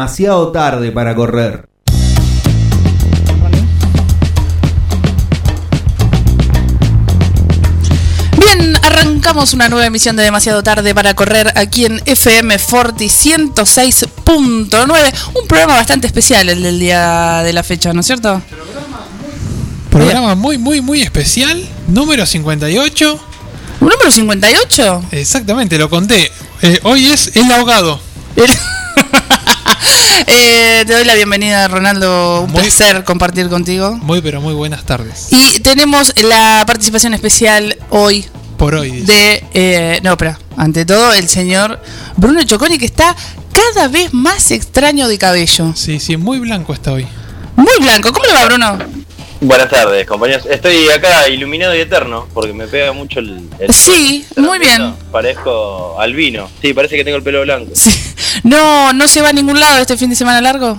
Demasiado 0.00 0.50
tarde 0.50 0.92
para 0.92 1.14
correr. 1.14 1.68
Bien, 8.38 8.76
arrancamos 8.82 9.52
una 9.52 9.68
nueva 9.68 9.84
emisión 9.84 10.16
de 10.16 10.22
Demasiado 10.22 10.62
Tarde 10.62 10.94
para 10.94 11.12
correr 11.12 11.52
aquí 11.54 11.84
en 11.84 12.00
FM 12.06 12.58
Forti 12.58 13.08
106.9. 13.08 15.12
Un 15.34 15.46
programa 15.46 15.74
bastante 15.74 16.06
especial 16.06 16.48
el 16.48 16.62
del 16.62 16.80
día 16.80 17.42
de 17.42 17.52
la 17.52 17.62
fecha, 17.62 17.92
¿no 17.92 18.00
es 18.00 18.06
cierto? 18.06 18.40
Programa 19.90 20.34
muy, 20.34 20.56
muy, 20.56 20.80
muy 20.80 21.02
especial. 21.02 21.62
Número 21.88 22.24
58. 22.24 23.20
¿Un 23.80 23.86
número 23.86 24.10
58? 24.10 25.04
Exactamente, 25.10 25.76
lo 25.76 25.90
conté. 25.90 26.32
Eh, 26.62 26.80
hoy 26.84 27.04
es 27.04 27.36
El 27.36 27.52
Ahogado. 27.52 28.00
Eh, 30.26 30.84
te 30.86 30.92
doy 30.92 31.04
la 31.04 31.14
bienvenida, 31.14 31.66
Ronaldo. 31.68 32.42
Un 32.42 32.52
placer 32.52 33.04
compartir 33.04 33.48
contigo. 33.48 33.96
Muy, 34.02 34.20
pero 34.20 34.40
muy 34.40 34.54
buenas 34.54 34.84
tardes. 34.84 35.28
Y 35.30 35.60
tenemos 35.60 36.12
la 36.22 36.64
participación 36.66 37.14
especial 37.14 37.76
hoy 37.90 38.26
Por 38.56 38.74
hoy. 38.74 38.90
dice. 38.90 39.12
de. 39.12 39.44
eh, 39.54 40.00
no, 40.02 40.10
espera. 40.12 40.38
Ante 40.56 40.84
todo, 40.84 41.12
el 41.12 41.28
señor 41.28 41.80
Bruno 42.16 42.42
Choconi, 42.42 42.78
que 42.78 42.86
está 42.86 43.14
cada 43.52 43.88
vez 43.88 44.12
más 44.12 44.50
extraño 44.50 45.08
de 45.08 45.18
cabello. 45.18 45.72
Sí, 45.74 45.98
sí, 46.00 46.16
muy 46.16 46.38
blanco 46.38 46.72
está 46.74 46.92
hoy. 46.92 47.06
Muy 47.56 47.74
blanco. 47.80 48.12
¿Cómo 48.12 48.26
le 48.26 48.32
va, 48.34 48.44
Bruno? 48.46 48.78
Buenas 49.42 49.70
tardes, 49.70 50.06
compañeros. 50.06 50.44
Estoy 50.46 50.88
acá 50.90 51.26
iluminado 51.28 51.74
y 51.74 51.80
eterno 51.80 52.28
porque 52.34 52.52
me 52.52 52.66
pega 52.66 52.92
mucho 52.92 53.20
el. 53.20 53.48
el- 53.58 53.72
Sí, 53.72 54.26
muy 54.36 54.58
bien. 54.58 54.94
Parezco 55.10 55.98
albino. 55.98 56.50
Sí, 56.60 56.74
parece 56.74 56.96
que 56.96 57.04
tengo 57.04 57.16
el 57.16 57.22
pelo 57.22 57.40
blanco. 57.42 57.70
Sí. 57.74 57.90
No, 58.44 58.92
no 58.92 59.08
se 59.08 59.22
va 59.22 59.30
a 59.30 59.32
ningún 59.32 59.58
lado 59.58 59.78
este 59.78 59.96
fin 59.96 60.10
de 60.10 60.16
semana 60.16 60.40
largo. 60.40 60.78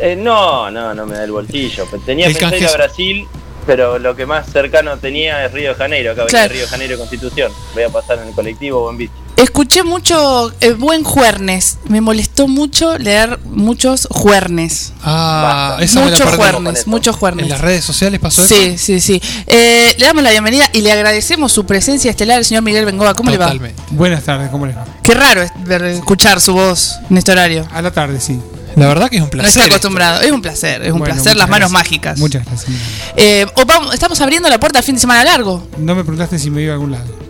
Eh, 0.00 0.16
no, 0.16 0.70
no, 0.70 0.94
no 0.94 1.06
me 1.06 1.14
da 1.16 1.24
el 1.24 1.32
bolsillo. 1.32 1.86
Tenía 2.06 2.26
El 2.26 2.32
pensado 2.34 2.56
ir 2.56 2.66
a 2.66 2.72
Brasil, 2.72 3.26
pero 3.66 3.98
lo 3.98 4.14
que 4.16 4.26
más 4.26 4.46
cercano 4.50 4.96
tenía 4.98 5.44
es 5.44 5.52
Río 5.52 5.70
de 5.70 5.74
Janeiro. 5.74 6.12
Acá 6.12 6.22
venía 6.24 6.30
Claro. 6.30 6.48
de 6.48 6.54
Río 6.54 6.62
de 6.64 6.70
Janeiro 6.70 6.98
Constitución. 6.98 7.52
Voy 7.74 7.82
a 7.82 7.88
pasar 7.88 8.18
en 8.20 8.28
el 8.28 8.34
colectivo 8.34 8.80
o 8.84 8.90
en 8.90 8.96
bici. 8.96 9.12
Escuché 9.36 9.82
mucho 9.82 10.52
eh, 10.60 10.72
buen 10.74 11.02
juernes. 11.02 11.78
Me 11.88 12.00
molestó 12.00 12.46
mucho 12.46 12.96
leer 12.98 13.40
muchos 13.44 14.06
juernes. 14.10 14.92
Ah, 15.02 15.76
esa 15.80 16.00
me 16.00 16.06
la 16.06 16.10
Muchos 16.12 16.28
con 16.30 16.36
juernes, 16.38 16.86
muchos 16.86 17.14
En 17.16 17.18
juernes. 17.20 17.48
las 17.48 17.60
redes 17.60 17.84
sociales 17.84 18.20
pasó 18.20 18.44
eso. 18.44 18.54
Sí, 18.54 18.78
sí, 18.78 19.00
sí. 19.00 19.20
Eh, 19.48 19.92
le 19.98 20.06
damos 20.06 20.22
la 20.22 20.30
bienvenida 20.30 20.68
y 20.72 20.82
le 20.82 20.92
agradecemos 20.92 21.50
su 21.52 21.66
presencia 21.66 22.10
estelar, 22.12 22.38
el 22.38 22.44
señor 22.44 22.62
Miguel 22.62 22.84
Bengoa. 22.86 23.14
¿Cómo 23.14 23.30
le 23.30 23.36
Totalmente. 23.38 23.82
Buenas 23.90 24.22
tardes, 24.22 24.50
¿cómo 24.50 24.66
les 24.66 24.76
va? 24.76 24.82
va? 24.84 24.86
Qué 25.02 25.14
raro 25.14 25.42
es 25.42 25.50
ver- 25.64 25.82
escuchar 25.84 26.40
su 26.40 26.52
voz 26.54 26.94
en 27.10 27.18
este 27.18 27.32
horario. 27.32 27.66
A 27.72 27.82
la 27.82 27.90
tarde, 27.90 28.20
sí. 28.20 28.40
La 28.76 28.86
verdad 28.86 29.08
que 29.08 29.16
es 29.16 29.22
un 29.22 29.26
No 29.26 29.30
placer. 29.30 29.50
está 29.50 29.64
acostumbrado. 29.64 30.20
Es 30.20 30.30
un 30.32 30.42
placer, 30.42 30.82
es 30.82 30.92
un 30.92 30.98
Bueno, 31.00 31.14
placer. 31.14 31.36
Las 31.36 31.48
manos 31.48 31.70
gracias. 31.70 31.90
mágicas. 31.90 32.18
Muchas 32.18 32.44
gracias. 32.44 32.70
Eh, 33.16 33.46
o 33.56 33.64
vamos- 33.66 33.94
estamos 33.94 34.20
abriendo 34.20 34.48
la 34.48 34.58
puerta 34.60 34.78
al 34.78 34.84
fin 34.84 34.94
de 34.94 35.00
semana 35.00 35.24
largo. 35.24 35.66
No 35.78 35.94
me 35.96 36.02
preguntaste 36.04 36.38
si 36.38 36.50
me 36.50 36.62
iba 36.62 36.70
a 36.72 36.74
algún 36.74 36.92
lado. 36.92 37.23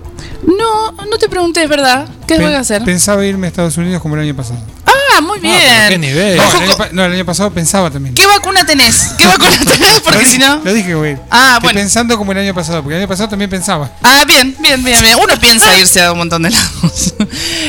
No, 0.46 0.92
no 0.92 1.18
te 1.18 1.28
pregunté, 1.28 1.62
es 1.64 1.68
verdad. 1.68 2.06
¿Qué 2.26 2.36
Pen- 2.36 2.46
voy 2.46 2.54
a 2.54 2.60
hacer? 2.60 2.82
Pensaba 2.84 3.24
irme 3.24 3.46
a 3.46 3.50
Estados 3.50 3.76
Unidos 3.76 4.00
como 4.02 4.14
el 4.16 4.22
año 4.22 4.34
pasado. 4.36 4.60
Ah, 4.86 4.92
muy 5.20 5.40
bien. 5.40 5.54
pero 5.66 5.88
qué 5.90 5.98
nivel. 5.98 6.36
No, 6.36 6.42
el 6.44 6.62
año, 6.62 6.76
no, 6.92 7.04
el 7.04 7.12
año 7.12 7.24
pasado 7.24 7.50
pensaba 7.52 7.90
también. 7.90 8.14
¿Qué 8.14 8.26
vacuna 8.26 8.64
tenés? 8.66 9.10
¿Qué 9.18 9.26
vacuna 9.26 9.58
tenés? 9.64 10.00
Porque 10.00 10.24
si 10.24 10.38
no. 10.38 10.60
Lo 10.64 10.72
dije, 10.72 10.94
güey. 10.94 11.16
Ah, 11.30 11.58
Que 11.60 11.66
bueno. 11.66 11.80
Pensando 11.80 12.16
como 12.18 12.32
el 12.32 12.38
año 12.38 12.54
pasado, 12.54 12.82
porque 12.82 12.96
el 12.96 13.02
año 13.02 13.08
pasado 13.08 13.28
también 13.28 13.50
pensaba. 13.50 13.90
Ah, 14.02 14.24
bien, 14.26 14.54
bien, 14.58 14.82
bien, 14.82 15.00
bien. 15.00 15.16
Uno 15.22 15.38
piensa 15.38 15.76
irse 15.76 16.02
a 16.02 16.12
un 16.12 16.18
montón 16.18 16.42
de 16.42 16.50
lados. 16.50 17.14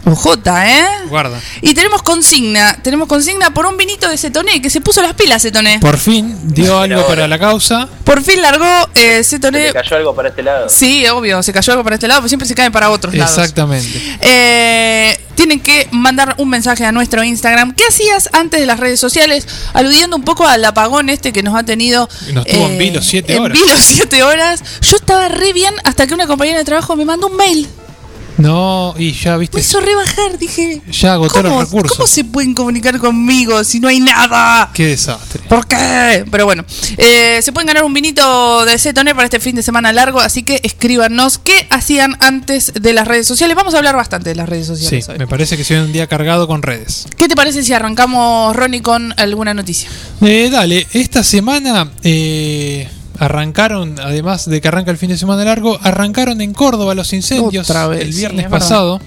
Ojota, 0.07 0.69
¿eh? 0.71 0.87
Guarda. 1.09 1.41
Y 1.63 1.73
tenemos 1.75 2.03
consigna, 2.03 2.77
tenemos 2.83 3.09
consigna 3.09 3.53
por 3.55 3.67
un 3.67 3.77
vinito 3.77 4.09
de 4.09 4.19
Cetoné, 4.19 4.61
que 4.61 4.69
se 4.71 4.81
puso 4.81 5.01
las 5.03 5.15
pilas 5.15 5.43
Cetoné. 5.43 5.79
Por, 5.81 5.93
Por 5.93 5.99
fin 6.01 6.37
dio 6.55 6.79
algo 6.79 6.97
ahora. 6.97 7.09
para 7.09 7.29
la 7.29 7.39
causa. 7.39 7.89
fin 8.23 8.43
largó 8.43 8.67
eh, 8.95 9.25
¿Se 9.25 9.37
Cetoné. 9.37 9.67
te 9.69 9.73
cayó 9.73 9.97
algo 9.97 10.15
para 10.15 10.29
este 10.29 10.43
lado? 10.43 10.69
Sí, 10.69 11.07
obvio, 11.09 11.43
se 11.43 11.53
cayó 11.53 11.73
algo 11.73 11.85
para 11.85 11.95
este 11.97 12.07
lado, 12.09 12.21
pero 12.21 12.29
siempre 12.29 12.47
se 12.49 12.55
cae 12.55 12.71
para 12.71 12.91
otros 12.91 13.15
lados. 13.15 13.37
Exactamente. 13.39 14.01
Eh, 14.21 15.19
tienen 15.35 15.61
que 15.61 15.89
mandar 15.91 16.35
un 16.39 16.49
mensaje 16.49 16.85
a 16.85 16.93
nuestro 16.93 17.25
Instagram. 17.25 17.75
¿Qué 17.75 17.85
hacías 17.89 18.29
antes 18.33 18.61
de 18.61 18.67
las 18.67 18.79
redes 18.81 19.01
sociales? 19.01 19.47
Aludiendo 19.73 20.17
un 20.17 20.23
poco 20.25 20.47
al 20.47 20.65
apagón 20.65 21.09
este 21.09 21.33
que 21.33 21.43
nos 21.43 21.55
ha 21.57 21.63
tenido. 21.65 22.09
eh, 22.29 22.33
nos 22.33 22.47
tuvo 22.47 22.67
en 22.67 22.79
vilo 22.79 23.03
siete 23.03 23.35
en 23.37 23.43
horas. 23.43 23.59
vilo 23.59 23.75
siete 23.79 24.23
horas. 24.23 24.63
Yo 24.83 24.97
estaba 24.97 25.29
re 25.29 25.53
bien 25.53 25.75
hasta 25.85 26.07
que 26.07 26.15
una 26.15 26.27
compañera 26.27 26.59
de 26.59 26.65
trabajo 26.65 26.95
me 26.95 27.05
mandó 27.05 27.27
un 27.29 27.37
mail. 27.37 27.69
No, 28.37 28.95
y 28.99 29.13
ya 29.13 29.37
viste. 29.37 29.57
Me 29.57 29.61
hizo 29.61 29.81
rebajar. 29.81 30.39
Dije. 30.39 30.83
Ya 30.91 31.13
agotó 31.15 31.35
¿cómo, 31.43 31.61
los 31.61 31.65
recursos. 31.71 31.97
¿Cómo 31.97 32.07
se 32.07 32.25
pueden 32.25 32.55
comunicar 32.55 32.99
conmigo 32.99 33.63
si 33.65 33.79
no 33.81 33.89
hay 33.89 34.01
nada? 34.01 34.71
Qué 34.75 34.87
desastre. 34.89 35.43
¿Por 35.49 35.67
qué? 35.67 36.25
Pero 36.31 36.45
bueno, 36.45 36.65
eh, 36.97 37.41
se 37.43 37.53
pueden 37.53 37.67
ganar 37.69 37.85
un 37.85 37.93
vinito 37.95 38.65
de 38.65 38.79
Cetoné 38.79 39.15
para 39.15 39.27
este 39.27 39.39
fin 39.41 39.55
de 39.55 39.63
semana 39.63 39.93
largo, 39.93 40.21
así 40.21 40.43
que 40.43 40.61
escríbanos 40.63 41.39
qué 41.39 41.67
hacían 41.71 42.17
antes 42.21 42.73
de 42.75 42.93
las 42.93 43.07
redes 43.07 43.27
sociales. 43.27 43.57
Vamos 43.57 43.75
a 43.75 43.79
hablar 43.79 43.95
bastante 43.97 44.31
de 44.31 44.37
las 44.37 44.49
redes 44.49 44.67
Sí, 44.67 44.75
sociales 44.75 45.09
hoy. 45.11 45.19
me 45.19 45.27
parece 45.27 45.57
que 45.57 45.65
se 45.65 45.75
viene 45.75 45.87
un 45.87 45.93
día 45.93 46.07
cargado 46.07 46.47
con 46.49 46.63
redes. 46.63 47.07
¿Qué 47.17 47.29
te 47.29 47.37
parece 47.37 47.63
si 47.63 47.73
arrancamos, 47.73 48.55
Ronnie, 48.57 48.83
con 48.83 49.15
alguna 49.19 49.55
noticia? 49.55 49.89
Eh, 50.23 50.49
dale, 50.51 50.87
esta 50.93 51.23
semana 51.23 51.93
eh, 52.03 52.89
arrancaron, 53.19 53.99
además 54.01 54.49
de 54.49 54.61
que 54.61 54.69
arranca 54.69 54.91
el 54.91 54.99
fin 54.99 55.09
de 55.11 55.17
semana 55.19 55.45
largo, 55.45 55.79
arrancaron 55.83 56.41
en 56.41 56.53
Córdoba 56.53 56.95
los 56.95 57.13
incendios 57.13 57.69
Otra 57.69 57.87
vez, 57.87 58.01
el 58.03 58.13
sí, 58.13 58.19
viernes 58.21 58.45
verdad. 58.45 58.59
pasado. 58.59 59.01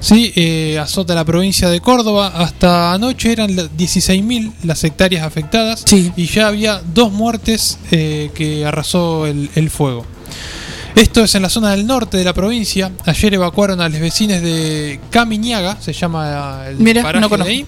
Sí, 0.00 0.32
eh, 0.36 0.78
azota 0.78 1.14
la 1.14 1.24
provincia 1.24 1.68
de 1.68 1.80
Córdoba. 1.80 2.28
Hasta 2.36 2.92
anoche 2.92 3.32
eran 3.32 3.56
la- 3.56 3.64
16.000 3.64 4.52
las 4.62 4.84
hectáreas 4.84 5.24
afectadas 5.26 5.82
Sí. 5.84 6.12
y 6.16 6.26
ya 6.26 6.46
había 6.48 6.80
dos 6.94 7.10
muertes 7.12 7.78
eh, 7.90 8.30
que 8.34 8.64
arrasó 8.64 9.26
el, 9.26 9.50
el 9.56 9.70
fuego. 9.70 10.06
Esto 10.96 11.22
es 11.22 11.34
en 11.34 11.42
la 11.42 11.50
zona 11.50 11.72
del 11.72 11.86
norte 11.86 12.16
de 12.16 12.24
la 12.24 12.32
provincia. 12.32 12.90
Ayer 13.04 13.34
evacuaron 13.34 13.82
a 13.82 13.88
los 13.90 14.00
vecinos 14.00 14.40
de 14.40 14.98
Camiñaga, 15.10 15.76
se 15.78 15.92
llama 15.92 16.62
el 16.68 16.76
Mira, 16.78 17.02
paraje 17.02 17.20
no 17.20 17.26
de 17.26 17.30
conozco. 17.30 17.50
ahí. 17.50 17.66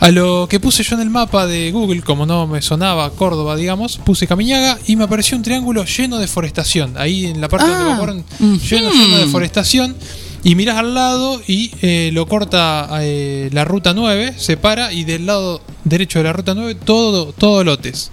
A 0.00 0.10
lo 0.10 0.48
que 0.50 0.58
puse 0.58 0.82
yo 0.82 0.96
en 0.96 1.02
el 1.02 1.08
mapa 1.10 1.46
de 1.46 1.70
Google, 1.70 2.02
como 2.02 2.26
no 2.26 2.48
me 2.48 2.60
sonaba 2.62 3.08
Córdoba, 3.10 3.54
digamos, 3.54 3.98
puse 3.98 4.26
Camiñaga 4.26 4.76
y 4.88 4.96
me 4.96 5.04
apareció 5.04 5.36
un 5.36 5.44
triángulo 5.44 5.84
lleno 5.84 6.18
de 6.18 6.26
forestación. 6.26 6.94
Ahí 6.96 7.26
en 7.26 7.40
la 7.40 7.48
parte 7.48 7.68
donde 7.68 7.84
Ah, 7.84 7.86
evacuaron, 7.90 8.24
ujú. 8.40 8.58
lleno, 8.58 8.90
lleno 8.90 9.18
de 9.18 9.26
forestación. 9.28 9.94
Y 10.42 10.56
mirás 10.56 10.76
al 10.76 10.94
lado 10.94 11.40
y 11.46 11.70
eh, 11.80 12.10
lo 12.12 12.26
corta 12.26 12.88
eh, 13.00 13.50
la 13.52 13.64
ruta 13.64 13.94
9, 13.94 14.34
se 14.36 14.56
para 14.56 14.92
y 14.92 15.04
del 15.04 15.26
lado 15.26 15.62
derecho 15.84 16.18
de 16.18 16.24
la 16.24 16.32
ruta 16.32 16.54
9 16.54 16.74
todo, 16.84 17.32
todo 17.32 17.62
lotes. 17.64 18.10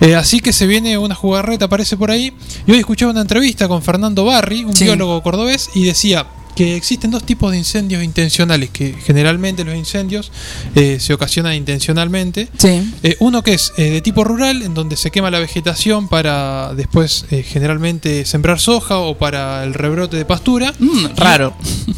Eh, 0.00 0.14
así 0.14 0.40
que 0.40 0.52
se 0.52 0.66
viene 0.66 0.96
una 0.98 1.14
jugarreta, 1.14 1.66
aparece 1.66 1.96
por 1.96 2.10
ahí. 2.10 2.32
Y 2.66 2.72
hoy 2.72 2.78
escuchaba 2.78 3.12
una 3.12 3.20
entrevista 3.22 3.68
con 3.68 3.82
Fernando 3.82 4.24
Barri, 4.24 4.64
un 4.64 4.74
Sí. 4.74 4.84
biólogo 4.84 5.22
cordobés, 5.22 5.70
y 5.74 5.84
decía 5.84 6.26
que 6.54 6.76
existen 6.76 7.10
dos 7.10 7.24
tipos 7.24 7.52
de 7.52 7.58
incendios 7.58 8.02
intencionales, 8.02 8.70
que 8.70 8.94
generalmente 9.04 9.64
los 9.64 9.74
incendios 9.74 10.30
eh, 10.74 10.98
se 11.00 11.12
ocasionan 11.14 11.54
intencionalmente. 11.54 12.48
Sí. 12.58 12.92
Eh, 13.02 13.16
uno 13.20 13.42
que 13.42 13.54
es 13.54 13.72
eh, 13.76 13.90
de 13.90 14.00
tipo 14.00 14.24
rural, 14.24 14.62
en 14.62 14.74
donde 14.74 14.96
se 14.96 15.10
quema 15.10 15.30
la 15.30 15.38
vegetación 15.38 16.08
para 16.08 16.74
después 16.74 17.24
eh, 17.30 17.42
generalmente 17.42 18.24
sembrar 18.24 18.60
soja 18.60 18.98
o 18.98 19.16
para 19.16 19.64
el 19.64 19.74
rebrote 19.74 20.16
de 20.16 20.24
pastura. 20.24 20.74
Mm, 20.78 21.16
raro. 21.16 21.54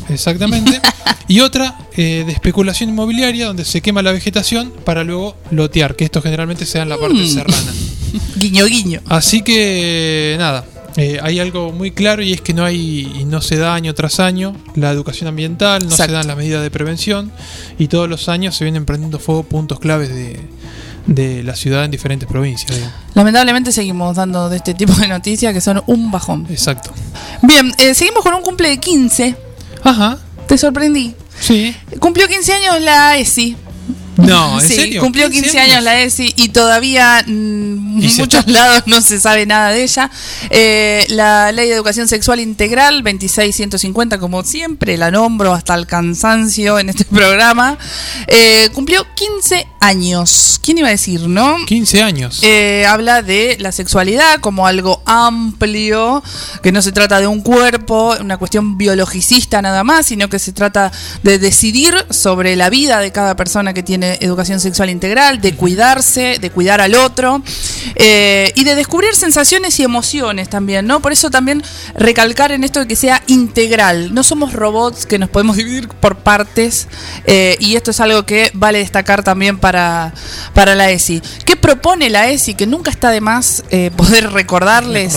Exactamente. 0.08 0.80
y 1.28 1.40
otra 1.40 1.78
eh, 1.96 2.24
de 2.26 2.32
especulación 2.32 2.90
inmobiliaria, 2.90 3.46
donde 3.46 3.64
se 3.64 3.80
quema 3.80 4.02
la 4.02 4.12
vegetación 4.12 4.72
para 4.84 5.04
luego 5.04 5.36
lotear, 5.50 5.96
que 5.96 6.04
esto 6.04 6.20
generalmente 6.22 6.66
se 6.66 6.78
da 6.78 6.82
en 6.84 6.88
la 6.90 6.98
parte 6.98 7.14
Mm. 7.14 7.26
serrana. 7.28 7.72
Guiño, 8.36 8.66
guiño. 8.66 9.00
Así 9.08 9.42
que 9.42 10.36
nada, 10.38 10.64
eh, 10.96 11.18
hay 11.22 11.40
algo 11.40 11.72
muy 11.72 11.90
claro 11.90 12.22
y 12.22 12.32
es 12.32 12.40
que 12.40 12.52
no 12.54 12.64
hay 12.64 13.10
y 13.18 13.24
no 13.24 13.40
se 13.40 13.56
da 13.56 13.74
año 13.74 13.94
tras 13.94 14.20
año 14.20 14.54
la 14.74 14.90
educación 14.90 15.28
ambiental, 15.28 15.82
no 15.84 15.90
Exacto. 15.90 16.12
se 16.12 16.16
dan 16.16 16.26
las 16.26 16.36
medidas 16.36 16.62
de 16.62 16.70
prevención 16.70 17.32
y 17.78 17.88
todos 17.88 18.08
los 18.08 18.28
años 18.28 18.54
se 18.56 18.64
vienen 18.64 18.84
prendiendo 18.84 19.18
fuego 19.18 19.42
puntos 19.42 19.78
claves 19.80 20.08
de, 20.10 20.40
de 21.06 21.42
la 21.42 21.56
ciudad 21.56 21.84
en 21.84 21.90
diferentes 21.90 22.28
provincias. 22.28 22.70
digamos. 22.74 22.94
Lamentablemente 23.14 23.72
seguimos 23.72 24.16
dando 24.16 24.48
de 24.48 24.56
este 24.58 24.74
tipo 24.74 24.92
de 24.94 25.08
noticias 25.08 25.52
que 25.54 25.60
son 25.60 25.82
un 25.86 26.10
bajón. 26.10 26.46
Exacto. 26.50 26.92
Bien, 27.42 27.72
eh, 27.78 27.94
seguimos 27.94 28.22
con 28.22 28.34
un 28.34 28.42
cumple 28.42 28.68
de 28.68 28.78
15. 28.78 29.34
Ajá, 29.84 30.18
Te 30.46 30.56
sorprendí. 30.58 31.14
sí. 31.40 31.74
Cumplió 31.98 32.28
15 32.28 32.52
años 32.52 32.80
la 32.82 33.16
ESI. 33.16 33.56
No, 34.16 34.60
¿en 34.60 34.68
sí, 34.68 34.74
serio? 34.74 35.00
cumplió 35.00 35.30
15 35.30 35.58
años 35.58 35.82
la 35.82 36.00
ESI 36.00 36.34
y 36.36 36.48
todavía 36.50 37.22
mm, 37.26 37.30
en 37.30 38.16
muchos 38.16 38.18
está- 38.40 38.44
lados 38.50 38.82
no 38.86 39.00
se 39.00 39.18
sabe 39.20 39.46
nada 39.46 39.70
de 39.70 39.82
ella. 39.82 40.10
Eh, 40.50 41.06
la 41.08 41.50
Ley 41.52 41.68
de 41.68 41.74
Educación 41.74 42.08
Sexual 42.08 42.40
Integral 42.40 43.02
26150, 43.02 44.18
como 44.18 44.42
siempre, 44.44 44.96
la 44.96 45.10
nombro 45.10 45.52
hasta 45.54 45.74
el 45.74 45.86
cansancio 45.86 46.78
en 46.78 46.90
este 46.90 47.04
programa, 47.10 47.78
eh, 48.26 48.68
cumplió 48.72 49.06
15 49.14 49.66
años. 49.80 50.60
¿Quién 50.62 50.78
iba 50.78 50.88
a 50.88 50.92
decir, 50.92 51.22
no? 51.28 51.56
15 51.66 52.02
años. 52.02 52.40
Eh, 52.42 52.84
habla 52.86 53.22
de 53.22 53.56
la 53.60 53.72
sexualidad 53.72 54.40
como 54.40 54.66
algo 54.66 55.02
amplio, 55.06 56.22
que 56.62 56.70
no 56.72 56.82
se 56.82 56.92
trata 56.92 57.18
de 57.20 57.26
un 57.26 57.40
cuerpo, 57.40 58.14
una 58.20 58.36
cuestión 58.36 58.78
biologicista 58.78 59.60
nada 59.62 59.82
más, 59.84 60.06
sino 60.06 60.28
que 60.28 60.38
se 60.38 60.52
trata 60.52 60.92
de 61.22 61.38
decidir 61.38 61.94
sobre 62.10 62.56
la 62.56 62.70
vida 62.70 63.00
de 63.00 63.10
cada 63.10 63.34
persona 63.36 63.74
que 63.74 63.82
tiene 63.82 64.01
educación 64.02 64.60
sexual 64.60 64.90
integral, 64.90 65.40
de 65.40 65.54
cuidarse, 65.54 66.38
de 66.40 66.50
cuidar 66.50 66.80
al 66.80 66.94
otro 66.94 67.42
eh, 67.94 68.52
y 68.54 68.64
de 68.64 68.74
descubrir 68.74 69.14
sensaciones 69.14 69.78
y 69.80 69.82
emociones 69.82 70.48
también, 70.48 70.86
¿no? 70.86 71.00
Por 71.00 71.12
eso 71.12 71.30
también 71.30 71.62
recalcar 71.94 72.52
en 72.52 72.64
esto 72.64 72.80
de 72.80 72.86
que 72.86 72.96
sea 72.96 73.22
integral. 73.26 74.14
No 74.14 74.22
somos 74.22 74.52
robots 74.52 75.06
que 75.06 75.18
nos 75.18 75.28
podemos 75.28 75.56
dividir 75.56 75.88
por 75.88 76.16
partes 76.16 76.88
eh, 77.26 77.56
y 77.60 77.76
esto 77.76 77.90
es 77.90 78.00
algo 78.00 78.24
que 78.24 78.50
vale 78.54 78.78
destacar 78.78 79.22
también 79.22 79.58
para, 79.58 80.12
para 80.54 80.74
la 80.74 80.90
ESI. 80.90 81.22
¿Qué 81.44 81.56
propone 81.56 82.10
la 82.10 82.30
ESI? 82.30 82.54
Que 82.54 82.66
nunca 82.66 82.90
está 82.90 83.10
de 83.10 83.20
más 83.20 83.64
eh, 83.70 83.90
poder 83.96 84.30
recordarles. 84.32 85.14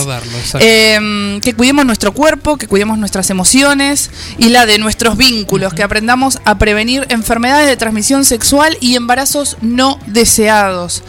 Eh, 0.60 1.40
que 1.42 1.54
cuidemos 1.54 1.84
nuestro 1.84 2.12
cuerpo, 2.12 2.56
que 2.56 2.66
cuidemos 2.66 2.98
nuestras 2.98 3.30
emociones 3.30 4.10
y 4.38 4.48
la 4.48 4.66
de 4.66 4.78
nuestros 4.78 5.16
vínculos, 5.16 5.74
que 5.74 5.82
aprendamos 5.82 6.38
a 6.44 6.58
prevenir 6.58 7.06
enfermedades 7.08 7.68
de 7.68 7.76
transmisión 7.76 8.24
sexual 8.24 8.75
y 8.80 8.96
embarazos 8.96 9.56
no 9.60 9.98
deseados, 10.06 11.02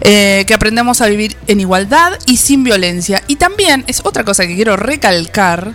eh, 0.00 0.44
que 0.46 0.54
aprendamos 0.54 1.00
a 1.00 1.06
vivir 1.06 1.36
en 1.46 1.60
igualdad 1.60 2.12
y 2.26 2.36
sin 2.36 2.64
violencia. 2.64 3.22
Y 3.26 3.36
también 3.36 3.84
es 3.86 4.00
otra 4.04 4.24
cosa 4.24 4.46
que 4.46 4.54
quiero 4.54 4.76
recalcar, 4.76 5.72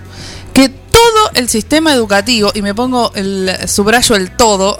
que 0.53 0.69
todo 0.69 1.31
el 1.35 1.47
sistema 1.49 1.93
educativo, 1.93 2.51
y 2.55 2.61
me 2.61 2.73
pongo 2.73 3.11
el 3.13 3.51
subrayo 3.67 4.15
el 4.15 4.35
todo, 4.35 4.77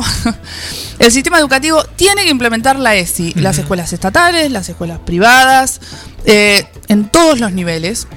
el 1.00 1.12
sistema 1.12 1.38
educativo 1.38 1.83
tiene 1.95 2.24
que 2.24 2.31
implementar 2.31 2.79
la 2.79 2.95
ESI, 2.95 3.33
las 3.36 3.59
escuelas 3.59 3.93
estatales, 3.93 4.51
las 4.51 4.67
escuelas 4.67 5.00
privadas, 5.00 5.79
eh, 6.25 6.65
en 6.88 7.09
todos 7.09 7.39
los 7.39 7.51
niveles. 7.51 8.07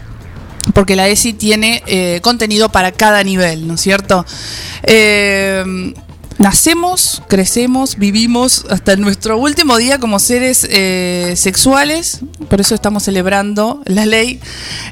porque 0.75 0.95
la 0.95 1.09
ESI 1.09 1.33
tiene 1.33 1.83
eh, 1.87 2.21
contenido 2.23 2.71
para 2.71 2.93
cada 2.93 3.25
nivel, 3.25 3.67
¿no 3.67 3.75
es 3.75 3.81
cierto? 3.81 4.25
Eh, 4.85 5.93
nacemos, 6.41 7.23
crecemos, 7.29 7.99
vivimos 7.99 8.65
hasta 8.71 8.97
nuestro 8.97 9.37
último 9.37 9.77
día 9.77 9.99
como 9.99 10.19
seres 10.19 10.67
eh, 10.71 11.35
sexuales, 11.37 12.21
por 12.49 12.63
eso 12.63 12.75
estamos 12.75 13.03
celebrando 13.03 13.83
la 13.85 14.07
ley 14.07 14.41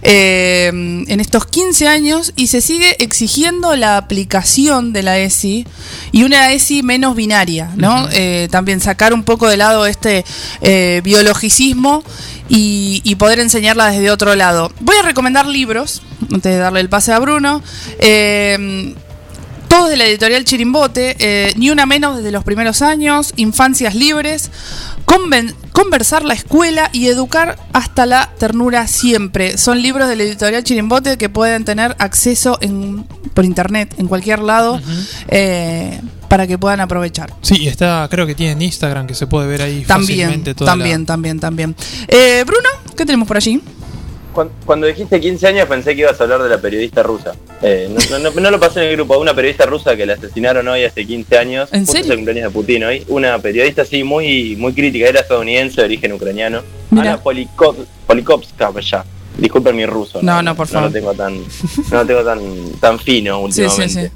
eh, 0.03 0.67
en 0.69 1.21
estos 1.21 1.47
15 1.47 1.89
años 1.89 2.35
y 2.37 2.49
se 2.49 2.61
sigue 2.61 3.03
exigiendo 3.03 3.75
la 3.77 3.97
aplicación 3.97 4.93
de 4.93 5.03
la 5.03 5.19
ESI 5.19 5.67
y 6.13 6.25
una 6.25 6.53
ESI 6.53 6.83
menos 6.83 7.17
binaria, 7.17 7.73
¿no? 7.77 8.09
Eh, 8.13 8.49
también 8.51 8.81
sacar 8.81 9.15
un 9.15 9.25
poco 9.25 9.49
de 9.49 9.57
lado 9.57 9.87
este 9.87 10.27
biologicismo 11.03 12.05
y, 12.51 13.01
y 13.05 13.15
poder 13.15 13.39
enseñarla 13.41 13.91
desde 13.91 14.11
otro 14.11 14.35
lado. 14.35 14.71
Voy 14.81 14.97
a 14.97 15.03
recomendar 15.03 15.47
libros, 15.47 16.03
antes 16.31 16.53
de 16.53 16.59
darle 16.59 16.81
el 16.81 16.91
pase 16.91 17.11
a 17.13 17.19
Bruno. 17.19 17.63
Eh, 18.01 18.95
todos 19.69 19.89
de 19.91 19.97
la 19.97 20.07
editorial 20.07 20.45
Chirimbote, 20.45 21.17
eh, 21.19 21.53
ni 21.57 21.71
una 21.71 21.87
menos 21.87 22.17
desde 22.17 22.33
los 22.33 22.43
primeros 22.45 22.83
años, 22.83 23.33
Infancias 23.37 23.95
Libres, 23.95 24.51
conven- 25.07 25.55
Conversar 25.73 26.25
la 26.25 26.35
escuela 26.35 26.91
y 26.93 27.07
Educar 27.07 27.57
hasta 27.73 28.05
la 28.05 28.31
ternura 28.39 28.89
siempre. 28.89 29.57
Son 29.59 29.81
libros 29.81 30.09
de 30.09 30.17
la 30.17 30.25
editorial 30.25 30.65
Chirimbote 30.65 31.17
que 31.19 31.29
pueden 31.29 31.65
tener 31.65 31.95
acceso 32.01 32.59
en, 32.61 33.05
por 33.33 33.45
internet, 33.45 33.95
en 33.99 34.09
cualquier 34.09 34.41
lado, 34.41 34.81
eh, 35.29 36.01
para 36.29 36.47
que 36.49 36.59
puedan 36.59 36.81
aprovechar. 36.81 37.33
Sí, 37.43 37.69
está, 37.69 38.09
creo 38.11 38.27
que 38.27 38.35
tiene 38.35 38.65
Instagram 38.65 39.07
que 39.07 39.15
se 39.15 39.27
puede 39.29 39.47
ver 39.47 39.63
ahí 39.63 39.85
También, 39.85 40.19
fácilmente 40.29 40.55
toda 40.55 40.75
la- 40.75 40.83
también, 40.83 41.07
también, 41.07 41.39
también. 41.41 41.77
Eh, 42.09 42.43
Bruno, 42.45 42.69
¿qué 42.97 43.07
tenemos 43.07 43.29
por 43.29 43.37
allí? 43.37 43.61
Cuando, 44.33 44.53
cuando 44.67 44.87
dijiste 44.87 45.21
15 45.21 45.47
años 45.49 45.67
pensé 45.69 45.95
que 45.97 46.03
ibas 46.03 46.21
a 46.21 46.25
hablar 46.25 46.43
de 46.43 46.49
la 46.49 46.59
periodista 46.59 47.03
rusa. 47.03 47.35
Eh, 47.63 47.89
no, 48.11 48.19
no- 48.19 48.31
no 48.31 48.51
lo 48.51 48.61
pasé 48.61 48.81
en 48.83 48.89
el 48.91 48.97
grupo. 48.97 49.19
Una 49.19 49.35
periodista 49.35 49.67
rusa 49.67 49.97
que 49.97 50.07
la 50.07 50.15
asesinaron 50.15 50.69
hoy 50.69 50.85
hace 50.85 51.07
15 51.07 51.39
años. 51.39 51.69
¿En 51.73 51.81
Justo 51.81 51.97
serio? 51.97 52.13
el 52.13 52.19
cumpleaños 52.19 52.53
de 52.53 52.55
Putin 52.59 52.85
hoy. 52.85 53.05
Una 53.09 53.39
periodista 53.39 53.83
así 53.83 54.05
muy 54.05 54.55
muy 54.57 54.73
crítica. 54.75 55.09
Era 55.09 55.21
estadounidense 55.21 55.81
de 55.81 55.85
origen 55.87 56.13
ucraniano. 56.13 56.63
Ana 56.93 57.21
Polikov- 57.23 57.85
Polikovskaya. 58.07 59.05
Disculpen 59.39 59.77
mi 59.77 59.87
ruso. 59.87 60.21
No, 60.23 60.43
no, 60.43 60.55
por 60.55 60.67
No 60.69 60.73
favor. 60.73 60.89
lo 60.89 60.93
tengo 60.93 61.15
tan, 61.15 61.39
no 61.39 61.97
lo 61.99 62.07
tengo 62.07 62.25
tan, 62.25 62.41
tan 62.81 62.99
fino 62.99 63.39
Sí, 63.39 63.63
últimamente. 63.63 63.89
sí, 63.89 64.07
sí. 64.07 64.13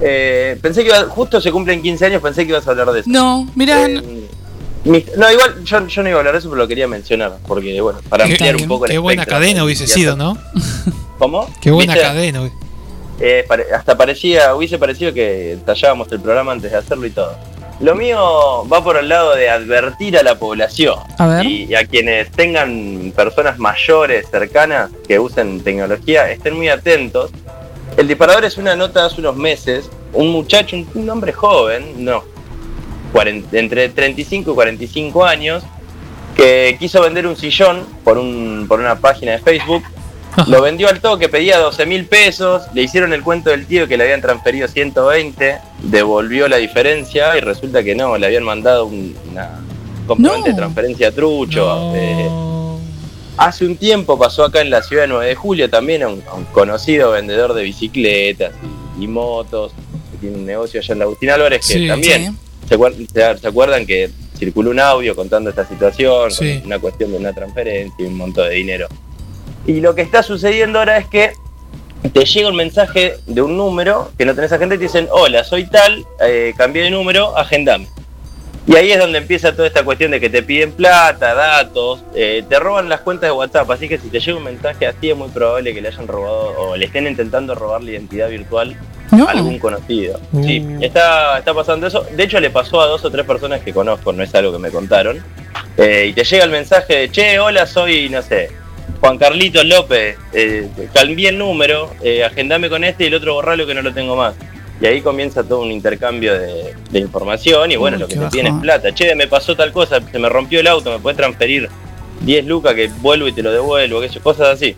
Eh, 0.00 0.58
pensé 0.60 0.82
que 0.82 0.88
iba, 0.88 1.04
justo 1.04 1.40
se 1.40 1.50
cumplen 1.50 1.82
15 1.82 2.04
años, 2.06 2.20
pensé 2.22 2.44
que 2.44 2.50
ibas 2.50 2.66
a 2.66 2.70
hablar 2.70 2.92
de 2.92 3.00
eso. 3.00 3.08
No, 3.10 3.50
mira, 3.54 3.86
Eh, 3.86 4.25
no, 4.84 5.30
igual 5.32 5.64
yo, 5.64 5.86
yo 5.86 6.02
no 6.02 6.08
iba 6.08 6.16
a 6.16 6.20
hablar 6.20 6.34
de 6.34 6.38
eso, 6.40 6.48
pero 6.48 6.62
lo 6.62 6.68
quería 6.68 6.86
mencionar. 6.86 7.38
Porque, 7.46 7.80
bueno, 7.80 8.00
para 8.08 8.24
Qué- 8.24 8.32
ampliar 8.32 8.56
un 8.56 8.68
poco 8.68 8.84
el 8.86 8.92
Qué 8.92 8.98
buena 8.98 9.26
cadena 9.26 9.64
hubiese 9.64 9.86
sido, 9.86 10.16
¿no? 10.16 10.38
¿Cómo? 11.18 11.48
Qué 11.60 11.70
buena 11.70 11.94
¿Viste? 11.94 12.08
cadena. 12.08 12.50
Eh, 13.18 13.44
pare- 13.48 13.66
hasta 13.74 13.96
parecía, 13.96 14.54
hubiese 14.54 14.78
parecido 14.78 15.12
que 15.14 15.58
tallábamos 15.64 16.10
el 16.12 16.20
programa 16.20 16.52
antes 16.52 16.70
de 16.70 16.76
hacerlo 16.76 17.06
y 17.06 17.10
todo. 17.10 17.36
Lo 17.80 17.94
mío 17.94 18.66
va 18.72 18.82
por 18.82 18.96
el 18.96 19.08
lado 19.08 19.34
de 19.34 19.50
advertir 19.50 20.16
a 20.16 20.22
la 20.22 20.38
población 20.38 20.98
A 21.18 21.26
ver. 21.26 21.44
y, 21.44 21.64
y 21.64 21.74
a 21.74 21.84
quienes 21.86 22.30
tengan 22.30 23.12
personas 23.14 23.58
mayores 23.58 24.26
cercanas 24.30 24.90
que 25.06 25.18
usen 25.18 25.60
tecnología, 25.62 26.30
estén 26.30 26.54
muy 26.56 26.68
atentos. 26.70 27.30
El 27.98 28.08
disparador 28.08 28.44
es 28.46 28.56
una 28.56 28.76
nota 28.76 29.04
hace 29.06 29.20
unos 29.20 29.36
meses, 29.36 29.90
un 30.14 30.28
muchacho, 30.30 30.76
un, 30.76 30.88
un 30.94 31.10
hombre 31.10 31.32
joven, 31.34 32.02
no, 32.04 32.24
40 33.12 33.58
entre 33.58 33.88
35 33.88 34.50
y 34.50 34.54
45 34.54 35.24
años, 35.24 35.62
que 36.36 36.76
quiso 36.78 37.00
vender 37.02 37.26
un 37.26 37.36
sillón 37.36 37.86
por, 38.04 38.18
un, 38.18 38.66
por 38.68 38.80
una 38.80 38.98
página 38.98 39.32
de 39.32 39.38
Facebook 39.38 39.82
lo 40.48 40.60
vendió 40.60 40.88
al 40.90 41.00
toque, 41.00 41.30
pedía 41.30 41.56
12 41.58 41.86
mil 41.86 42.04
pesos, 42.04 42.64
le 42.74 42.82
hicieron 42.82 43.14
el 43.14 43.22
cuento 43.22 43.48
del 43.48 43.64
tío 43.64 43.88
que 43.88 43.96
le 43.96 44.04
habían 44.04 44.20
transferido 44.20 44.68
120, 44.68 45.56
devolvió 45.84 46.46
la 46.46 46.58
diferencia 46.58 47.38
y 47.38 47.40
resulta 47.40 47.82
que 47.82 47.94
no, 47.94 48.18
le 48.18 48.26
habían 48.26 48.42
mandado 48.44 48.84
un- 48.84 49.16
una 49.30 49.48
comprobante 50.06 50.50
No. 50.50 50.54
de 50.54 50.60
transferencia 50.60 51.10
trucho. 51.10 51.64
No. 51.64 51.92
Eh, 51.96 52.28
hace 53.38 53.64
un 53.64 53.76
tiempo 53.76 54.18
pasó 54.18 54.44
acá 54.44 54.60
en 54.60 54.68
la 54.68 54.82
ciudad 54.82 55.04
de 55.04 55.08
9 55.08 55.26
de 55.26 55.34
julio 55.36 55.70
también 55.70 56.02
a 56.02 56.08
un, 56.08 56.22
a 56.30 56.34
un 56.34 56.44
conocido 56.46 57.12
vendedor 57.12 57.54
de 57.54 57.62
bicicletas 57.62 58.52
y, 58.98 59.04
y 59.04 59.08
motos, 59.08 59.72
que 60.12 60.18
tiene 60.18 60.36
un 60.36 60.44
negocio 60.44 60.80
allá 60.80 60.92
en 60.92 60.98
la 60.98 61.04
Agustín 61.06 61.30
Álvarez, 61.30 61.66
que 61.66 61.74
Sí. 61.78 61.86
también 61.88 62.22
¿Se, 62.24 62.28
acuer- 62.30 62.34
se- 62.68 63.38
se 63.38 63.46
acuerdan 63.48 63.86
que 63.86 64.10
circuló 64.38 64.70
un 64.70 64.80
audio 64.80 65.14
contando 65.16 65.50
esta 65.50 65.66
situación? 65.66 66.30
Sí. 66.30 66.62
Una 66.64 66.78
cuestión 66.78 67.10
de 67.12 67.18
una 67.18 67.32
transferencia 67.32 67.94
y 67.98 68.04
un 68.08 68.16
monto 68.16 68.42
de 68.42 68.54
dinero. 68.54 68.88
Y 69.66 69.80
lo 69.80 69.94
que 69.94 70.02
está 70.02 70.22
sucediendo 70.22 70.78
ahora 70.78 70.98
es 70.98 71.06
que 71.06 71.32
te 72.12 72.24
llega 72.24 72.48
un 72.48 72.56
mensaje 72.56 73.14
de 73.26 73.42
un 73.42 73.56
número 73.56 74.12
que 74.16 74.24
no 74.24 74.34
tenés 74.34 74.52
agenda 74.52 74.74
y 74.74 74.78
te 74.78 74.84
dicen, 74.84 75.08
hola, 75.10 75.42
soy 75.42 75.64
tal, 75.66 76.04
eh, 76.20 76.52
cambié 76.56 76.84
de 76.84 76.90
número, 76.90 77.36
agendame. 77.36 77.88
Y 78.68 78.74
ahí 78.76 78.90
es 78.90 78.98
donde 78.98 79.18
empieza 79.18 79.54
toda 79.54 79.68
esta 79.68 79.84
cuestión 79.84 80.10
de 80.10 80.18
que 80.20 80.28
te 80.28 80.42
piden 80.42 80.72
plata, 80.72 81.34
datos, 81.34 82.02
eh, 82.14 82.44
te 82.48 82.58
roban 82.58 82.88
las 82.88 83.00
cuentas 83.00 83.28
de 83.28 83.32
WhatsApp, 83.32 83.70
así 83.70 83.88
que 83.88 83.96
si 83.98 84.08
te 84.08 84.18
llega 84.18 84.36
un 84.38 84.42
mensaje 84.44 84.86
así 84.88 85.10
es 85.10 85.16
muy 85.16 85.28
probable 85.28 85.72
que 85.72 85.80
le 85.80 85.88
hayan 85.88 86.08
robado 86.08 86.52
o 86.58 86.76
le 86.76 86.86
estén 86.86 87.06
intentando 87.06 87.54
robar 87.54 87.82
la 87.84 87.92
identidad 87.92 88.28
virtual 88.28 88.76
No. 89.12 89.28
algún 89.28 89.58
conocido. 89.58 90.20
Sí, 90.42 90.66
está, 90.80 91.38
está 91.38 91.54
pasando 91.54 91.86
eso. 91.86 92.06
De 92.16 92.24
hecho 92.24 92.40
le 92.40 92.50
pasó 92.50 92.80
a 92.80 92.86
dos 92.86 93.04
o 93.04 93.10
tres 93.10 93.24
personas 93.24 93.60
que 93.60 93.72
conozco, 93.72 94.12
no 94.12 94.22
es 94.22 94.34
algo 94.34 94.52
que 94.52 94.58
me 94.58 94.70
contaron. 94.70 95.22
Eh, 95.76 96.08
y 96.10 96.12
te 96.12 96.24
llega 96.24 96.44
el 96.44 96.50
mensaje 96.50 96.96
de, 96.96 97.10
che, 97.10 97.38
hola, 97.38 97.66
soy, 97.66 98.08
no 98.08 98.22
sé, 98.22 98.50
Juan 99.00 99.18
Carlitos 99.18 99.64
López, 99.64 100.16
eh, 100.32 100.68
cambié 100.92 101.28
el 101.28 101.38
número, 101.38 101.90
eh, 102.02 102.24
agendame 102.24 102.68
con 102.68 102.82
este 102.84 103.04
y 103.04 103.06
el 103.08 103.14
otro 103.14 103.34
borralo 103.34 103.66
que 103.66 103.74
no 103.74 103.82
lo 103.82 103.92
tengo 103.92 104.16
más. 104.16 104.34
Y 104.80 104.86
ahí 104.86 105.00
comienza 105.00 105.42
todo 105.42 105.60
un 105.60 105.72
intercambio 105.72 106.38
de, 106.38 106.74
de 106.90 106.98
información 106.98 107.72
y 107.72 107.76
bueno, 107.76 107.96
Uy, 107.96 108.02
lo 108.02 108.08
que 108.08 108.16
te 108.16 108.26
piden 108.28 108.46
es 108.48 108.54
plata. 108.60 108.94
Che, 108.94 109.14
me 109.14 109.26
pasó 109.26 109.56
tal 109.56 109.72
cosa, 109.72 110.00
se 110.10 110.18
me 110.18 110.28
rompió 110.28 110.60
el 110.60 110.66
auto, 110.66 110.90
me 110.90 110.98
puedes 110.98 111.16
transferir 111.16 111.68
10 112.20 112.46
lucas 112.46 112.74
que 112.74 112.90
vuelvo 113.00 113.28
y 113.28 113.32
te 113.32 113.42
lo 113.42 113.52
devuelvo, 113.52 114.00
que 114.00 114.08
cosas 114.20 114.48
así. 114.48 114.76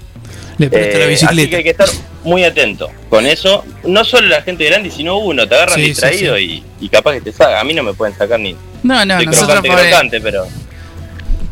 Le 0.59 0.69
presta 0.69 0.99
la 0.99 1.05
Eh, 1.05 1.09
bicicleta. 1.09 1.41
Así 1.43 1.51
que 1.51 1.57
hay 1.57 1.63
que 1.65 1.71
estar 1.71 1.89
muy 2.25 2.45
atento 2.45 2.91
con 3.09 3.25
eso. 3.27 3.65
No 3.85 4.05
solo 4.05 4.29
la 4.29 4.43
gente 4.43 4.65
grande, 4.65 4.91
sino 4.91 5.19
uno. 5.19 5.47
Te 5.49 5.55
agarran 5.55 5.77
Sí, 5.77 5.83
sí, 5.83 5.89
distraído 5.89 6.37
sí. 6.37 6.65
Y, 6.81 6.85
y 6.87 6.89
capaz 6.89 7.15
que 7.15 7.21
te 7.21 7.33
saca. 7.33 7.61
A 7.61 7.65
mí 7.65 7.73
no 7.75 7.83
me 7.83 7.95
pueden 7.95 8.17
sacar 8.17 8.39
ni. 8.41 8.55
No, 8.83 9.05
no, 9.05 9.19
crocante, 9.19 9.69
crocante, 9.69 10.21
pero 10.21 10.47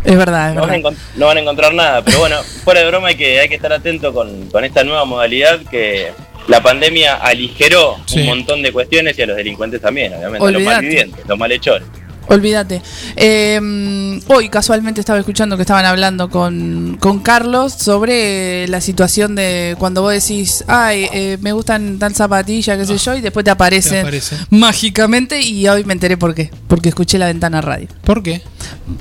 Es 0.04 0.16
verdad, 0.16 0.50
es 0.50 0.54
no 0.54 0.60
van, 0.62 0.70
a 0.70 0.72
verdad. 0.74 0.92
no 1.16 1.26
van 1.26 1.36
a 1.36 1.40
encontrar 1.40 1.74
nada. 1.74 2.02
Pero 2.04 2.18
bueno, 2.20 2.36
fuera 2.64 2.80
de 2.80 2.86
broma 2.86 3.08
hay 3.08 3.16
que, 3.16 3.40
hay 3.40 3.48
que 3.48 3.54
estar 3.56 3.72
atento 3.72 4.12
con, 4.12 4.48
con 4.50 4.64
esta 4.64 4.84
nueva 4.84 5.04
modalidad 5.04 5.60
que 5.70 6.12
la 6.48 6.62
pandemia 6.62 7.14
aligeró 7.16 7.96
Sí. 8.06 8.20
un 8.20 8.26
montón 8.26 8.62
de 8.62 8.70
cuestiones 8.72 9.18
y 9.18 9.22
a 9.22 9.26
los 9.26 9.36
delincuentes 9.36 9.80
también, 9.80 10.14
obviamente. 10.14 10.46
A 10.46 10.50
los 10.50 10.62
malvivientes, 10.62 11.26
los 11.26 11.38
malhechores. 11.38 11.86
Olvídate. 12.28 12.82
Eh, 13.14 14.20
hoy 14.28 14.48
casualmente 14.48 15.00
estaba 15.00 15.18
escuchando 15.18 15.56
que 15.56 15.62
estaban 15.62 15.84
hablando 15.84 16.28
con, 16.30 16.96
con 17.00 17.20
Carlos 17.20 17.72
sobre 17.72 18.66
la 18.68 18.80
situación 18.80 19.34
de 19.34 19.76
cuando 19.78 20.02
vos 20.02 20.12
decís, 20.12 20.64
ay, 20.66 21.08
eh, 21.12 21.38
me 21.40 21.52
gustan 21.52 21.98
tal 21.98 22.14
zapatilla, 22.14 22.76
qué 22.76 22.84
sé 22.86 22.98
yo, 22.98 23.14
y 23.16 23.20
después 23.20 23.44
te 23.44 23.50
aparecen 23.50 23.92
Te 23.92 24.00
aparece. 24.00 24.36
mágicamente 24.50 25.40
y 25.40 25.66
hoy 25.68 25.84
me 25.84 25.92
enteré 25.92 26.16
por 26.16 26.34
qué. 26.34 26.50
Porque 26.68 26.88
escuché 26.88 27.18
la 27.18 27.26
ventana 27.26 27.60
radio. 27.60 27.88
¿Por 28.04 28.22
qué? 28.22 28.42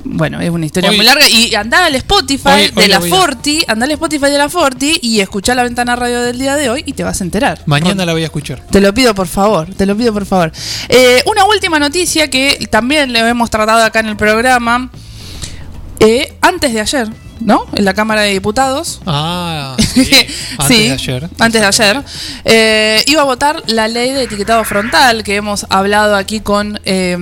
Bueno, 0.04 0.40
es 0.40 0.50
una 0.50 0.66
historia 0.66 0.90
Hoy- 0.90 0.96
muy 0.96 1.06
larga. 1.06 1.28
Y 1.28 1.54
andá 1.54 1.84
al 1.86 1.94
Spotify 1.96 2.48
Hoy- 2.48 2.72
hoy 2.76 2.82
de 2.82 2.88
la 2.88 3.00
Forti, 3.00 3.64
andá 3.66 3.84
al 3.86 3.90
Spotify 3.92 4.26
de 4.26 4.38
la 4.38 4.48
Forti 4.48 4.98
y 5.02 5.20
escuchá 5.20 5.54
la 5.54 5.62
ventana 5.64 5.96
radio 5.96 6.22
del 6.22 6.38
día 6.38 6.54
de 6.56 6.70
hoy 6.70 6.82
y 6.86 6.92
te 6.92 7.02
vas 7.04 7.20
a 7.20 7.24
enterar. 7.24 7.60
Mañana 7.66 8.04
la 8.06 8.12
voy 8.12 8.22
a 8.22 8.26
escuchar. 8.26 8.62
Te 8.70 8.80
lo 8.80 8.92
pido 8.94 9.14
por 9.14 9.26
favor, 9.26 9.68
te 9.74 9.84
lo 9.86 9.96
pido 9.96 10.12
por 10.12 10.24
favor. 10.26 10.52
Eh, 10.88 11.22
una 11.26 11.44
última 11.44 11.78
noticia 11.78 12.28
que 12.30 12.66
también 12.70 13.15
le 13.22 13.28
hemos 13.30 13.50
tratado 13.50 13.84
acá 13.84 14.00
en 14.00 14.06
el 14.06 14.16
programa. 14.16 14.90
Eh, 15.98 16.36
antes 16.42 16.72
de 16.74 16.80
ayer, 16.80 17.08
¿no? 17.40 17.64
En 17.74 17.84
la 17.84 17.94
Cámara 17.94 18.20
de 18.22 18.30
Diputados. 18.32 19.00
Ah, 19.06 19.76
sí. 19.78 20.10
Antes 20.58 20.66
Sí, 20.76 20.88
de 20.88 20.92
ayer. 20.92 21.28
Antes 21.38 21.60
de 21.60 21.66
ayer. 21.66 22.02
eh, 22.44 23.02
iba 23.06 23.22
a 23.22 23.24
votar 23.24 23.62
la 23.66 23.88
ley 23.88 24.12
de 24.12 24.24
etiquetado 24.24 24.62
frontal 24.64 25.22
que 25.24 25.36
hemos 25.36 25.66
hablado 25.70 26.16
aquí 26.16 26.40
con 26.40 26.80
eh, 26.84 27.16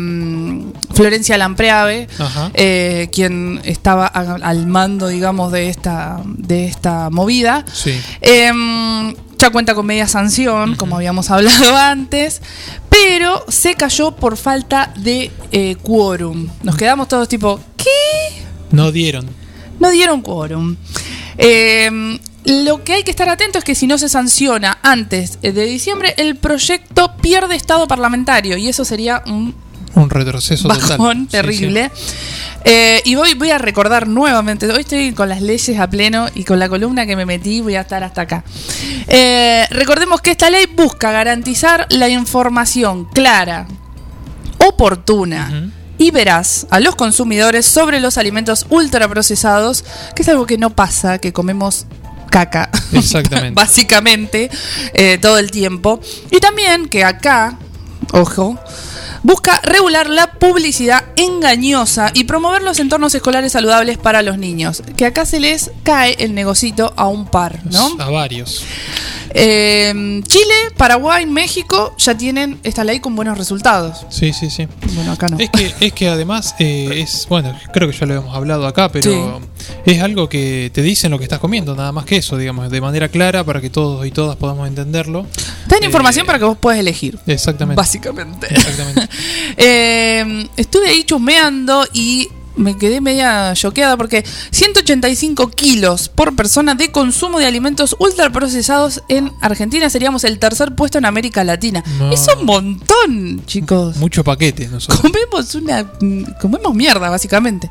Florencia 0.94 1.38
Lampreave, 1.38 2.08
eh, 2.54 3.08
quien 3.12 3.60
estaba 3.64 4.06
al 4.06 4.66
mando, 4.66 5.08
digamos, 5.08 5.52
de 5.52 5.68
esta, 5.68 6.20
de 6.24 6.66
esta 6.66 7.10
movida. 7.10 7.64
Sí. 7.72 8.00
Ya 9.44 9.50
cuenta 9.50 9.74
con 9.74 9.84
media 9.84 10.08
sanción, 10.08 10.74
como 10.74 10.96
habíamos 10.96 11.30
hablado 11.30 11.76
antes, 11.76 12.40
pero 12.88 13.44
se 13.48 13.74
cayó 13.74 14.12
por 14.12 14.38
falta 14.38 14.90
de 14.96 15.30
eh, 15.52 15.76
quórum. 15.82 16.48
Nos 16.62 16.76
quedamos 16.78 17.08
todos 17.08 17.28
tipo, 17.28 17.60
¿qué? 17.76 18.42
No 18.70 18.90
dieron. 18.90 19.28
No 19.78 19.90
dieron 19.90 20.22
quórum. 20.22 20.76
Em, 21.36 22.18
lo 22.46 22.84
que 22.84 22.94
hay 22.94 23.02
que 23.02 23.10
estar 23.10 23.28
atento 23.28 23.58
es 23.58 23.64
que 23.64 23.74
si 23.74 23.86
no 23.86 23.98
se 23.98 24.08
sanciona 24.08 24.78
antes 24.82 25.38
de 25.42 25.52
diciembre, 25.52 26.14
el 26.16 26.36
proyecto 26.36 27.14
pierde 27.18 27.54
estado 27.54 27.86
parlamentario 27.86 28.56
y 28.56 28.68
eso 28.68 28.82
sería 28.86 29.22
un 29.26 29.54
Un 29.94 30.08
retroceso 30.08 30.68
bajón 30.68 31.26
total. 31.26 31.52
Sí, 31.52 31.58
terrible. 31.58 31.90
Eh, 32.64 33.02
y 33.04 33.14
voy, 33.14 33.34
voy 33.34 33.50
a 33.50 33.58
recordar 33.58 34.08
nuevamente, 34.08 34.70
hoy 34.72 34.80
estoy 34.80 35.12
con 35.12 35.28
las 35.28 35.42
leyes 35.42 35.78
a 35.78 35.88
pleno 35.88 36.28
y 36.34 36.44
con 36.44 36.58
la 36.58 36.68
columna 36.68 37.04
que 37.04 37.14
me 37.14 37.26
metí 37.26 37.60
voy 37.60 37.74
a 37.74 37.82
estar 37.82 38.02
hasta 38.02 38.22
acá. 38.22 38.44
Eh, 39.06 39.66
recordemos 39.70 40.22
que 40.22 40.30
esta 40.30 40.48
ley 40.48 40.66
busca 40.74 41.12
garantizar 41.12 41.86
la 41.90 42.08
información 42.08 43.04
clara, 43.04 43.66
oportuna. 44.58 45.70
Y 45.96 46.10
veraz 46.10 46.66
a 46.70 46.80
los 46.80 46.96
consumidores 46.96 47.66
sobre 47.66 48.00
los 48.00 48.18
alimentos 48.18 48.66
ultraprocesados, 48.68 49.84
que 50.16 50.22
es 50.22 50.28
algo 50.28 50.44
que 50.44 50.58
no 50.58 50.70
pasa, 50.70 51.18
que 51.18 51.32
comemos 51.32 51.86
caca. 52.30 52.68
Exactamente. 52.92 53.52
Básicamente, 53.54 54.50
eh, 54.92 55.18
todo 55.18 55.38
el 55.38 55.52
tiempo. 55.52 56.00
Y 56.32 56.40
también 56.40 56.88
que 56.88 57.04
acá, 57.04 57.56
ojo, 58.10 58.58
busca 59.24 59.60
regular 59.64 60.08
la 60.08 60.32
publicidad 60.34 61.02
engañosa 61.16 62.12
y 62.14 62.24
promover 62.24 62.62
los 62.62 62.78
entornos 62.78 63.14
escolares 63.14 63.52
saludables 63.52 63.98
para 63.98 64.22
los 64.22 64.38
niños. 64.38 64.82
Que 64.96 65.06
acá 65.06 65.26
se 65.26 65.40
les 65.40 65.72
cae 65.82 66.14
el 66.20 66.34
negocito 66.34 66.92
a 66.96 67.08
un 67.08 67.26
par, 67.26 67.60
¿no? 67.64 67.96
A 67.98 68.10
varios. 68.10 68.64
Eh, 69.36 70.22
Chile, 70.28 70.54
Paraguay, 70.76 71.26
México 71.26 71.94
ya 71.98 72.16
tienen 72.16 72.60
esta 72.62 72.84
ley 72.84 73.00
con 73.00 73.16
buenos 73.16 73.36
resultados. 73.36 74.06
Sí, 74.08 74.32
sí, 74.32 74.48
sí. 74.48 74.68
Bueno, 74.94 75.12
acá 75.12 75.28
no. 75.28 75.38
Es 75.38 75.50
que, 75.50 75.74
es 75.80 75.92
que 75.92 76.08
además 76.08 76.54
eh, 76.60 77.00
es, 77.02 77.26
bueno, 77.28 77.58
creo 77.72 77.90
que 77.90 77.96
ya 77.96 78.06
lo 78.06 78.14
hemos 78.14 78.36
hablado 78.36 78.66
acá, 78.66 78.90
pero 78.90 79.40
es 79.84 80.02
algo 80.02 80.28
que 80.28 80.70
te 80.72 80.82
dicen 80.82 81.10
lo 81.10 81.18
que 81.18 81.24
estás 81.24 81.40
comiendo, 81.40 81.74
nada 81.74 81.90
más 81.90 82.04
que 82.04 82.16
eso, 82.16 82.36
digamos, 82.36 82.70
de 82.70 82.80
manera 82.80 83.08
clara 83.08 83.42
para 83.42 83.60
que 83.60 83.70
todos 83.70 84.06
y 84.06 84.12
todas 84.12 84.36
podamos 84.36 84.68
entenderlo. 84.68 85.26
Ten 85.68 85.82
Eh, 85.82 85.86
información 85.86 86.26
para 86.26 86.38
que 86.38 86.44
vos 86.44 86.58
puedas 86.58 86.78
elegir. 86.78 87.18
Exactamente. 87.26 87.76
Básicamente. 87.76 88.46
Exactamente. 88.54 89.08
Eh, 89.56 90.48
estuve 90.56 90.88
ahí 90.88 91.04
chusmeando 91.04 91.84
y 91.92 92.28
me 92.56 92.76
quedé 92.76 93.00
media 93.00 93.52
choqueada 93.54 93.96
porque 93.96 94.24
185 94.50 95.50
kilos 95.50 96.08
por 96.08 96.36
persona 96.36 96.74
de 96.74 96.90
consumo 96.92 97.38
de 97.38 97.46
alimentos 97.46 97.96
ultraprocesados 97.98 99.02
en 99.08 99.32
Argentina 99.40 99.90
seríamos 99.90 100.24
el 100.24 100.38
tercer 100.38 100.74
puesto 100.74 100.98
en 100.98 101.04
América 101.04 101.42
Latina. 101.44 101.82
No. 101.98 102.12
Es 102.12 102.26
un 102.36 102.46
montón, 102.46 103.44
chicos. 103.46 103.96
Mucho 103.96 104.22
paquete 104.22 104.68
nosotros. 104.68 105.00
Comemos 105.00 105.54
una. 105.54 105.84
Comemos 106.40 106.74
mierda, 106.74 107.10
básicamente. 107.10 107.70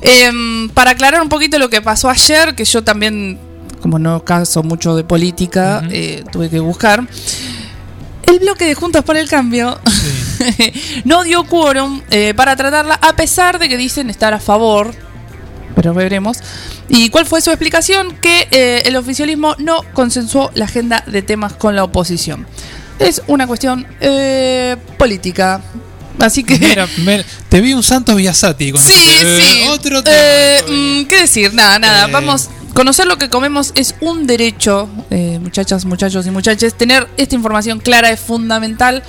Em, 0.00 0.68
para 0.70 0.92
aclarar 0.92 1.22
un 1.22 1.28
poquito 1.28 1.58
lo 1.58 1.70
que 1.70 1.80
pasó 1.80 2.10
ayer, 2.10 2.54
que 2.54 2.64
yo 2.64 2.82
también, 2.82 3.38
como 3.80 3.98
no 3.98 4.24
caso 4.24 4.62
mucho 4.62 4.96
de 4.96 5.04
política, 5.04 5.82
eh, 5.90 6.24
tuve 6.32 6.50
que 6.50 6.60
buscar. 6.60 7.06
El 8.28 8.38
bloque 8.40 8.66
de 8.66 8.74
Juntos 8.74 9.04
por 9.04 9.16
el 9.16 9.28
Cambio 9.28 9.80
Sí. 9.90 11.02
no 11.04 11.24
dio 11.24 11.44
quórum 11.44 12.02
eh, 12.10 12.34
para 12.34 12.56
tratarla, 12.56 12.94
a 12.94 13.16
pesar 13.16 13.58
de 13.58 13.68
que 13.68 13.76
dicen 13.76 14.10
estar 14.10 14.34
a 14.34 14.40
favor. 14.40 14.94
Pero 15.74 15.94
veremos. 15.94 16.38
¿Y 16.88 17.10
cuál 17.10 17.26
fue 17.26 17.40
su 17.40 17.50
explicación? 17.50 18.16
Que 18.20 18.48
eh, 18.50 18.82
el 18.86 18.96
oficialismo 18.96 19.54
no 19.58 19.82
consensuó 19.92 20.50
la 20.54 20.64
agenda 20.64 21.04
de 21.06 21.22
temas 21.22 21.52
con 21.52 21.76
la 21.76 21.84
oposición. 21.84 22.46
Es 22.98 23.22
una 23.26 23.46
cuestión 23.46 23.86
eh, 24.00 24.76
política. 24.96 25.60
Así 26.18 26.42
que. 26.42 26.58
Mira, 26.58 26.88
te 27.48 27.60
vi 27.60 27.74
un 27.74 27.82
Santos 27.82 28.16
Biasati 28.16 28.72
con 28.72 28.82
Sí, 28.82 28.92
sí. 28.92 29.68
Otro 29.68 30.02
tema. 30.02 30.16
Eh, 30.18 30.64
mm, 30.68 31.08
¿Qué 31.08 31.20
decir? 31.20 31.54
Nada, 31.54 31.78
nada. 31.78 32.08
Vamos. 32.08 32.50
Conocer 32.78 33.08
lo 33.08 33.18
que 33.18 33.28
comemos 33.28 33.72
es 33.74 33.96
un 34.00 34.28
derecho, 34.28 34.88
eh, 35.10 35.40
muchachas, 35.40 35.84
muchachos 35.84 36.24
y 36.28 36.30
muchachas. 36.30 36.74
Tener 36.74 37.08
esta 37.16 37.34
información 37.34 37.80
clara 37.80 38.12
es 38.12 38.20
fundamental 38.20 39.02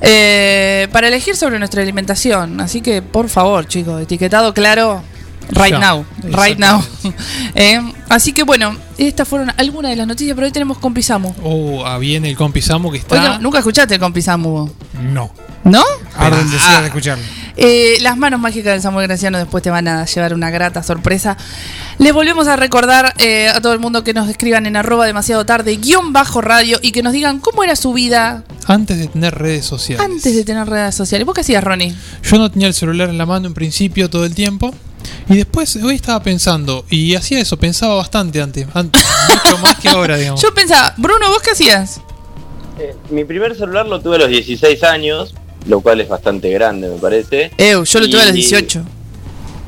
eh, 0.00 0.88
para 0.90 1.06
elegir 1.06 1.36
sobre 1.36 1.60
nuestra 1.60 1.82
alimentación. 1.82 2.60
Así 2.60 2.80
que, 2.80 3.02
por 3.02 3.28
favor, 3.28 3.68
chicos, 3.68 4.02
etiquetado 4.02 4.52
claro. 4.52 5.04
Right 5.50 5.70
Ya, 5.72 5.78
now, 5.78 6.04
right 6.24 6.58
now. 6.58 6.82
Eh, 7.54 7.80
así 8.08 8.32
que 8.32 8.42
bueno, 8.42 8.76
estas 8.98 9.26
fueron 9.26 9.52
algunas 9.56 9.90
de 9.90 9.96
las 9.96 10.06
noticias, 10.06 10.34
pero 10.34 10.46
hoy 10.46 10.52
tenemos 10.52 10.78
Compisamu. 10.78 11.34
Oh, 11.42 11.84
ah, 11.86 11.98
viene 11.98 12.28
el 12.30 12.36
compi 12.36 12.60
Samu 12.60 12.90
que 12.90 12.98
está. 12.98 13.14
Oiga, 13.14 13.38
Nunca 13.38 13.58
escuchaste 13.58 13.94
el 13.94 14.00
Compisamu, 14.00 14.48
vos? 14.50 14.70
No. 15.12 15.30
¿no? 15.64 15.82
Arden 16.16 16.46
Ah. 16.46 16.52
deseo 16.52 16.80
de 16.80 16.86
escucharlo. 16.86 17.24
Eh, 17.56 17.96
las 18.02 18.16
manos 18.18 18.38
mágicas 18.38 18.72
del 18.74 18.82
Samuel 18.82 19.06
Graciano 19.08 19.38
después 19.38 19.62
te 19.62 19.70
van 19.70 19.88
a 19.88 20.04
llevar 20.04 20.34
una 20.34 20.50
grata 20.50 20.82
sorpresa. 20.82 21.36
Les 21.98 22.12
volvemos 22.12 22.46
a 22.48 22.56
recordar 22.56 23.14
eh, 23.18 23.48
a 23.48 23.60
todo 23.62 23.72
el 23.72 23.78
mundo 23.80 24.04
que 24.04 24.12
nos 24.12 24.28
escriban 24.28 24.66
en 24.66 24.76
arroba 24.76 25.06
demasiado 25.06 25.46
tarde, 25.46 25.76
guion 25.76 26.12
bajo 26.12 26.40
radio, 26.42 26.78
y 26.82 26.92
que 26.92 27.02
nos 27.02 27.12
digan 27.14 27.38
cómo 27.40 27.64
era 27.64 27.74
su 27.74 27.94
vida 27.94 28.44
Antes 28.66 28.98
de 28.98 29.08
tener 29.08 29.34
redes 29.34 29.64
sociales. 29.64 30.04
antes 30.04 30.34
de 30.36 30.44
tener 30.44 30.68
redes 30.68 30.94
sociales. 30.94 31.24
¿Vos 31.24 31.34
qué 31.34 31.40
hacías, 31.40 31.64
Ronnie? 31.64 31.94
Yo 32.22 32.36
no 32.38 32.50
tenía 32.50 32.68
el 32.68 32.74
celular 32.74 33.08
en 33.08 33.16
la 33.18 33.24
mano 33.26 33.46
en 33.48 33.54
principio 33.54 34.10
todo 34.10 34.26
el 34.26 34.34
tiempo. 34.34 34.74
Y 35.28 35.36
después, 35.36 35.76
hoy 35.76 35.94
estaba 35.96 36.22
pensando, 36.22 36.84
y 36.90 37.14
hacía 37.14 37.40
eso, 37.40 37.56
pensaba 37.58 37.94
bastante 37.96 38.40
antes, 38.40 38.66
an- 38.74 38.90
mucho 39.28 39.58
más 39.62 39.78
que 39.78 39.88
ahora, 39.88 40.16
digamos. 40.16 40.40
Yo 40.42 40.52
pensaba, 40.54 40.94
Bruno, 40.96 41.28
¿vos 41.28 41.42
qué 41.42 41.50
hacías? 41.52 42.00
Eh, 42.78 42.94
mi 43.10 43.24
primer 43.24 43.56
celular 43.56 43.86
lo 43.86 44.00
tuve 44.00 44.16
a 44.16 44.18
los 44.20 44.28
16 44.28 44.82
años, 44.84 45.34
lo 45.66 45.80
cual 45.80 46.00
es 46.00 46.08
bastante 46.08 46.50
grande, 46.50 46.88
me 46.88 46.96
parece. 46.98 47.50
Eu, 47.58 47.84
yo 47.84 48.00
lo 48.00 48.08
tuve 48.08 48.22
a 48.22 48.26
los 48.26 48.34
Y- 48.36 48.40
18. 48.40 48.82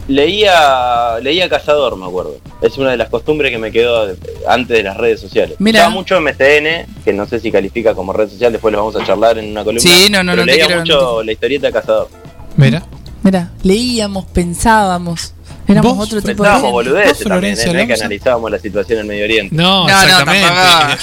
Leía, 0.09 1.19
leía 1.23 1.51
Cazador, 1.51 1.95
me 1.97 2.07
acuerdo. 2.07 2.39
Es 2.63 2.79
una 2.79 2.93
de 2.93 2.97
las 2.97 3.11
costumbres 3.11 3.51
que 3.53 3.59
me 3.59 3.71
quedó 3.71 4.09
antes 4.49 4.77
de 4.79 4.83
las 4.83 4.97
redes 4.97 5.21
sociales. 5.21 5.57
Mira. 5.59 5.81
Estaba 5.81 5.95
mucho 5.95 6.19
MCN, 6.19 6.87
que 7.05 7.13
no 7.13 7.27
sé 7.27 7.39
si 7.41 7.53
califica 7.53 7.95
como 7.95 8.15
red 8.15 8.29
social, 8.31 8.51
después 8.53 8.73
lo 8.73 8.79
vamos 8.79 8.97
a 8.97 9.05
charlar 9.07 9.37
en 9.39 9.51
una 9.51 9.65
columna. 9.65 9.83
Sí, 9.83 10.09
no, 10.11 10.23
no, 10.23 10.33
pero 10.33 10.47
no 10.47 10.53
leía 10.53 10.79
mucho 10.79 11.23
la 11.23 11.31
historieta 11.33 11.67
de 11.67 11.73
Cazador. 11.75 12.09
Mira, 12.57 12.83
Mira, 13.29 13.51
leíamos, 13.63 14.25
pensábamos. 14.25 15.35
Éramos 15.67 15.99
¿Vos 15.99 16.07
otro 16.07 16.23
tipo 16.23 16.45
de 16.45 16.49
Pensábamos 16.49 16.73
boludeces 16.73 17.19
¿Vos, 17.19 17.29
también, 17.29 17.59
¿eh? 17.59 17.73
No 17.75 17.79
es 17.79 17.87
que 17.87 17.93
analizábamos 17.93 18.51
la 18.51 18.59
situación 18.59 19.01
en 19.01 19.07
Medio 19.07 19.25
Oriente. 19.25 19.55
no, 19.55 19.87
No, 19.87 20.03
exactamente. 20.03 20.49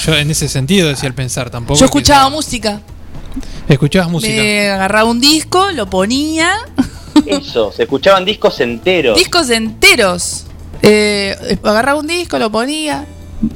Yo 0.08 0.16
en 0.16 0.32
ese 0.32 0.50
sentido 0.50 0.90
decía 0.90 1.08
el 1.08 1.14
pensar 1.14 1.52
tampoco. 1.52 1.80
Yo 1.80 1.86
escuchaba 1.86 2.28
música. 2.32 2.82
Escuchabas 3.70 4.10
música. 4.10 4.34
Me 4.42 4.72
agarraba 4.72 5.08
un 5.08 5.22
disco, 5.22 5.70
lo 5.70 5.88
ponía. 5.88 6.52
Eso, 7.28 7.72
se 7.72 7.84
escuchaban 7.84 8.26
discos 8.26 8.60
enteros. 8.60 9.20
discos 9.20 9.52
enteros. 9.52 10.46
Eh, 10.82 11.60
agarraba 11.62 12.00
un 12.00 12.08
disco, 12.08 12.40
lo 12.40 12.52
ponía, 12.52 13.06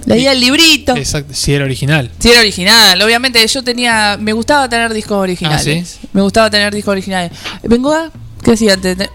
leía 0.06 0.34
el 0.34 0.42
librito. 0.42 0.96
Exacto, 0.96 1.34
si 1.34 1.56
era 1.56 1.66
original. 1.66 2.12
Si 2.20 2.30
era 2.30 2.40
original, 2.42 3.02
obviamente 3.02 3.46
yo 3.48 3.64
tenía, 3.64 4.16
me 4.20 4.34
gustaba 4.34 4.70
tener 4.70 4.94
discos 4.94 5.18
originales. 5.18 6.00
Ah, 6.04 6.08
Me 6.14 6.22
gustaba 6.22 6.52
tener 6.52 6.72
discos 6.72 6.92
originales. 6.92 7.32
Vengo 7.64 7.92
a, 7.92 8.12
¿qué 8.50 8.54
decía 8.54 8.74
antes? 8.74 8.98
¿Es 9.00 9.08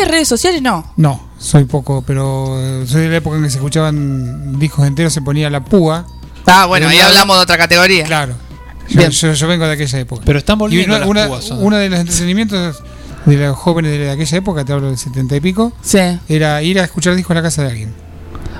de 0.00 0.04
redes 0.06 0.28
sociales? 0.28 0.60
No. 0.60 0.84
No, 0.96 1.20
soy 1.38 1.64
poco, 1.64 2.02
pero 2.06 2.58
eh, 2.60 2.84
soy 2.86 3.02
de 3.02 3.08
la 3.08 3.16
época 3.16 3.36
en 3.36 3.44
que 3.44 3.50
se 3.50 3.56
escuchaban 3.56 4.58
discos 4.58 4.86
enteros, 4.86 5.12
se 5.14 5.22
ponía 5.22 5.48
la 5.48 5.64
púa. 5.64 6.06
Ah, 6.46 6.66
bueno, 6.66 6.88
ahí 6.88 6.98
hablamos 6.98 7.36
de 7.36 7.42
otra 7.42 7.56
categoría. 7.56 8.04
Claro. 8.04 8.34
Yo, 8.88 8.98
Bien. 8.98 9.10
yo- 9.10 9.32
yo 9.32 9.48
vengo 9.48 9.64
de 9.66 9.72
aquella 9.72 9.98
época. 10.00 10.22
Pero 10.26 10.38
están 10.38 10.56
y 10.56 10.60
volviendo 10.60 10.90
una, 10.96 10.98
las 11.00 11.08
una, 11.08 11.26
púas, 11.28 11.50
¿o 11.52 11.54
no? 11.54 11.60
uno 11.62 11.76
de 11.78 11.88
los 11.88 12.00
entretenimientos 12.00 12.82
de 13.24 13.36
los 13.36 13.56
jóvenes 13.56 13.92
de 13.92 14.10
aquella 14.10 14.38
época, 14.38 14.64
te 14.64 14.72
hablo 14.72 14.88
del 14.88 14.98
setenta 14.98 15.36
y 15.36 15.40
pico, 15.40 15.72
Sí. 15.82 15.98
era 16.28 16.60
ir 16.62 16.78
a 16.80 16.84
escuchar 16.84 17.14
discos 17.14 17.30
en 17.30 17.36
la 17.36 17.42
casa 17.42 17.62
de 17.62 17.68
alguien. 17.70 17.94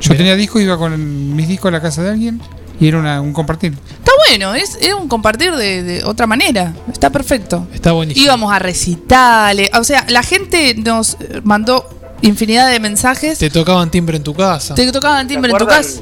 Yo 0.00 0.10
Mira. 0.10 0.16
tenía 0.16 0.36
discos, 0.36 0.62
iba 0.62 0.78
con 0.78 1.36
mis 1.36 1.46
discos 1.48 1.68
a 1.68 1.72
la 1.72 1.82
casa 1.82 2.02
de 2.02 2.10
alguien 2.10 2.40
y 2.80 2.88
era 2.88 2.98
una- 2.98 3.20
un 3.20 3.32
compartir. 3.34 3.74
Está 4.12 4.30
bueno, 4.30 4.54
es, 4.54 4.76
es 4.80 4.94
un 4.94 5.08
compartir 5.08 5.54
de, 5.54 5.82
de 5.82 6.04
otra 6.04 6.26
manera. 6.26 6.74
Está 6.92 7.10
perfecto. 7.10 7.66
Está 7.72 7.92
buenísimo. 7.92 8.24
Íbamos 8.24 8.52
a 8.52 8.58
recitales. 8.58 9.70
O 9.78 9.84
sea, 9.84 10.04
la 10.08 10.22
gente 10.22 10.74
nos 10.74 11.16
mandó 11.44 11.88
infinidad 12.22 12.70
de 12.70 12.80
mensajes. 12.80 13.38
Te 13.38 13.50
tocaban 13.50 13.90
timbre 13.90 14.16
en 14.16 14.22
tu 14.22 14.34
casa. 14.34 14.74
Te 14.74 14.90
tocaban 14.92 15.28
¿Se 15.28 15.34
timbre 15.34 15.52
en 15.52 15.58
tu 15.58 15.66
casa. 15.66 16.00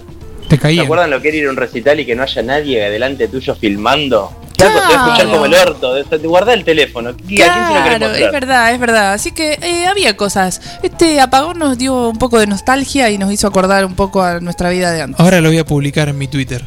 Te 0.49 0.57
¿Se 0.57 0.61
caía. 0.61 0.83
acuerdan 0.83 1.11
lo 1.11 1.20
que 1.20 1.29
era 1.29 1.37
ir 1.37 1.46
a 1.46 1.51
un 1.51 1.57
recital 1.57 2.01
y 2.01 2.07
que 2.07 2.16
no 2.16 2.23
haya 2.23 2.42
nadie 2.42 2.85
adelante 2.85 3.29
tuyo 3.29 3.55
filmando? 3.55 4.33
Claro, 4.57 4.81
te 4.88 4.94
escuchar 4.94 5.31
como 5.31 5.46
el 5.46 5.55
orto. 5.55 5.94
Guardá 6.25 6.53
el 6.53 6.64
teléfono. 6.64 7.11
¿A 7.11 7.14
quién 7.14 7.29
se 7.38 7.75
lo 7.75 7.83
querés 7.85 7.99
Claro, 7.99 8.14
es 8.14 8.33
verdad, 8.33 8.73
es 8.73 8.81
verdad. 8.81 9.12
Así 9.14 9.33
que 9.33 9.59
eh, 9.62 9.87
había 9.87 10.16
cosas. 10.16 10.61
Este 10.83 11.20
apagón 11.20 11.59
nos 11.59 11.79
dio 11.79 12.09
un 12.09 12.18
poco 12.18 12.38
de 12.38 12.46
nostalgia 12.46 13.09
y 13.11 13.16
nos 13.16 13.33
hizo 13.33 13.46
acordar 13.46 13.85
un 13.87 13.94
poco 13.94 14.23
a 14.23 14.40
nuestra 14.40 14.68
vida 14.70 14.92
de 14.92 15.03
antes. 15.03 15.20
Ahora 15.20 15.40
lo 15.40 15.49
voy 15.49 15.59
a 15.59 15.64
publicar 15.64 16.09
en 16.09 16.18
mi 16.18 16.29
Twitter. 16.29 16.64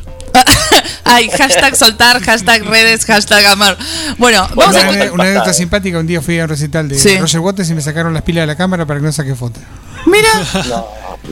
Ay, 1.13 1.30
hashtag 1.30 1.76
soltar, 1.76 2.19
hashtag 2.21 2.63
redes, 2.63 3.06
hashtag 3.06 3.45
amar. 3.45 3.78
Bueno, 4.17 4.47
vamos 4.56 4.76
Una, 4.76 5.06
a 5.06 5.12
una 5.12 5.23
anécdota 5.26 5.54
simpática, 5.54 5.99
un 5.99 6.08
día 6.08 6.21
fui 6.21 6.39
a 6.39 6.43
un 6.43 6.49
recital 6.49 6.89
de 6.89 6.97
Sí. 6.97 7.17
Roger 7.17 7.39
Waters 7.39 7.69
y 7.69 7.73
me 7.76 7.82
sacaron 7.82 8.13
las 8.13 8.23
pilas 8.23 8.43
de 8.43 8.47
la 8.47 8.56
cámara 8.56 8.86
para 8.86 8.99
que 8.99 9.06
no 9.06 9.12
saque 9.12 9.36
foto. 9.36 9.60
Mira, 10.08 10.30
No, 10.67 10.88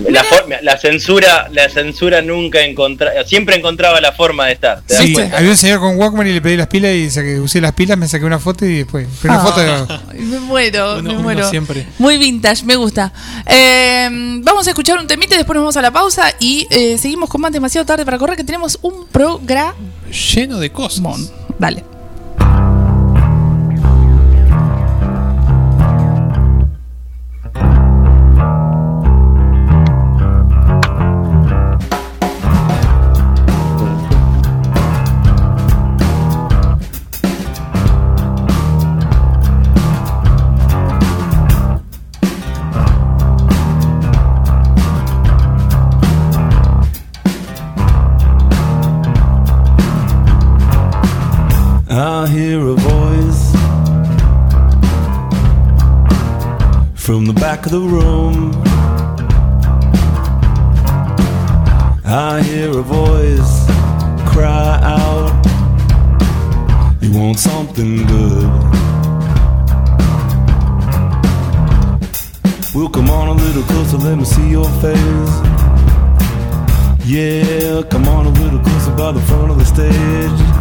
la, 0.10 0.24
forma- 0.24 0.56
la 0.62 0.78
censura, 0.78 1.50
la 1.52 1.70
censura 1.70 2.22
nunca 2.22 2.62
encontraba, 2.62 3.24
siempre 3.26 3.56
encontraba 3.58 4.00
la 4.02 4.12
forma 4.14 4.46
de 4.48 4.54
estar. 4.54 4.82
¿te 4.82 4.94
das 4.94 5.04
Sí, 5.04 5.14
cuenta? 5.14 5.38
había 5.38 5.50
un 5.52 5.58
señor 5.58 5.80
con 5.80 5.98
Walkman 5.98 6.28
y 6.28 6.34
le 6.34 6.42
pedí 6.42 6.56
las 6.58 6.68
pilas 6.68 6.94
y 6.94 7.10
saqué, 7.10 7.40
usé 7.40 7.60
las 7.62 7.74
pilas, 7.74 7.98
me 7.98 8.08
saqué 8.08 8.26
una 8.26 8.40
foto 8.40 8.66
y 8.66 8.78
después. 8.78 9.08
Pero 9.22 9.34
una 9.34 9.44
Ah. 9.44 9.46
foto 9.46 9.60
de. 9.62 10.22
Me 10.22 10.40
muero, 10.40 10.94
Uno- 10.94 11.04
me 11.04 11.10
uno 11.16 11.22
muero. 11.24 11.50
siempre. 11.50 11.86
Muy 11.98 12.18
vintage, 12.18 12.64
me 12.66 12.76
gusta. 12.76 13.12
Eh, 13.46 14.08
vamos 14.44 14.66
a 14.68 14.70
escuchar 14.72 14.98
un 15.00 15.08
temite, 15.08 15.36
después 15.36 15.56
nos 15.56 15.64
vamos 15.64 15.78
a 15.78 15.82
la 15.82 15.92
pausa 15.92 16.34
y 16.40 16.68
eh, 16.70 16.98
seguimos 16.98 17.30
con 17.30 17.42
más 17.42 17.52
demasiado 17.52 17.86
tarde 17.86 18.06
para 18.06 18.18
correr 18.18 18.38
que 18.38 18.44
tenemos 18.44 18.78
un 18.82 19.08
programa. 19.08 19.76
Lleno 20.34 20.58
de 20.60 20.72
cosas. 20.72 21.32
Dale. 21.60 21.84
Hear 52.32 52.66
a 52.66 52.76
voice 52.76 53.52
from 56.96 57.26
the 57.26 57.34
back 57.34 57.66
of 57.66 57.74
the 57.74 57.80
room. 57.80 58.54
I 62.06 62.42
hear 62.42 62.70
a 62.70 62.82
voice 62.82 63.66
cry 64.32 64.80
out, 64.82 65.34
You 67.02 67.12
want 67.20 67.38
something 67.38 68.06
good? 68.08 68.50
Well, 72.74 72.88
come 72.88 73.10
on 73.10 73.28
a 73.28 73.34
little 73.34 73.64
closer, 73.64 73.98
let 73.98 74.18
me 74.18 74.24
see 74.24 74.50
your 74.50 74.70
face. 74.80 75.36
Yeah, 77.06 77.82
come 77.90 78.08
on 78.08 78.28
a 78.28 78.34
little 78.42 78.60
closer 78.60 78.96
by 78.96 79.12
the 79.12 79.22
front 79.22 79.52
of 79.52 79.58
the 79.60 79.66
stage. 79.66 80.61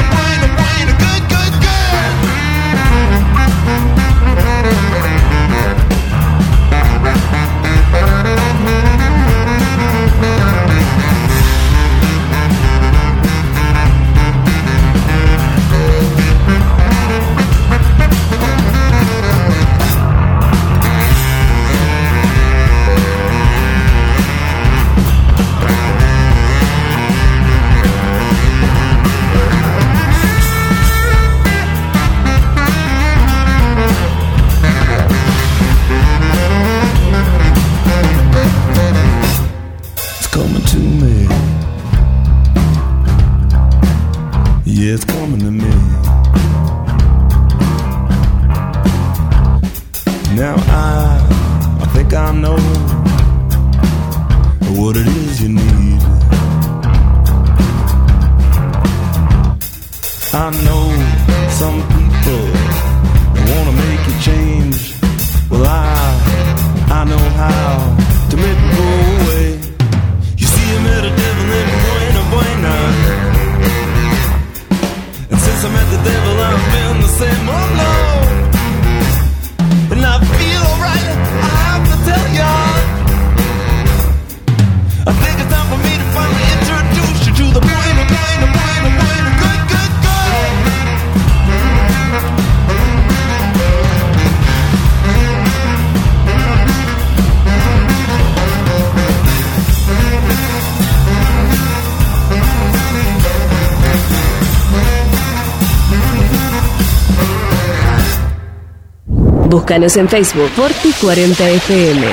Búscanos 109.71 109.95
en 109.95 110.09
Facebook 110.09 110.51
Forti40FM. 110.57 112.03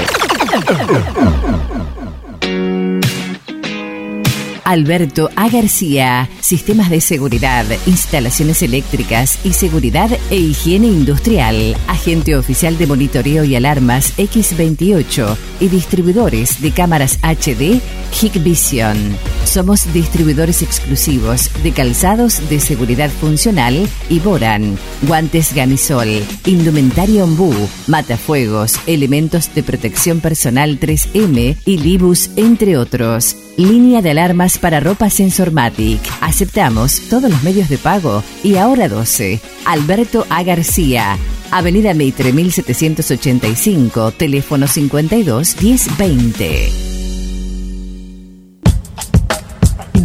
Alberto 4.62 5.29
A. 5.35 5.49
García, 5.49 6.29
Sistemas 6.40 6.88
de 6.88 7.01
Seguridad, 7.01 7.66
Instalaciones 7.87 8.62
Eléctricas 8.62 9.44
y 9.44 9.55
Seguridad 9.55 10.09
e 10.31 10.37
Higiene 10.37 10.87
Industrial, 10.87 11.77
Agente 11.88 12.37
Oficial 12.37 12.79
de 12.79 12.87
Monitoreo 12.87 13.42
y 13.42 13.57
Alarmas 13.57 14.16
X28 14.18 15.37
y 15.59 15.66
Distribuidores 15.66 16.62
de 16.62 16.71
Cámaras 16.71 17.18
HD 17.25 17.81
Hikvision. 18.23 19.16
Somos 19.49 19.91
distribuidores 19.95 20.61
exclusivos 20.61 21.51
de 21.63 21.73
calzados 21.73 22.51
de 22.51 22.61
seguridad 22.61 23.09
funcional 23.09 23.89
y 24.11 24.21
Boran, 24.21 24.77
guantes 25.01 25.55
Gamisol, 25.55 26.23
indumentaria 26.45 27.25
Ombú, 27.25 27.55
matafuegos, 27.87 28.79
elementos 28.87 29.55
de 29.55 29.63
protección 29.63 30.21
personal 30.21 30.79
3M 30.79 31.57
y 31.65 31.79
Libus, 31.79 32.29
entre 32.37 32.77
otros. 32.77 33.37
Línea 33.57 34.03
de 34.03 34.11
alarmas 34.11 34.59
para 34.59 34.81
ropa 34.81 35.09
Sensormatic. 35.09 36.03
Aceptamos 36.21 37.01
todos 37.09 37.31
los 37.31 37.43
medios 37.43 37.71
de 37.71 37.79
pago 37.79 38.23
y 38.45 38.57
ahora 38.57 38.87
12. 38.91 39.41
Alberto 39.65 40.27
A. 40.29 40.43
García. 40.43 41.17
Avenida 41.51 41.95
Mitre 41.95 42.35
1785, 42.35 44.13
teléfono 44.13 44.69
52 44.69 45.57
1020. 45.63 46.88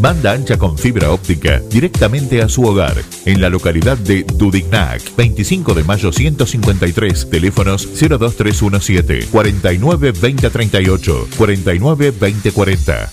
Banda 0.00 0.32
ancha 0.32 0.58
con 0.58 0.78
fibra 0.78 1.10
óptica 1.10 1.60
directamente 1.70 2.42
a 2.42 2.48
su 2.48 2.64
hogar. 2.64 2.96
En 3.24 3.40
la 3.40 3.48
localidad 3.48 3.96
de 3.98 4.24
Dudignac, 4.24 5.02
25 5.16 5.74
de 5.74 5.84
mayo 5.84 6.12
153, 6.12 7.30
teléfonos 7.30 7.88
02317 7.98 9.26
49 9.30 10.12
2038, 10.12 11.28
49 11.36 12.12
2040. 12.12 13.12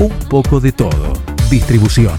Un 0.00 0.10
poco 0.28 0.60
de 0.60 0.72
todo. 0.72 1.14
Distribución. 1.48 2.18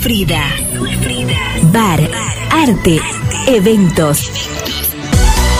Frida. 0.00 0.42
Bar, 1.72 2.00
arte, 2.50 2.98
eventos. 3.46 4.30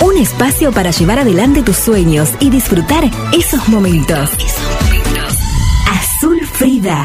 Un 0.03 0.17
espacio 0.17 0.73
para 0.73 0.91
llevar 0.91 1.19
adelante 1.19 1.63
tus 1.63 1.77
sueños 1.77 2.31
y 2.41 2.49
disfrutar 2.49 3.05
esos 3.37 3.69
momentos. 3.69 4.31
Azul 5.87 6.41
Frida. 6.55 7.05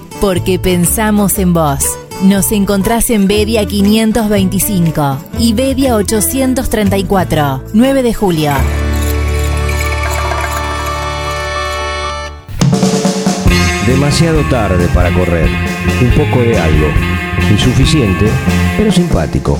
porque 0.21 0.59
pensamos 0.59 1.39
en 1.39 1.51
vos. 1.51 1.83
Nos 2.23 2.51
encontrás 2.51 3.09
en 3.09 3.27
Bedia 3.27 3.65
525 3.65 5.17
y 5.39 5.53
Bedia 5.53 5.95
834, 5.95 7.63
9 7.73 8.03
de 8.03 8.13
julio. 8.13 8.51
Demasiado 13.87 14.41
tarde 14.43 14.87
para 14.93 15.11
correr. 15.11 15.49
Un 16.01 16.11
poco 16.11 16.41
de 16.43 16.57
algo. 16.57 16.87
Insuficiente, 17.49 18.27
pero 18.77 18.91
simpático. 18.91 19.59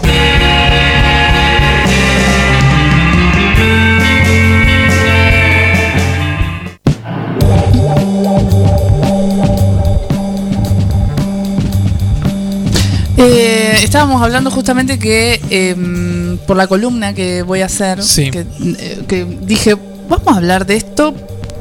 Eh, 13.24 13.78
estábamos 13.84 14.22
hablando 14.22 14.50
justamente 14.50 14.98
que 14.98 15.40
em, 15.50 16.38
por 16.40 16.58
la 16.58 16.68
columna 16.68 17.14
que 17.14 17.44
voy 17.44 17.62
a 17.62 17.66
hacer, 17.68 18.02
Sí. 18.04 18.32
que, 18.32 18.46
eh, 18.80 19.02
que 19.08 19.26
dije, 19.26 19.76
vamos 20.10 20.28
a 20.34 20.38
hablar 20.38 20.66
de 20.66 20.76
esto 20.78 21.14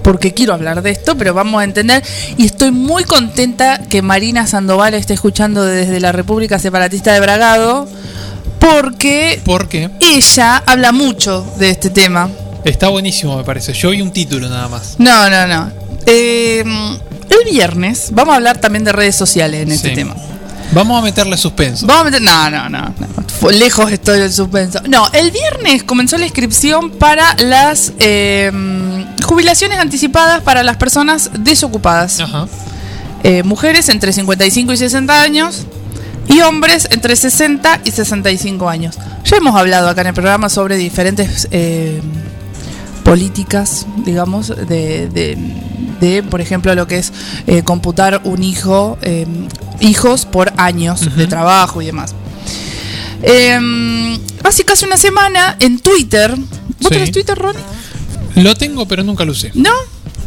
porque 0.03 0.33
quiero 0.33 0.55
hablar 0.55 0.81
de 0.83 0.91
esto, 0.91 1.17
pero 1.19 1.35
vamos 1.35 1.61
a 1.61 1.65
entender. 1.65 2.03
Y 2.39 2.47
estoy 2.47 2.71
muy 2.71 3.05
contenta 3.05 3.83
que 3.89 4.01
Marina 4.01 4.47
Sandoval 4.47 4.95
esté 4.95 5.13
escuchando 5.15 5.63
desde 5.63 6.01
la 6.01 6.13
República 6.13 6.59
Separatista 6.59 7.13
de 7.13 7.21
Bragado, 7.21 7.87
porque 8.59 9.41
¿Por 9.45 9.69
qué? 9.69 9.91
ella 10.01 10.63
habla 10.67 10.93
mucho 10.93 11.47
de 11.59 11.71
este 11.71 11.91
tema. 11.91 12.31
Está 12.65 12.89
buenísimo, 12.89 13.37
me 13.37 13.45
parece. 13.45 13.73
Yo 13.75 13.91
vi 13.91 14.01
un 14.01 14.11
título 14.11 14.49
nada 14.49 14.69
más. 14.69 14.95
No, 14.99 15.29
no, 15.31 15.47
no. 15.47 15.71
Eh, 16.07 16.63
el 16.63 17.51
viernes 17.53 18.09
vamos 18.13 18.33
a 18.33 18.37
hablar 18.37 18.59
también 18.59 18.85
de 18.85 18.93
redes 18.93 19.17
sociales 19.17 19.63
en 19.63 19.73
este 19.73 19.91
Sí. 19.91 19.95
tema. 19.95 20.15
Vamos 20.73 20.99
a 20.99 21.03
meterle 21.03 21.37
suspenso. 21.37 21.87
Vamos 21.87 22.03
a 22.03 22.05
meter. 22.05 22.23
No, 22.23 22.51
no, 22.51 22.69
no. 22.69 23.51
lejos 23.51 23.91
estoy 23.91 24.21
del 24.21 24.33
suspenso. 24.33 24.81
No, 24.89 25.09
el 25.13 25.31
viernes 25.31 25.83
comenzó 25.83 26.17
la 26.17 26.27
inscripción 26.27 26.91
para 26.91 27.35
las 27.39 27.93
eh, 27.99 28.53
jubilaciones 29.25 29.79
anticipadas 29.79 30.43
para 30.43 30.63
las 30.63 30.77
personas 30.77 31.31
desocupadas. 31.39 32.23
Eh, 33.23 33.43
mujeres 33.43 33.89
entre 33.89 34.13
55 34.13 34.73
y 34.73 34.77
60 34.77 35.23
años 35.23 35.67
y 36.29 36.41
hombres 36.43 36.89
entre 36.91 37.17
60 37.17 37.81
y 37.85 37.91
65 37.91 38.69
años. 38.69 38.97
Ya 39.25 39.37
hemos 39.37 39.57
hablado 39.57 39.89
acá 39.89 40.03
en 40.03 40.09
el 40.09 40.15
programa 40.15 40.49
sobre 40.49 40.77
diferentes 40.77 41.49
eh, 41.51 42.01
políticas, 43.05 43.87
digamos, 44.05 44.49
de, 44.49 45.09
de- 45.09 45.37
de, 46.01 46.23
por 46.23 46.41
ejemplo, 46.41 46.75
lo 46.75 46.87
que 46.87 46.97
es 46.99 47.13
eh, 47.47 47.63
computar 47.63 48.23
un 48.25 48.43
hijo, 48.43 48.97
eh, 49.03 49.27
hijos 49.81 50.25
por 50.25 50.51
años 50.57 51.15
de 51.15 51.27
trabajo 51.27 51.83
y 51.83 51.87
demás. 51.87 52.15
Eh, 53.23 54.19
hace 54.45 54.65
casi 54.65 54.87
una 54.87 54.97
semana 54.97 55.57
en 55.61 55.79
Twitter. 55.79 56.35
¿Vos 56.37 56.49
Sí. 56.81 56.89
tenés 56.89 57.13
Twitter, 57.13 57.37
Ronnie? 57.37 57.61
Lo 58.37 58.55
tengo, 58.55 58.87
pero 58.89 59.03
nunca 59.03 59.25
lo 59.27 59.33
usé. 59.33 59.51
¿No? 59.55 59.73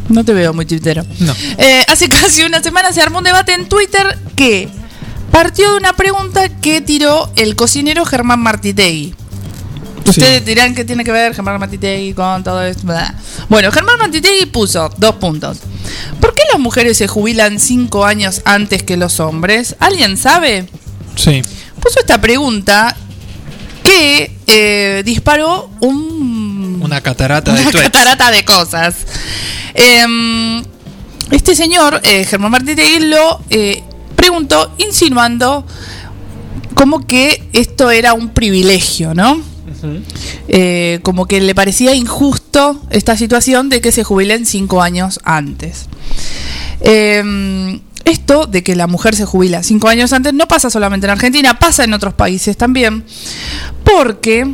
No 0.09 0.23
te 0.23 0.33
veo 0.33 0.53
muy 0.53 0.65
twittero. 0.65 1.03
No. 1.19 1.33
Eh, 1.57 1.83
hace 1.87 2.07
casi 2.09 2.43
una 2.43 2.61
semana 2.61 2.91
se 2.91 3.01
armó 3.01 3.19
un 3.19 3.23
debate 3.23 3.53
en 3.53 3.67
Twitter 3.67 4.19
que 4.35 4.69
partió 5.31 5.71
de 5.71 5.77
una 5.77 5.93
pregunta 5.93 6.49
que 6.49 6.81
tiró 6.81 7.31
el 7.35 7.55
cocinero 7.55 8.05
Germán 8.05 8.41
Martitegui. 8.41 9.15
Ustedes 10.05 10.45
dirán 10.45 10.75
que 10.75 10.83
tiene 10.85 11.03
que 11.03 11.11
ver 11.11 11.33
Germán 11.33 11.59
Martitegui 11.59 12.13
con 12.13 12.43
todo 12.43 12.61
esto. 12.63 12.83
Bueno, 13.49 13.71
Germán 13.71 13.97
Martitegui 13.99 14.45
puso 14.47 14.89
dos 14.97 15.15
puntos. 15.15 15.59
¿Por 16.19 16.33
qué 16.33 16.43
las 16.51 16.59
mujeres 16.59 16.97
se 16.97 17.07
jubilan 17.07 17.59
cinco 17.59 18.05
años 18.05 18.41
antes 18.45 18.83
que 18.83 18.97
los 18.97 19.19
hombres? 19.19 19.75
¿Alguien 19.79 20.17
sabe? 20.17 20.67
Sí. 21.15 21.41
Puso 21.79 21.99
esta 21.99 22.19
pregunta 22.19 22.95
que 23.83 24.31
eh, 24.47 25.03
disparó 25.05 25.69
un 25.81 26.79
Una 26.81 27.01
catarata 27.01 27.53
de 27.53 27.61
una 27.61 27.71
tweets. 27.71 27.89
catarata 27.91 28.31
de 28.31 28.45
cosas. 28.45 28.95
Em, 29.73 30.63
este 31.31 31.55
señor, 31.55 31.99
eh, 32.03 32.25
Germán 32.25 32.51
Martitegui, 32.51 32.99
lo 33.07 33.41
eh, 33.49 33.83
preguntó 34.15 34.73
insinuando 34.77 35.65
como 36.75 37.05
que 37.05 37.43
esto 37.53 37.91
era 37.91 38.13
un 38.13 38.29
privilegio, 38.29 39.13
¿no? 39.13 39.52
Eh, 40.47 40.99
como 41.03 41.25
que 41.25 41.41
le 41.41 41.55
parecía 41.55 41.93
injusto 41.93 42.81
esta 42.89 43.17
situación 43.17 43.69
de 43.69 43.81
que 43.81 43.91
se 43.91 44.03
jubilen 44.03 44.45
cinco 44.45 44.81
años 44.81 45.19
antes. 45.23 45.87
Em, 46.81 47.81
esto 48.05 48.47
de 48.47 48.63
que 48.63 48.75
la 48.75 48.87
mujer 48.87 49.15
se 49.15 49.25
jubila 49.25 49.63
cinco 49.63 49.87
años 49.87 50.11
antes 50.13 50.33
no 50.33 50.47
pasa 50.47 50.69
solamente 50.69 51.07
en 51.07 51.11
Argentina, 51.11 51.59
pasa 51.59 51.83
en 51.83 51.93
otros 51.93 52.13
países 52.13 52.57
también. 52.57 53.05
Porque 53.83 54.53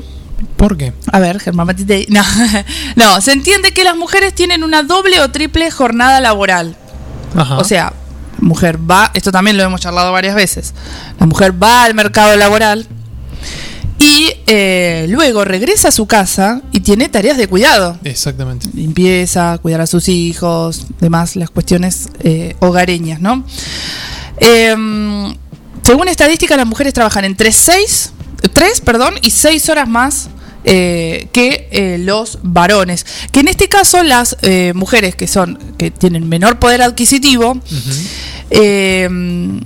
¿Por 0.56 0.78
qué? 0.78 0.94
a 1.12 1.20
ver, 1.20 1.40
Germán 1.40 1.68
Matitei. 1.68 2.06
No, 2.10 2.24
no, 2.96 3.22
se 3.22 3.32
entiende 3.32 3.74
que 3.74 3.84
las 3.84 3.96
mujeres 3.96 4.34
tienen 4.34 4.64
una 4.64 4.84
doble 4.84 5.22
o 5.22 5.32
triple 5.32 5.72
jornada 5.72 6.20
laboral. 6.20 6.76
Ajá. 7.36 7.58
O 7.58 7.64
sea, 7.64 7.94
mujer 8.42 8.80
va, 8.90 9.12
esto 9.14 9.32
también 9.32 9.58
lo 9.58 9.64
hemos 9.64 9.82
charlado 9.82 10.12
varias 10.12 10.36
veces, 10.36 10.74
la 11.20 11.26
mujer 11.26 11.62
va 11.62 11.84
al 11.84 11.94
mercado 11.94 12.36
laboral 12.36 12.88
y 14.00 14.32
eh, 14.48 15.06
luego 15.10 15.46
regresa 15.46 15.90
a 15.90 15.92
su 15.92 16.08
casa 16.08 16.62
y 16.72 16.80
tiene 16.80 17.10
tareas 17.10 17.38
de 17.38 17.48
cuidado. 17.48 18.00
Exactamente. 18.04 18.68
Limpieza, 18.74 19.58
cuidar 19.62 19.82
a 19.82 19.88
sus 19.88 20.08
hijos, 20.10 20.88
demás, 21.00 21.36
las 21.36 21.50
cuestiones 21.50 22.10
eh, 22.22 22.56
hogareñas, 22.60 23.20
¿no? 23.20 23.44
Em, 24.38 25.36
según 25.84 26.08
estadística, 26.08 26.56
las 26.56 26.66
mujeres 26.66 26.94
trabajan 26.94 27.26
entre 27.26 27.52
6, 27.52 28.14
3, 28.54 28.82
perdón, 28.82 29.16
y 29.22 29.32
6 29.32 29.70
horas 29.70 29.88
más 29.88 30.30
eh, 30.66 31.30
que 31.32 31.70
eh, 31.72 31.98
los 32.00 32.40
varones. 32.44 33.06
Que 33.32 33.40
en 33.40 33.48
este 33.48 33.70
caso 33.70 34.04
las 34.04 34.36
eh, 34.42 34.74
mujeres 34.76 35.16
que 35.16 35.26
son 35.26 35.58
que 35.78 35.90
tienen 35.90 36.28
menor 36.28 36.60
poder 36.60 36.82
adquisitivo 36.82 37.58
em, 38.50 39.62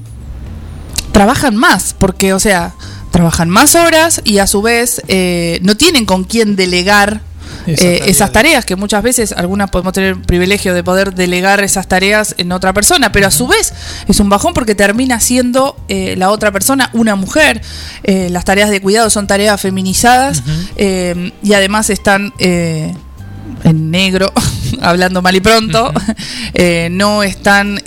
trabajan 1.12 1.56
más, 1.56 1.96
porque 1.98 2.34
o 2.34 2.40
sea 2.40 2.76
trabajan 3.14 3.48
más 3.48 3.76
horas 3.76 4.22
y 4.24 4.40
a 4.40 4.48
su 4.48 4.64
vez 4.64 5.04
eh, 5.08 5.60
no 5.62 5.78
tienen 5.78 6.04
con 6.04 6.24
quién 6.24 6.56
delegar 6.56 7.22
Esas 7.68 7.86
eh, 7.86 7.92
tareas. 7.92 8.08
esas 8.08 8.32
tareas, 8.32 8.66
que 8.66 8.76
muchas 8.76 9.04
veces 9.04 9.32
algunas 9.34 9.70
podemos 9.70 9.94
tener 9.94 10.10
el 10.10 10.22
privilegio 10.22 10.74
de 10.74 10.84
poder 10.84 11.14
delegar 11.14 11.64
esas 11.64 11.88
tareas 11.88 12.34
en 12.40 12.52
otra 12.52 12.74
persona, 12.74 13.12
pero 13.12 13.28
a 13.28 13.32
su 13.32 13.46
vez 13.46 13.72
es 14.08 14.20
un 14.20 14.30
bajón 14.30 14.56
porque 14.56 14.74
termina 14.74 15.20
siendo 15.20 15.78
eh, 15.90 16.16
la 16.18 16.32
otra 16.32 16.52
persona 16.52 16.90
una 16.94 17.16
mujer. 17.16 17.62
Eh, 18.04 18.30
las 18.32 18.46
tareas 18.46 18.72
de 18.72 18.82
cuidado 18.82 19.12
son 19.12 19.28
tareas 19.28 19.62
feminizadas 19.62 20.42
y 20.76 21.54
además 21.54 21.92
están 21.92 22.34
en 22.40 23.92
negro, 23.92 24.34
hablando 24.82 25.22
mal 25.22 25.36
y 25.36 25.40
pronto, 25.40 25.94
no 26.90 27.22
están... 27.22 27.80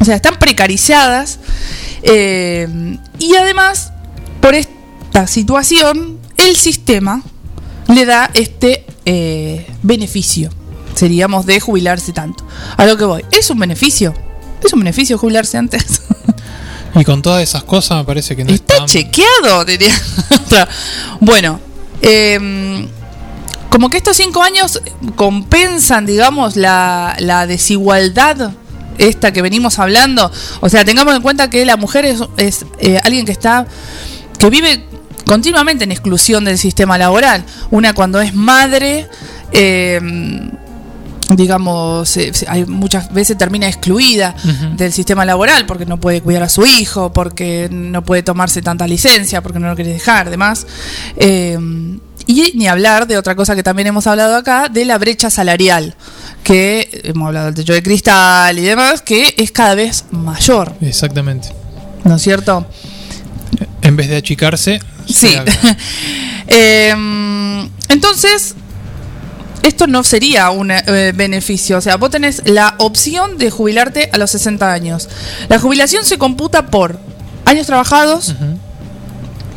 o 0.00 0.04
sea, 0.04 0.16
están 0.16 0.36
precarizadas. 0.38 1.38
eh, 2.02 2.96
y 3.18 3.36
además, 3.36 3.92
por 4.40 4.54
esta 4.54 5.26
situación, 5.26 6.18
el 6.36 6.56
sistema 6.56 7.22
le 7.88 8.06
da 8.06 8.30
este 8.34 8.86
eh, 9.04 9.66
beneficio. 9.82 10.50
Seríamos 10.94 11.46
de 11.46 11.60
jubilarse 11.60 12.12
tanto. 12.12 12.44
A 12.76 12.86
lo 12.86 12.96
que 12.96 13.04
voy. 13.04 13.24
¿Es 13.30 13.50
un 13.50 13.58
beneficio? 13.58 14.14
¿Es 14.64 14.72
un 14.72 14.80
beneficio 14.80 15.18
jubilarse 15.18 15.58
antes? 15.58 16.02
Y 16.92 17.04
con 17.04 17.22
todas 17.22 17.40
esas 17.40 17.62
cosas 17.62 17.98
me 17.98 18.04
parece 18.04 18.34
que 18.34 18.44
no 18.44 18.52
Está 18.52 18.84
chequeado, 18.84 19.64
diría. 19.64 19.94
Bueno, 21.20 21.60
eh, 22.02 22.88
como 23.70 23.88
que 23.90 23.98
estos 23.98 24.16
cinco 24.16 24.42
años 24.42 24.82
compensan, 25.14 26.04
digamos, 26.04 26.56
la, 26.56 27.14
la 27.20 27.46
desigualdad 27.46 28.50
esta 29.00 29.32
que 29.32 29.42
venimos 29.42 29.78
hablando. 29.78 30.30
O 30.60 30.68
sea, 30.68 30.84
tengamos 30.84 31.14
en 31.14 31.22
cuenta 31.22 31.50
que 31.50 31.64
la 31.64 31.76
mujer 31.76 32.04
es, 32.04 32.20
es, 32.36 32.66
eh, 32.78 33.00
alguien 33.02 33.26
que 33.26 33.32
está, 33.32 33.66
que 34.38 34.50
vive 34.50 34.84
continuamente 35.26 35.84
en 35.84 35.92
exclusión 35.92 36.44
del 36.44 36.58
sistema 36.58 36.98
laboral. 36.98 37.44
Una 37.70 37.92
cuando 37.92 38.20
es 38.20 38.34
madre, 38.34 39.08
eh, 39.52 40.00
digamos, 41.36 42.16
eh, 42.16 42.32
hay 42.48 42.66
muchas 42.66 43.12
veces 43.12 43.38
termina 43.38 43.68
excluida 43.68 44.34
del 44.76 44.92
sistema 44.92 45.24
laboral 45.24 45.66
porque 45.66 45.86
no 45.86 45.98
puede 45.98 46.20
cuidar 46.20 46.42
a 46.42 46.48
su 46.48 46.66
hijo, 46.66 47.12
porque 47.12 47.68
no 47.70 48.02
puede 48.04 48.22
tomarse 48.22 48.62
tanta 48.62 48.86
licencia, 48.86 49.42
porque 49.42 49.58
no 49.58 49.68
lo 49.68 49.74
quiere 49.74 49.92
dejar, 49.92 50.30
demás. 50.30 50.66
Eh, 51.16 51.58
y 52.26 52.52
ni 52.54 52.68
hablar 52.68 53.06
de 53.06 53.18
otra 53.18 53.34
cosa 53.34 53.56
que 53.56 53.62
también 53.62 53.88
hemos 53.88 54.06
hablado 54.06 54.36
acá, 54.36 54.68
de 54.68 54.84
la 54.84 54.98
brecha 54.98 55.30
salarial, 55.30 55.94
que 56.42 57.02
hemos 57.04 57.26
hablado 57.28 57.46
del 57.46 57.54
techo 57.54 57.72
de 57.72 57.82
cristal 57.82 58.58
y 58.58 58.62
demás, 58.62 59.02
que 59.02 59.34
es 59.36 59.50
cada 59.52 59.74
vez 59.74 60.04
mayor, 60.10 60.74
Exactamente. 60.80 61.48
¿no 62.04 62.16
es 62.16 62.22
cierto? 62.22 62.66
En 63.82 63.96
vez 63.96 64.08
de 64.08 64.16
achicarse, 64.16 64.80
Sí. 65.06 65.36
Eh, 66.52 66.92
entonces, 67.88 68.56
esto 69.62 69.86
no 69.86 70.02
sería 70.02 70.50
un 70.50 70.72
eh, 70.72 71.12
beneficio. 71.14 71.78
O 71.78 71.80
sea, 71.80 71.96
vos 71.96 72.10
tenés 72.10 72.42
la 72.44 72.74
opción 72.78 73.38
de 73.38 73.50
jubilarte 73.50 74.10
a 74.12 74.18
los 74.18 74.32
60 74.32 74.72
años. 74.72 75.08
La 75.48 75.60
jubilación 75.60 76.04
se 76.04 76.18
computa 76.18 76.66
por 76.66 76.98
años 77.44 77.66
trabajados 77.68 78.34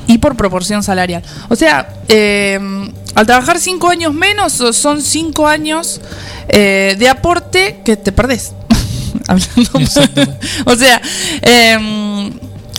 y 0.08 0.18
por 0.18 0.36
proporción 0.36 0.84
salarial. 0.84 1.24
O 1.50 1.56
sea, 1.56 1.88
eh, 2.08 2.60
al 3.16 3.26
trabajar 3.26 3.60
5 3.60 3.88
años 3.90 4.14
menos, 4.14 4.54
son 4.54 5.02
5 5.02 5.48
años 5.48 6.02
eh, 6.50 6.96
de 6.98 7.10
aporte 7.10 7.80
que 7.86 7.96
te 7.98 8.12
perdés. 8.12 8.54
Hablando- 9.28 9.80
o 10.66 10.76
sea, 10.76 11.02
eh, 11.42 12.32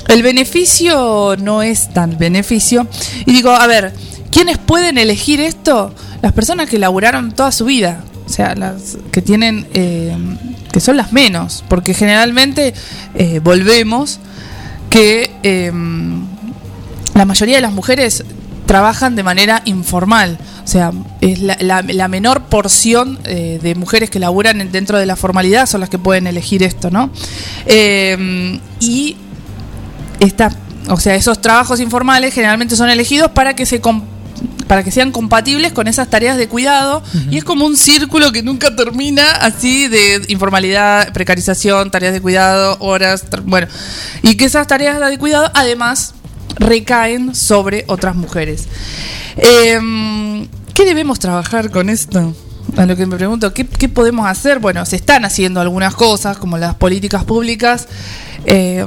el 0.08 0.22
beneficio 0.22 1.36
no 1.38 1.62
es 1.62 1.92
tan 1.92 2.18
beneficio. 2.18 2.86
Y 3.26 3.32
digo, 3.32 3.50
a 3.50 3.66
ver, 3.66 3.92
¿quiénes 4.30 4.58
pueden 4.58 4.98
elegir 4.98 5.40
esto? 5.40 5.94
Las 6.20 6.32
personas 6.32 6.68
que 6.68 6.78
laburaron 6.78 7.32
toda 7.32 7.52
su 7.52 7.64
vida. 7.64 8.04
O 8.26 8.28
sea, 8.28 8.54
las 8.54 8.96
que 9.12 9.22
tienen, 9.22 9.66
eh, 9.74 10.16
que 10.72 10.80
son 10.80 10.96
las 10.96 11.12
menos. 11.12 11.64
Porque 11.68 11.94
generalmente 11.94 12.74
eh, 13.14 13.40
volvemos 13.42 14.18
que 14.90 15.30
la 17.14 17.24
mayoría 17.24 17.56
de 17.56 17.62
las 17.62 17.72
mujeres 17.72 18.24
trabajan 18.66 19.14
de 19.14 19.22
manera 19.22 19.62
informal. 19.66 20.38
O 20.64 20.66
sea, 20.66 20.90
es 21.20 21.38
la, 21.40 21.56
la- 21.60 21.82
la 21.82 22.08
menor 22.08 22.44
porción 22.44 23.18
eh, 23.24 23.58
de 23.62 23.74
mujeres 23.74 24.08
que 24.10 24.18
laburan 24.18 24.60
en- 24.60 24.72
dentro 24.72 24.98
de 24.98 25.06
la 25.06 25.16
formalidad 25.16 25.66
son 25.66 25.80
las 25.80 25.90
que 25.90 25.98
pueden 25.98 26.26
elegir 26.26 26.62
esto, 26.62 26.90
¿no? 26.90 27.10
Eh, 27.66 28.58
y 28.80 29.16
esta, 30.20 30.50
o 30.88 30.98
sea, 30.98 31.14
esos 31.14 31.40
trabajos 31.40 31.80
informales 31.80 32.32
generalmente 32.34 32.76
son 32.76 32.88
elegidos 32.88 33.30
para 33.32 33.54
que 33.54 33.66
se 33.66 33.80
para 34.66 34.82
que 34.82 34.90
sean 34.90 35.12
compatibles 35.12 35.72
con 35.74 35.86
esas 35.88 36.08
tareas 36.08 36.38
de 36.38 36.48
cuidado 36.48 37.02
y 37.30 37.36
es 37.36 37.44
como 37.44 37.66
un 37.66 37.76
círculo 37.76 38.32
que 38.32 38.42
nunca 38.42 38.74
termina 38.74 39.30
así 39.32 39.88
de 39.88 40.22
informalidad, 40.28 41.12
precarización, 41.12 41.90
tareas 41.90 42.14
de 42.14 42.22
cuidado, 42.22 42.78
horas, 42.80 43.24
bueno, 43.44 43.66
y 44.22 44.36
que 44.36 44.46
esas 44.46 44.66
tareas 44.66 44.98
de 45.10 45.18
cuidado 45.18 45.50
además 45.54 46.14
recaen 46.56 47.34
sobre 47.34 47.84
otras 47.88 48.16
mujeres. 48.16 48.68
Em, 49.36 50.46
¿Qué 50.74 50.84
debemos 50.84 51.18
trabajar 51.18 51.70
con 51.70 51.88
esto? 51.88 52.34
A 52.76 52.86
lo 52.86 52.96
que 52.96 53.06
me 53.06 53.16
pregunto, 53.16 53.52
¿qué, 53.54 53.66
qué 53.66 53.88
podemos 53.88 54.26
hacer? 54.26 54.58
Bueno, 54.58 54.84
se 54.86 54.96
están 54.96 55.24
haciendo 55.24 55.60
algunas 55.60 55.94
cosas, 55.94 56.38
como 56.38 56.58
las 56.58 56.74
políticas 56.74 57.24
públicas, 57.24 57.86
eh, 58.46 58.84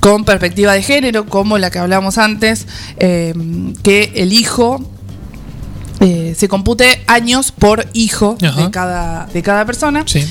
con 0.00 0.24
perspectiva 0.24 0.72
de 0.72 0.82
género, 0.82 1.26
como 1.26 1.58
la 1.58 1.70
que 1.70 1.78
hablamos 1.78 2.18
antes, 2.18 2.66
eh, 2.98 3.34
que 3.82 4.12
el 4.16 4.32
hijo 4.32 4.82
eh, 6.00 6.34
se 6.36 6.48
compute 6.48 7.02
años 7.06 7.52
por 7.52 7.86
hijo 7.94 8.36
de 8.38 8.70
cada, 8.70 9.26
de 9.26 9.42
cada 9.42 9.64
persona. 9.64 10.02
Sí. 10.06 10.24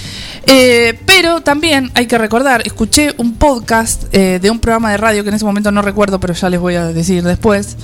Eh, 0.45 0.99
pero 1.05 1.41
también 1.41 1.89
hay 1.93 2.05
que 2.05 2.17
recordar, 2.17 2.61
escuché 2.65 3.13
un 3.17 3.35
podcast 3.35 4.03
eh, 4.11 4.39
de 4.41 4.51
un 4.51 4.59
programa 4.59 4.91
de 4.91 4.97
radio 4.97 5.23
que 5.23 5.29
en 5.29 5.35
ese 5.35 5.45
momento 5.45 5.71
no 5.71 5.81
recuerdo, 5.81 6.19
pero 6.19 6.33
ya 6.33 6.49
les 6.49 6.59
voy 6.59 6.75
a 6.75 6.87
decir 6.87 7.23
después, 7.23 7.77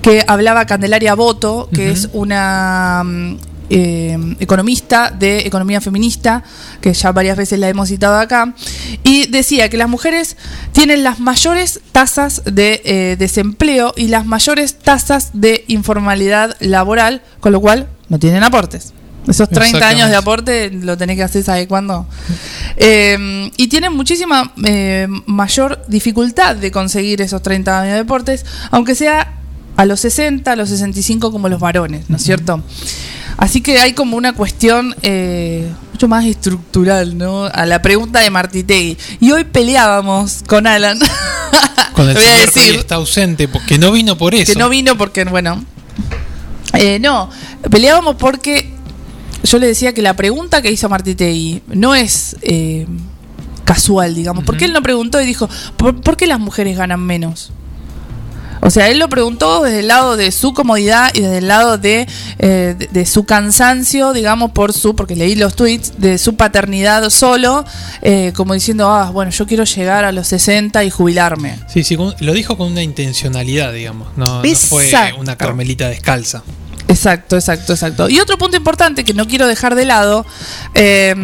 que 0.00 0.24
hablaba 0.26 0.64
Candelaria 0.64 1.14
Boto, 1.14 1.68
que 1.72 1.90
es 1.90 2.08
una 2.12 3.02
mm, 3.04 3.36
eh, 3.70 4.36
economista 4.40 5.10
de 5.10 5.38
economía 5.38 5.80
feminista, 5.80 6.44
que 6.80 6.92
ya 6.92 7.12
varias 7.12 7.36
veces 7.36 7.58
la 7.58 7.68
hemos 7.68 7.88
citado 7.88 8.18
acá, 8.18 8.54
y 9.02 9.26
decía 9.26 9.68
que 9.68 9.76
las 9.76 9.88
mujeres 9.88 10.36
tienen 10.72 11.02
las 11.02 11.18
mayores 11.18 11.80
tasas 11.90 12.42
de 12.44 12.82
eh, 12.84 13.16
desempleo 13.18 13.92
y 13.96 14.08
las 14.08 14.26
mayores 14.26 14.78
tasas 14.78 15.30
de 15.32 15.64
informalidad 15.66 16.56
laboral, 16.60 17.22
con 17.40 17.52
lo 17.52 17.60
cual 17.60 17.88
no 18.08 18.18
tienen 18.18 18.42
aportes. 18.42 18.92
Esos 19.26 19.48
30 19.48 19.86
años 19.86 20.10
de 20.10 20.16
aporte 20.16 20.70
lo 20.70 20.96
tenés 20.98 21.16
que 21.16 21.22
hacer, 21.22 21.42
¿sabes 21.42 21.66
cuándo? 21.66 22.06
Eh, 22.76 23.50
y 23.56 23.68
tienen 23.68 23.92
muchísima 23.94 24.52
eh, 24.64 25.06
mayor 25.26 25.82
dificultad 25.88 26.56
de 26.56 26.70
conseguir 26.70 27.22
esos 27.22 27.42
30 27.42 27.80
años 27.80 27.94
de 27.94 28.00
aportes, 28.00 28.44
aunque 28.70 28.94
sea 28.94 29.38
a 29.76 29.84
los 29.84 30.00
60, 30.00 30.52
a 30.52 30.56
los 30.56 30.68
65 30.68 31.32
como 31.32 31.48
los 31.48 31.60
varones, 31.60 32.08
¿no 32.08 32.16
es 32.16 32.22
cierto? 32.22 32.62
Así 33.36 33.60
que 33.60 33.78
hay 33.78 33.94
como 33.94 34.16
una 34.16 34.32
cuestión 34.32 34.94
eh, 35.02 35.68
mucho 35.92 36.08
más 36.08 36.24
estructural, 36.24 37.18
¿no? 37.18 37.46
A 37.46 37.66
la 37.66 37.82
pregunta 37.82 38.20
de 38.20 38.30
Martitegui. 38.30 38.96
Y 39.20 39.32
hoy 39.32 39.44
peleábamos 39.44 40.44
con 40.46 40.66
Alan. 40.66 40.98
Con 41.94 42.08
el 42.08 42.14
voy 42.14 42.24
a 42.24 42.50
señor 42.50 42.72
que 42.72 42.80
está 42.80 42.96
ausente, 42.96 43.46
porque 43.46 43.78
no 43.78 43.92
vino 43.92 44.18
por 44.18 44.34
eso. 44.34 44.52
Que 44.52 44.58
no 44.58 44.68
vino 44.68 44.98
porque, 44.98 45.22
bueno. 45.24 45.64
Eh, 46.72 46.98
no, 46.98 47.30
peleábamos 47.70 48.16
porque 48.16 48.74
yo 49.44 49.58
le 49.58 49.66
decía 49.66 49.92
que 49.92 50.02
la 50.02 50.16
pregunta 50.16 50.62
que 50.62 50.72
hizo 50.72 50.88
Martitegui 50.88 51.62
no 51.68 51.94
es 51.94 52.36
eh, 52.42 52.86
casual, 53.64 54.14
digamos. 54.14 54.44
Porque 54.44 54.64
él 54.64 54.72
no 54.72 54.82
preguntó 54.82 55.20
y 55.20 55.26
dijo, 55.26 55.48
¿por, 55.76 56.00
por 56.00 56.16
qué 56.16 56.26
las 56.26 56.40
mujeres 56.40 56.76
ganan 56.76 57.00
menos? 57.00 57.52
O 58.64 58.70
sea, 58.70 58.88
él 58.88 58.98
lo 58.98 59.10
preguntó 59.10 59.62
desde 59.62 59.80
el 59.80 59.88
lado 59.88 60.16
de 60.16 60.32
su 60.32 60.54
comodidad 60.54 61.10
y 61.12 61.20
desde 61.20 61.38
el 61.38 61.48
lado 61.48 61.76
de, 61.76 62.08
eh, 62.38 62.74
de, 62.78 62.86
de 62.86 63.04
su 63.04 63.24
cansancio, 63.24 64.14
digamos, 64.14 64.52
por 64.52 64.72
su, 64.72 64.96
porque 64.96 65.14
leí 65.14 65.34
los 65.34 65.54
tweets, 65.54 66.00
de 66.00 66.16
su 66.16 66.36
paternidad 66.36 67.10
solo, 67.10 67.66
eh, 68.00 68.32
como 68.34 68.54
diciendo, 68.54 68.90
ah, 68.90 69.10
bueno, 69.10 69.30
yo 69.32 69.46
quiero 69.46 69.64
llegar 69.64 70.06
a 70.06 70.12
los 70.12 70.28
60 70.28 70.82
y 70.82 70.88
jubilarme. 70.88 71.58
Sí, 71.68 71.84
sí, 71.84 71.98
lo 72.20 72.32
dijo 72.32 72.56
con 72.56 72.72
una 72.72 72.82
intencionalidad, 72.82 73.70
digamos. 73.74 74.08
No, 74.16 74.42
no 74.42 74.54
fue 74.56 74.90
una 75.18 75.36
carmelita 75.36 75.90
descalza. 75.90 76.42
Exacto, 76.88 77.36
exacto, 77.36 77.72
exacto. 77.72 78.08
Y 78.08 78.20
otro 78.20 78.36
punto 78.36 78.56
importante 78.56 79.04
que 79.04 79.14
no 79.14 79.26
quiero 79.26 79.46
dejar 79.46 79.74
de 79.74 79.86
lado 79.86 80.26
eh, 80.74 81.14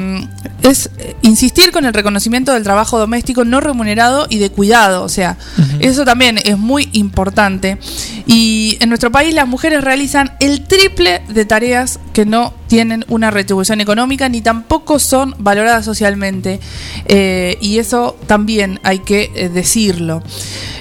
es 0.63 0.91
eh, 0.99 1.17
insistir 1.23 1.71
con 1.71 1.85
el 1.85 1.93
reconocimiento 1.93 2.53
del 2.53 2.63
trabajo 2.63 2.99
doméstico 2.99 3.45
no 3.45 3.61
remunerado 3.61 4.27
y 4.31 4.39
de 4.39 4.51
cuidado. 4.51 5.03
O 5.03 5.09
sea, 5.09 5.37
eso 5.81 6.05
también 6.05 6.39
es 6.43 6.57
muy 6.57 6.89
importante. 6.93 7.79
Y 8.27 8.79
en 8.81 8.89
nuestro 8.89 9.13
país 9.13 9.35
las 9.35 9.47
mujeres 9.47 9.85
realizan 9.85 10.33
el 10.41 10.67
triple 10.67 11.23
de 11.29 11.45
tareas 11.45 11.99
que 12.13 12.25
no 12.25 12.55
tienen 12.71 13.05
una 13.09 13.33
retribución 13.33 13.81
económica 13.81 14.29
ni 14.29 14.43
tampoco 14.43 15.01
son 15.01 15.35
valoradas 15.39 15.85
socialmente. 15.85 16.61
Eh, 17.07 17.59
y 17.61 17.79
eso 17.79 18.17
también 18.29 18.79
hay 18.85 19.01
que 19.01 19.33
eh, 19.35 19.49
decirlo. 19.49 20.23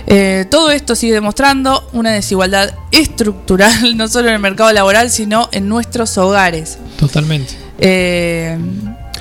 Eh, 0.06 0.46
todo 0.52 0.70
esto 0.70 0.96
sigue 0.96 1.14
demostrando 1.14 1.90
una 1.92 2.12
desigualdad 2.12 2.76
estructural, 2.92 3.74
no 3.98 4.08
solo 4.08 4.28
en 4.28 4.36
el 4.36 4.40
mercado 4.40 4.72
laboral, 4.72 5.10
sino 5.10 5.50
en 5.52 5.68
nuestros 5.68 6.16
hogares. 6.20 6.78
Totalmente. 6.98 7.56
Eh, 7.80 8.58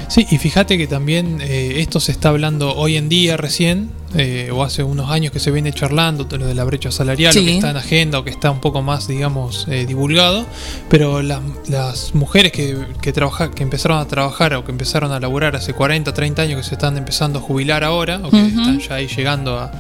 Sí, 0.09 0.27
y 0.31 0.39
fíjate 0.39 0.79
que 0.79 0.87
también 0.87 1.43
esto 1.43 2.01
se 2.01 2.13
está 2.13 2.31
hablando 2.31 2.75
hoy 2.75 2.97
en 2.97 3.11
día 3.11 3.37
recién, 3.37 3.91
eh, 4.17 4.51
o 4.53 4.63
hace 4.65 4.83
unos 4.83 5.11
años 5.11 5.33
que 5.33 5.39
se 5.41 5.51
viene 5.51 5.73
charlando, 5.73 6.27
lo 6.39 6.47
de 6.47 6.55
la 6.55 6.65
brecha 6.65 6.91
salarial, 6.91 7.31
o 7.31 7.33
Sí. 7.39 7.45
que 7.45 7.55
está 7.57 7.71
en 7.71 7.77
agenda, 7.77 8.19
o 8.19 8.25
que 8.25 8.31
está 8.31 8.51
un 8.51 8.61
poco 8.61 8.81
más, 8.83 9.07
digamos, 9.09 9.67
eh, 9.69 9.85
divulgado, 9.87 10.47
pero 10.89 11.21
las, 11.23 11.41
las 11.69 12.15
mujeres 12.15 12.53
que, 12.53 12.77
que, 13.03 13.13
trabaja- 13.13 13.51
que 13.51 13.63
empezaron 13.63 13.99
a 13.99 14.07
trabajar 14.07 14.55
o 14.55 14.65
que 14.65 14.71
empezaron 14.73 15.13
a 15.13 15.21
laburar 15.21 15.57
hace 15.57 15.75
40, 15.75 16.15
30 16.15 16.43
años, 16.43 16.57
que 16.63 16.69
se 16.69 16.75
están 16.75 16.97
empezando 16.97 17.39
a 17.39 17.43
jubilar 17.43 17.85
ahora, 17.85 18.21
o 18.25 18.31
que 18.31 18.47
están 18.47 18.81
ya 18.81 18.95
ahí 18.95 19.09
llegando 19.09 19.59
a, 19.59 19.71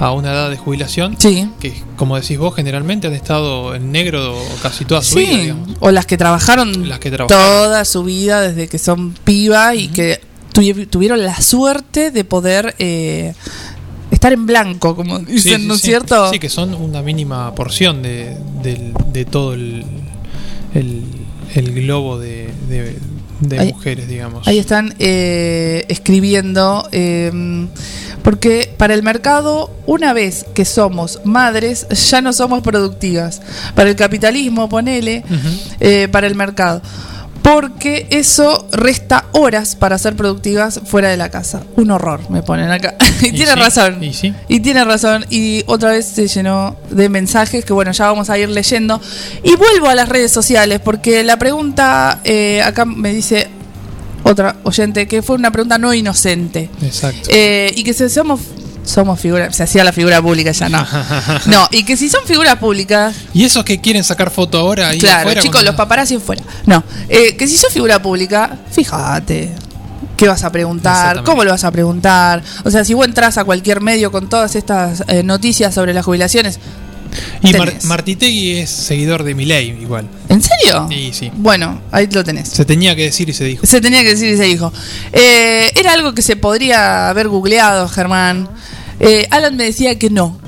a 0.00 0.12
una 0.12 0.32
edad 0.32 0.50
de 0.50 0.56
jubilación, 0.56 1.16
Sí. 1.18 1.48
que 1.60 1.74
como 1.96 2.16
decís 2.16 2.38
vos, 2.38 2.54
generalmente 2.56 3.06
han 3.06 3.14
estado 3.14 3.74
en 3.74 3.92
negro 3.92 4.36
casi 4.62 4.84
toda 4.84 5.02
su 5.02 5.16
vida, 5.16 5.36
digamos. 5.36 5.70
o 5.80 5.90
las 5.90 6.06
que 6.06 6.16
trabajaron 6.16 6.88
Las 6.88 6.98
que 6.98 7.10
trabajaron. 7.10 7.44
toda 7.44 7.84
su 7.84 8.02
vida 8.04 8.40
desde 8.40 8.68
que 8.68 8.78
son 8.78 9.12
piba 9.24 9.74
y 9.74 9.88
que 9.88 10.20
tuvi- 10.52 10.88
tuvieron 10.88 11.22
la 11.22 11.40
suerte 11.40 12.10
de 12.10 12.24
poder 12.24 12.74
eh, 12.78 13.34
estar 14.16 14.32
en 14.32 14.46
blanco, 14.46 14.96
como 14.96 15.18
dicen, 15.20 15.60
Sí, 15.62 15.66
¿no 15.66 15.74
es 15.74 15.80
sí. 15.80 15.86
cierto? 15.88 16.30
Sí, 16.32 16.38
que 16.38 16.48
son 16.48 16.74
una 16.74 17.02
mínima 17.02 17.54
porción 17.54 18.02
de, 18.02 18.36
del- 18.62 18.92
de 19.12 19.24
todo 19.24 19.54
el, 19.54 19.84
el, 20.74 21.02
el 21.54 21.72
globo 21.74 22.18
de, 22.18 22.50
de- 22.68 22.98
de 23.40 23.58
Ahí- 23.58 23.72
mujeres, 23.72 24.08
digamos. 24.08 24.48
Ahí 24.48 24.58
están 24.58 24.94
eh, 24.98 25.84
escribiendo, 25.88 26.88
eh, 26.92 27.30
porque 28.22 28.72
para 28.76 28.94
el 28.94 29.02
mercado, 29.02 29.70
una 29.86 30.12
vez 30.14 30.46
que 30.54 30.64
somos 30.64 31.20
madres, 31.24 31.86
ya 32.10 32.20
no 32.22 32.32
somos 32.32 32.62
productivas. 32.62 33.42
Para 33.74 33.90
el 33.90 33.96
capitalismo, 33.96 34.68
ponele, 34.68 35.22
eh, 35.80 36.08
para 36.10 36.26
el 36.26 36.34
mercado. 36.34 36.80
Porque 37.46 38.08
eso 38.10 38.66
resta 38.72 39.26
horas 39.30 39.76
para 39.76 39.98
ser 39.98 40.16
productivas 40.16 40.80
fuera 40.84 41.10
de 41.10 41.16
la 41.16 41.30
casa. 41.30 41.62
Un 41.76 41.92
horror, 41.92 42.28
me 42.28 42.42
ponen 42.42 42.72
acá. 42.72 42.96
y, 43.22 43.26
Y 43.28 43.32
tiene 43.32 43.52
sí, 43.52 43.58
razón. 43.58 44.02
y 44.02 44.12
sí. 44.12 44.34
Y 44.48 44.58
tiene 44.60 44.84
razón. 44.84 45.24
Y 45.30 45.62
otra 45.66 45.92
vez 45.92 46.06
se 46.06 46.26
llenó 46.26 46.76
de 46.90 47.08
mensajes 47.08 47.64
que, 47.64 47.72
bueno, 47.72 47.92
ya 47.92 48.06
vamos 48.06 48.30
a 48.30 48.38
ir 48.38 48.48
leyendo. 48.48 49.00
Y 49.44 49.54
vuelvo 49.54 49.88
a 49.88 49.94
las 49.94 50.08
redes 50.08 50.32
sociales, 50.32 50.80
porque 50.80 51.22
la 51.22 51.38
pregunta 51.38 52.20
eh, 52.24 52.62
acá 52.62 52.84
me 52.84 53.12
dice 53.12 53.46
otra 54.24 54.56
oyente 54.64 55.06
que 55.06 55.22
fue 55.22 55.36
una 55.36 55.52
pregunta 55.52 55.78
no 55.78 55.94
inocente. 55.94 56.68
Exacto. 56.82 57.28
Eh, 57.32 57.72
y 57.76 57.84
que 57.84 57.92
si 57.92 58.08
somos 58.08 58.40
somos 58.86 59.20
figura, 59.20 59.52
se 59.52 59.62
hacía 59.62 59.84
la 59.84 59.92
figura 59.92 60.22
pública 60.22 60.52
ya 60.52 60.68
no. 60.68 60.86
No, 61.46 61.68
y 61.70 61.84
que 61.84 61.96
si 61.96 62.08
son 62.08 62.24
figuras 62.24 62.56
públicas, 62.56 63.14
Y 63.34 63.44
esos 63.44 63.64
que 63.64 63.80
quieren 63.80 64.04
sacar 64.04 64.30
foto 64.30 64.58
ahora 64.58 64.88
ahí 64.88 64.98
claro, 64.98 65.20
afuera, 65.20 65.42
chicos, 65.42 65.62
los 65.64 65.74
paparazzi 65.74 66.18
fuera. 66.18 66.42
No, 66.64 66.82
eh, 67.08 67.36
que 67.36 67.46
si 67.46 67.56
sos 67.56 67.72
figura 67.72 68.00
pública, 68.00 68.58
fíjate. 68.70 69.52
¿Qué 70.16 70.26
vas 70.26 70.44
a 70.44 70.50
preguntar? 70.50 71.24
¿Cómo 71.24 71.44
lo 71.44 71.50
vas 71.50 71.64
a 71.64 71.70
preguntar? 71.70 72.42
O 72.64 72.70
sea, 72.70 72.84
si 72.84 72.94
vos 72.94 73.04
entras 73.04 73.36
a 73.36 73.44
cualquier 73.44 73.82
medio 73.82 74.10
con 74.10 74.30
todas 74.30 74.56
estas 74.56 75.04
eh, 75.08 75.22
noticias 75.22 75.74
sobre 75.74 75.92
las 75.92 76.06
jubilaciones. 76.06 76.58
Y 77.42 77.52
Mar-. 77.52 77.74
Martitegui 77.84 78.58
es 78.58 78.70
seguidor 78.70 79.22
de 79.24 79.34
Milei 79.34 79.70
igual. 79.80 80.08
¿En 80.28 80.42
serio? 80.42 80.88
Y 80.90 81.12
sí. 81.12 81.30
Bueno, 81.34 81.82
ahí 81.92 82.08
lo 82.10 82.24
tenés. 82.24 82.48
Se 82.48 82.64
tenía 82.64 82.96
que 82.96 83.04
decir 83.04 83.28
y 83.28 83.32
se 83.32 83.44
dijo. 83.44 83.66
Se 83.66 83.80
tenía 83.80 84.02
que 84.02 84.10
decir 84.10 84.32
y 84.32 84.36
se 84.36 84.44
dijo. 84.44 84.72
Eh, 85.12 85.70
era 85.74 85.92
algo 85.92 86.14
que 86.14 86.22
se 86.22 86.36
podría 86.36 87.08
haber 87.08 87.28
googleado, 87.28 87.88
Germán. 87.88 88.48
Eh, 89.00 89.26
Alan 89.30 89.56
me 89.56 89.64
decía 89.64 89.98
que 89.98 90.10
no. 90.10 90.38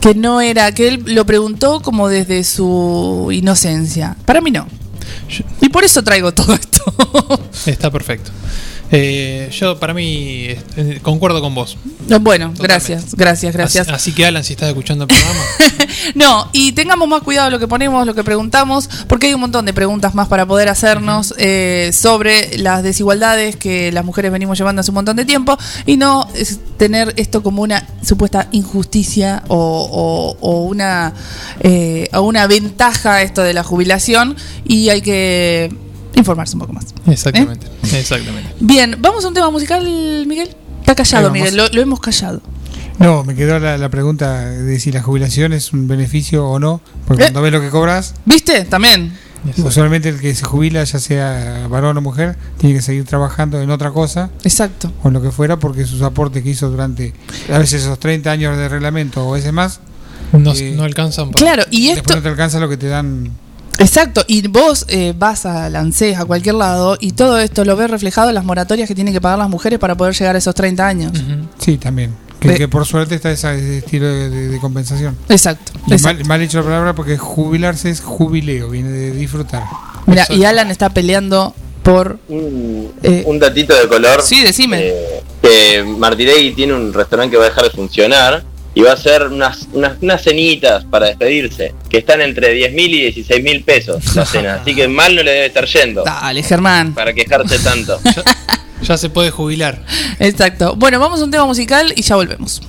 Que 0.00 0.14
no 0.14 0.40
era, 0.40 0.72
que 0.72 0.88
él 0.88 1.02
lo 1.06 1.26
preguntó 1.26 1.80
como 1.80 2.08
desde 2.08 2.44
su 2.44 3.28
inocencia. 3.32 4.16
Para 4.24 4.40
mí 4.40 4.50
no. 4.50 4.66
Y 5.60 5.68
por 5.68 5.84
eso 5.84 6.02
traigo 6.02 6.32
todo 6.32 6.54
esto. 6.54 6.82
Está 7.66 7.90
perfecto. 7.90 8.30
Eh, 8.92 9.50
yo, 9.52 9.78
para 9.80 9.92
mí, 9.94 10.46
eh, 10.76 10.98
concuerdo 11.02 11.40
con 11.40 11.54
vos. 11.54 11.76
Bueno, 12.20 12.52
gracias, 12.58 13.14
gracias, 13.16 13.52
gracias. 13.52 13.88
Así, 13.88 13.94
así 14.10 14.12
que, 14.14 14.26
Alan, 14.26 14.44
si 14.44 14.52
estás 14.52 14.68
escuchando 14.68 15.04
el 15.04 15.08
programa, 15.08 15.40
No, 16.14 16.48
y 16.52 16.70
tengamos 16.72 17.08
más 17.08 17.22
cuidado 17.22 17.50
lo 17.50 17.58
que 17.58 17.66
ponemos, 17.66 18.06
lo 18.06 18.14
que 18.14 18.22
preguntamos, 18.22 18.88
porque 19.08 19.26
hay 19.26 19.34
un 19.34 19.40
montón 19.40 19.64
de 19.66 19.72
preguntas 19.72 20.14
más 20.14 20.28
para 20.28 20.46
poder 20.46 20.68
hacernos 20.68 21.34
eh, 21.38 21.90
sobre 21.92 22.58
las 22.58 22.82
desigualdades 22.84 23.56
que 23.56 23.90
las 23.90 24.04
mujeres 24.04 24.30
venimos 24.30 24.56
llevando 24.56 24.80
hace 24.80 24.90
un 24.92 24.96
montón 24.96 25.16
de 25.16 25.24
tiempo 25.24 25.56
y 25.84 25.96
no 25.96 26.28
es 26.34 26.60
tener 26.76 27.12
esto 27.16 27.42
como 27.42 27.62
una 27.62 27.84
supuesta 28.02 28.46
injusticia 28.52 29.42
o, 29.48 29.56
o- 30.38 30.46
o 30.48 30.62
una, 30.64 31.12
eh, 31.60 32.08
o 32.12 32.20
una 32.20 32.46
ventaja 32.46 33.22
esto 33.22 33.42
de 33.42 33.52
la 33.52 33.64
jubilación 33.64 34.36
y 34.64 34.90
hay 34.90 35.00
que 35.02 35.72
informarse 36.16 36.54
un 36.56 36.60
poco 36.60 36.72
más. 36.72 36.86
exactamente. 37.06 37.66
Exactamente. 37.96 38.50
Bien, 38.60 38.96
vamos 38.98 39.24
a 39.24 39.28
un 39.28 39.34
tema 39.34 39.50
musical, 39.50 39.84
Miguel. 40.26 40.50
Está 40.80 40.94
callado. 40.94 41.30
Miguel, 41.30 41.56
lo, 41.56 41.68
lo 41.68 41.80
hemos 41.80 42.00
callado. 42.00 42.40
No, 42.98 43.24
me 43.24 43.34
quedó 43.34 43.58
la, 43.58 43.76
la 43.76 43.88
pregunta 43.90 44.46
de 44.46 44.80
si 44.80 44.90
la 44.92 45.02
jubilación 45.02 45.52
es 45.52 45.72
un 45.72 45.86
beneficio 45.88 46.46
o 46.48 46.58
no. 46.58 46.80
Porque 47.06 47.22
Eh. 47.22 47.26
cuando 47.26 47.42
ves 47.42 47.52
lo 47.52 47.60
que 47.60 47.68
cobras, 47.68 48.14
¿Viste? 48.24 48.64
También. 48.64 49.12
usualmente 49.58 50.08
el 50.08 50.18
que 50.20 50.34
se 50.34 50.44
jubila, 50.44 50.82
ya 50.82 50.98
sea 50.98 51.66
varón 51.68 51.96
o 51.98 52.00
mujer, 52.00 52.36
tiene 52.58 52.74
que 52.76 52.82
seguir 52.82 53.04
trabajando 53.04 53.60
en 53.60 53.70
otra 53.70 53.90
cosa. 53.90 54.30
Exacto. 54.44 54.90
O 55.02 55.08
en 55.08 55.14
lo 55.14 55.22
que 55.22 55.30
fuera, 55.30 55.58
porque 55.58 55.84
sus 55.84 56.00
aportes 56.02 56.42
que 56.42 56.50
hizo 56.50 56.70
durante 56.70 57.12
a 57.52 57.58
veces 57.58 57.82
esos 57.82 57.98
30 57.98 58.30
años 58.30 58.56
de 58.56 58.68
reglamento 58.68 59.28
o 59.28 59.32
veces 59.32 59.52
más. 59.52 59.80
No, 60.32 60.52
eh, 60.54 60.72
no 60.76 60.84
alcanzan 60.84 61.30
para. 61.30 61.44
Claro, 61.44 61.62
y 61.70 61.88
esto- 61.88 61.96
Después 61.96 62.16
no 62.16 62.22
te 62.22 62.28
alcanza 62.30 62.58
lo 62.60 62.68
que 62.68 62.76
te 62.78 62.88
dan. 62.88 63.30
Exacto, 63.78 64.24
y 64.26 64.46
vos 64.48 64.84
eh, 64.88 65.12
vas 65.16 65.44
a 65.46 65.68
Lancés, 65.70 66.18
a 66.18 66.24
cualquier 66.24 66.54
lado, 66.56 66.96
y 67.00 67.12
todo 67.12 67.38
esto 67.38 67.64
lo 67.64 67.76
ves 67.76 67.90
reflejado 67.90 68.28
en 68.30 68.34
las 68.34 68.44
moratorias 68.44 68.88
que 68.88 68.94
tienen 68.94 69.12
que 69.12 69.20
pagar 69.20 69.38
las 69.38 69.48
mujeres 69.50 69.78
para 69.78 69.94
poder 69.96 70.14
llegar 70.14 70.34
a 70.34 70.38
esos 70.38 70.54
30 70.54 70.86
años. 70.86 71.12
Sí, 71.58 71.76
también. 71.78 72.14
Que, 72.40 72.68
por 72.68 72.86
suerte 72.86 73.16
está 73.16 73.32
ese, 73.32 73.78
estilo 73.78 74.06
de, 74.06 74.30
de- 74.30 74.48
de 74.48 74.60
compensación. 74.60 75.16
Exacto. 75.28 75.72
Mal, 76.02 76.24
mal 76.26 76.40
hecho 76.42 76.58
la 76.58 76.64
palabra 76.64 76.94
porque 76.94 77.18
jubilarse 77.18 77.90
es 77.90 78.00
jubileo, 78.00 78.70
viene 78.70 78.90
de 78.90 79.10
disfrutar. 79.10 79.64
Mira, 80.06 80.26
y 80.30 80.44
Alan 80.44 80.70
está 80.70 80.90
peleando 80.90 81.54
por... 81.82 82.18
eh, 82.28 83.24
Un 83.26 83.38
datito 83.40 83.74
de 83.74 83.88
color. 83.88 84.22
Sí, 84.22 84.42
decime. 84.44 84.78
eh, 84.80 85.22
que 85.42 85.82
Martirelli 85.98 86.54
tiene 86.54 86.74
un 86.74 86.92
restaurante 86.92 87.32
que 87.32 87.36
va 87.38 87.46
a 87.46 87.48
dejar 87.48 87.64
de 87.64 87.70
funcionar 87.70 88.44
y 88.76 88.82
va 88.82 88.90
a 88.90 88.94
hacer 88.94 89.22
unas, 89.22 89.66
unas, 89.72 89.94
unas 90.02 90.22
cenitas 90.22 90.84
para 90.84 91.06
despedirse, 91.06 91.74
que 91.88 91.96
están 91.96 92.20
entre 92.20 92.52
10 92.52 92.74
mil 92.74 92.94
y 92.94 93.00
16 93.10 93.42
mil 93.42 93.64
pesos 93.64 94.14
la 94.14 94.26
cena. 94.26 94.56
Así 94.56 94.74
que 94.74 94.86
mal 94.86 95.16
no 95.16 95.22
le 95.22 95.30
debe 95.30 95.46
estar 95.46 95.64
yendo. 95.64 96.04
Dale, 96.04 96.42
Germán. 96.42 96.92
Para 96.94 97.14
quejarse 97.14 97.58
tanto. 97.58 97.98
Ya 98.82 98.98
se 98.98 99.08
puede 99.08 99.30
jubilar. 99.30 99.82
Exacto. 100.18 100.76
Bueno, 100.76 101.00
vamos 101.00 101.22
a 101.22 101.24
un 101.24 101.30
tema 101.30 101.46
musical 101.46 101.94
y 101.96 102.02
ya 102.02 102.16
volvemos. 102.16 102.60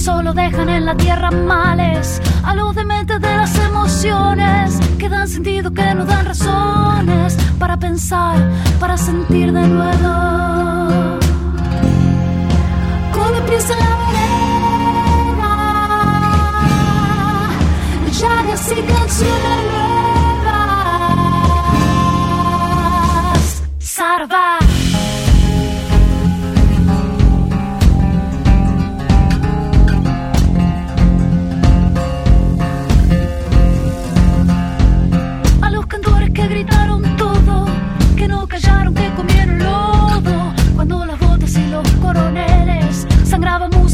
Solo 0.00 0.32
dejan 0.32 0.70
en 0.70 0.86
la 0.86 0.94
tierra 0.96 1.30
males, 1.30 2.22
a 2.42 2.54
los 2.54 2.74
dementes 2.74 3.20
de 3.20 3.36
las 3.36 3.54
emociones 3.58 4.80
que 4.98 5.10
dan 5.10 5.28
sentido, 5.28 5.70
que 5.72 5.94
nos 5.94 6.06
dan 6.06 6.24
razones 6.24 7.36
para 7.58 7.76
pensar, 7.76 8.38
para 8.78 8.96
sentir 8.96 9.52
de 9.52 9.68
nuevo. 9.68 11.18
Cuando 13.12 13.38
empieza 13.40 13.76
la 13.76 13.96
vereda, 14.02 15.52
llagas 18.20 18.72
y 18.72 18.82
canciones 18.82 19.58
nuevas. 19.70 20.00
Sarva. 23.78 24.69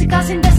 casi 0.08 0.55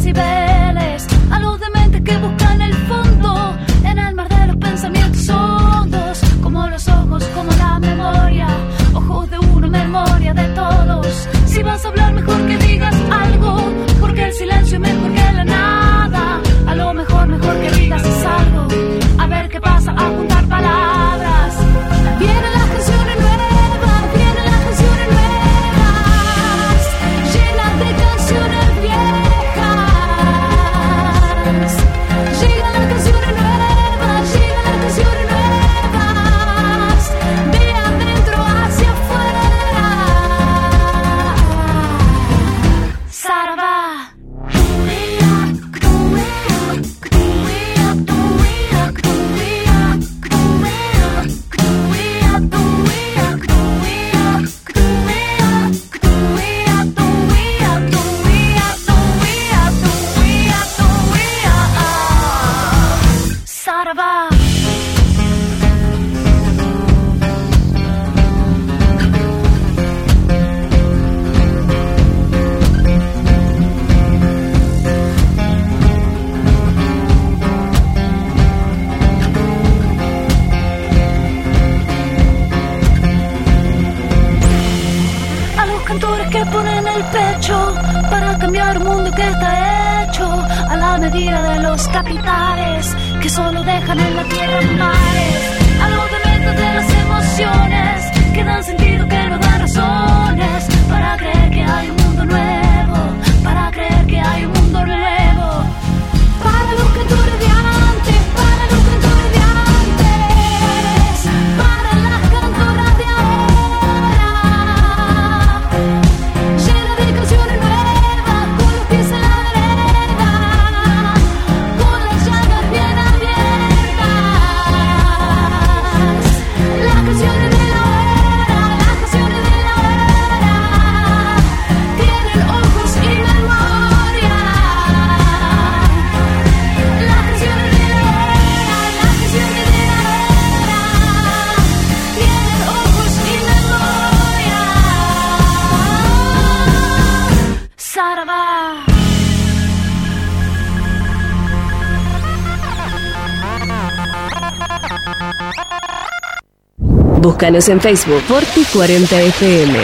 Búscanos 157.38 157.69
en 157.69 157.79
Facebook 157.79 158.23
Forti 158.27 158.65
40 158.73 159.21
FM. 159.21 159.79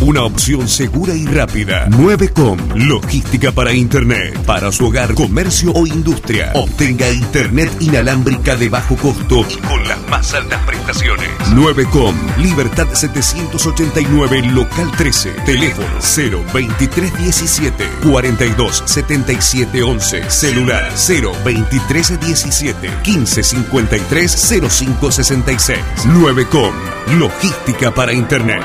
Una 0.00 0.24
opción 0.24 0.66
segura 0.66 1.14
y 1.14 1.26
rápida. 1.26 1.86
9com. 1.90 2.56
Logística 2.74 3.52
para 3.52 3.72
Internet. 3.72 4.36
Para 4.46 4.72
su 4.72 4.86
hogar, 4.86 5.14
comercio 5.14 5.70
o 5.72 5.86
industria. 5.86 6.50
Obtenga 6.54 7.08
Internet 7.08 7.70
inalámbrica 7.78 8.56
de 8.56 8.68
bajo 8.68 8.96
costo 8.96 9.46
y 9.48 9.56
con 9.58 9.86
las 9.86 9.97
más 10.08 10.32
altas 10.34 10.60
prestaciones. 10.64 11.28
9com. 11.54 12.14
Libertad 12.38 12.86
789, 12.92 14.42
local 14.52 14.90
13. 14.96 15.30
Teléfono 15.44 15.88
02317 16.00 17.88
427711. 18.10 20.30
Celular 20.30 20.90
02317 20.94 22.90
1553 23.04 24.36
0566. 24.68 25.78
9com. 26.06 26.72
Logística 27.18 27.90
para 27.92 28.12
Internet. 28.12 28.64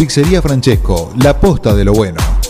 Pizzería 0.00 0.40
Francesco, 0.40 1.12
la 1.22 1.38
posta 1.38 1.74
de 1.74 1.84
lo 1.84 1.92
bueno. 1.92 2.29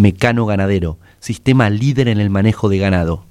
Mecano 0.00 0.46
Ganadero, 0.46 0.98
sistema 1.20 1.70
líder 1.70 2.08
en 2.08 2.18
el 2.18 2.30
manejo 2.30 2.68
de 2.68 2.78
ganado. 2.78 3.26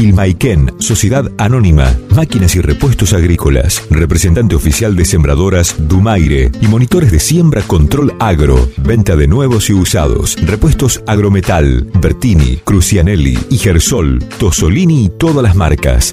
Pilmaiken, 0.00 0.72
Sociedad 0.78 1.30
Anónima, 1.36 1.94
Máquinas 2.14 2.56
y 2.56 2.62
Repuestos 2.62 3.12
Agrícolas, 3.12 3.82
representante 3.90 4.54
oficial 4.54 4.96
de 4.96 5.04
sembradoras 5.04 5.74
Dumaire 5.78 6.50
y 6.60 6.68
monitores 6.68 7.12
de 7.12 7.20
siembra 7.20 7.60
Control 7.62 8.14
Agro, 8.18 8.66
venta 8.78 9.14
de 9.14 9.28
nuevos 9.28 9.68
y 9.68 9.74
usados, 9.74 10.36
repuestos 10.40 11.02
Agrometal, 11.06 11.90
Bertini, 12.00 12.56
Crucianelli 12.64 13.38
y 13.50 13.58
Gersol, 13.58 14.20
Tosolini 14.38 15.04
y 15.04 15.08
todas 15.10 15.42
las 15.42 15.54
marcas. 15.54 16.12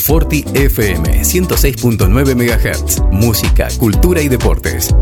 Forti 0.00 0.44
FM 0.54 1.22
106.9 1.22 2.34
MHz. 2.34 3.02
Música, 3.10 3.68
cultura 3.78 4.20
y 4.22 4.28
deportes. 4.28 4.94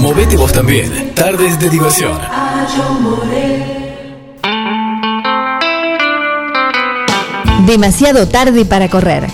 Movete 0.00 0.36
vos 0.36 0.52
también. 0.52 1.12
Tardes 1.14 1.60
de 1.60 1.70
diversión. 1.70 2.18
Demasiado 7.66 8.26
tarde 8.26 8.64
para 8.64 8.88
correr. 8.88 9.26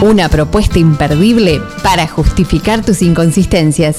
Una 0.00 0.28
propuesta 0.28 0.78
imperdible 0.78 1.60
para 1.82 2.06
justificar 2.06 2.84
tus 2.84 3.02
inconsistencias. 3.02 3.98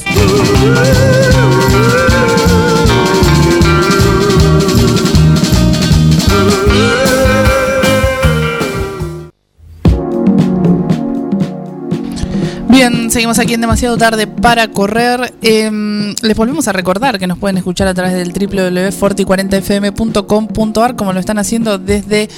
Bien, 12.79 13.11
seguimos 13.11 13.37
aquí 13.39 13.55
en 13.55 13.59
demasiado 13.59 13.97
tarde 13.97 14.25
para 14.25 14.69
correr. 14.69 15.33
Em, 15.41 16.15
les 16.21 16.37
volvemos 16.37 16.65
a 16.69 16.71
recordar 16.71 17.19
que 17.19 17.27
nos 17.27 17.37
pueden 17.37 17.57
escuchar 17.57 17.89
a 17.89 17.93
través 17.93 18.13
del 18.13 18.31
www.forti40fm.com.ar 18.31 20.95
como 20.95 21.11
lo 21.11 21.19
están 21.19 21.39
haciendo 21.39 21.77
desde 21.77 22.29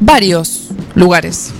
varios 0.00 0.68
lugares. 0.94 1.50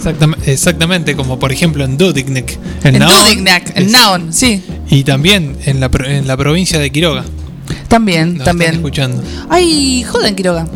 Exactam- 0.00 0.34
exactamente, 0.46 1.14
como 1.14 1.38
por 1.38 1.52
ejemplo 1.52 1.84
en 1.84 1.96
Dudignac. 1.96 2.58
En 2.82 2.98
Naon, 2.98 3.24
Dudignac, 3.24 3.70
en 3.78 3.92
Naon, 3.92 4.32
sí. 4.32 4.60
Y 4.90 5.04
también 5.04 5.56
en 5.64 5.78
la, 5.78 5.88
en 6.04 6.26
la 6.26 6.36
provincia 6.36 6.80
de 6.80 6.90
Quiroga. 6.90 7.22
También, 7.86 8.38
Nos 8.38 8.44
también. 8.46 8.70
están 8.70 8.80
escuchando. 8.80 9.22
Ay, 9.48 10.02
joden, 10.02 10.34
Quiroga. 10.34 10.66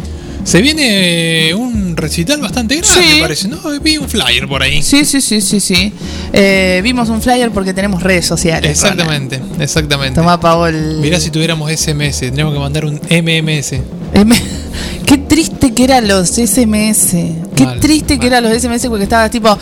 Se 0.46 0.62
viene 0.62 1.52
un 1.56 1.96
recital 1.96 2.40
bastante 2.40 2.76
grande, 2.76 3.02
Sí. 3.02 3.20
parece, 3.20 3.48
¿no? 3.48 3.58
Vi 3.82 3.98
un 3.98 4.08
flyer 4.08 4.46
por 4.46 4.62
ahí. 4.62 4.80
Sí, 4.80 5.04
sí, 5.04 5.20
sí, 5.20 5.40
sí, 5.40 5.58
sí. 5.58 5.92
Eh, 6.32 6.80
vimos 6.84 7.08
un 7.08 7.20
flyer 7.20 7.50
porque 7.50 7.74
tenemos 7.74 8.00
redes 8.00 8.26
sociales. 8.26 8.70
Exactamente, 8.70 9.40
exactamente. 9.58 10.14
Tomá, 10.20 10.38
Paol. 10.38 10.98
Mirá 11.00 11.18
si 11.18 11.30
tuviéramos 11.30 11.68
SMS, 11.72 12.20
tendríamos 12.20 12.54
que 12.54 12.60
mandar 12.60 12.84
un 12.84 13.00
MMS. 13.10 13.82
M- 14.14 14.36
Qué 15.06 15.18
triste 15.18 15.74
que 15.74 15.82
eran 15.82 16.06
los 16.06 16.28
SMS. 16.30 17.10
Qué 17.56 17.64
Mal, 17.64 17.80
triste 17.80 18.16
que 18.20 18.28
eran 18.28 18.44
los 18.44 18.52
SMS 18.56 18.86
porque 18.88 19.02
estaba 19.02 19.28
tipo. 19.28 19.58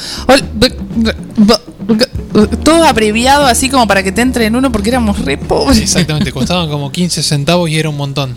Todo 2.62 2.84
abreviado 2.84 3.46
así 3.46 3.68
como 3.70 3.86
para 3.86 4.02
que 4.02 4.12
te 4.12 4.20
entre 4.20 4.46
en 4.46 4.56
uno 4.56 4.70
porque 4.72 4.90
éramos 4.90 5.24
re 5.24 5.38
pobres. 5.38 5.78
Exactamente, 5.78 6.30
costaban 6.32 6.68
como 6.68 6.90
15 6.92 7.22
centavos 7.22 7.70
y 7.70 7.78
era 7.78 7.88
un 7.88 7.96
montón. 7.96 8.36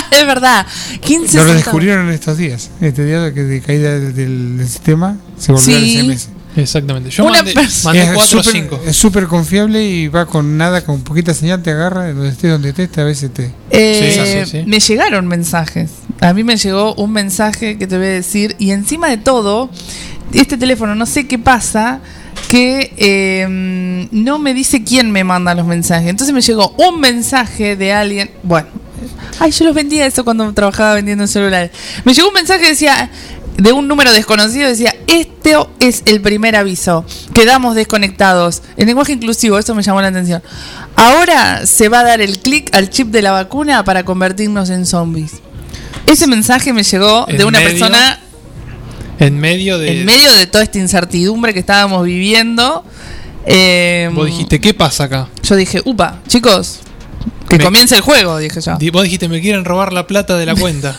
es 0.10 0.26
verdad. 0.26 0.66
15 1.00 1.36
Lo 1.38 1.44
descubrieron 1.46 2.10
estos 2.10 2.38
días. 2.38 2.70
Este 2.80 3.04
día 3.04 3.32
que 3.32 3.42
de 3.42 3.60
caída 3.60 3.98
del, 3.98 4.14
del- 4.14 4.58
del 4.58 4.68
sistema 4.68 5.16
se 5.38 5.52
volvió 5.52 5.64
Sí. 5.78 5.98
al 5.98 6.06
SMS. 6.12 6.28
Exactamente. 6.56 7.10
Yo 7.10 7.24
Una 7.24 7.38
mandé, 7.38 7.52
persona- 7.52 7.92
mandé 7.98 8.02
es 8.12 8.14
4 8.16 8.40
o 8.40 8.42
súper- 8.42 8.62
5. 8.62 8.80
Es 8.86 8.96
súper 8.96 9.26
confiable 9.26 9.84
y 9.84 10.08
va 10.08 10.24
con 10.24 10.56
nada, 10.56 10.82
con 10.84 11.02
poquita 11.02 11.34
señal, 11.34 11.62
te 11.62 11.70
agarra, 11.70 12.10
donde 12.12 12.30
estés, 12.30 12.50
donde 12.50 12.70
estés, 12.70 12.96
a 12.96 13.04
veces 13.04 13.30
te. 13.34 13.50
Eh, 13.70 14.44
Sí, 14.44 14.50
sí, 14.50 14.58
sí. 14.62 14.64
Me 14.66 14.80
llegaron 14.80 15.26
mensajes. 15.26 15.90
A 16.22 16.32
mí 16.32 16.44
me 16.44 16.56
llegó 16.56 16.94
un 16.94 17.12
mensaje 17.12 17.76
que 17.76 17.86
te 17.86 17.98
voy 17.98 18.06
a 18.06 18.10
decir. 18.10 18.56
Y 18.58 18.70
encima 18.70 19.08
de 19.10 19.18
todo, 19.18 19.68
este 20.32 20.56
teléfono, 20.56 20.94
no 20.94 21.04
sé 21.04 21.26
qué 21.26 21.38
pasa, 21.38 22.00
que 22.48 22.94
eh, 22.96 24.06
no 24.10 24.38
me 24.38 24.54
dice 24.54 24.82
quién 24.82 25.10
me 25.10 25.24
manda 25.24 25.54
los 25.54 25.66
mensajes. 25.66 26.08
Entonces 26.08 26.34
me 26.34 26.40
llegó 26.40 26.74
un 26.78 27.00
mensaje 27.00 27.76
de 27.76 27.92
alguien. 27.92 28.30
Bueno, 28.42 28.68
Ay, 29.38 29.50
yo 29.50 29.64
los 29.64 29.74
vendía 29.74 30.06
eso 30.06 30.24
cuando 30.24 30.52
trabajaba 30.52 30.94
vendiendo 30.94 31.26
celulares. 31.26 31.70
Me 32.04 32.14
llegó 32.14 32.28
un 32.28 32.34
mensaje 32.34 32.60
que 32.62 32.68
decía 32.70 33.10
de 33.56 33.72
un 33.72 33.88
número 33.88 34.12
desconocido 34.12 34.68
decía, 34.68 34.94
este 35.06 35.54
es 35.80 36.02
el 36.04 36.20
primer 36.20 36.56
aviso, 36.56 37.06
quedamos 37.32 37.74
desconectados. 37.74 38.62
El 38.76 38.86
lenguaje 38.86 39.12
inclusivo, 39.12 39.58
eso 39.58 39.74
me 39.74 39.82
llamó 39.82 40.02
la 40.02 40.08
atención. 40.08 40.42
Ahora 40.94 41.64
se 41.64 41.88
va 41.88 42.00
a 42.00 42.04
dar 42.04 42.20
el 42.20 42.38
clic 42.38 42.68
al 42.74 42.90
chip 42.90 43.08
de 43.08 43.22
la 43.22 43.32
vacuna 43.32 43.82
para 43.84 44.04
convertirnos 44.04 44.68
en 44.68 44.84
zombies. 44.84 45.32
Ese 46.06 46.26
mensaje 46.26 46.72
me 46.74 46.82
llegó 46.82 47.24
de 47.26 47.36
En 47.36 47.44
una 47.46 47.58
medio- 47.60 47.70
persona 47.70 48.20
En 49.18 49.38
medio 49.40 49.78
de. 49.78 50.00
en 50.00 50.04
medio 50.04 50.30
de 50.34 50.46
toda 50.46 50.62
esta 50.62 50.78
incertidumbre 50.78 51.54
que 51.54 51.60
estábamos 51.60 52.04
viviendo. 52.04 52.84
eh, 53.46 54.10
Vos 54.12 54.26
dijiste, 54.26 54.60
¿qué 54.60 54.74
pasa 54.74 55.04
acá? 55.04 55.28
yo 55.42 55.56
dije, 55.56 55.80
upa, 55.84 56.18
chicos, 56.28 56.80
que 57.48 57.58
Me- 57.58 57.64
comience 57.64 57.94
el 57.94 58.00
juego, 58.00 58.38
dije 58.38 58.60
yo. 58.60 58.76
Vos 58.92 59.02
dijiste, 59.04 59.28
me 59.28 59.40
quieren 59.40 59.64
robar 59.64 59.92
la 59.92 60.06
plata 60.06 60.36
de 60.36 60.46
la 60.46 60.54
cuenta. 60.60 60.96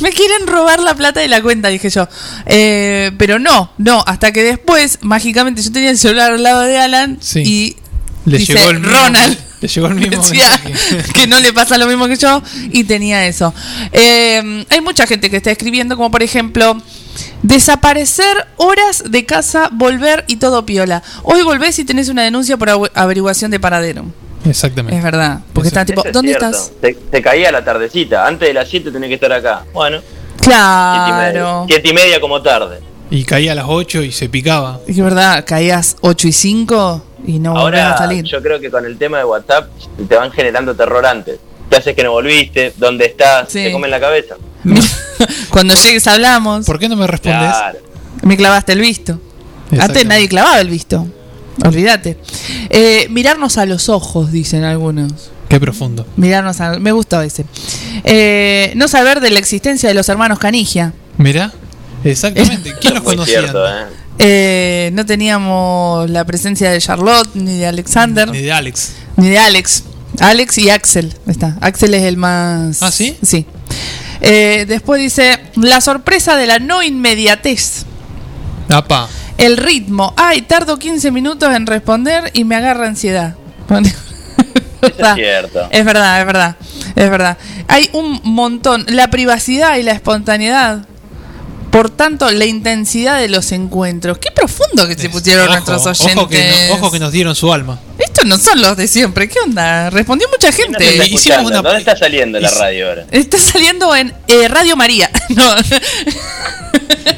Me 0.00 0.10
quieren 0.12 0.46
robar 0.46 0.80
la 0.80 0.94
plata 0.94 1.20
de 1.20 1.28
la 1.28 1.40
cuenta, 1.42 1.68
dije 1.68 1.88
yo. 1.90 2.06
Eh, 2.46 3.10
pero 3.18 3.38
no, 3.38 3.72
no, 3.78 4.04
hasta 4.06 4.32
que 4.32 4.42
después, 4.42 4.98
mágicamente, 5.00 5.62
yo 5.62 5.72
tenía 5.72 5.90
el 5.90 5.98
celular 5.98 6.32
al 6.32 6.42
lado 6.42 6.60
de 6.60 6.78
Alan 6.78 7.16
Sí. 7.20 7.40
y 7.44 7.76
Le 8.30 8.38
dice, 8.38 8.52
llegó 8.54 8.70
el 8.70 8.80
mismo- 8.80 8.96
Ronald. 8.96 9.38
Le 9.60 9.66
llegó 9.68 9.86
el 9.88 9.94
mismo 9.96 10.22
decía 10.22 10.48
que 11.14 11.26
no 11.26 11.40
le 11.40 11.52
pasa 11.52 11.78
lo 11.78 11.86
mismo 11.86 12.06
que 12.06 12.16
yo 12.16 12.42
y 12.70 12.84
tenía 12.84 13.26
eso. 13.26 13.52
Eh, 13.92 14.64
hay 14.68 14.80
mucha 14.82 15.06
gente 15.06 15.30
que 15.30 15.38
está 15.38 15.50
escribiendo, 15.50 15.96
como 15.96 16.10
por 16.12 16.22
ejemplo, 16.22 16.80
desaparecer 17.42 18.46
horas 18.56 19.02
de 19.08 19.24
casa, 19.24 19.68
volver 19.72 20.24
y 20.28 20.36
todo 20.36 20.64
piola. 20.66 21.02
Hoy 21.24 21.42
volvés 21.42 21.78
y 21.78 21.84
tenés 21.84 22.08
una 22.08 22.22
denuncia 22.22 22.56
por 22.56 22.68
aver- 22.68 22.92
averiguación 22.94 23.50
de 23.50 23.58
paradero. 23.58 24.04
Exactamente. 24.48 24.96
Es 24.96 25.02
verdad, 25.02 25.40
porque 25.52 25.68
está 25.68 25.84
tipo, 25.84 26.04
es 26.04 26.12
¿dónde 26.12 26.30
cierto. 26.32 26.46
estás? 26.46 26.72
Se, 26.80 26.96
se 27.12 27.22
caía 27.22 27.52
la 27.52 27.64
tardecita. 27.64 28.26
Antes 28.26 28.48
de 28.48 28.54
las 28.54 28.68
7 28.68 28.90
tenía 28.90 29.08
que 29.08 29.14
estar 29.14 29.32
acá. 29.32 29.64
Bueno, 29.72 30.00
Claro. 30.42 31.64
7 31.68 31.88
y 31.88 31.92
media 31.92 32.20
como 32.20 32.40
tarde. 32.42 32.80
Y 33.10 33.24
caía 33.24 33.52
a 33.52 33.54
las 33.54 33.64
8 33.68 34.02
y 34.02 34.12
se 34.12 34.28
picaba. 34.28 34.80
Es 34.86 34.98
verdad, 34.98 35.44
caías 35.46 35.96
8 36.00 36.28
y 36.28 36.32
5 36.32 37.04
y 37.26 37.38
no 37.38 37.52
volvías 37.54 37.82
a 37.82 37.86
Ahora 37.92 37.98
salir. 37.98 38.24
yo 38.24 38.42
creo 38.42 38.60
que 38.60 38.70
con 38.70 38.84
el 38.84 38.98
tema 38.98 39.18
de 39.18 39.24
WhatsApp 39.24 39.68
te 40.08 40.14
van 40.16 40.30
generando 40.30 40.74
terror 40.74 41.04
antes. 41.06 41.38
¿Qué 41.70 41.76
haces 41.76 41.94
que 41.94 42.02
no 42.02 42.12
volviste? 42.12 42.72
¿Dónde 42.76 43.06
estás? 43.06 43.50
Sí. 43.50 43.64
Te 43.64 43.72
comen 43.72 43.90
la 43.90 44.00
cabeza. 44.00 44.36
Cuando 45.50 45.74
llegues 45.74 46.06
hablamos. 46.06 46.64
¿Por 46.66 46.78
qué 46.78 46.88
no 46.88 46.96
me 46.96 47.06
respondes? 47.06 47.50
Claro. 47.50 47.78
Me 48.22 48.36
clavaste 48.36 48.72
el 48.72 48.80
visto. 48.80 49.18
Antes 49.78 50.06
nadie 50.06 50.28
clavaba 50.28 50.60
el 50.60 50.68
visto. 50.68 51.06
Olvídate. 51.64 52.18
Eh, 52.70 53.06
mirarnos 53.10 53.58
a 53.58 53.66
los 53.66 53.88
ojos, 53.88 54.30
dicen 54.32 54.64
algunos. 54.64 55.12
Qué 55.48 55.58
profundo. 55.58 56.06
Mirarnos 56.16 56.60
a... 56.60 56.78
Me 56.78 56.92
gustó 56.92 57.22
ese. 57.22 57.44
Eh, 58.04 58.72
no 58.76 58.86
saber 58.88 59.20
de 59.20 59.30
la 59.30 59.38
existencia 59.38 59.88
de 59.88 59.94
los 59.94 60.08
hermanos 60.08 60.38
Canigia. 60.38 60.92
Mirá. 61.16 61.52
Exactamente. 62.04 62.74
¿Quién 62.80 62.94
los 62.94 63.02
conocía? 63.04 63.40
cierto, 63.40 63.66
¿eh? 63.66 63.84
Eh, 64.20 64.90
no 64.94 65.06
teníamos 65.06 66.10
la 66.10 66.24
presencia 66.24 66.70
de 66.70 66.80
Charlotte, 66.80 67.30
ni 67.34 67.56
de 67.58 67.66
Alexander, 67.66 68.28
Ni 68.30 68.40
de 68.42 68.52
Alex. 68.52 68.92
ni 69.16 69.28
de 69.28 69.38
Alex. 69.38 69.84
Alex 70.20 70.58
y 70.58 70.70
Axel. 70.70 71.14
Está. 71.26 71.56
Axel 71.60 71.94
es 71.94 72.02
el 72.02 72.16
más... 72.16 72.82
¿Ah, 72.82 72.90
sí? 72.90 73.16
Sí. 73.22 73.46
Eh, 74.20 74.64
después 74.68 75.00
dice, 75.00 75.38
la 75.56 75.80
sorpresa 75.80 76.36
de 76.36 76.46
la 76.46 76.58
no 76.58 76.82
inmediatez. 76.82 77.84
Apa. 78.68 79.08
El 79.38 79.56
ritmo. 79.56 80.12
Ay, 80.16 80.42
tardo 80.42 80.78
15 80.78 81.10
minutos 81.10 81.54
en 81.54 81.66
responder 81.66 82.30
y 82.34 82.44
me 82.44 82.56
agarra 82.56 82.86
ansiedad. 82.86 83.34
Es 84.80 84.94
cierto. 85.16 85.66
Es 85.72 85.84
verdad, 85.84 86.20
es 86.20 86.26
verdad. 86.26 86.56
Es 86.94 87.10
verdad. 87.10 87.36
Hay 87.66 87.90
un 87.92 88.20
montón. 88.22 88.86
La 88.88 89.10
privacidad 89.10 89.76
y 89.76 89.82
la 89.82 89.90
espontaneidad. 89.92 90.86
Por 91.72 91.90
tanto, 91.90 92.30
la 92.30 92.44
intensidad 92.44 93.18
de 93.18 93.28
los 93.28 93.50
encuentros. 93.50 94.18
Qué 94.18 94.30
profundo 94.30 94.86
que 94.86 94.94
se 94.94 95.08
pusieron 95.10 95.46
Ojo, 95.48 95.52
nuestros 95.52 95.84
oyentes. 95.86 96.16
Ojo 96.16 96.28
que, 96.28 96.50
no- 96.68 96.74
ojo 96.74 96.90
que 96.92 96.98
nos 97.00 97.10
dieron 97.12 97.34
su 97.34 97.52
alma. 97.52 97.78
Estos 97.98 98.24
no 98.24 98.38
son 98.38 98.60
los 98.62 98.76
de 98.76 98.86
siempre. 98.86 99.28
¿Qué 99.28 99.38
onda? 99.40 99.90
Respondió 99.90 100.28
mucha 100.28 100.52
gente. 100.52 100.78
está 100.88 101.04
hicimos 101.04 101.20
escuchando. 101.26 101.48
una- 101.50 101.62
¿Dónde 101.62 101.78
está 101.80 101.96
saliendo 101.96 102.38
la 102.40 102.50
radio 102.50 102.88
ahora? 102.88 103.04
Está 103.10 103.36
saliendo 103.38 103.94
en 103.96 104.14
eh, 104.28 104.46
Radio 104.48 104.76
María. 104.76 105.10
No. 105.30 105.54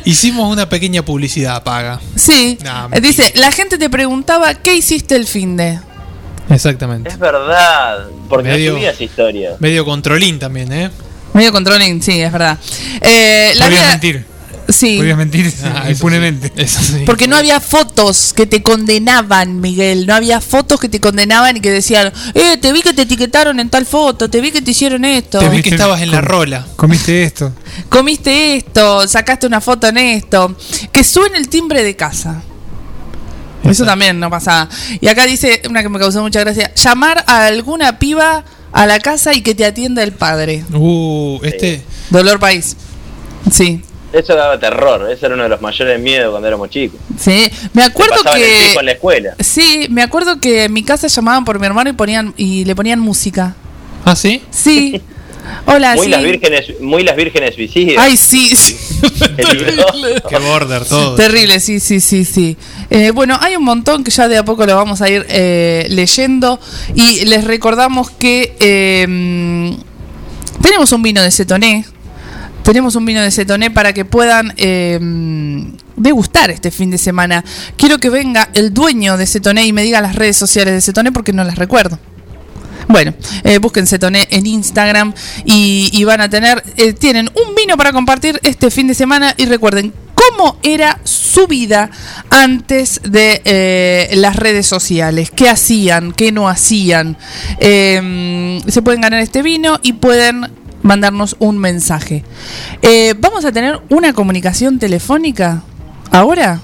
Hicimos 0.04 0.50
una 0.50 0.68
pequeña 0.68 1.02
publicidad 1.04 1.62
paga. 1.62 2.00
Sí. 2.16 2.58
No, 2.64 2.88
Eh, 2.92 3.00
Dice, 3.00 3.32
la 3.36 3.52
gente 3.52 3.78
te 3.78 3.88
preguntaba, 3.90 4.54
¿qué 4.54 4.74
hiciste 4.74 5.14
el 5.16 5.26
fin 5.26 5.56
de? 5.56 5.78
Exactamente. 6.48 7.10
Es 7.10 7.18
verdad. 7.18 8.06
Porque 8.28 8.48
Medio- 8.48 8.72
no 8.72 8.78
subías 8.78 9.00
historia. 9.00 9.50
Medio 9.60 9.84
controlín 9.84 10.38
también, 10.38 10.72
¿eh? 10.72 10.90
Medio 11.32 11.52
controlling, 11.52 12.02
sí, 12.02 12.20
es 12.20 12.32
verdad. 12.32 12.58
Eh, 13.00 13.52
la 13.54 13.64
Podías 13.66 13.80
vida- 13.82 13.90
mentir. 13.90 14.26
Sí. 14.70 14.98
Podías 14.98 15.16
mentir 15.16 15.52
Ah, 15.64 15.82
eso 15.84 15.90
impunemente. 15.92 16.52
Eso 16.56 16.80
sí. 16.82 17.02
Porque 17.06 17.26
no 17.26 17.36
había 17.36 17.60
fotos 17.60 18.32
que 18.32 18.46
te 18.46 18.62
condenaban, 18.62 19.60
Miguel. 19.60 20.06
No 20.06 20.14
había 20.14 20.40
fotos 20.40 20.80
que 20.80 20.88
te 20.88 21.00
condenaban 21.00 21.56
y 21.56 21.60
que 21.60 21.70
decían, 21.70 22.12
eh, 22.34 22.56
te 22.60 22.72
vi 22.72 22.82
que 22.82 22.92
te 22.94 23.02
etiquetaron 23.02 23.60
en 23.60 23.68
tal 23.68 23.86
foto, 23.86 24.30
te 24.30 24.40
vi 24.40 24.50
que 24.50 24.62
te 24.62 24.70
hicieron 24.70 25.04
esto, 25.04 25.38
Te 25.38 25.48
vi 25.48 25.62
que 25.62 25.70
estabas 25.70 26.00
en 26.02 26.10
la 26.10 26.20
rola. 26.20 26.66
Comiste 26.76 27.24
esto. 27.24 27.52
comiste 27.88 28.56
esto, 28.56 29.06
sacaste 29.06 29.46
una 29.46 29.60
foto 29.60 29.88
en 29.88 29.98
esto. 29.98 30.56
Que 30.92 31.04
suene 31.04 31.38
el 31.38 31.48
timbre 31.48 31.82
de 31.82 31.96
casa. 31.96 32.42
Eso 33.64 33.84
también 33.84 34.18
no 34.18 34.30
pasaba. 34.30 34.68
Y 35.00 35.08
acá 35.08 35.26
dice 35.26 35.62
una 35.68 35.82
que 35.82 35.88
me 35.88 35.98
causó 35.98 36.22
mucha 36.22 36.40
gracia: 36.40 36.72
llamar 36.74 37.24
a 37.26 37.46
alguna 37.46 37.98
piba 37.98 38.44
a 38.72 38.86
la 38.86 38.98
casa 39.00 39.34
y 39.34 39.42
que 39.42 39.54
te 39.54 39.64
atienda 39.64 40.02
el 40.02 40.12
padre. 40.12 40.64
Uh, 40.72 41.38
este. 41.42 41.82
Dolor 42.10 42.38
país. 42.38 42.76
Sí. 43.50 43.82
Eso 44.12 44.34
daba 44.34 44.58
terror. 44.58 45.10
Ese 45.10 45.26
era 45.26 45.34
uno 45.34 45.44
de 45.44 45.48
los 45.48 45.60
mayores 45.60 46.00
miedos 46.00 46.30
cuando 46.30 46.48
éramos 46.48 46.70
chicos. 46.70 46.98
Sí. 47.18 47.48
Me 47.72 47.82
acuerdo 47.82 48.16
el 48.16 48.42
que. 48.42 48.66
pico 48.68 48.80
en 48.80 48.86
la 48.86 48.92
escuela. 48.92 49.34
Sí, 49.38 49.86
me 49.90 50.02
acuerdo 50.02 50.40
que 50.40 50.64
en 50.64 50.72
mi 50.72 50.82
casa 50.82 51.06
llamaban 51.06 51.44
por 51.44 51.58
mi 51.60 51.66
hermano 51.66 51.90
y 51.90 51.92
ponían 51.92 52.34
y 52.36 52.64
le 52.64 52.74
ponían 52.74 52.98
música. 52.98 53.54
¿Ah, 54.04 54.16
sí? 54.16 54.42
Sí. 54.50 55.00
Hola, 55.66 55.94
Muy 55.94 56.06
sí. 56.06 56.10
las 56.10 56.22
vírgenes, 56.22 56.80
muy 56.80 57.02
las 57.02 57.16
vírgenes 57.16 57.54
suicidas. 57.54 58.04
Ay, 58.04 58.16
sí. 58.16 58.54
sí. 58.56 58.76
Qué 60.28 60.38
border 60.38 60.84
todo. 60.84 61.14
Terrible, 61.14 61.60
sí, 61.60 61.80
sí, 61.80 62.00
sí, 62.00 62.24
sí. 62.24 62.56
Eh, 62.90 63.10
bueno, 63.10 63.38
hay 63.40 63.56
un 63.56 63.64
montón 63.64 64.04
que 64.04 64.10
ya 64.10 64.28
de 64.28 64.38
a 64.38 64.44
poco 64.44 64.66
lo 64.66 64.76
vamos 64.76 65.00
a 65.02 65.08
ir 65.08 65.24
eh, 65.28 65.86
leyendo 65.90 66.60
y 66.94 67.24
les 67.24 67.44
recordamos 67.44 68.10
que 68.10 68.54
eh, 68.60 69.76
tenemos 70.62 70.92
un 70.92 71.02
vino 71.02 71.22
de 71.22 71.30
Cetoné. 71.30 71.84
Tenemos 72.62 72.94
un 72.94 73.04
vino 73.04 73.22
de 73.22 73.30
Cetoné 73.30 73.70
para 73.70 73.92
que 73.92 74.04
puedan 74.04 74.52
eh, 74.56 74.98
degustar 75.96 76.50
este 76.50 76.70
fin 76.70 76.90
de 76.90 76.98
semana. 76.98 77.44
Quiero 77.76 77.98
que 77.98 78.10
venga 78.10 78.50
el 78.52 78.72
dueño 78.72 79.16
de 79.16 79.26
Cetoné 79.26 79.64
y 79.66 79.72
me 79.72 79.82
diga 79.82 80.00
las 80.00 80.14
redes 80.14 80.36
sociales 80.36 80.74
de 80.74 80.80
Cetoné 80.80 81.10
porque 81.10 81.32
no 81.32 81.42
las 81.42 81.56
recuerdo. 81.56 81.98
Bueno, 82.88 83.14
eh, 83.44 83.58
busquen 83.58 83.86
Cetoné 83.86 84.26
en 84.30 84.46
Instagram 84.46 85.14
y, 85.44 86.04
van 86.04 86.20
a 86.20 86.28
tener, 86.28 86.62
eh, 86.76 86.92
tienen 86.92 87.30
un 87.34 87.54
vino 87.54 87.76
para 87.76 87.92
compartir 87.92 88.38
este 88.42 88.70
fin 88.70 88.88
de 88.88 88.94
semana 88.94 89.34
y 89.36 89.46
recuerden 89.46 89.92
cómo 90.14 90.58
era 90.62 91.00
su 91.04 91.46
vida 91.46 91.90
antes 92.30 93.00
de 93.04 94.10
las 94.14 94.36
redes 94.36 94.66
sociales, 94.66 95.30
qué 95.30 95.48
hacían, 95.48 96.12
qué 96.12 96.30
no 96.30 96.48
hacían. 96.48 97.16
Se 97.58 98.82
pueden 98.82 99.00
ganar 99.00 99.20
este 99.20 99.42
vino 99.42 99.78
y 99.82 99.94
pueden 99.94 100.59
mandarnos 100.82 101.36
un 101.38 101.58
mensaje. 101.58 102.24
Eh, 102.82 103.14
Vamos 103.18 103.44
a 103.44 103.52
tener 103.52 103.80
una 103.88 104.12
comunicación 104.12 104.78
telefónica 104.78 105.62
ahora. 106.10 106.60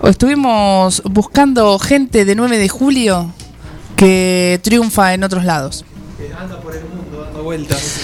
O 0.00 0.08
estuvimos 0.08 1.02
buscando 1.04 1.78
gente 1.78 2.24
de 2.24 2.34
9 2.34 2.58
de 2.58 2.68
julio 2.68 3.30
que 3.96 4.58
triunfa 4.62 5.14
en 5.14 5.22
otros 5.22 5.44
lados. 5.44 5.84
Anda 6.40 6.60
por 6.60 6.74
el 6.74 6.84
mundo 6.84 7.22
dando 7.24 7.44
vueltas. 7.44 8.00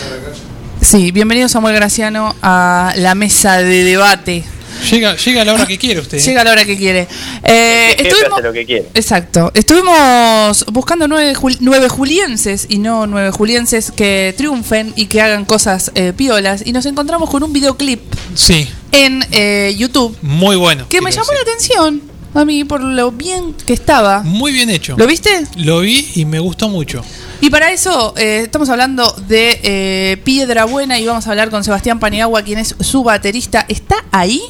Sí, 0.81 1.11
bienvenido 1.11 1.49
Samuel 1.49 1.75
Graciano 1.75 2.37
a 2.41 2.93
la 2.97 3.17
mesa 3.17 3.57
de 3.59 3.83
debate. 3.83 4.45
Llega, 4.91 5.17
llega 5.17 5.43
a 5.43 5.45
la 5.45 5.55
hora 5.55 5.67
que 5.67 5.77
quiere 5.79 6.01
usted. 6.01 6.19
Llega 6.19 6.41
a 6.41 6.45
la 6.45 6.53
hora 6.53 6.65
que 6.65 6.77
quiere. 6.77 7.07
Eh, 7.45 7.97
estuvimos, 7.99 8.33
hace 8.39 8.43
lo 8.43 8.53
que 8.53 8.65
quiere. 8.67 8.87
exacto, 8.95 9.51
estuvimos 9.55 10.65
buscando 10.73 11.09
nueve, 11.09 11.35
jul- 11.35 11.57
nueve 11.61 11.89
julienses 11.89 12.67
y 12.69 12.79
no 12.79 13.07
nueve 13.07 13.31
julienses 13.31 13.91
que 13.91 14.35
triunfen 14.37 14.93
y 14.97 15.07
que 15.07 15.21
hagan 15.21 15.45
cosas 15.45 15.91
eh, 15.95 16.13
piolas 16.17 16.63
y 16.67 16.73
nos 16.73 16.87
encontramos 16.87 17.29
con 17.31 17.43
un 17.43 17.53
videoclip 17.53 18.01
Sí, 18.35 18.69
en 18.93 19.25
eh, 19.33 19.75
YouTube 19.77 20.17
muy 20.23 20.57
bueno. 20.57 20.87
que 20.89 21.01
me 21.01 21.11
llamó 21.11 21.33
la 21.33 21.41
atención 21.41 22.03
a 22.35 22.45
mí 22.45 22.65
por 22.65 22.81
lo 22.81 23.11
bien 23.11 23.55
que 23.55 23.73
estaba. 23.73 24.23
Muy 24.23 24.53
bien 24.53 24.71
hecho. 24.71 24.97
¿Lo 24.97 25.07
viste? 25.07 25.31
Lo 25.57 25.81
vi 25.81 26.11
y 26.15 26.25
me 26.25 26.39
gustó 26.39 26.69
mucho. 26.69 27.03
Y 27.41 27.51
para 27.51 27.73
eso 27.73 28.15
eh, 28.17 28.41
estamos 28.45 28.69
hablando 28.69 29.11
de 29.29 29.61
eh, 29.63 30.17
Piedra 30.25 30.65
Buena 30.65 30.99
y 30.99 31.07
vamos 31.07 31.27
a 31.27 31.31
hablar 31.31 31.51
con 31.51 31.63
Sebastián 31.65 32.01
Paniagua, 32.01 32.43
quien 32.43 32.59
es 32.59 32.75
su 32.81 33.05
baterista. 33.05 33.65
¿Está 33.69 34.05
ahí? 34.11 34.43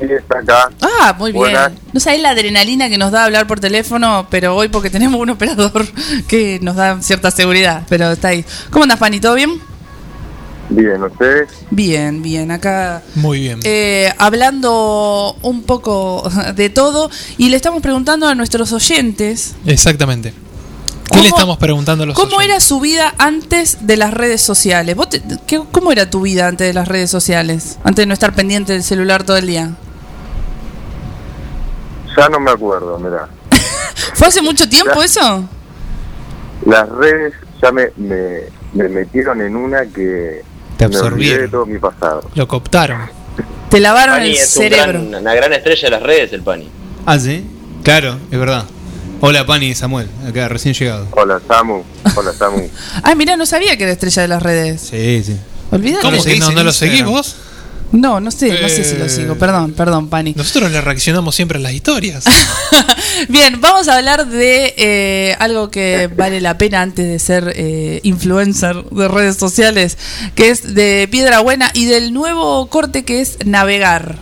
Sí, 0.00 0.06
está 0.10 0.38
acá. 0.38 0.70
Ah, 0.80 1.14
muy 1.16 1.32
bien. 1.32 1.56
No 1.92 2.00
sabés 2.00 2.20
la 2.20 2.30
adrenalina 2.30 2.88
que 2.88 2.98
nos 2.98 3.12
da 3.12 3.24
hablar 3.24 3.46
por 3.46 3.60
teléfono, 3.60 4.26
pero 4.30 4.56
hoy 4.56 4.68
porque 4.68 4.90
tenemos 4.90 5.20
un 5.20 5.30
operador 5.30 5.86
que 6.26 6.58
nos 6.60 6.76
da 6.76 7.00
cierta 7.00 7.30
seguridad, 7.30 7.84
pero 7.88 8.12
está 8.12 8.28
ahí. 8.28 8.44
¿Cómo 8.70 8.82
andas, 8.84 8.98
Fanny? 8.98 9.20
¿Todo 9.20 9.34
bien? 9.34 9.60
Bien, 10.70 11.02
¿ustedes? 11.02 11.50
Bien, 11.70 12.22
bien. 12.22 12.50
Acá 12.50 13.02
Muy 13.16 13.40
bien. 13.40 13.60
eh, 13.64 14.12
hablando 14.18 15.36
un 15.42 15.62
poco 15.62 16.28
de 16.56 16.70
todo 16.70 17.10
y 17.36 17.50
le 17.50 17.56
estamos 17.56 17.82
preguntando 17.82 18.26
a 18.26 18.34
nuestros 18.34 18.72
oyentes 18.72 19.54
Exactamente. 19.66 20.32
¿Qué 21.12 21.20
le 21.20 21.28
estamos 21.28 21.58
preguntando 21.58 22.04
a 22.04 22.06
los 22.06 22.16
cómo 22.16 22.40
era 22.40 22.58
su 22.60 22.80
vida 22.80 23.14
antes 23.18 23.86
de 23.86 23.96
las 23.98 24.14
redes 24.14 24.40
sociales. 24.40 24.96
¿Vos 24.96 25.10
te- 25.10 25.22
qué- 25.46 25.62
¿Cómo 25.70 25.92
era 25.92 26.08
tu 26.08 26.22
vida 26.22 26.48
antes 26.48 26.66
de 26.66 26.72
las 26.72 26.88
redes 26.88 27.10
sociales? 27.10 27.78
Antes 27.84 28.02
de 28.02 28.06
no 28.06 28.14
estar 28.14 28.34
pendiente 28.34 28.72
del 28.72 28.82
celular 28.82 29.22
todo 29.22 29.36
el 29.36 29.46
día. 29.46 29.72
Ya 32.16 32.28
no 32.28 32.40
me 32.40 32.50
acuerdo, 32.50 32.98
mira. 32.98 33.28
¿Fue 34.14 34.28
hace 34.28 34.40
mucho 34.40 34.68
tiempo 34.68 35.02
eso? 35.02 35.44
Las 36.64 36.88
redes 36.88 37.34
ya 37.60 37.70
me, 37.70 37.88
me, 37.96 38.40
me 38.72 38.88
metieron 38.88 39.40
en 39.42 39.56
una 39.56 39.84
que 39.86 40.42
Te 40.76 40.88
me 40.88 40.96
absorbieron. 40.96 41.42
de 41.42 41.48
todo 41.48 41.66
mi 41.66 41.78
pasado. 41.78 42.30
Lo 42.34 42.48
cooptaron. 42.48 43.02
Te 43.70 43.80
lavaron 43.80 44.16
Pani 44.16 44.28
el 44.30 44.34
es 44.36 44.56
un 44.56 44.62
cerebro. 44.62 44.92
gran- 45.04 45.14
una 45.14 45.34
gran 45.34 45.52
estrella 45.52 45.82
de 45.82 45.90
las 45.90 46.02
redes, 46.02 46.32
el 46.32 46.42
Pani. 46.42 46.68
Ah, 47.06 47.18
sí. 47.18 47.44
Claro, 47.82 48.18
es 48.30 48.38
verdad. 48.38 48.64
Hola, 49.20 49.46
Pani 49.46 49.66
y 49.68 49.74
Samuel, 49.74 50.08
acá 50.28 50.48
recién 50.48 50.74
llegado. 50.74 51.06
Hola, 51.12 51.40
Samu. 51.46 51.82
Hola, 52.14 52.32
Samu. 52.32 52.68
Ay, 53.02 53.16
mira, 53.16 53.36
no 53.36 53.46
sabía 53.46 53.76
que 53.76 53.84
era 53.84 53.92
estrella 53.92 54.22
de 54.22 54.28
las 54.28 54.42
redes. 54.42 54.80
Sí, 54.90 55.22
sí. 55.24 55.36
Olvídate. 55.70 56.02
¿Cómo 56.02 56.22
que 56.22 56.38
no, 56.38 56.50
no 56.52 56.62
lo 56.62 56.72
seguís 56.72 57.04
vos? 57.04 57.36
No, 57.94 58.18
no 58.20 58.30
sé, 58.30 58.60
no 58.60 58.68
sé 58.68 58.82
si 58.84 58.96
lo 58.96 59.04
Eh. 59.04 59.08
sigo. 59.08 59.36
Perdón, 59.36 59.72
perdón, 59.72 60.08
Pani. 60.08 60.32
Nosotros 60.36 60.70
le 60.72 60.80
reaccionamos 60.80 61.34
siempre 61.34 61.58
a 61.58 61.60
las 61.60 61.72
historias. 61.72 62.24
Bien, 63.28 63.60
vamos 63.60 63.86
a 63.88 63.96
hablar 63.96 64.26
de 64.26 64.74
eh, 64.76 65.36
algo 65.38 65.70
que 65.70 66.08
vale 66.08 66.40
la 66.40 66.58
pena 66.58 66.82
antes 66.82 67.06
de 67.06 67.18
ser 67.20 67.52
eh, 67.56 68.00
influencer 68.02 68.84
de 68.90 69.08
redes 69.08 69.36
sociales, 69.36 69.96
que 70.34 70.50
es 70.50 70.74
de 70.74 71.08
Piedra 71.10 71.38
Buena 71.40 71.70
y 71.72 71.84
del 71.86 72.12
nuevo 72.12 72.66
corte 72.68 73.04
que 73.04 73.20
es 73.20 73.38
Navegar. 73.44 74.18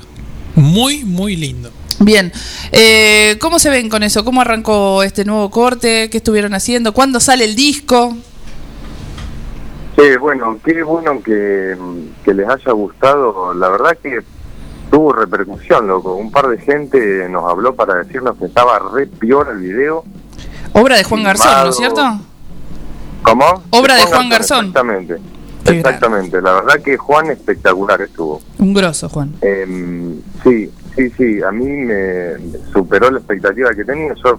Muy, 0.54 1.04
muy 1.04 1.36
lindo. 1.36 1.70
Bien, 1.98 2.32
eh, 2.72 3.36
¿cómo 3.40 3.58
se 3.58 3.70
ven 3.70 3.88
con 3.88 4.02
eso? 4.02 4.24
¿Cómo 4.24 4.40
arrancó 4.42 5.02
este 5.02 5.24
nuevo 5.24 5.50
corte? 5.50 6.10
¿Qué 6.10 6.18
estuvieron 6.18 6.52
haciendo? 6.52 6.92
¿Cuándo 6.92 7.20
sale 7.20 7.44
el 7.46 7.54
disco? 7.56 8.16
Sí, 9.96 10.16
bueno, 10.16 10.58
qué 10.64 10.82
bueno 10.82 11.22
que, 11.22 11.76
que 12.24 12.34
les 12.34 12.48
haya 12.48 12.72
gustado. 12.72 13.52
La 13.54 13.68
verdad 13.68 13.96
que 14.02 14.20
tuvo 14.90 15.12
repercusión, 15.12 15.86
loco. 15.86 16.14
Un 16.14 16.30
par 16.30 16.48
de 16.48 16.58
gente 16.58 17.28
nos 17.28 17.50
habló 17.50 17.74
para 17.74 17.96
decirnos 17.96 18.36
que 18.38 18.46
estaba 18.46 18.78
re 18.92 19.06
peor 19.06 19.48
el 19.50 19.58
video. 19.58 20.04
Obra 20.72 20.96
de 20.96 21.04
Juan 21.04 21.22
Garzón, 21.22 21.64
¿no 21.64 21.70
es 21.70 21.76
cierto? 21.76 22.02
¿Cómo? 23.22 23.62
Obra 23.70 23.96
de 23.96 24.02
Juan 24.02 24.28
Garzón. 24.28 24.66
Exactamente. 24.66 25.18
Exactamente. 25.64 26.42
La 26.42 26.52
verdad 26.54 26.82
que 26.82 26.96
Juan 26.96 27.30
espectacular 27.30 28.00
estuvo. 28.02 28.42
Un 28.58 28.74
grosso, 28.74 29.08
Juan. 29.08 29.34
Em, 29.42 30.20
sí, 30.42 30.70
sí, 30.96 31.10
sí. 31.16 31.42
A 31.42 31.52
mí 31.52 31.66
me 31.66 32.34
superó 32.72 33.10
la 33.10 33.18
expectativa 33.18 33.70
que 33.74 33.84
tenía. 33.84 34.14
Yo 34.24 34.38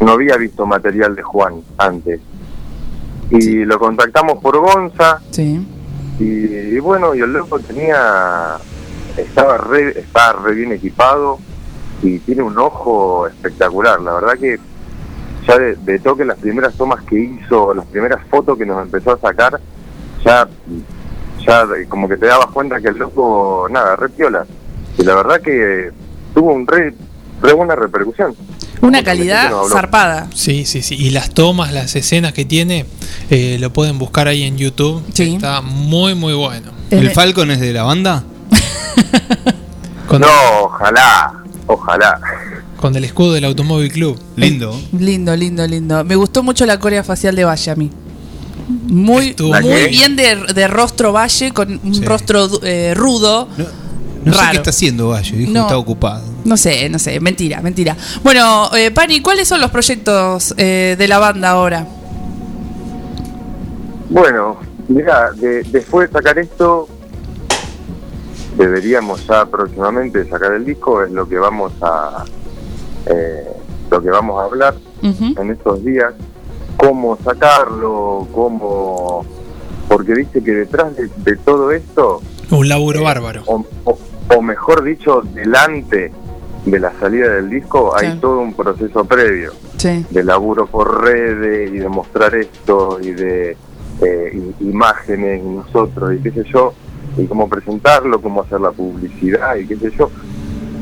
no 0.00 0.12
había 0.12 0.36
visto 0.36 0.66
material 0.66 1.14
de 1.14 1.22
Juan 1.22 1.62
antes. 1.76 2.20
Y 3.30 3.64
lo 3.64 3.78
contactamos 3.78 4.38
por 4.38 4.58
Gonza. 4.58 5.20
Sí. 5.30 5.66
Y, 6.18 6.24
y 6.24 6.78
bueno, 6.78 7.14
y 7.14 7.20
el 7.20 7.32
loco 7.32 7.58
tenía. 7.58 8.56
Estaba 9.16 9.58
re, 9.58 9.98
estaba 9.98 10.40
re 10.44 10.54
bien 10.54 10.72
equipado 10.72 11.38
y 12.02 12.18
tiene 12.20 12.42
un 12.42 12.56
ojo 12.56 13.26
espectacular. 13.26 14.00
La 14.00 14.14
verdad 14.14 14.38
que 14.38 14.58
ya 15.46 15.58
de, 15.58 15.74
de 15.74 15.98
toque 15.98 16.24
las 16.24 16.38
primeras 16.38 16.74
tomas 16.74 17.02
que 17.04 17.18
hizo, 17.18 17.74
las 17.74 17.86
primeras 17.86 18.24
fotos 18.28 18.56
que 18.56 18.64
nos 18.64 18.80
empezó 18.80 19.12
a 19.12 19.18
sacar, 19.18 19.58
ya, 20.24 20.48
ya 21.44 21.66
como 21.88 22.08
que 22.08 22.16
te 22.16 22.26
dabas 22.26 22.46
cuenta 22.48 22.80
que 22.80 22.88
el 22.88 22.98
loco, 22.98 23.66
nada, 23.70 23.96
re 23.96 24.08
piola. 24.08 24.46
Y 24.96 25.02
la 25.02 25.14
verdad 25.16 25.40
que 25.40 25.90
tuvo 26.34 26.52
un 26.52 26.66
re, 26.66 26.94
re 27.42 27.52
buena 27.52 27.74
repercusión. 27.74 28.36
Una 28.80 29.02
calidad 29.02 29.50
zarpada. 29.70 30.28
Sí, 30.34 30.64
sí, 30.64 30.82
sí. 30.82 30.94
Y 30.94 31.10
las 31.10 31.30
tomas, 31.30 31.72
las 31.72 31.94
escenas 31.96 32.32
que 32.32 32.44
tiene, 32.44 32.86
eh, 33.30 33.56
lo 33.60 33.72
pueden 33.72 33.98
buscar 33.98 34.28
ahí 34.28 34.44
en 34.44 34.56
YouTube. 34.56 35.02
Está 35.16 35.60
muy, 35.60 36.14
muy 36.14 36.34
bueno. 36.34 36.70
¿El 36.90 37.10
Falcon 37.10 37.50
es 37.50 37.60
de 37.60 37.72
la 37.72 37.82
banda? 37.82 38.24
Con, 40.08 40.22
no, 40.22 40.28
ojalá, 40.62 41.34
ojalá. 41.66 42.18
con 42.78 42.96
el 42.96 43.04
escudo 43.04 43.34
del 43.34 43.44
Automóvil 43.44 43.92
Club. 43.92 44.18
Lindo. 44.36 44.80
Lindo, 44.98 45.36
lindo, 45.36 45.66
lindo. 45.66 46.02
Me 46.02 46.16
gustó 46.16 46.42
mucho 46.42 46.64
la 46.64 46.80
corea 46.80 47.04
facial 47.04 47.36
de 47.36 47.44
Valle 47.44 47.70
a 47.70 47.76
mí. 47.76 47.90
Muy, 48.86 49.36
¿La 49.38 49.60
muy 49.60 49.88
bien 49.88 50.16
de, 50.16 50.34
de 50.54 50.66
rostro 50.66 51.12
Valle, 51.12 51.50
con 51.52 51.78
un 51.84 52.02
rostro 52.04 52.48
eh, 52.62 52.94
rudo. 52.96 53.48
No 53.58 53.87
sé 54.24 54.38
Raro. 54.38 54.50
qué 54.52 54.56
está 54.58 54.70
haciendo 54.70 55.08
Valle, 55.08 55.36
dijo 55.36 55.52
No. 55.52 55.60
que 55.60 55.66
está 55.66 55.78
ocupado. 55.78 56.22
No 56.44 56.56
sé, 56.56 56.88
no 56.88 56.98
sé, 56.98 57.20
mentira, 57.20 57.60
mentira. 57.62 57.96
Bueno, 58.22 58.70
eh, 58.76 58.90
Pani, 58.90 59.20
¿cuáles 59.20 59.48
son 59.48 59.60
los 59.60 59.70
proyectos 59.70 60.54
eh, 60.56 60.96
de 60.98 61.08
la 61.08 61.18
banda 61.18 61.50
ahora? 61.50 61.86
Bueno, 64.10 64.56
mira, 64.88 65.30
de- 65.32 65.62
después 65.64 66.08
de 66.08 66.12
sacar 66.18 66.38
esto, 66.38 66.88
deberíamos 68.56 69.26
ya 69.26 69.44
próximamente 69.46 70.28
sacar 70.28 70.52
el 70.52 70.64
disco, 70.64 71.02
es 71.02 71.10
lo 71.12 71.28
que 71.28 71.38
vamos 71.38 71.72
a 71.82 72.24
eh, 73.06 73.44
lo 73.90 74.02
que 74.02 74.10
vamos 74.10 74.40
a 74.40 74.44
hablar 74.44 74.74
en 75.02 75.50
estos 75.50 75.84
días, 75.84 76.12
cómo 76.76 77.16
sacarlo, 77.24 78.26
cómo 78.34 79.24
porque 79.88 80.12
viste 80.14 80.42
que 80.42 80.50
detrás 80.52 80.94
de, 80.96 81.08
de 81.24 81.36
todo 81.36 81.70
esto, 81.70 82.20
Un 82.50 82.68
laburo 82.68 83.02
bárbaro. 83.04 83.42
o, 83.46 83.64
o- 83.84 83.98
o 84.34 84.42
mejor 84.42 84.82
dicho, 84.84 85.22
delante 85.34 86.12
de 86.66 86.78
la 86.80 86.92
salida 87.00 87.34
del 87.34 87.48
disco, 87.50 87.96
hay 87.96 88.12
Sí. 88.12 88.18
todo 88.20 88.40
un 88.40 88.52
proceso 88.54 89.04
previo 89.04 89.52
Sí. 89.78 90.04
de 90.10 90.24
laburo 90.24 90.66
por 90.66 91.02
redes 91.02 91.70
y 91.72 91.78
de 91.78 91.88
mostrar 91.88 92.34
esto 92.34 92.98
y 93.00 93.10
de 93.12 93.56
eh, 94.00 94.40
imágenes 94.60 95.40
y 95.44 95.48
nosotros 95.48 96.14
y 96.14 96.18
qué 96.22 96.30
sé 96.30 96.44
yo, 96.52 96.72
y 97.16 97.26
cómo 97.26 97.48
presentarlo, 97.48 98.20
cómo 98.20 98.42
hacer 98.42 98.60
la 98.60 98.70
publicidad 98.70 99.56
y 99.56 99.66
qué 99.66 99.76
sé 99.76 99.90
yo. 99.98 100.08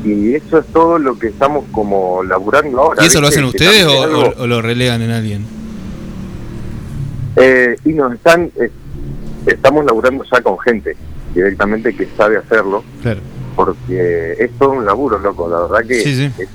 Y 0.03 0.35
eso 0.35 0.59
es 0.59 0.67
todo 0.67 0.99
lo 0.99 1.17
que 1.17 1.27
estamos 1.29 1.65
como 1.71 2.21
laburando 2.23 2.79
ahora. 2.79 3.03
¿Y 3.03 3.07
eso 3.07 3.19
lo 3.19 3.27
hacen 3.27 3.45
ustedes 3.45 3.85
o, 3.85 4.03
algo- 4.03 4.45
lo 4.45 4.61
relegan 4.61 5.01
en 5.01 5.09
alguien? 5.11 5.45
Eh, 7.37 7.75
y 7.85 7.89
nos 7.89 8.13
están, 8.13 8.51
eh, 8.59 8.71
estamos 9.45 9.85
laburando 9.85 10.23
ya 10.31 10.41
con 10.41 10.57
gente 10.59 10.95
directamente 11.33 11.95
que 11.95 12.07
sabe 12.17 12.37
hacerlo, 12.37 12.83
Claro. 13.01 13.19
Porque 13.57 14.35
es 14.39 14.51
todo 14.57 14.69
un 14.69 14.85
laburo, 14.85 15.17
loco, 15.19 15.49
la 15.49 15.61
verdad 15.67 15.85
que 15.85 16.01
Sí, 16.01 16.15
sí. 16.15 16.31
es 16.37 16.47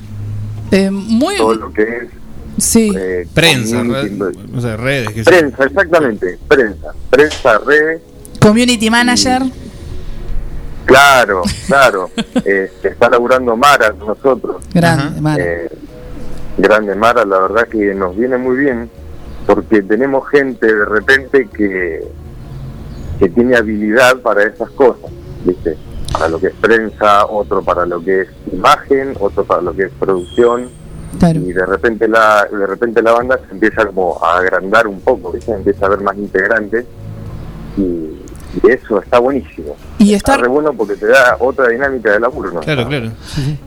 Eh, 0.70 0.90
muy. 0.90 1.36
todo 1.36 1.54
lo 1.54 1.72
que 1.72 1.82
es 1.82 2.08
Sí. 2.58 2.90
eh, 2.96 3.26
Prensa, 3.34 3.82
red- 3.82 4.22
o 4.56 4.60
sea, 4.60 4.76
redes. 4.76 5.24
Prensa, 5.26 5.64
exactamente, 5.64 6.38
prensa, 6.48 6.92
prensa, 7.10 7.58
redes, 7.58 8.00
Community 8.40 8.88
manager. 8.88 9.42
claro, 10.84 11.42
claro, 11.66 12.10
eh, 12.44 12.70
está 12.82 13.08
laburando 13.10 13.56
Mara 13.56 13.92
con 13.92 14.08
nosotros, 14.08 14.62
Grande, 14.72 15.20
Mara. 15.20 15.42
Eh, 15.44 15.68
grande 16.58 16.94
Mara, 16.94 17.24
la 17.24 17.40
verdad 17.40 17.68
que 17.68 17.94
nos 17.94 18.16
viene 18.16 18.36
muy 18.38 18.56
bien, 18.56 18.88
porque 19.46 19.82
tenemos 19.82 20.28
gente 20.28 20.66
de 20.66 20.84
repente 20.84 21.48
que, 21.52 22.00
que 23.18 23.28
tiene 23.30 23.56
habilidad 23.56 24.18
para 24.20 24.44
esas 24.44 24.70
cosas, 24.70 25.10
¿viste? 25.44 25.76
Para 26.12 26.28
lo 26.28 26.38
que 26.38 26.48
es 26.48 26.54
prensa, 26.54 27.26
otro 27.26 27.62
para 27.62 27.86
lo 27.86 28.02
que 28.02 28.22
es 28.22 28.28
imagen, 28.52 29.14
otro 29.18 29.44
para 29.44 29.62
lo 29.62 29.74
que 29.74 29.84
es 29.84 29.92
producción. 29.98 30.68
Y 31.48 31.52
de 31.52 31.66
repente 31.66 32.08
la 32.08 32.46
de 32.50 32.66
repente 32.66 33.02
la 33.02 33.12
banda 33.12 33.38
se 33.46 33.52
empieza 33.52 33.86
como 33.86 34.18
a 34.22 34.38
agrandar 34.38 34.86
un 34.86 35.00
poco, 35.00 35.34
empieza 35.34 35.84
a 35.84 35.88
haber 35.88 36.00
más 36.00 36.16
integrantes 36.16 36.86
y, 37.76 37.82
y 37.82 38.70
eso 38.70 39.00
está 39.00 39.18
buenísimo. 39.18 39.76
Y 40.02 40.14
está 40.14 40.36
re 40.36 40.48
bueno 40.48 40.72
porque 40.72 40.94
te 40.96 41.06
da 41.06 41.36
otra 41.40 41.68
dinámica 41.68 42.12
de 42.12 42.20
laburo, 42.20 42.50
¿no? 42.52 42.60
Claro, 42.60 42.86
claro. 42.88 43.12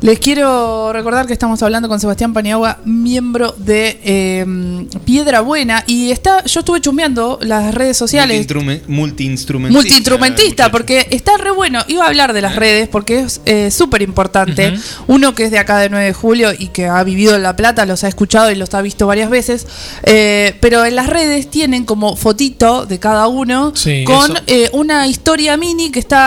Les 0.01 0.19
quiero 0.19 0.91
recordar 0.93 1.25
que 1.27 1.33
estamos 1.33 1.61
hablando 1.63 1.88
con 1.89 1.99
Sebastián 1.99 2.33
Paniagua, 2.33 2.79
miembro 2.86 3.53
de 3.57 3.99
eh, 4.03 4.88
Piedra 5.05 5.41
Buena. 5.41 5.83
Y 5.88 6.11
está, 6.11 6.43
yo 6.45 6.59
estuve 6.59 6.81
chusmeando 6.81 7.39
las 7.41 7.73
redes 7.73 7.97
sociales. 7.97 8.45
Multiinstrumen- 8.47 8.81
Multiinstrumentista. 8.88 9.81
Multiinstrumentista, 9.81 10.71
porque 10.71 11.07
está 11.11 11.38
re 11.38 11.51
bueno. 11.51 11.79
Iba 11.88 12.05
a 12.05 12.07
hablar 12.07 12.33
de 12.33 12.41
las 12.41 12.55
redes 12.55 12.88
porque 12.88 13.19
es 13.19 13.41
eh, 13.45 13.71
súper 13.71 14.01
importante. 14.01 14.73
Uno 15.07 15.36
que 15.36 15.45
es 15.45 15.51
de 15.51 15.59
acá 15.59 15.77
de 15.79 15.89
9 15.89 16.05
de 16.05 16.13
julio 16.13 16.49
y 16.57 16.67
que 16.69 16.88
ha 16.88 17.03
vivido 17.03 17.36
en 17.36 17.43
La 17.43 17.55
Plata, 17.55 17.86
los 17.86 18.03
ha 18.03 18.07
escuchado 18.07 18.51
y 18.51 18.55
los 18.55 18.73
ha 18.73 18.81
visto 18.81 19.07
varias 19.07 19.29
veces. 19.29 19.67
Eh, 20.03 20.55
pero 20.61 20.83
en 20.86 20.95
las 20.95 21.07
redes 21.07 21.49
tienen 21.49 21.86
como 21.86 22.15
fotito 22.15 22.86
de 22.86 22.99
cada 22.99 23.27
uno 23.27 23.71
Sí, 23.75 24.03
con 24.05 24.31
eh, 24.47 24.69
una 24.73 25.07
historia 25.07 25.57
mini 25.57 25.91
que 25.91 25.99
está, 25.99 26.24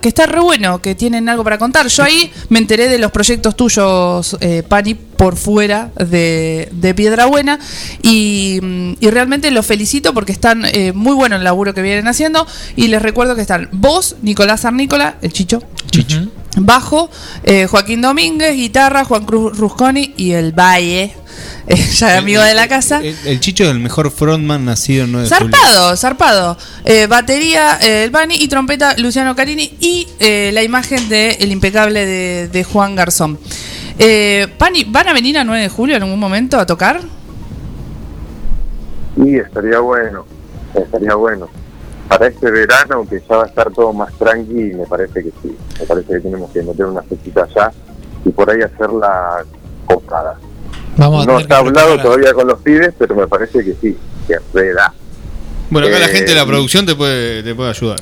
que 0.00 0.08
está 0.08 0.26
re 0.26 0.40
bueno, 0.40 0.80
que 0.80 0.94
tienen 0.94 1.28
algo 1.28 1.44
para 1.44 1.58
contar. 1.58 1.88
Yo 1.88 2.02
ahí 2.02 2.30
me 2.48 2.58
enteré 2.58 2.88
de 2.88 2.98
los 2.98 3.10
proyectos 3.10 3.56
tuyos, 3.56 4.36
eh, 4.40 4.62
Pani, 4.66 4.94
por 4.94 5.36
fuera 5.36 5.90
de, 5.96 6.68
de 6.72 6.94
Piedra 6.94 7.26
Buena. 7.26 7.58
Y, 8.02 8.60
mm, 8.62 8.92
y 9.00 9.10
realmente 9.10 9.50
los 9.50 9.66
felicito 9.66 10.14
porque 10.14 10.32
están 10.32 10.64
eh, 10.64 10.92
muy 10.92 11.14
bueno 11.14 11.36
el 11.36 11.44
laburo 11.44 11.74
que 11.74 11.82
vienen 11.82 12.08
haciendo. 12.08 12.46
Y 12.76 12.88
les 12.88 13.02
recuerdo 13.02 13.34
que 13.34 13.42
están 13.42 13.68
vos, 13.72 14.16
Nicolás 14.22 14.64
Arnícola, 14.64 15.16
el 15.22 15.32
Chicho. 15.32 15.62
Bajo, 16.66 17.10
eh, 17.44 17.66
Joaquín 17.66 18.00
Domínguez, 18.00 18.54
guitarra, 18.54 19.04
Juan 19.04 19.24
Cruz 19.24 19.56
Rusconi 19.56 20.14
y 20.16 20.32
el 20.32 20.52
Valle, 20.52 21.14
eh, 21.66 21.76
ya 21.76 22.18
amigo 22.18 22.42
de 22.42 22.54
la 22.54 22.68
casa. 22.68 23.00
El, 23.02 23.16
el 23.24 23.40
Chicho 23.40 23.64
es 23.64 23.70
el 23.70 23.80
mejor 23.80 24.10
frontman 24.10 24.64
nacido 24.64 25.04
en 25.04 25.12
9 25.12 25.28
de 25.28 25.36
julio. 25.36 25.56
Zarpado, 25.56 25.96
zarpado. 25.96 26.58
Eh, 26.84 27.06
batería, 27.06 27.78
eh, 27.82 28.04
el 28.04 28.10
Bani 28.10 28.36
y 28.36 28.48
trompeta, 28.48 28.96
Luciano 28.98 29.34
Carini. 29.36 29.76
Y 29.80 30.06
eh, 30.20 30.50
la 30.52 30.62
imagen 30.62 31.08
del 31.08 31.36
el 31.40 31.52
impecable 31.52 32.06
de, 32.06 32.48
de 32.48 32.64
Juan 32.64 32.96
Garzón. 32.96 33.38
Eh, 33.98 34.46
Pani, 34.58 34.84
¿van 34.84 35.08
a 35.08 35.12
venir 35.12 35.38
a 35.38 35.44
9 35.44 35.62
de 35.62 35.68
julio 35.68 35.96
en 35.96 36.02
algún 36.02 36.20
momento 36.20 36.58
a 36.58 36.66
tocar? 36.66 37.00
Y 39.16 39.36
estaría 39.36 39.80
bueno, 39.80 40.24
estaría 40.74 41.14
bueno. 41.16 41.48
Para 42.08 42.26
este 42.28 42.50
verano, 42.50 43.06
que 43.08 43.20
ya 43.28 43.36
va 43.36 43.44
a 43.44 43.46
estar 43.46 43.70
todo 43.72 43.92
más 43.92 44.12
tranqui, 44.18 44.52
me 44.74 44.86
parece 44.86 45.22
que 45.24 45.30
sí. 45.42 45.56
Me 45.78 45.84
parece 45.86 46.08
que 46.14 46.20
tenemos 46.20 46.50
que 46.50 46.62
meter 46.62 46.86
una 46.86 47.02
fechita 47.02 47.44
allá 47.44 47.70
y 48.24 48.30
por 48.30 48.50
ahí 48.50 48.60
hacerla 48.62 49.44
copada. 49.86 50.38
Vamos 50.96 51.24
a 51.26 51.30
no 51.30 51.38
está 51.38 51.48
que 51.48 51.54
hablado 51.68 51.88
preparar. 51.94 52.02
todavía 52.02 52.32
con 52.34 52.46
los 52.48 52.60
pibes, 52.60 52.94
pero 52.98 53.14
me 53.14 53.26
parece 53.28 53.62
que 53.64 53.74
sí, 53.80 53.96
que 54.26 54.34
se 54.52 54.72
da. 54.72 54.92
Bueno, 55.70 55.86
acá 55.88 55.98
la 55.98 56.06
Eh, 56.06 56.08
gente 56.08 56.30
de 56.32 56.34
la 56.36 56.46
producción 56.46 56.86
te 56.86 56.94
puede, 56.94 57.42
te 57.42 57.54
puede 57.54 57.70
ayudar. 57.70 58.00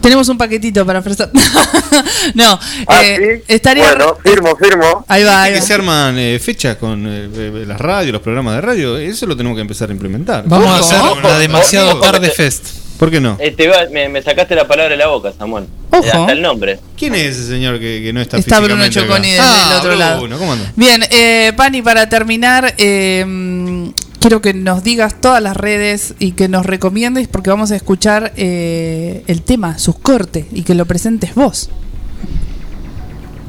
Tenemos 0.00 0.28
un 0.30 0.36
paquetito 0.38 0.84
para 0.84 0.98
ofrecer. 0.98 1.30
no, 2.34 2.58
Ah, 2.88 3.02
eh, 3.04 3.44
estaría. 3.46 3.84
Bueno, 3.90 4.16
firmo, 4.24 4.56
firmo. 4.56 5.04
Ahí 5.06 5.22
va, 5.22 5.42
ahí 5.42 5.52
que 5.52 5.60
va. 5.60 5.64
se 5.66 5.74
arman 5.74 6.18
eh, 6.18 6.40
fechas 6.40 6.76
con 6.76 7.06
eh, 7.06 7.28
eh, 7.32 7.64
las 7.66 7.80
radios, 7.80 8.12
los 8.14 8.22
programas 8.22 8.56
de 8.56 8.60
radio. 8.62 8.96
Eso 8.96 9.26
lo 9.26 9.36
tenemos 9.36 9.56
que 9.56 9.60
empezar 9.62 9.90
a 9.90 9.92
implementar. 9.92 10.42
Vamos 10.46 10.68
a 10.68 10.78
hacer 10.78 11.22
la 11.22 11.38
demasiado 11.38 12.00
tarde 12.00 12.30
fest. 12.30 12.81
¿Por 13.02 13.10
qué 13.10 13.20
no? 13.20 13.36
Eh, 13.40 13.50
te 13.50 13.64
iba- 13.64 13.88
me, 13.90 14.08
me 14.08 14.22
sacaste 14.22 14.54
la 14.54 14.68
palabra 14.68 14.90
de 14.92 14.96
la 14.96 15.08
boca, 15.08 15.32
Samuel. 15.36 15.64
Ojo. 15.90 16.04
Hasta 16.06 16.30
el 16.30 16.40
nombre. 16.40 16.78
¿Quién 16.96 17.16
es 17.16 17.36
ese 17.36 17.48
señor 17.48 17.80
que, 17.80 18.00
que 18.00 18.12
no 18.12 18.20
está 18.20 18.36
Está 18.36 18.60
Bruno 18.60 18.88
Choconi 18.88 19.28
del, 19.32 19.40
Ah, 19.42 19.76
otro 19.80 19.96
lado. 19.96 20.20
¿cómo 20.38 20.52
anda? 20.52 20.72
Bien, 20.76 21.02
eh, 21.10 21.52
Pani, 21.56 21.82
para 21.82 22.08
terminar, 22.08 22.74
eh, 22.78 23.90
quiero 24.20 24.40
que 24.40 24.54
nos 24.54 24.84
digas 24.84 25.20
todas 25.20 25.42
las 25.42 25.56
redes 25.56 26.14
y 26.20 26.30
que 26.30 26.46
nos 26.46 26.64
recomiendes 26.64 27.26
porque 27.26 27.50
vamos 27.50 27.72
a 27.72 27.74
escuchar 27.74 28.34
eh, 28.36 29.24
el 29.26 29.42
tema, 29.42 29.78
sus 29.78 29.98
cortes, 29.98 30.46
y 30.52 30.62
que 30.62 30.76
lo 30.76 30.86
presentes 30.86 31.34
vos. 31.34 31.70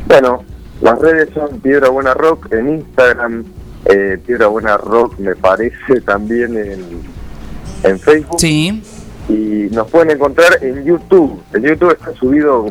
Bueno, 0.08 0.44
las 0.82 0.98
redes 0.98 1.30
son 1.36 1.60
Piedra 1.60 1.90
Buena 1.90 2.16
Rock 2.16 2.52
en 2.54 2.70
Instagram, 2.80 3.46
eh, 3.86 4.18
Piedra 4.26 4.48
Buena 4.48 4.78
Rock 4.78 5.20
me 5.20 5.36
parece 5.36 6.02
también 6.04 6.58
en, 6.58 6.86
en 7.84 8.00
Facebook. 8.00 8.40
Sí. 8.40 8.82
Y 9.30 9.70
nos 9.72 9.90
pueden 9.90 10.12
encontrar 10.12 10.58
en 10.62 10.84
YouTube. 10.84 11.42
En 11.54 11.64
YouTube 11.64 11.92
está 11.92 12.14
subido 12.14 12.64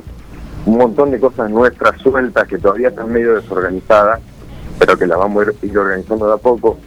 un 0.67 0.77
montón 0.79 1.11
de 1.11 1.19
cosas 1.19 1.51
nuestras 1.51 2.01
sueltas 2.01 2.47
que 2.47 2.59
todavía 2.59 2.89
están 2.89 3.11
medio 3.13 3.35
desorganizadas, 3.35 4.21
pero 4.79 4.97
que 4.99 5.07
las 5.07 5.19
vamos 5.19 5.47
a 5.47 5.67
ir, 5.67 5.79
organizando 5.79 6.27
de 6.27 6.35
a 6.35 6.37
poco. 6.37 6.79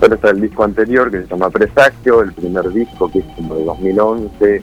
Pero 0.00 0.14
está 0.16 0.30
el 0.30 0.40
disco 0.40 0.64
anterior 0.64 1.10
que 1.10 1.22
se 1.22 1.26
llama 1.28 1.48
Presagio, 1.50 2.22
el 2.22 2.32
primer 2.32 2.68
disco 2.72 3.10
que 3.10 3.20
es 3.20 3.24
como 3.36 3.54
de 3.56 3.64
2011. 3.64 4.62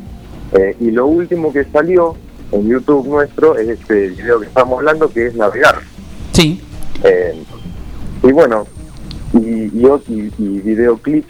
eh, 0.54 0.76
y 0.80 0.92
lo 0.92 1.06
último 1.08 1.52
que 1.54 1.64
salió 1.66 2.16
en 2.52 2.68
YouTube 2.68 3.08
nuestro 3.08 3.56
es 3.58 3.68
este 3.70 4.10
video 4.10 4.40
que 4.40 4.48
estamos 4.48 4.80
hablando 4.80 5.10
que 5.12 5.28
es 5.28 5.36
Navegar. 5.36 5.80
Sí. 6.34 6.62
Eh, 7.04 7.42
y 8.24 8.32
bueno, 8.32 8.66
y, 9.34 9.66
y- 9.66 10.34
y 10.38 10.60
videoclips 10.62 11.28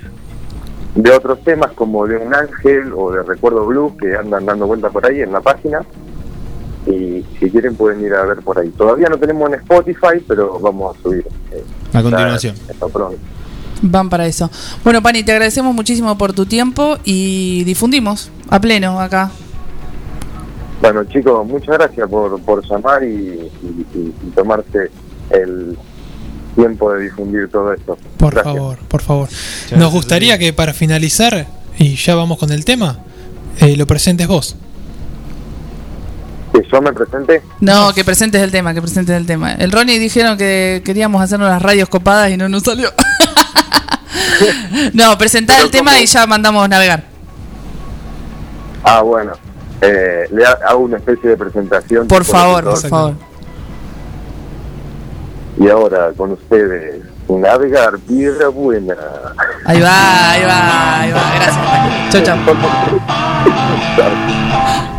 de 0.96 1.12
otros 1.12 1.42
temas 1.44 1.72
como 1.74 2.06
de 2.08 2.18
un 2.18 2.34
ángel 2.34 2.92
o 2.96 3.12
de 3.12 3.24
Recuerdo 3.24 3.66
Blues 3.66 3.94
que 4.00 4.16
andan 4.16 4.46
dando 4.46 4.68
vuelta 4.68 4.90
por 4.90 5.06
ahí 5.06 5.22
en 5.22 5.32
la 5.32 5.42
página. 5.42 5.82
Y 6.88 7.24
si 7.40 7.50
quieren 7.52 7.76
pueden 7.76 8.02
ir 8.04 8.14
a 8.14 8.24
ver 8.26 8.40
por 8.40 8.58
ahí. 8.58 8.70
Todavía 8.70 9.08
no 9.10 9.18
tenemos 9.18 9.50
en 9.50 9.60
Spotify, 9.60 10.24
pero 10.28 10.60
vamos 10.60 10.96
a 10.98 11.02
subir. 11.02 11.26
eh, 11.52 11.64
A 11.94 12.02
continuación. 12.02 12.56
está 12.70 12.88
pronto. 12.88 13.18
Van 13.82 14.10
para 14.10 14.26
eso. 14.26 14.50
Bueno, 14.84 15.02
Pani, 15.02 15.24
te 15.24 15.32
agradecemos 15.32 15.74
muchísimo 15.76 16.18
por 16.18 16.34
tu 16.34 16.46
tiempo 16.46 16.98
y 17.06 17.64
difundimos 17.66 18.32
a 18.50 18.60
pleno 18.60 19.00
acá. 19.00 19.30
Bueno 20.82 21.04
chicos, 21.06 21.46
muchas 21.46 21.78
gracias 21.78 22.10
por, 22.10 22.42
por 22.42 22.66
llamar 22.66 23.04
y, 23.04 23.08
y- 23.08 23.86
y- 23.94 24.14
y 24.28 24.30
tomarse 24.34 24.90
el 25.30 25.78
tiempo 26.56 26.91
de 26.93 27.04
difundir 27.04 27.50
todo 27.50 27.74
esto. 27.74 27.97
Por 28.18 28.34
Gracias. 28.34 28.56
favor, 28.56 28.78
por 28.88 29.02
favor. 29.02 29.30
Nos 29.76 29.91
gustaría 29.91 30.38
que 30.38 30.54
para 30.54 30.74
finalizar, 30.74 31.47
y 31.78 31.95
ya 31.95 32.16
vamos 32.16 32.38
con 32.38 32.52
el 32.52 32.66
tema, 32.66 33.00
eh, 33.60 33.76
lo 33.78 33.88
presentes 33.88 34.28
vos. 34.28 34.56
Que 36.54 36.62
yo 36.72 36.82
me 36.82 36.91
presente. 36.93 37.41
No, 37.62 37.93
que 37.93 38.04
presentes 38.04 38.41
el 38.41 38.52
tema, 38.52 38.74
que 38.74 38.82
presentes 38.82 39.16
el 39.16 39.26
tema. 39.26 39.54
El 39.54 39.72
Ronnie 39.72 40.00
dijeron 40.00 40.38
que 40.38 40.82
queríamos 40.84 41.22
hacernos 41.22 41.50
las 41.50 41.62
radios 41.62 41.89
copadas 41.89 42.32
y 42.32 42.38
no 42.38 42.50
nos 42.50 42.64
salió. 42.64 42.89
no, 44.93 45.18
presentar 45.18 45.62
el 45.62 45.70
tema 45.70 46.00
y 46.00 46.06
ya 46.06 46.26
mandamos 46.26 46.68
navegar. 46.68 47.04
Ah, 48.84 49.02
bueno. 49.02 49.34
Eh, 49.82 50.28
le 50.32 50.45
ha- 50.45 50.58
hago 50.68 50.80
una 50.80 50.97
especie 50.97 51.30
de 51.30 51.38
presentación. 51.38 52.08
Por 52.08 52.26
favor, 52.26 52.64
por 52.66 52.89
favor. 52.89 53.16
Y 55.60 55.68
ahora 55.68 56.12
con 56.16 56.32
ustedes, 56.32 57.03
navegar 57.28 57.99
Piedra 58.07 58.47
Buena. 58.47 58.95
Ahí 59.66 59.82
va, 59.82 60.32
ahí 60.32 60.45
va, 60.45 60.99
ahí 61.01 61.12
va. 61.12 61.32
Gracias. 61.36 61.60
Chau, 62.12 62.24
chau. 62.24 62.38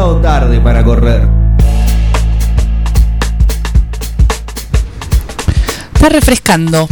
Demasiado 0.00 0.22
tarde 0.22 0.58
para 0.60 0.82
correr. 0.82 1.28
Está 5.94 6.08
refrescando. 6.08 6.88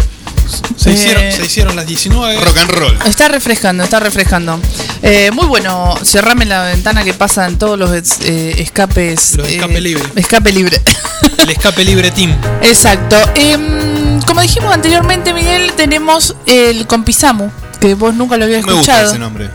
Se, 0.76 0.90
Eh, 0.90 0.92
hicieron, 0.92 1.32
se 1.32 1.46
hicieron 1.46 1.74
las 1.76 1.86
19. 1.86 2.38
Rock 2.44 2.59
and 2.59 2.70
roll. 2.70 2.98
Está 3.06 3.28
refrescando, 3.28 3.82
está 3.82 3.98
refrescando. 3.98 4.61
Eh, 5.02 5.30
muy 5.32 5.46
bueno, 5.46 5.94
cerrame 6.04 6.44
la 6.44 6.64
ventana 6.64 7.02
que 7.02 7.14
pasa 7.14 7.46
en 7.46 7.56
todos 7.56 7.78
los 7.78 7.90
eh, 8.20 8.61
escapes. 8.61 9.36
Los 9.36 9.48
escape 9.48 9.78
eh, 9.78 9.80
libre. 9.80 10.04
Escape 10.14 10.52
libre. 10.52 10.78
El 11.38 11.48
escape 11.48 11.84
libre 11.84 12.11
team. 12.11 12.36
Exacto. 12.61 13.16
Em, 13.36 14.20
como 14.26 14.42
dijimos 14.42 14.74
anteriormente, 14.74 15.32
Miguel, 15.32 15.72
tenemos 15.78 16.36
el 16.44 16.86
Compisamu, 16.86 17.50
que 17.80 17.94
vos 17.94 18.12
nunca 18.14 18.36
lo 18.36 18.44
habías 18.44 18.66
Me 18.66 18.72
gusta 18.74 18.92
escuchado. 18.92 19.11
ese 19.12 19.18
nombre. 19.18 19.48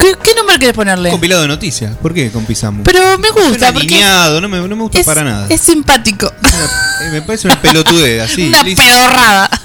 ¿Qué, 0.00 0.14
qué 0.22 0.34
nombre 0.34 0.58
querés 0.58 0.74
ponerle? 0.74 1.10
Compilado 1.10 1.42
de 1.42 1.48
noticias. 1.48 1.94
¿Por 1.96 2.14
qué 2.14 2.30
compisamos? 2.30 2.82
Pero 2.84 3.18
me 3.18 3.30
gusta, 3.30 3.72
porque 3.72 3.86
alineado, 3.88 4.40
no 4.40 4.48
me, 4.48 4.58
no 4.66 4.76
me 4.76 4.82
gusta 4.82 4.98
es, 5.00 5.06
para 5.06 5.22
nada. 5.24 5.46
es 5.48 5.60
simpático. 5.60 6.26
Eh, 6.42 7.10
Me 7.12 7.22
parece 7.22 7.46
una 7.48 7.60
pelotudez 7.60 8.22
así. 8.22 8.48
Una 8.48 8.62
listo. 8.62 8.82
pedorrada. 8.82 9.50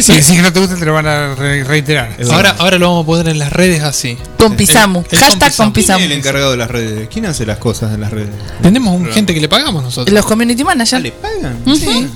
Si 0.00 0.22
si 0.22 0.36
no 0.36 0.52
te 0.52 0.60
gusta, 0.60 0.76
te 0.76 0.84
lo 0.84 0.94
van 0.94 1.06
a 1.08 1.34
re- 1.34 1.64
reiterar. 1.64 2.16
Ahora, 2.30 2.54
ahora 2.58 2.78
lo 2.78 2.88
vamos 2.90 3.02
a 3.02 3.06
poner 3.06 3.28
en 3.28 3.40
las 3.40 3.52
redes 3.52 3.82
así. 3.82 4.16
Compisamu. 4.38 5.00
El- 5.00 5.06
el 5.10 5.18
Hashtag. 5.18 5.52
¿Quién 5.72 5.90
es 5.98 6.04
el 6.04 6.12
encargado 6.12 6.52
de 6.52 6.56
las 6.56 6.70
redes? 6.70 7.08
¿Quién 7.12 7.26
hace 7.26 7.44
las 7.44 7.58
cosas 7.58 7.92
en 7.92 8.00
las 8.02 8.12
redes? 8.12 8.30
Tenemos 8.62 8.94
un 8.94 9.06
gente 9.10 9.34
que 9.34 9.40
le 9.40 9.48
pagamos 9.48 9.82
nosotros. 9.82 10.14
Los 10.14 10.24
community 10.26 10.62
managers. 10.62 11.02
¿Le 11.02 11.10
pagan? 11.10 11.60
Ujú. 11.66 12.08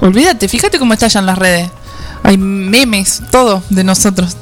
Olvídate, 0.00 0.48
fíjate 0.48 0.78
cómo 0.80 0.92
estallan 0.94 1.24
las 1.26 1.38
redes. 1.38 1.70
Hay 2.26 2.38
memes, 2.38 3.22
todo 3.30 3.62
de 3.70 3.84
nosotros. 3.84 4.36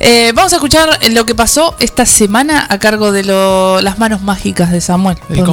Eh, 0.00 0.32
vamos 0.34 0.52
a 0.52 0.56
escuchar 0.56 0.98
lo 1.10 1.24
que 1.24 1.36
pasó 1.36 1.76
esta 1.78 2.04
semana 2.04 2.66
a 2.68 2.78
cargo 2.80 3.12
de 3.12 3.22
lo- 3.22 3.80
las 3.80 3.96
manos 4.00 4.22
mágicas 4.22 4.72
de 4.72 4.80
Samuel. 4.80 5.16
El. 5.28 5.44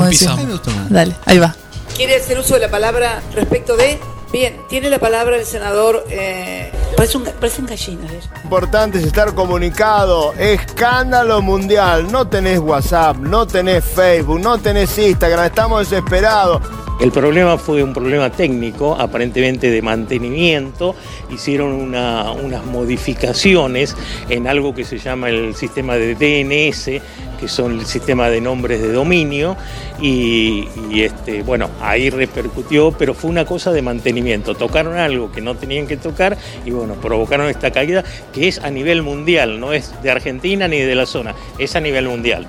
Dale, 0.90 1.16
ahí 1.26 1.38
va. 1.38 1.56
¿Quiere 1.96 2.16
hacer 2.16 2.40
uso 2.40 2.56
de 2.56 2.62
la 2.62 2.72
palabra 2.72 3.22
respecto 3.36 3.78
de? 3.78 4.00
Bien, 4.32 4.58
tiene 4.68 4.90
la 4.90 4.98
palabra 4.98 5.38
el 5.38 5.46
senador. 5.46 6.06
Eh, 6.10 6.72
parece 6.98 7.18
un, 7.18 7.26
gallinas. 7.68 8.12
¿eh? 8.12 8.20
importante 8.44 8.98
es 8.98 9.04
estar 9.06 9.36
comunicado. 9.36 10.34
Escándalo 10.40 11.42
mundial. 11.44 12.12
No 12.12 12.28
tenés 12.28 12.58
WhatsApp, 12.60 13.18
no 13.18 13.46
tenés 13.46 13.84
Facebook, 13.86 14.40
no 14.40 14.58
tenés 14.58 14.98
Instagram. 14.98 15.46
Estamos 15.46 15.88
desesperados. 15.88 16.62
El 17.00 17.14
problema 17.14 17.58
fue 17.58 17.82
un 17.82 17.94
problema 17.94 18.30
técnico, 18.30 18.94
aparentemente 18.94 19.72
de 19.72 19.82
mantenimiento. 19.82 20.96
Hicieron 21.34 21.72
una- 21.72 22.32
unas 22.34 22.66
modificaciones 22.66 23.96
en 24.28 24.48
algo 24.48 24.76
que 24.76 24.84
se 24.84 24.98
llama 24.98 25.30
el 25.30 25.56
sistema 25.56 25.96
de 25.96 26.16
DNS, 26.16 27.02
que 27.40 27.48
son 27.48 27.80
el 27.80 27.86
sistema 27.86 28.30
de 28.30 28.42
nombres 28.42 28.82
de 28.82 28.92
dominio. 28.92 29.56
Y, 30.02 30.68
y, 30.92 31.04
este, 31.04 31.42
bueno, 31.42 31.70
ahí 31.82 32.10
repercutió, 32.10 32.92
pero 32.92 33.14
fue 33.14 33.30
una 33.30 33.46
cosa 33.46 33.72
de 33.72 33.82
mantenimiento. 33.82 34.56
Tocaron 34.56 34.98
algo 34.98 35.32
que 35.32 35.40
no 35.40 35.56
tenían 35.56 35.88
que 35.88 35.96
tocar 35.96 36.38
y 36.66 36.72
bueno, 36.72 36.96
provocaron 36.96 37.48
esta 37.48 37.72
caída 37.72 38.04
que 38.34 38.50
es 38.50 38.60
a 38.60 38.70
nivel 38.70 39.04
mundial, 39.04 39.62
no 39.62 39.72
es 39.72 39.94
de 40.04 40.12
Argentina 40.12 40.68
ni 40.68 40.80
de 40.80 40.96
la 40.96 41.06
zona, 41.06 41.34
es 41.58 41.78
a 41.78 41.80
nivel 41.80 42.10
mundial. 42.10 42.46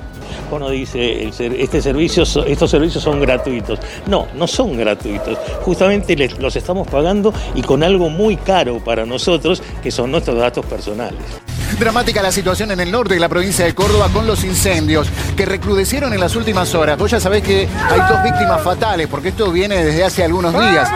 Uno 0.50 0.68
dice, 0.70 1.28
este 1.28 1.80
servicio, 1.82 2.24
estos 2.46 2.70
servicios 2.70 3.02
son 3.02 3.20
gratuitos. 3.20 3.78
No, 4.06 4.26
no 4.34 4.46
son 4.46 4.76
gratuitos. 4.76 5.38
Justamente 5.62 6.16
les- 6.16 6.38
los 6.38 6.54
estamos 6.56 6.86
pagando 6.88 7.32
y 7.54 7.62
con 7.62 7.82
algo 7.82 8.08
muy 8.10 8.36
caro 8.36 8.78
para 8.78 9.06
nosotros, 9.06 9.62
que 9.82 9.90
son 9.90 10.10
nuestros 10.10 10.38
datos 10.38 10.64
personales. 10.66 11.20
Dramática 11.78 12.20
la 12.20 12.32
situación 12.32 12.72
en 12.72 12.80
el 12.80 12.90
norte 12.90 13.14
de 13.14 13.20
la 13.20 13.28
provincia 13.28 13.64
de 13.64 13.74
Córdoba 13.74 14.08
con 14.12 14.26
los 14.26 14.42
incendios 14.44 15.06
que 15.36 15.46
recrudecieron 15.46 16.12
en 16.12 16.18
las 16.20 16.34
últimas 16.34 16.74
horas. 16.74 16.98
Vos 16.98 17.10
ya 17.12 17.20
sabés 17.20 17.42
que 17.44 17.68
hay 17.88 18.00
dos 18.08 18.22
víctimas 18.24 18.60
fatales, 18.62 19.06
porque 19.08 19.28
esto 19.28 19.50
viene 19.52 19.84
desde 19.84 20.02
hace 20.04 20.24
algunos 20.24 20.52
días. 20.52 20.88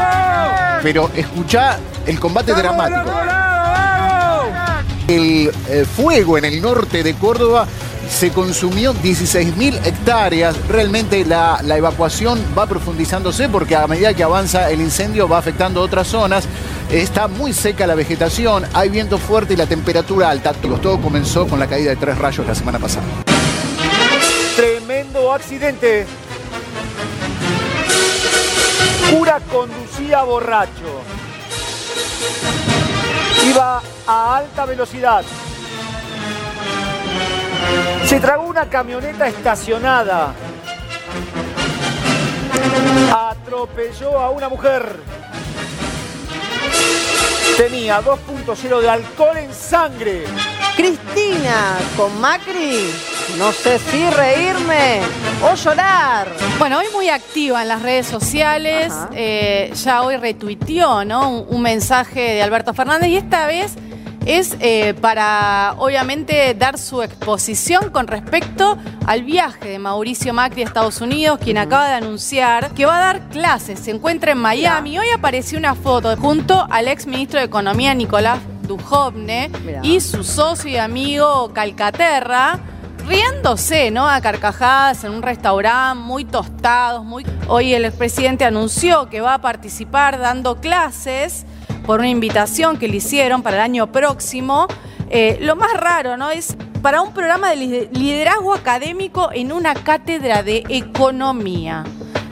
Pero 0.82 1.10
escuchá 1.14 1.78
el 2.06 2.18
combate 2.18 2.52
dramático. 2.52 3.10
El 5.06 5.50
eh, 5.68 5.84
fuego 5.84 6.38
en 6.38 6.46
el 6.46 6.60
norte 6.62 7.02
de 7.02 7.14
Córdoba 7.14 7.66
se 8.08 8.30
consumió 8.30 8.94
16.000 8.94 9.84
hectáreas. 9.84 10.56
Realmente 10.68 11.24
la, 11.24 11.60
evacuación 11.76 12.40
va 12.56 12.66
profundizándose 12.66 13.48
porque 13.48 13.76
a 13.76 13.86
medida 13.86 14.14
que 14.14 14.22
avanza 14.22 14.70
el 14.70 14.80
incendio 14.80 15.28
va 15.28 15.38
afectando 15.38 15.80
otras 15.80 16.08
zonas. 16.08 16.46
Está 16.90 17.28
muy 17.28 17.52
seca 17.52 17.86
la 17.86 17.94
vegetación, 17.94 18.64
hay 18.72 18.88
viento 18.88 19.18
fuerte 19.18 19.54
y 19.54 19.56
la 19.56 19.66
temperatura 19.66 20.30
alta. 20.30 20.52
Todo 20.52 21.00
comenzó 21.00 21.46
con 21.46 21.58
la 21.58 21.66
caída 21.66 21.90
de 21.90 21.96
tres 21.96 22.18
rayos 22.18 22.46
la 22.46 22.54
semana 22.54 22.78
pasada. 22.78 23.06
Tremendo 24.56 25.32
accidente. 25.32 26.06
Cura 29.10 29.40
conducía 29.50 30.22
borracho. 30.22 31.02
Iba 33.48 33.82
a 34.06 34.36
alta 34.36 34.64
velocidad. 34.66 35.24
Se 38.06 38.20
tragó 38.20 38.44
una 38.44 38.68
camioneta 38.68 39.26
estacionada. 39.26 40.34
Atropelló 43.12 44.18
a 44.18 44.30
una 44.30 44.48
mujer. 44.48 45.00
Tenía 47.56 48.00
2.0 48.02 48.80
de 48.80 48.88
alcohol 48.88 49.36
en 49.36 49.54
sangre. 49.54 50.24
Cristina 50.76 51.76
con 51.96 52.20
Macri, 52.20 52.90
no 53.38 53.52
sé 53.52 53.78
si 53.78 54.10
reírme 54.10 55.00
o 55.42 55.54
llorar. 55.54 56.26
Bueno, 56.58 56.78
hoy 56.78 56.86
muy 56.92 57.08
activa 57.08 57.62
en 57.62 57.68
las 57.68 57.80
redes 57.80 58.06
sociales, 58.06 58.92
eh, 59.12 59.70
ya 59.84 60.02
hoy 60.02 60.16
retuiteó 60.16 61.04
¿no? 61.04 61.30
un, 61.30 61.46
un 61.48 61.62
mensaje 61.62 62.20
de 62.20 62.42
Alberto 62.42 62.74
Fernández 62.74 63.08
y 63.08 63.16
esta 63.16 63.46
vez 63.46 63.76
es 64.26 64.56
eh, 64.60 64.94
para 65.00 65.74
obviamente 65.78 66.54
dar 66.54 66.78
su 66.78 67.02
exposición 67.02 67.90
con 67.90 68.06
respecto 68.06 68.78
al 69.06 69.22
viaje 69.22 69.68
de 69.68 69.78
Mauricio 69.78 70.32
Macri 70.32 70.62
a 70.62 70.64
Estados 70.64 71.00
Unidos, 71.00 71.38
quien 71.42 71.58
acaba 71.58 71.88
de 71.88 71.94
anunciar 71.94 72.70
que 72.72 72.86
va 72.86 72.96
a 72.96 73.00
dar 73.00 73.28
clases, 73.28 73.80
se 73.80 73.90
encuentra 73.90 74.32
en 74.32 74.38
Miami. 74.38 74.98
Hoy 74.98 75.08
apareció 75.14 75.58
una 75.58 75.74
foto 75.74 76.16
junto 76.16 76.66
al 76.70 76.88
ex 76.88 77.06
ministro 77.06 77.38
de 77.38 77.46
Economía 77.46 77.94
Nicolás 77.94 78.38
Dujovne 78.62 79.50
y 79.82 80.00
su 80.00 80.24
socio 80.24 80.70
y 80.70 80.76
amigo 80.78 81.52
Calcaterra 81.52 82.58
riéndose, 83.06 83.90
¿no? 83.90 84.08
A 84.08 84.20
carcajadas 84.22 85.04
en 85.04 85.12
un 85.12 85.22
restaurante, 85.22 86.02
muy 86.02 86.24
tostados, 86.24 87.04
muy... 87.04 87.26
Hoy 87.48 87.74
el 87.74 87.84
expresidente 87.84 88.46
anunció 88.46 89.10
que 89.10 89.20
va 89.20 89.34
a 89.34 89.40
participar 89.40 90.18
dando 90.18 90.56
clases 90.56 91.44
por 91.86 92.00
una 92.00 92.08
invitación 92.08 92.76
que 92.78 92.88
le 92.88 92.96
hicieron 92.96 93.42
para 93.42 93.56
el 93.56 93.62
año 93.62 93.92
próximo. 93.92 94.66
Eh, 95.10 95.38
lo 95.40 95.54
más 95.56 95.72
raro, 95.74 96.16
¿no? 96.16 96.30
Es 96.30 96.56
para 96.82 97.00
un 97.02 97.12
programa 97.12 97.50
de 97.50 97.56
lider- 97.56 97.88
liderazgo 97.92 98.54
académico 98.54 99.30
en 99.32 99.52
una 99.52 99.74
cátedra 99.74 100.42
de 100.42 100.64
economía. 100.68 101.84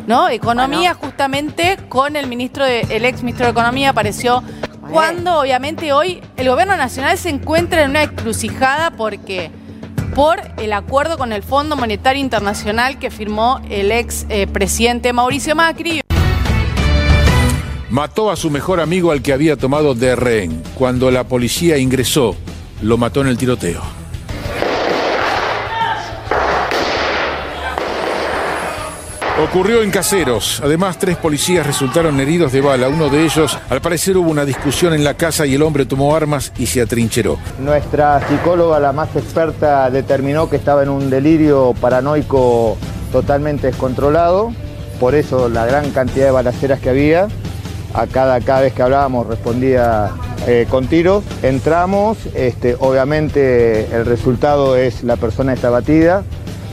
¿No? 0.07 0.29
Economía 0.29 0.95
justamente 0.95 1.79
con 1.89 2.17
el 2.17 2.27
ministro 2.27 2.65
de- 2.65 2.81
el 2.91 3.05
ex 3.05 3.23
ministro 3.23 3.47
de 3.47 3.53
Economía 3.53 3.91
apareció 3.91 4.43
cuando 4.91 5.39
obviamente 5.39 5.93
hoy 5.93 6.21
el 6.37 6.49
gobierno 6.49 6.77
nacional 6.77 7.17
se 7.17 7.29
encuentra 7.31 7.85
en 7.85 7.91
una 7.91 8.03
encrucijada 8.03 8.91
porque 8.91 9.53
por 10.13 10.41
el 10.59 10.73
acuerdo 10.73 11.17
con 11.17 11.33
el 11.33 11.45
Fondo 11.45 11.77
Monetario 11.77 12.21
Internacional 12.21 12.99
que 12.99 13.11
firmó 13.13 13.61
el 13.71 13.93
ex 13.93 14.27
eh, 14.29 14.49
presidente 14.49 15.13
Mauricio 15.13 15.55
Macri. 15.55 16.02
Mató 17.93 18.31
a 18.31 18.37
su 18.37 18.49
mejor 18.49 18.81
amigo 18.81 19.13
al 19.13 19.21
que 19.21 19.35
había 19.35 19.59
tomado 19.59 19.95
de 19.95 20.17
rehén. 20.17 20.63
Cuando 20.77 21.11
la 21.11 21.25
policía 21.25 21.77
ingresó, 21.77 22.35
lo 22.81 22.97
mató 22.97 23.21
en 23.21 23.27
el 23.27 23.37
tiroteo. 23.37 23.83
Ocurrió 29.45 29.83
en 29.83 29.91
Caseros. 29.91 30.63
Además, 30.65 30.99
tres 30.99 31.19
policías 31.19 31.67
resultaron 31.67 32.19
heridos 32.19 32.51
de 32.53 32.63
bala. 32.63 32.89
Uno 32.89 33.11
de 33.11 33.27
ellos, 33.27 33.59
al 33.69 33.83
parecer, 33.83 34.17
hubo 34.17 34.31
una 34.31 34.47
discusión 34.47 34.95
en 34.95 35.05
la 35.05 35.13
casa 35.13 35.45
y 35.45 35.53
el 35.53 35.63
hombre 35.63 35.85
tomó 35.85 36.17
armas 36.17 36.51
y 36.57 36.65
se 36.65 36.81
atrincheró. 36.81 37.37
Nuestra 37.61 38.27
psicóloga, 38.27 38.81
la 38.81 38.93
más 38.95 39.15
experta, 39.17 39.91
determinó 39.91 40.49
que 40.49 40.57
estaba 40.57 40.83
en 40.83 40.89
un 40.89 41.11
delirio 41.11 41.75
paranoico 41.79 42.79
totalmente 43.13 43.67
descontrolado, 43.67 44.51
por 44.99 45.15
eso 45.15 45.51
la 45.51 45.67
gran 45.67 45.91
cantidad 45.91 46.25
de 46.25 46.31
balaceras 46.31 46.81
que 46.81 46.89
había. 46.89 47.29
A 47.95 48.07
cada, 48.07 48.41
cada 48.41 48.63
vez 48.63 48.73
que 48.73 48.83
hablábamos 48.83 49.27
respondía 49.27 50.11
eh, 50.47 50.67
con 50.71 50.87
tiros. 50.87 51.25
Entramos, 51.43 52.19
este, 52.35 52.77
obviamente 52.81 53.87
el 53.95 54.07
resultado 54.07 54.77
es 54.77 55.03
la 55.05 55.17
persona 55.17 55.53
está 55.53 55.71
batida. 55.71 56.23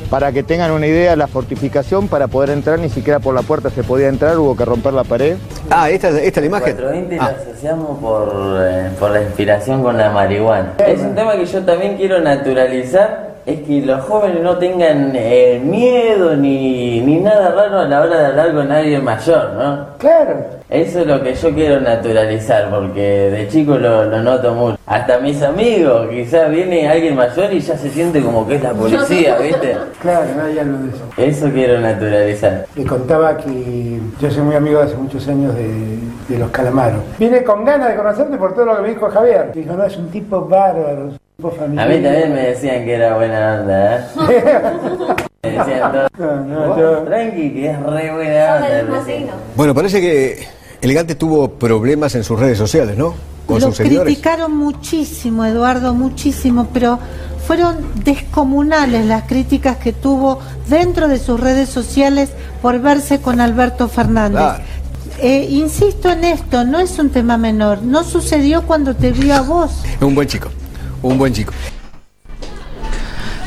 Para 0.09 0.31
que 0.31 0.41
tengan 0.41 0.71
una 0.71 0.87
idea, 0.87 1.15
la 1.15 1.27
fortificación 1.27 2.07
para 2.07 2.27
poder 2.27 2.49
entrar, 2.49 2.79
ni 2.79 2.89
siquiera 2.89 3.19
por 3.19 3.35
la 3.35 3.43
puerta 3.43 3.69
se 3.69 3.83
podía 3.83 4.07
entrar, 4.07 4.39
hubo 4.39 4.55
que 4.57 4.65
romper 4.65 4.91
la 4.93 5.03
pared. 5.03 5.37
Ah, 5.69 5.91
esta, 5.91 6.09
esta 6.09 6.23
es 6.25 6.37
la 6.37 6.45
imagen. 6.47 6.75
420 6.77 7.17
Ah. 7.21 7.31
lo 7.35 7.51
asociamos 7.51 7.99
por, 7.99 8.57
eh, 8.59 8.89
por 8.99 9.11
la 9.11 9.21
inspiración 9.21 9.83
con 9.83 9.97
la 9.97 10.09
marihuana. 10.09 10.73
Es 10.79 10.99
un 11.01 11.13
tema 11.13 11.33
que 11.35 11.45
yo 11.45 11.63
también 11.63 11.95
quiero 11.95 12.19
naturalizar, 12.21 13.35
es 13.45 13.61
que 13.61 13.81
los 13.81 14.01
jóvenes 14.05 14.41
no 14.41 14.57
tengan 14.57 15.11
eh, 15.15 15.61
miedo 15.63 16.35
ni, 16.35 17.01
ni 17.01 17.19
nada 17.19 17.51
raro 17.51 17.79
a 17.79 17.85
la 17.85 18.01
hora 18.01 18.19
de 18.19 18.25
hablar 18.27 18.53
con 18.53 18.71
alguien 18.71 19.03
mayor, 19.03 19.53
¿no? 19.53 19.87
Claro. 19.97 20.59
Eso 20.69 20.99
es 20.99 21.07
lo 21.07 21.23
que 21.23 21.33
yo 21.33 21.51
quiero 21.53 21.81
naturalizar, 21.81 22.69
porque 22.69 23.01
de 23.01 23.47
chico 23.47 23.77
lo, 23.77 24.05
lo 24.05 24.21
noto 24.21 24.53
mucho. 24.53 24.77
Hasta 24.85 25.17
mis 25.19 25.41
amigos, 25.41 26.07
quizás 26.09 26.51
viene 26.51 26.87
alguien 26.87 27.15
mayor 27.15 27.51
y 27.51 27.59
ya 27.59 27.75
se 27.75 27.89
siente 27.89 28.21
como 28.21 28.47
que 28.47 28.55
es 28.55 28.63
la 28.63 28.73
policía, 28.73 29.37
¿viste? 29.41 29.75
Claro, 29.99 30.27
no 30.37 30.43
hay 30.43 30.59
algo 30.59 30.77
de 30.77 30.89
eso. 30.89 31.03
Eso 31.17 31.53
quiero 31.53 31.79
naturalizar. 31.79 32.65
Le 32.75 32.85
contaba 32.85 33.35
que 33.37 33.99
yo 34.19 34.29
soy 34.29 34.43
muy 34.43 34.55
amigo 34.55 34.79
de 34.79 34.85
hace 34.85 34.95
muchos 34.95 35.27
años 35.27 35.55
de, 35.55 35.97
de 36.27 36.39
los 36.39 36.51
calamaros. 36.51 37.01
Vine 37.17 37.43
con 37.43 37.65
ganas 37.65 37.89
de 37.89 37.95
conocerte 37.95 38.37
por 38.37 38.53
todo 38.53 38.65
lo 38.65 38.75
que 38.75 38.81
me 38.83 38.89
dijo 38.89 39.09
Javier. 39.09 39.51
Dijo, 39.53 39.73
no, 39.73 39.83
es 39.83 39.97
un 39.97 40.09
tipo 40.09 40.45
bárbaro, 40.45 41.09
A 41.41 41.85
mí 41.85 41.93
también 42.01 42.33
me 42.33 42.41
decían 42.47 42.83
que 42.85 42.93
era 42.95 43.15
buena 43.15 43.61
onda, 43.61 43.95
¿eh? 43.95 44.03
Me 45.43 45.51
decían 45.51 45.91
todo. 46.17 46.75
"Vos, 46.75 47.05
Tranqui, 47.05 47.53
que 47.53 47.69
es 47.71 47.79
re 47.79 48.11
buena 48.13 48.55
onda. 48.55 49.03
Bueno, 49.55 49.73
parece 49.73 50.01
que 50.01 50.47
Elegante 50.81 51.15
tuvo 51.15 51.49
problemas 51.51 52.13
en 52.15 52.23
sus 52.25 52.37
redes 52.39 52.57
sociales, 52.57 52.97
¿no? 52.97 53.13
Con 53.45 53.59
Lo 53.61 53.67
sus 53.67 53.77
seguidores. 53.77 54.05
criticaron 54.13 54.55
muchísimo, 54.55 55.45
Eduardo, 55.45 55.93
muchísimo, 55.93 56.67
pero 56.73 56.99
fueron 57.47 57.77
descomunales 58.03 59.05
las 59.05 59.23
críticas 59.23 59.77
que 59.77 59.93
tuvo 59.93 60.39
dentro 60.67 61.07
de 61.07 61.17
sus 61.17 61.39
redes 61.39 61.69
sociales 61.69 62.29
por 62.61 62.79
verse 62.79 63.21
con 63.21 63.39
Alberto 63.39 63.87
Fernández. 63.87 64.39
Claro. 64.41 64.63
Eh, 65.21 65.47
insisto 65.49 66.11
en 66.11 66.25
esto, 66.25 66.63
no 66.65 66.79
es 66.79 66.99
un 66.99 67.09
tema 67.09 67.37
menor, 67.37 67.81
no 67.81 68.03
sucedió 68.03 68.63
cuando 68.63 68.93
te 68.95 69.11
vio 69.11 69.35
a 69.35 69.41
vos. 69.41 69.83
Es 69.95 70.01
un 70.01 70.15
buen 70.15 70.27
chico. 70.27 70.49
Un 71.01 71.17
buen 71.17 71.33
chico. 71.33 71.53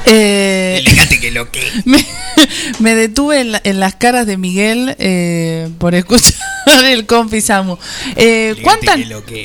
Eh, 0.04 0.84
que 1.20 1.30
lo 1.30 1.50
que. 1.50 1.62
me, 1.84 2.04
me 2.80 2.94
detuve 2.94 3.40
en, 3.40 3.52
la- 3.52 3.60
en 3.64 3.78
las 3.80 3.94
caras 3.94 4.26
de 4.26 4.36
Miguel 4.36 4.96
eh, 4.98 5.68
por 5.78 5.94
escuchar 5.94 6.34
el 6.86 7.06
compi 7.06 7.40
Samu. 7.40 7.76
Eh, 8.16 8.56
¿cuántas. 8.62 8.98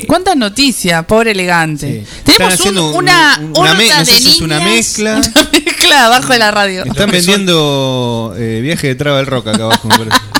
¿Cuántas 0.07 0.35
noticias? 0.35 1.05
Pobre 1.05 1.31
elegante. 1.31 1.99
Están 2.01 2.35
Tenemos 2.37 2.59
un- 2.61 2.77
una, 2.95 3.37
un- 3.39 3.53
una 3.57 3.73
me- 3.75 3.85
horda 3.85 3.99
no 3.99 4.05
sé 4.05 4.13
de 4.13 4.19
si 4.19 4.29
es 4.29 4.41
una 4.41 4.57
niñas, 4.57 4.71
mezcla. 4.73 5.15
Una 5.35 5.49
mezcla 5.51 6.05
abajo 6.07 6.33
de 6.33 6.39
la 6.39 6.51
radio. 6.51 6.83
Están 6.85 7.11
vendiendo 7.11 8.33
eh, 8.37 8.59
viaje 8.61 8.87
de 8.87 8.95
Travel 8.95 9.25
Rock 9.27 9.47
acá 9.49 9.63
abajo. 9.65 9.87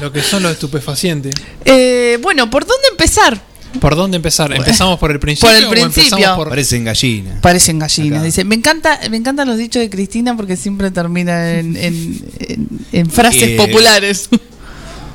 Lo 0.02 0.11
que 0.11 0.22
son 0.22 0.41
los 0.44 0.52
estupefacientes. 0.52 1.34
Eh, 1.64 2.18
bueno, 2.22 2.49
¿por 2.49 2.65
dónde 2.65 2.88
empezar? 2.89 3.39
¿Por 3.80 3.95
dónde 3.95 4.18
empezar? 4.18 4.52
¿Empezamos 4.54 4.99
por 4.99 5.12
el 5.12 5.20
principio? 5.22 5.49
Por 5.49 5.58
el 5.58 5.66
o 5.66 5.70
principio. 5.70 6.04
empezamos 6.18 6.38
por- 6.38 6.49
Parecen 6.49 6.84
gallinas. 6.86 7.40
Parecen 7.41 7.80
gallinas. 7.80 8.24
Dice, 8.24 8.44
me 8.44 8.56
encanta, 8.56 8.99
me 9.10 9.18
encantan 9.18 9.48
los 9.48 9.58
dichos 9.58 9.82
de 9.82 9.90
Cristina 9.90 10.36
porque 10.36 10.56
siempre 10.58 10.91
terminan 10.91 11.45
en, 11.45 11.76
en- 11.78 12.22
en- 12.40 12.68
en 12.91 13.10
frases 13.10 13.44
Eh, 13.44 13.56
populares. 13.58 14.30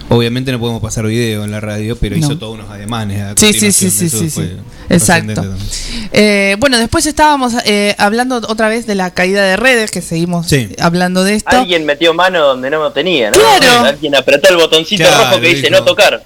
Obviamente 0.08 0.52
no 0.52 0.60
podemos 0.60 0.82
pasar 0.82 1.06
video 1.06 1.42
en 1.44 1.50
la 1.50 1.60
radio, 1.60 1.96
pero 1.96 2.16
No. 2.16 2.26
hizo 2.26 2.36
todos 2.36 2.54
unos 2.56 2.68
ademanes. 2.70 3.22
a 3.22 3.34
Sí, 3.34 3.54
sí, 3.54 3.72
sí, 3.72 3.90
sí, 3.90 4.10
sí, 4.10 4.28
sí. 4.28 4.50
Exacto. 4.90 5.42
Eh, 6.12 6.56
bueno, 6.58 6.76
después 6.76 7.06
estábamos 7.06 7.54
eh, 7.64 7.94
hablando 7.96 8.36
otra 8.36 8.68
vez 8.68 8.86
de 8.86 8.94
la 8.94 9.10
caída 9.12 9.42
de 9.42 9.56
redes, 9.56 9.90
que 9.90 10.02
seguimos 10.02 10.48
hablando 10.80 11.24
de 11.24 11.36
esto. 11.36 11.50
Alguien 11.56 11.86
metió 11.86 12.12
mano 12.12 12.40
donde 12.46 12.68
no 12.68 12.80
lo 12.80 12.92
tenía, 12.92 13.30
¿no? 13.30 13.38
Claro. 13.38 13.86
Alguien 13.86 14.14
apretó 14.14 14.50
el 14.50 14.56
botoncito 14.56 15.02
Claro, 15.04 15.24
rojo 15.30 15.40
que 15.40 15.48
dice 15.48 15.68
dijo. 15.68 15.70
no 15.78 15.84
tocar. 15.84 16.22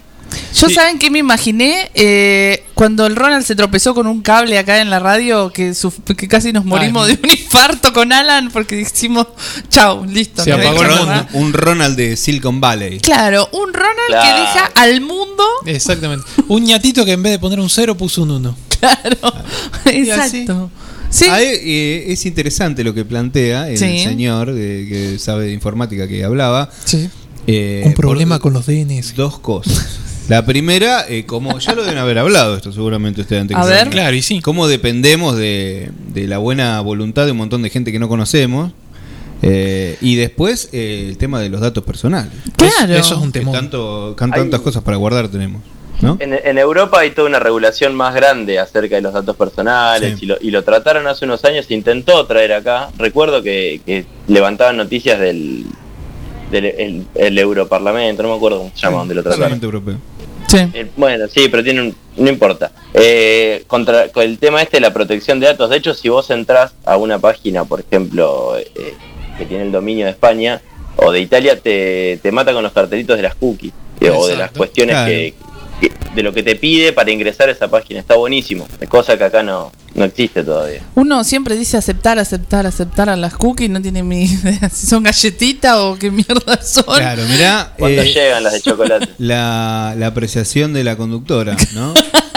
Yo 0.55 0.71
saben 0.71 0.99
que 0.99 1.11
me 1.11 1.19
imaginé 1.19 1.91
eh, 1.95 2.65
cuando 2.75 3.07
el 3.07 3.15
Ronald 3.15 3.45
se 3.45 3.55
tropezó 3.55 3.95
con 3.95 4.07
un 4.07 4.23
cable 4.23 4.59
acá 4.59 4.81
en 4.81 4.89
la 4.91 4.99
radio 4.99 5.51
que, 5.53 5.73
que 6.17 6.29
casi 6.29 6.53
nos 6.53 6.65
morimos 6.65 7.07
de 7.07 7.19
un 7.23 7.31
infarto 7.31 7.93
con 7.93 8.13
Alan 8.13 8.51
porque 8.51 8.77
dijimos 8.77 9.27
chau, 9.69 10.05
listo. 10.07 10.43
Se 10.43 10.53
apagó 10.53 10.81
un, 11.35 11.53
Ronald 11.53 11.97
de 11.97 12.17
Silicon 12.17 12.61
Valley. 12.61 13.01
Claro, 13.01 13.49
un 13.53 13.73
Ronald 13.73 13.97
que 14.09 14.13
Claro. 14.17 14.41
deja 14.41 14.67
al 14.75 15.01
mundo. 15.03 15.45
Exactamente. 15.67 16.25
Un 16.49 16.65
ñatito 16.65 17.05
que 17.05 17.13
en 17.13 17.23
vez 17.23 17.33
de 17.33 17.39
poner 17.39 17.61
un 17.61 17.69
cero 17.71 17.97
puso 17.97 18.23
un 18.23 18.31
uno. 18.31 18.57
Exacto. 19.87 20.71
Sí. 21.11 21.27
Ah, 21.31 21.41
eh, 21.41 22.05
es 22.09 22.27
interesante 22.27 22.83
lo 22.83 22.93
que 22.93 23.05
plantea 23.05 23.69
el 23.71 23.79
Sí. 23.79 24.01
señor 24.01 24.51
eh, 24.55 24.87
que 24.89 25.19
sabe 25.19 25.47
de 25.47 25.53
informática 25.53 26.09
que 26.09 26.25
hablaba. 26.25 26.71
Sí. 26.85 27.09
Eh, 27.47 27.83
Un 27.87 27.95
problema 27.95 28.37
por 28.37 28.43
con 28.43 28.53
los 28.55 28.67
DNS. 28.67 29.15
Dos 29.15 29.39
cosas. 29.39 29.96
La 30.29 30.45
primera, 30.45 31.05
eh, 31.09 31.25
como 31.25 31.59
ya 31.59 31.75
lo 31.75 31.83
deben 31.85 31.99
haber 31.99 32.19
hablado 32.19 32.57
esto 32.57 32.73
seguramente 32.73 33.21
ustedes 33.21 33.43
antes 33.43 33.57
A 33.57 33.63
que 33.63 33.69
ver. 33.69 33.89
Claro, 33.91 34.17
y 34.17 34.23
sí. 34.23 34.41
Cómo 34.41 34.67
dependemos 34.69 35.37
de, 35.37 35.91
de 36.13 36.27
la 36.27 36.39
buena 36.39 36.81
voluntad 36.81 37.27
de 37.27 37.33
un 37.33 37.39
montón 37.39 37.63
de 37.63 37.71
gente 37.71 37.93
que 37.93 37.99
no 37.99 38.09
conocemos. 38.09 38.73
Eh, 39.43 39.99
y 40.01 40.17
después 40.17 40.71
eh, 40.73 41.07
el 41.09 41.19
tema 41.19 41.41
de 41.41 41.49
los 41.51 41.61
datos 41.61 41.85
personales. 41.85 42.33
Claro. 42.57 42.95
Eso 42.95 43.15
es 43.17 43.21
un 43.21 43.33
temor. 43.33 43.55
tanto, 43.55 44.15
can- 44.17 44.31
tantas 44.31 44.61
cosas 44.61 44.83
para 44.83 44.97
guardar 44.97 45.29
tenemos. 45.29 45.63
¿no? 46.01 46.17
En, 46.21 46.33
en 46.35 46.59
Europa 46.59 47.01
hay 47.01 47.11
toda 47.11 47.29
una 47.29 47.39
regulación 47.39 47.95
más 47.95 48.15
grande 48.15 48.59
acerca 48.59 48.97
de 48.97 49.03
los 49.03 49.13
datos 49.15 49.35
personales 49.37 50.19
Sí. 50.19 50.25
y, 50.25 50.27
lo, 50.27 50.37
y 50.41 50.51
lo 50.51 50.63
trataron 50.65 51.07
hace 51.07 51.25
unos 51.25 51.45
años, 51.45 51.67
se 51.67 51.75
intentó 51.75 52.27
traer 52.27 52.53
acá. 52.55 52.89
Recuerdo 52.99 53.43
que, 53.43 53.81
que 53.87 54.05
levantaban 54.29 54.77
noticias 54.77 55.19
del, 55.21 55.65
del 56.51 56.65
el, 56.67 57.07
el 57.15 57.39
Europarlamento, 57.39 58.23
no 58.23 58.31
me 58.31 58.37
acuerdo 58.37 58.59
cómo 58.59 58.73
se 58.75 58.81
llama, 58.83 58.99
donde 58.99 59.15
lo 59.15 59.23
trataron. 59.23 59.41
Parlamento 59.59 59.67
Europeo. 59.67 59.97
Sí. 60.59 60.71
Eh, 60.75 60.87
bueno, 60.97 61.27
sí, 61.29 61.49
pero 61.49 61.63
tiene 61.63 61.83
un, 61.83 61.97
no 62.17 62.29
importa. 62.31 62.73
Eh, 62.95 63.65
contra 63.67 64.09
con 64.09 64.23
el 64.23 64.39
tema 64.39 64.63
este 64.63 64.79
de 64.79 64.81
la 64.83 64.93
protección 64.93 65.39
de 65.41 65.47
datos, 65.47 65.71
de 65.71 65.77
hecho, 65.77 65.95
si 65.95 66.09
vos 66.09 66.31
entras 66.31 66.73
a 66.85 66.97
una 66.97 67.19
página, 67.19 67.65
por 67.65 67.81
ejemplo, 67.81 68.57
eh, 68.59 68.95
que 69.39 69.45
tiene 69.45 69.65
el 69.65 69.73
dominio 69.73 70.07
de 70.07 70.13
España 70.13 70.61
o 70.97 71.13
de 71.13 71.21
Italia, 71.21 71.61
te, 71.61 72.19
te 72.23 72.33
mata 72.33 72.53
con 72.55 72.63
los 72.63 72.73
cartelitos 72.73 73.17
de 73.17 73.23
las 73.23 73.35
cookies 73.35 73.73
eh, 74.01 74.11
o 74.11 74.27
de 74.27 74.37
las 74.37 74.51
cuestiones 74.53 74.95
Claro. 74.95 75.11
que- 75.11 75.35
de 76.15 76.23
lo 76.23 76.33
que 76.33 76.43
te 76.43 76.57
pide 76.57 76.93
para 76.95 77.11
ingresar 77.11 77.49
a 77.49 77.53
esa 77.53 77.69
página. 77.69 78.01
Está 78.01 78.17
buenísimo, 78.17 78.67
es 78.81 78.89
cosa 78.89 79.19
que 79.19 79.25
acá 79.25 79.43
no, 79.43 79.71
no 79.95 80.05
existe 80.05 80.43
todavía. 80.43 80.81
Uno 80.95 81.23
siempre 81.25 81.57
dice 81.57 81.77
aceptar, 81.77 82.19
aceptar, 82.19 82.67
aceptar 82.67 83.11
a 83.11 83.17
las 83.17 83.35
cookies, 83.35 83.69
no 83.69 83.83
tiene 83.83 84.03
ni 84.03 84.25
idea 84.25 84.69
si 84.73 84.87
son 84.87 85.03
galletitas 85.03 85.77
o 85.77 85.97
qué 85.99 86.11
mierda 86.11 86.61
son. 86.63 86.85
Claro, 86.97 87.23
mirá. 87.29 87.75
¿Cuándo 87.79 88.01
eh, 88.03 88.13
llegan 88.13 88.43
las 88.43 88.53
de 88.55 88.61
chocolate? 88.63 89.09
La, 89.19 89.95
la 89.99 90.07
apreciación 90.07 90.73
de 90.73 90.85
la 90.85 90.97
conductora, 90.97 91.57
¿no? 91.75 91.93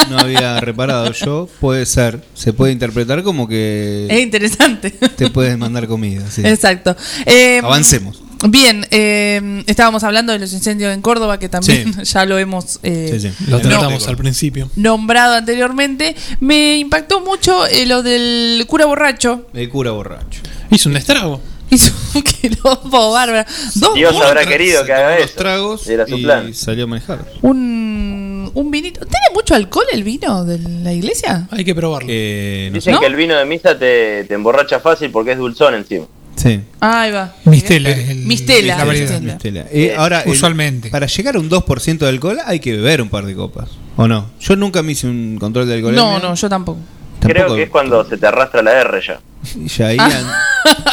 No 0.09 0.17
había 0.17 0.59
reparado 0.59 1.11
yo. 1.13 1.47
Puede 1.59 1.85
ser. 1.85 2.21
Se 2.33 2.51
puede 2.51 2.71
interpretar 2.73 3.21
como 3.23 3.47
que 3.47 4.07
Es 4.09 4.19
interesante. 4.19 4.89
te 4.91 5.29
puedes 5.29 5.57
mandar 5.57 5.87
comida. 5.87 6.29
sí. 6.31 6.41
Exacto. 6.43 6.95
Eh, 7.25 7.59
Avancemos. 7.63 8.21
Bien, 8.47 8.85
eh, 8.91 9.63
estábamos 9.67 10.03
hablando 10.03 10.31
de 10.31 10.39
los 10.39 10.53
incendios 10.53 10.93
en 10.93 11.01
Córdoba, 11.01 11.39
que 11.39 11.49
también 11.49 11.93
ya 12.03 12.25
lo 12.25 12.37
hemos 12.37 12.79
eh, 12.83 13.09
Sí, 13.19 13.29
sí. 13.29 13.45
Lo 13.49 13.57
No, 13.57 13.61
tratamos 13.61 14.03
no. 14.05 14.09
al 14.09 14.17
principio. 14.17 14.69
nombrado 14.75 15.35
anteriormente. 15.35 16.15
Me 16.39 16.77
impactó 16.77 17.19
mucho 17.21 17.65
eh, 17.67 17.85
lo 17.85 18.01
del 18.01 18.63
cura 18.67 18.85
borracho. 18.85 19.47
El 19.53 19.67
cura 19.69 19.91
borracho. 19.91 20.41
Hizo 20.71 20.89
un 20.89 20.95
estrago. 20.97 21.41
Hizo 21.69 21.91
un 22.15 22.21
quilombo 22.23 23.11
bárbaro. 23.11 23.47
Dos 23.75 23.93
Dios 23.93 24.15
habrá 24.21 24.45
querido 24.45 24.83
que 24.85 24.93
haga 24.93 25.17
eso. 25.19 25.33
tragos 25.35 25.87
Era 25.87 26.07
su 26.07 26.17
y 26.17 26.23
plan. 26.23 26.53
salió 26.53 26.85
a 26.85 26.87
manejar. 26.87 27.25
un, 27.41 28.49
un 28.53 28.71
vinito. 28.71 29.01
¿Tiene 29.01 29.25
mucho 29.35 29.53
alcohol 29.53 29.85
el 29.91 30.03
vino 30.03 30.45
de 30.45 30.57
la 30.59 30.93
iglesia? 30.93 31.47
Hay 31.51 31.63
que 31.65 31.75
probarlo. 31.75 32.07
Eh, 32.11 32.69
no 32.71 32.75
Dicen 32.75 32.93
¿No? 32.95 32.99
que 33.01 33.05
el 33.05 33.15
vino 33.15 33.35
de 33.35 33.45
misa 33.45 33.77
te, 33.77 34.23
te 34.23 34.33
emborracha 34.33 34.79
fácil 34.79 35.11
porque 35.11 35.33
es 35.33 35.37
dulzón 35.37 35.75
encima. 35.75 36.05
Sí. 36.35 36.61
Ahí 36.79 37.11
va. 37.11 37.33
Mistela. 37.45 37.89
es 37.89 38.09
el- 38.09 38.17
Mistela. 38.25 38.77
la 38.77 38.85
variedad. 38.85 39.19
Mistela. 39.21 39.63
Mistela. 39.63 39.65
Eh, 39.71 39.95
ahora, 39.97 40.21
el- 40.21 40.31
Usualmente. 40.31 40.89
para 40.89 41.05
llegar 41.07 41.35
a 41.35 41.39
un 41.39 41.49
2% 41.49 42.05
de 42.05 42.09
alcohol 42.09 42.37
hay 42.45 42.59
que 42.59 42.71
beber 42.73 43.01
un 43.01 43.09
par 43.09 43.25
de 43.25 43.35
copas. 43.35 43.69
¿O 43.97 44.07
no? 44.07 44.29
Yo 44.39 44.55
nunca 44.55 44.81
me 44.81 44.93
hice 44.93 45.07
un 45.07 45.37
control 45.39 45.67
de 45.67 45.75
alcohol. 45.75 45.95
No, 45.95 46.19
no, 46.19 46.33
yo 46.35 46.49
tampoco. 46.49 46.79
Creo 47.19 47.53
que 47.53 47.63
es 47.63 47.69
cuando 47.69 48.07
se 48.07 48.17
te 48.17 48.25
arrastra 48.27 48.61
la 48.61 48.71
R 48.79 49.01
ya. 49.05 49.19
Ya 49.65 49.87
ahí 49.87 49.97
an- 49.99 50.11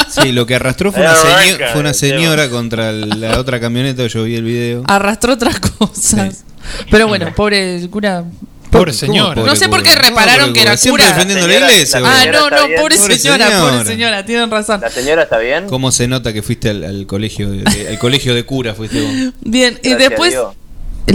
Sí, 0.09 0.33
lo 0.33 0.45
que 0.45 0.55
arrastró 0.55 0.91
fue 0.91 1.01
una, 1.03 1.11
Arranca, 1.11 1.39
seño- 1.41 1.57
fue 1.71 1.79
una 1.79 1.89
el 1.89 1.95
señora 1.95 2.49
contra 2.49 2.91
la 2.91 3.39
otra 3.39 3.59
camioneta. 3.61 4.05
Yo 4.07 4.23
vi 4.25 4.35
el 4.35 4.43
video. 4.43 4.83
Arrastró 4.87 5.33
otras 5.33 5.59
cosas. 5.59 6.43
Pero 6.91 7.07
bueno, 7.07 7.33
pobre 7.33 7.77
el 7.77 7.89
cura. 7.89 8.25
Pobre 8.69 8.91
¿Cómo 8.91 8.99
señora. 8.99 9.35
pobre 9.35 9.49
No 9.49 9.55
sé 9.55 9.69
por 9.69 9.83
qué 9.83 9.95
repararon 9.95 10.47
No, 10.49 10.53
que 10.53 10.61
era 10.61 10.77
Siempre 10.77 11.03
cura. 11.03 11.13
defendiendo 11.15 11.47
la, 11.47 11.53
señora- 11.53 11.71
iglesia. 11.73 11.99
la. 11.99 12.21
Ah, 12.21 12.25
no, 12.25 12.49
no, 12.49 12.67
bien. 12.67 12.79
pobre 12.81 12.97
Pobre 12.97 13.17
señora, 13.17 13.47
señora. 13.47 13.71
pobre 13.71 13.85
señora, 13.85 14.25
tienen 14.25 14.51
razón. 14.51 14.81
¿La 14.81 14.89
señora 14.89 15.23
está 15.23 15.37
bien? 15.37 15.67
¿Cómo 15.67 15.91
se 15.91 16.07
nota 16.07 16.33
que 16.33 16.41
fuiste 16.41 16.69
al, 16.69 16.83
al 16.83 17.05
colegio 17.07 17.49
de, 17.49 17.63
de- 17.63 17.87
al 17.89 17.99
colegio 17.99 18.33
de 18.35 18.45
cura? 18.45 18.73
Fuiste 18.75 19.01
vos? 19.01 19.33
Bien, 19.41 19.79
y 19.83 19.89
Gracias 19.89 20.09
después 20.09 20.31
Dios. 20.31 20.53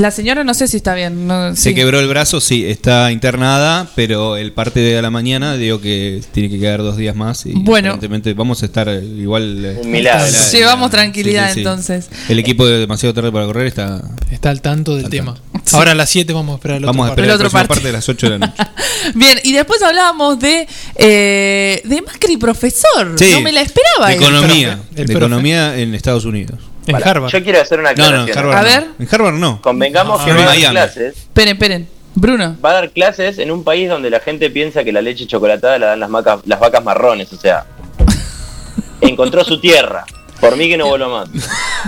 La 0.01 0.11
señora 0.11 0.43
no 0.43 0.55
sé 0.55 0.69
si 0.69 0.79
está 0.79 0.95
bien. 0.95 1.27
no, 1.27 1.55
Se 1.55 1.71
sí. 1.71 1.75
quebró 1.75 2.01
el 2.01 2.09
brazo, 2.09 2.41
sí, 2.41 2.65
está 2.65 3.13
internada, 3.13 3.87
pero 3.95 4.37
el 4.37 4.53
parte 4.53 4.81
de 4.81 5.01
la 5.03 5.11
mañana 5.11 5.57
digo 5.57 5.81
que 5.81 6.23
tiene 6.33 6.49
que 6.49 6.59
quedar 6.59 6.81
dos 6.83 6.97
días 6.97 7.15
más 7.15 7.45
y 7.47 7.53
Bueno. 7.55 7.89
aparentemente 7.91 8.33
vamos 8.35 8.63
a 8.63 8.67
estar 8.67 8.89
eh, 8.89 9.03
igual. 9.05 9.65
eh, 9.65 9.81
Un 9.83 9.91
milagro. 9.91 10.25
la- 10.31 10.51
Llevamos 10.51 10.87
la- 10.91 10.99
tranquilidad, 10.99 11.45
sí, 11.49 11.49
sí, 11.51 11.55
sí. 11.55 11.61
entonces. 11.61 12.09
El 12.29 12.39
equipo 12.39 12.67
de 12.67 12.79
demasiado 12.79 13.13
tarde 13.15 13.31
para 13.31 13.45
correr 13.47 13.67
está. 13.67 14.03
Está 14.31 14.51
al 14.51 14.61
tanto 14.63 14.97
del 14.97 15.05
Al 15.07 15.11
tema. 15.11 15.35
tanto. 15.53 15.63
Ahora 15.77 15.93
a 15.93 15.95
las 15.95 16.11
7 16.11 16.33
vamos 16.33 16.55
a 16.55 16.57
esperar 16.57 16.79
el 16.79 16.85
Vamos 16.87 17.09
a 17.09 17.13
otro 17.13 17.23
esperar 17.23 17.25
El 17.25 17.29
la 17.29 17.47
otro 17.47 17.51
parte. 17.51 17.69
parte 17.69 17.87
de 17.87 17.93
las 17.93 18.09
8 18.09 18.27
de 18.31 18.39
la 18.39 18.47
noche. 18.47 18.63
Bien, 19.15 19.39
y 19.45 19.53
después 19.53 19.81
hablábamos 19.83 20.39
de 20.41 20.67
eh, 20.97 21.81
de 21.85 22.03
Macri 22.03 22.37
profesor. 22.39 23.15
Sí, 23.19 23.31
no 23.33 23.41
me 23.43 23.53
la 23.53 23.61
esperaba. 23.63 24.09
de 24.09 24.15
economía, 24.17 24.79
El 24.91 25.07
de 25.07 25.13
profe. 25.13 25.19
economía 25.19 25.79
en 25.79 25.95
Estados 25.95 26.25
Unidos. 26.25 26.59
En 26.87 26.93
Para, 26.93 27.11
Harvard. 27.11 27.31
Yo 27.31 27.43
quiero 27.45 27.61
hacer 27.61 27.79
una 27.81 27.93
No, 27.93 28.11
no, 28.11 28.23
aclaración. 28.23 28.39
en 28.39 28.39
Harvard. 28.39 28.57
A 28.57 28.63
no. 28.63 28.69
ver. 28.69 28.91
En 28.99 29.09
Harvard 29.15 29.35
no. 29.35 29.63
Convengamos 29.63 30.21
Ah, 30.21 30.25
que 30.25 30.31
va 30.33 30.37
a 30.37 30.45
dar 30.47 30.55
Miami. 30.57 30.75
clases. 30.75 31.17
Esperen, 31.17 31.53
esperen. 31.55 31.89
Bruno. 32.15 32.57
Va 32.65 32.71
a 32.71 32.73
dar 32.75 32.91
clases 32.91 33.39
en 33.39 33.51
un 33.51 33.65
país 33.65 33.89
donde 33.89 34.11
la 34.11 34.21
gente 34.21 34.51
piensa 34.51 34.85
que 34.85 34.93
la 34.93 35.01
leche 35.01 35.27
chocolatada 35.27 35.79
la 35.79 35.87
dan 35.87 36.01
las, 36.01 36.11
macas- 36.11 36.41
las 36.45 36.61
vacas 36.61 36.85
marrones. 36.85 37.33
O 37.33 37.37
sea, 37.39 37.65
encontró 39.01 39.45
su 39.45 39.61
tierra. 39.61 40.05
Por 40.41 40.57
mí 40.57 40.69
que 40.69 40.77
no 40.77 40.87
vuelva 40.89 41.09
más. 41.09 41.29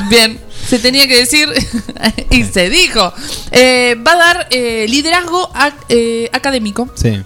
Bien, 0.09 0.39
se 0.65 0.79
tenía 0.79 1.09
que 1.09 1.17
decir 1.17 1.49
y 2.31 2.45
se 2.45 2.71
dijo. 2.71 3.13
Eh, 3.51 3.97
va 4.07 4.13
a 4.13 4.17
dar 4.17 4.47
eh, 4.51 4.87
liderazgo 4.89 5.53
ac- 5.53 5.75
eh, 5.89 6.31
académico 6.33 6.89
Sí. 6.95 7.21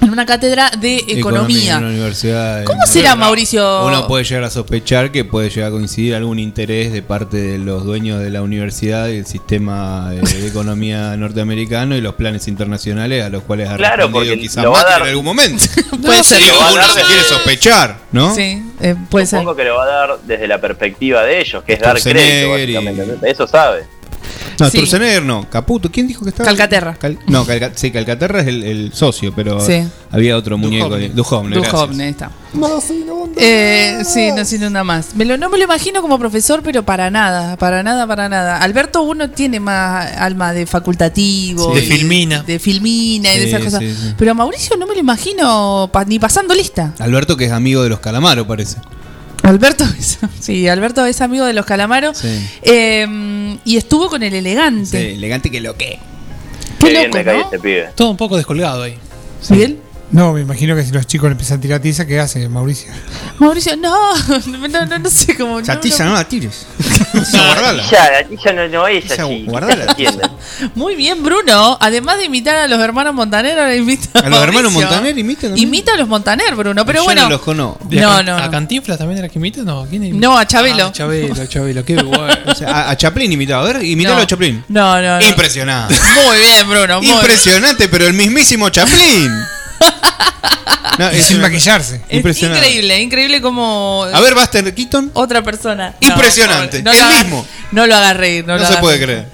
En 0.00 0.10
una 0.10 0.26
cátedra 0.26 0.70
de 0.78 0.96
economía. 1.08 1.72
en 1.72 1.78
una 1.78 1.88
universidad. 1.88 2.64
¿Cómo 2.64 2.82
en- 2.84 2.88
será, 2.92 3.16
Mauricio? 3.16 3.84
Uno 3.86 4.06
puede 4.06 4.24
llegar 4.24 4.44
a 4.44 4.50
sospechar 4.50 5.10
que 5.12 5.24
puede 5.24 5.50
llegar 5.50 5.68
a 5.68 5.72
coincidir 5.72 6.14
algún 6.14 6.38
interés 6.38 6.92
de 6.92 7.02
parte 7.02 7.36
de 7.36 7.58
los 7.58 7.84
dueños 7.84 8.20
de 8.20 8.30
la 8.30 8.42
universidad 8.42 9.08
y 9.08 9.16
el 9.18 9.26
sistema 9.26 10.10
de 10.10 10.46
economía 10.46 11.16
norteamericano 11.16 11.96
y 11.96 12.00
los 12.00 12.14
planes 12.14 12.48
internacionales 12.48 13.24
a 13.24 13.28
los 13.30 13.42
cuales 13.42 13.68
ha 13.68 13.76
Claro, 13.76 14.04
respondido 14.04 14.34
porque 14.34 14.40
quizás 14.42 14.64
lo 14.64 14.72
va 14.72 14.80
a 14.80 14.84
dar- 14.84 15.02
en 15.02 15.08
algún 15.08 15.24
momento. 15.24 15.64
Puede 16.02 16.24
ser. 16.24 16.38
Digo, 16.38 16.52
Lo 16.54 16.58
va 16.60 16.68
a 16.68 16.72
uno 16.72 16.82
dar 16.82 16.90
se 16.90 17.02
quiere 17.02 17.22
sospechar, 17.22 17.98
¿no? 18.12 18.34
Sí, 18.34 18.62
eh, 18.80 18.94
puede 19.10 19.26
ser. 19.26 19.40
Supongo 19.40 19.56
que 19.56 19.64
lo 19.64 19.76
va 19.76 19.84
a 19.84 19.86
dar 19.86 20.18
desde 20.24 20.46
la 20.46 20.60
perspectiva 20.60 21.22
de 21.22 21.40
ellos, 21.40 21.62
que 21.64 21.74
es 21.74 21.80
dar 21.80 22.00
crédito. 22.00 22.58
Y- 22.58 22.74
básicamente. 22.74 23.30
Eso 23.30 23.46
sabe. 23.46 23.84
No, 24.58 24.70
Sí. 24.70 24.82
No. 25.24 25.48
Caputo, 25.50 25.90
¿quién 25.90 26.06
dijo 26.08 26.24
que 26.24 26.30
estaba? 26.30 26.46
Calcaterra. 26.46 26.94
Cal- 26.94 27.18
no, 27.28 27.44
Calca- 27.44 27.72
sí, 27.74 27.90
Calcaterra 27.90 28.40
es 28.40 28.46
el, 28.46 28.62
el 28.64 28.92
socio, 28.94 29.32
pero 29.34 29.60
Sí. 29.60 29.82
había 30.10 30.36
otro 30.36 30.56
muñeco. 30.58 30.88
Duhovne. 30.88 31.08
Duhovne. 31.10 31.56
Duhovne, 31.56 32.04
ahí 32.04 32.10
está. 32.10 32.30
Eh, 33.36 34.02
sí, 34.04 34.30
no 34.34 34.44
sin 34.44 34.64
una 34.64 34.82
más. 34.82 35.14
Me 35.14 35.24
lo, 35.24 35.36
no 35.36 35.50
me 35.50 35.58
lo 35.58 35.64
imagino 35.64 36.00
como 36.00 36.18
profesor, 36.18 36.62
pero 36.62 36.82
para 36.84 37.10
nada, 37.10 37.56
para 37.56 37.82
nada, 37.82 38.06
para 38.06 38.28
nada. 38.28 38.58
Alberto 38.58 39.02
uno 39.02 39.28
tiene 39.30 39.60
más 39.60 40.10
alma 40.16 40.52
de 40.52 40.66
facultativo. 40.66 41.74
Sí. 41.74 41.80
De 41.80 41.86
filmina. 41.86 42.42
De 42.42 42.58
filmina 42.58 43.34
y 43.34 43.38
de 43.38 43.42
Sí, 43.44 43.48
esas 43.50 43.62
cosas. 43.64 43.80
sí, 43.80 43.94
sí. 43.94 44.14
Pero 44.16 44.30
a 44.30 44.34
Mauricio 44.34 44.76
no 44.78 44.86
me 44.86 44.94
lo 44.94 45.00
imagino 45.00 45.90
pa- 45.92 46.04
ni 46.04 46.18
pasando 46.18 46.54
lista. 46.54 46.94
Alberto, 46.98 47.36
que 47.36 47.44
es 47.46 47.52
amigo 47.52 47.82
de 47.82 47.90
los 47.90 48.00
calamaros, 48.00 48.46
parece. 48.46 48.76
Alberto 49.42 49.84
es, 49.98 50.18
sí, 50.40 50.66
Alberto 50.68 51.04
es 51.06 51.20
amigo 51.20 51.44
de 51.44 51.52
los 51.52 51.64
calamaros. 51.66 52.18
Sí. 52.18 52.48
Eh, 52.62 53.56
y 53.64 53.76
estuvo 53.76 54.08
con 54.08 54.22
el 54.22 54.32
Sí, 54.32 54.38
elegante. 54.38 55.14
elegante 55.14 55.50
que 55.50 55.60
lo 55.60 55.76
que. 55.76 55.98
Qué 56.78 56.86
Qué 56.86 56.90
bien 56.90 57.04
loco, 57.06 57.18
me 57.18 57.24
cae 57.24 57.36
¿no? 57.38 57.44
este 57.44 57.58
pibe. 57.58 57.88
Todo 57.94 58.10
un 58.10 58.16
poco 58.16 58.36
descolgado 58.36 58.82
ahí. 58.82 58.98
¿Bien? 59.50 59.78
No, 60.12 60.32
me 60.32 60.40
imagino 60.40 60.76
que 60.76 60.84
si 60.84 60.92
los 60.92 61.06
chicos 61.06 61.28
le 61.28 61.32
empiezan 61.32 61.58
a 61.58 61.60
tirar 61.60 61.80
tiza, 61.80 62.06
¿qué 62.06 62.20
hace 62.20 62.48
Mauricio? 62.48 62.92
Mauricio, 63.38 63.76
no, 63.76 64.14
no, 64.46 64.86
no, 64.86 64.98
no 64.98 65.10
sé 65.10 65.36
cómo. 65.36 65.58
no, 65.60 65.66
Chatiza, 65.66 66.04
no. 66.04 66.10
no 66.10 66.16
la 66.16 66.24
tires. 66.28 66.66
guardala. 67.32 67.82
Ya, 67.90 68.10
la 68.12 68.24
tía 68.28 68.52
no, 68.52 68.68
no 68.68 68.86
es 68.86 69.10
así. 69.10 69.44
guardala. 69.46 69.96
Muy 70.74 70.94
bien, 70.94 71.22
Bruno. 71.24 71.76
Además 71.80 72.18
de 72.18 72.24
imitar 72.26 72.54
a 72.56 72.68
los 72.68 72.78
hermanos 72.80 73.14
Montaner, 73.14 73.58
ahora 73.58 73.74
imita 73.74 74.20
A 74.20 74.28
los 74.28 74.42
hermanos. 74.42 74.72
Montaner 74.72 75.18
imitan 75.18 75.50
también. 75.50 75.68
Imita 75.68 75.94
a 75.94 75.96
los 75.96 76.08
Montaner, 76.08 76.54
Bruno. 76.54 76.86
Pero 76.86 77.00
Yo 77.00 77.04
bueno. 77.04 77.22
no 77.22 77.30
los 77.30 77.40
conozco. 77.40 77.86
¿Y 77.90 77.98
a 77.98 78.22
No, 78.22 78.36
¿A. 78.36 78.50
Cantinflas 78.50 78.98
también 78.98 79.18
era 79.18 79.28
que 79.28 79.38
imita? 79.38 79.62
No, 79.62 79.80
¿a 79.80 79.86
quién 79.86 80.04
imita? 80.04 80.26
No, 80.26 80.38
a 80.38 80.46
Chabelo. 80.46 80.86
Ah, 80.86 80.92
Chabelo, 80.92 81.46
Chabelo, 81.46 81.84
qué 81.84 81.96
bueno. 81.96 82.34
O 82.46 82.54
sea, 82.54 82.68
a, 82.68 82.90
a 82.90 82.96
Chaplin 82.96 83.32
imitaba. 83.32 83.68
A 83.68 83.72
ver, 83.72 83.84
imitalo 83.84 84.16
No. 84.16 84.22
a 84.22 84.26
Chaplin. 84.26 84.64
No, 84.68 85.02
no, 85.02 85.18
no. 85.18 85.26
Impresionante. 85.26 85.94
Muy 86.24 86.38
bien, 86.38 86.68
Bruno. 86.68 87.02
Muy 87.02 87.10
Impresionante, 87.10 87.88
pero 87.88 88.06
el 88.06 88.14
mismísimo 88.14 88.68
Chaplin. 88.70 89.32
No, 90.98 91.08
es 91.10 91.26
sin 91.26 91.38
una- 91.38 91.48
maquillarse. 91.48 92.00
Es 92.08 92.16
Impresionante. 92.16 92.66
increíble, 92.66 93.00
increíble 93.00 93.40
como 93.42 94.04
A 94.10 94.20
ver, 94.20 94.34
Buster 94.34 94.74
Keaton. 94.74 95.10
otra 95.12 95.42
persona. 95.42 95.94
No, 96.00 96.08
Impresionante. 96.08 96.78
El 96.78 96.84
lo 96.84 96.90
haga- 96.92 97.22
mismo. 97.22 97.46
No 97.72 97.86
lo 97.86 97.94
haga 97.96 98.14
reír. 98.14 98.46
No, 98.46 98.54
No 98.54 98.60
lo 98.60 98.66
se 98.66 98.72
haga 98.72 98.80
puede 98.80 98.96
reír. 98.96 99.06
creer. 99.06 99.26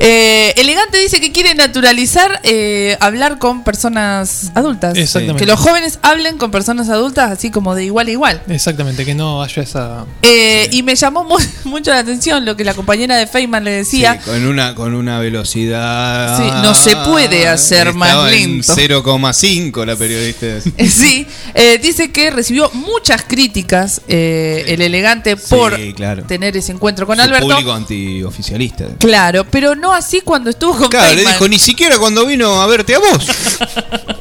Eh, 0.00 0.54
Elegante 0.56 0.98
dice 0.98 1.20
que 1.20 1.32
quiere 1.32 1.54
naturalizar 1.54 2.40
eh, 2.44 2.96
hablar 3.00 3.38
con 3.38 3.64
personas 3.64 4.52
adultas. 4.54 4.96
Exactamente. 4.96 5.44
Que 5.44 5.50
los 5.50 5.58
jóvenes 5.58 5.98
hablen 6.02 6.38
con 6.38 6.50
personas 6.52 6.88
adultas 6.88 7.32
así 7.32 7.50
como 7.50 7.74
de 7.74 7.84
igual 7.84 8.06
a 8.06 8.10
igual. 8.10 8.42
Exactamente, 8.48 9.04
que 9.04 9.14
no 9.14 9.42
haya 9.42 9.62
esa. 9.62 10.06
Eh, 10.22 10.68
Y 10.70 10.82
me 10.84 10.94
llamó 10.94 11.24
mu- 11.24 11.36
mucho 11.64 11.90
la 11.90 11.98
atención 11.98 12.44
lo 12.44 12.56
que 12.56 12.64
la 12.64 12.74
compañera 12.74 13.16
de 13.16 13.26
Feynman 13.26 13.64
le 13.64 13.72
decía. 13.72 14.14
Sí, 14.22 14.30
con 14.30 14.46
una 14.46 14.74
con 14.74 14.94
una 14.94 15.18
velocidad. 15.18 16.36
Sí, 16.38 16.44
no 16.62 16.74
se 16.74 16.94
puede 16.96 17.48
hacer 17.48 17.92
más 17.94 18.08
Estaba 18.10 18.30
lento. 18.30 18.74
0,5 18.74 19.84
la 19.84 19.96
periodista. 19.96 20.46
Sí, 20.88 21.26
eh, 21.54 21.78
dice 21.82 22.10
que 22.12 22.30
recibió 22.30 22.70
muchas 22.72 23.22
críticas 23.24 24.00
eh, 24.08 24.64
el 24.68 24.80
elegante 24.80 25.36
por 25.36 25.76
claro. 25.94 26.22
tener 26.24 26.56
ese 26.56 26.72
encuentro 26.72 27.06
con 27.06 27.16
Su 27.16 27.22
Alberto. 27.22 27.48
público 27.48 27.72
antioficialista. 27.72 28.86
Claro, 28.98 29.44
pero 29.44 29.74
no 29.74 29.87
así 29.92 30.20
cuando 30.20 30.50
estuvo 30.50 30.76
con 30.76 30.88
Claro, 30.88 31.08
le 31.10 31.14
Feynman. 31.16 31.32
dijo, 31.34 31.48
ni 31.48 31.58
siquiera 31.58 31.98
cuando 31.98 32.24
vino 32.26 32.60
a 32.60 32.66
verte 32.66 32.94
a 32.94 32.98
vos. 32.98 33.26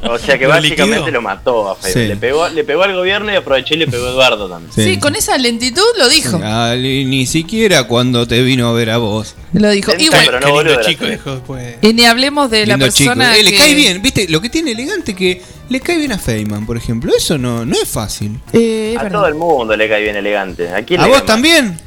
O 0.09 0.17
sea 0.17 0.37
que 0.37 0.45
Lo 0.45 0.49
básicamente 0.51 0.97
liquidó. 0.99 1.11
lo 1.11 1.21
mató 1.21 1.71
a. 1.71 1.77
Sí. 1.81 1.99
Le, 2.07 2.15
pegó, 2.15 2.47
le 2.49 2.63
pegó 2.63 2.83
al 2.83 2.95
gobierno 2.95 3.31
y 3.31 3.35
aprovechó 3.35 3.73
y 3.73 3.77
le 3.77 3.87
pegó 3.87 4.05
a 4.07 4.09
Eduardo 4.11 4.47
también. 4.49 4.71
Sí, 4.73 4.99
con 4.99 5.15
esa 5.15 5.37
lentitud 5.37 5.81
lo 5.97 6.07
dijo. 6.09 6.39
Ah, 6.43 6.75
ni, 6.77 7.03
ni 7.05 7.25
siquiera 7.25 7.83
cuando 7.87 8.25
te 8.27 8.41
vino 8.41 8.69
a 8.69 8.73
ver 8.73 8.89
a 8.91 8.97
vos. 8.97 9.35
Lo 9.53 9.69
dijo. 9.71 9.91
Y 9.97 10.03
Lenta, 10.03 10.15
bueno, 10.17 10.31
pero 10.31 10.39
no 10.39 10.51
boludo, 10.53 10.81
chico 10.83 11.05
dijo 11.05 11.31
después. 11.35 11.75
y 11.81 11.93
ni 11.93 12.05
hablemos 12.05 12.49
de 12.49 12.65
la 12.65 12.77
Lindo 12.77 12.89
chico. 12.91 13.09
persona 13.11 13.35
Eh, 13.37 13.43
le 13.43 13.51
que- 13.51 13.57
cae 13.57 13.73
bien, 13.75 14.01
¿viste? 14.01 14.27
Lo 14.29 14.39
que 14.41 14.49
tiene 14.49 14.71
elegante 14.71 15.13
que 15.15 15.41
le 15.69 15.79
cae 15.81 15.97
bien 15.97 16.13
a 16.13 16.17
Feynman, 16.19 16.65
por 16.65 16.77
ejemplo. 16.77 17.11
Eso 17.15 17.37
no, 17.37 17.65
no 17.65 17.75
es 17.75 17.87
fácil. 17.89 18.39
Eh, 18.53 18.91
es 18.93 18.99
A 18.99 19.03
verdad. 19.03 19.19
todo 19.19 19.27
el 19.27 19.35
mundo 19.35 19.75
le 19.75 19.89
cae 19.89 20.01
bien 20.03 20.15
elegante. 20.15 20.69
¿A, 20.69 20.83
quién 20.83 21.01
¿A 21.01 21.03
le 21.03 21.09
vos 21.09 21.17
cae 21.21 21.27
mal? 21.27 21.35
también? 21.35 21.79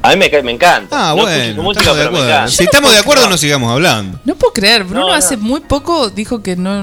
A 0.00 0.10
mí 0.10 0.16
me, 0.16 0.30
cae, 0.30 0.42
me 0.42 0.52
encanta. 0.52 0.88
Ah, 1.10 1.14
no 1.16 1.22
bueno. 1.22 1.30
escucho 1.42 1.56
su 1.56 1.62
música, 1.62 1.80
estamos 1.80 1.96
de 1.98 2.02
pero 2.04 2.10
me 2.12 2.18
acuerdo. 2.18 2.28
encanta. 2.34 2.52
Si 2.56 2.64
estamos 2.64 2.92
de 2.92 2.98
acuerdo, 2.98 3.28
no 3.28 3.36
sigamos 3.36 3.72
hablando. 3.72 4.20
No 4.24 4.34
puedo 4.36 4.52
creer, 4.52 4.84
Bruno 4.84 5.00
No, 5.00 5.06
no. 5.08 5.12
hace 5.14 5.36
muy 5.36 5.60
poco 5.60 6.08
dijo 6.10 6.40
que 6.42 6.54
no. 6.56 6.82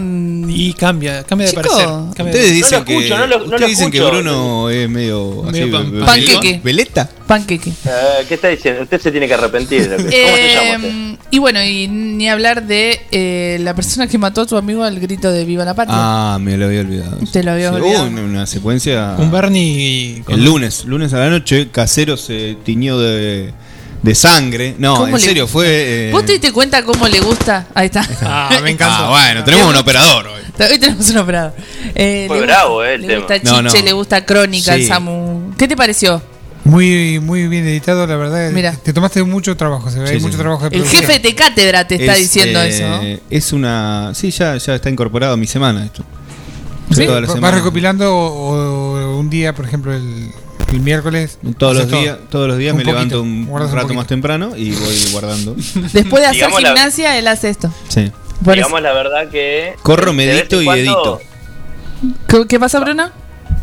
Y 0.49 0.73
cambia, 0.73 1.23
cambia 1.23 1.47
de 1.47 1.51
Chico. 1.53 1.61
parecer. 1.63 1.85
cambia 1.87 2.25
de- 2.25 2.29
Ustedes 2.31 2.51
dicen 2.53 2.71
lo 2.71 2.77
escucho, 2.79 2.99
que, 3.15 3.19
no 3.21 3.27
lo- 3.27 3.43
ustedes 3.45 3.67
dicen 3.69 3.91
que. 3.91 4.01
Bruno 4.01 4.69
es 4.69 4.89
medio, 4.89 5.43
Medio 5.43 5.63
así, 5.65 5.71
pan- 5.71 6.05
panqueque. 6.05 6.61
¿Veleta? 6.63 7.09
Panqueque. 7.25 7.69
Eh, 7.85 8.25
¿Qué 8.27 8.35
está 8.35 8.49
diciendo? 8.49 8.83
Usted 8.83 9.01
se 9.01 9.11
tiene 9.11 9.27
que 9.27 9.33
arrepentir. 9.33 9.89
de 9.89 9.97
lo 9.97 10.09
que- 10.09 10.23
¿Cómo 10.23 10.35
se 10.35 10.53
llama 10.53 10.75
usted? 10.77 10.89
Eh, 10.89 11.17
y 11.31 11.39
bueno, 11.39 11.63
y 11.63 11.87
ni 11.87 12.29
hablar 12.29 12.63
de 12.67 13.01
eh, 13.11 13.57
la 13.61 13.73
persona 13.73 14.07
que 14.07 14.17
mató 14.17 14.41
a 14.41 14.45
tu 14.45 14.57
amigo 14.57 14.83
al 14.83 14.99
grito 14.99 15.31
de 15.31 15.43
Viva 15.45 15.63
la 15.65 15.73
Patria. 15.73 15.95
Ah, 15.97 16.37
me 16.39 16.57
lo 16.57 16.65
había 16.65 16.81
olvidado. 16.81 17.17
Te 17.31 17.43
lo 17.43 17.51
había 17.51 17.69
Sí, 17.69 17.75
olvidado. 17.75 18.03
hubo 18.03 18.09
una, 18.11 18.21
una 18.21 18.45
secuencia. 18.45 19.15
Un 19.17 19.31
Bernie 19.31 20.21
con- 20.25 20.35
El 20.35 20.45
lunes, 20.45 20.85
lunes 20.85 21.13
a 21.13 21.17
la 21.19 21.29
noche, 21.29 21.69
Casero 21.71 22.15
se 22.17 22.57
tiñó 22.63 22.99
de, 22.99 23.04
de 23.05 24.15
sangre. 24.15 24.75
No, 24.77 24.95
¿Cómo 24.97 25.17
en 25.17 25.19
serio, 25.21 25.47
fue. 25.47 26.09
eh, 26.09 26.11
¿Vos 26.11 26.25
te 26.25 26.33
diste 26.33 26.51
cuenta 26.51 26.83
cómo 26.83 27.07
le 27.07 27.19
gusta? 27.21 27.67
Ahí 27.73 27.87
está. 27.87 28.07
Ah, 28.21 28.49
me 28.61 28.69
encanta. 28.71 29.07
Ah, 29.07 29.09
bueno, 29.09 29.43
tenemos 29.43 29.67
un 29.69 29.75
operador 29.75 30.27
hoy. 30.27 30.41
Hoy 30.71 30.79
tenemos 30.79 31.09
un 31.09 31.17
operador. 31.17 31.53
Eh, 31.95 32.25
Fue 32.27 32.39
le 32.39 32.45
bravo, 32.45 32.75
gusta- 32.75 32.89
eh, 32.91 32.95
el 32.95 33.01
Le 33.01 33.07
tema. 33.07 33.19
gusta 33.21 33.39
Chiche, 33.41 33.79
no. 33.79 33.85
le 33.85 33.91
gusta 33.93 34.25
Crónica, 34.25 34.75
el 34.75 34.81
Sí. 34.83 34.87
Samu. 34.87 35.53
¿Qué 35.57 35.67
te 35.67 35.75
pareció? 35.75 36.21
Muy, 36.63 37.19
muy 37.19 37.47
bien 37.47 37.67
editado, 37.67 38.07
la 38.07 38.15
verdad. 38.15 38.49
Mira. 38.51 38.71
Te 38.73 38.91
tomaste 38.93 39.21
mucho 39.23 39.55
trabajo, 39.57 39.89
se 39.91 39.99
ve. 39.99 40.07
Sí, 40.07 40.13
hay 40.13 40.19
sí, 40.19 40.25
mucho 40.25 40.37
sí. 40.37 40.41
trabajo 40.41 40.69
de 40.69 40.77
El 40.77 40.87
jefe 40.87 41.19
de 41.19 41.35
cátedra 41.35 41.87
te 41.87 41.95
está 41.95 42.13
Es, 42.13 42.19
diciendo 42.19 42.61
eh, 42.61 42.69
eso. 42.69 42.87
¿no? 42.87 43.01
Es 43.29 43.53
una. 43.53 44.11
Sí, 44.15 44.31
ya, 44.31 44.55
ya 44.57 44.75
está 44.75 44.89
incorporado 44.89 45.33
a 45.33 45.37
mi 45.37 45.45
semana 45.47 45.83
esto. 45.85 46.03
¿Sí? 46.91 47.05
¿Vas 47.07 47.53
recopilando 47.53 48.15
o, 48.15 48.55
o 48.55 49.17
un 49.19 49.29
día, 49.29 49.53
por 49.53 49.65
ejemplo, 49.65 49.93
el, 49.93 50.29
el 50.71 50.79
miércoles? 50.79 51.39
Todos 51.57 51.77
los 51.77 51.87
todo? 51.89 51.99
días, 52.01 52.17
todos 52.29 52.47
los 52.47 52.57
días 52.57 52.73
Un 52.73 52.79
me 52.79 52.83
poquito, 52.83 52.97
levanto 52.97 53.21
un, 53.21 53.71
rato 53.71 53.93
más 53.93 54.07
temprano 54.07 54.53
y 54.55 54.71
voy 54.71 54.97
guardando. 55.11 55.55
Después 55.93 56.21
de 56.21 56.25
hacer 56.25 56.33
Digamos 56.33 56.61
la- 56.61 56.69
gimnasia, 56.69 57.17
él 57.17 57.27
hace 57.27 57.49
esto. 57.49 57.71
Sí. 57.87 58.11
Por 58.43 58.53
eso. 58.53 58.67
Digamos 58.67 58.81
la 58.81 58.93
verdad 58.93 59.29
que. 59.29 59.75
Corro, 59.81 60.13
medito 60.13 60.61
y 60.61 60.67
edito. 60.67 61.21
¿Qué, 62.27 62.45
qué 62.47 62.59
pasa, 62.59 62.79
Bruno? 62.79 63.09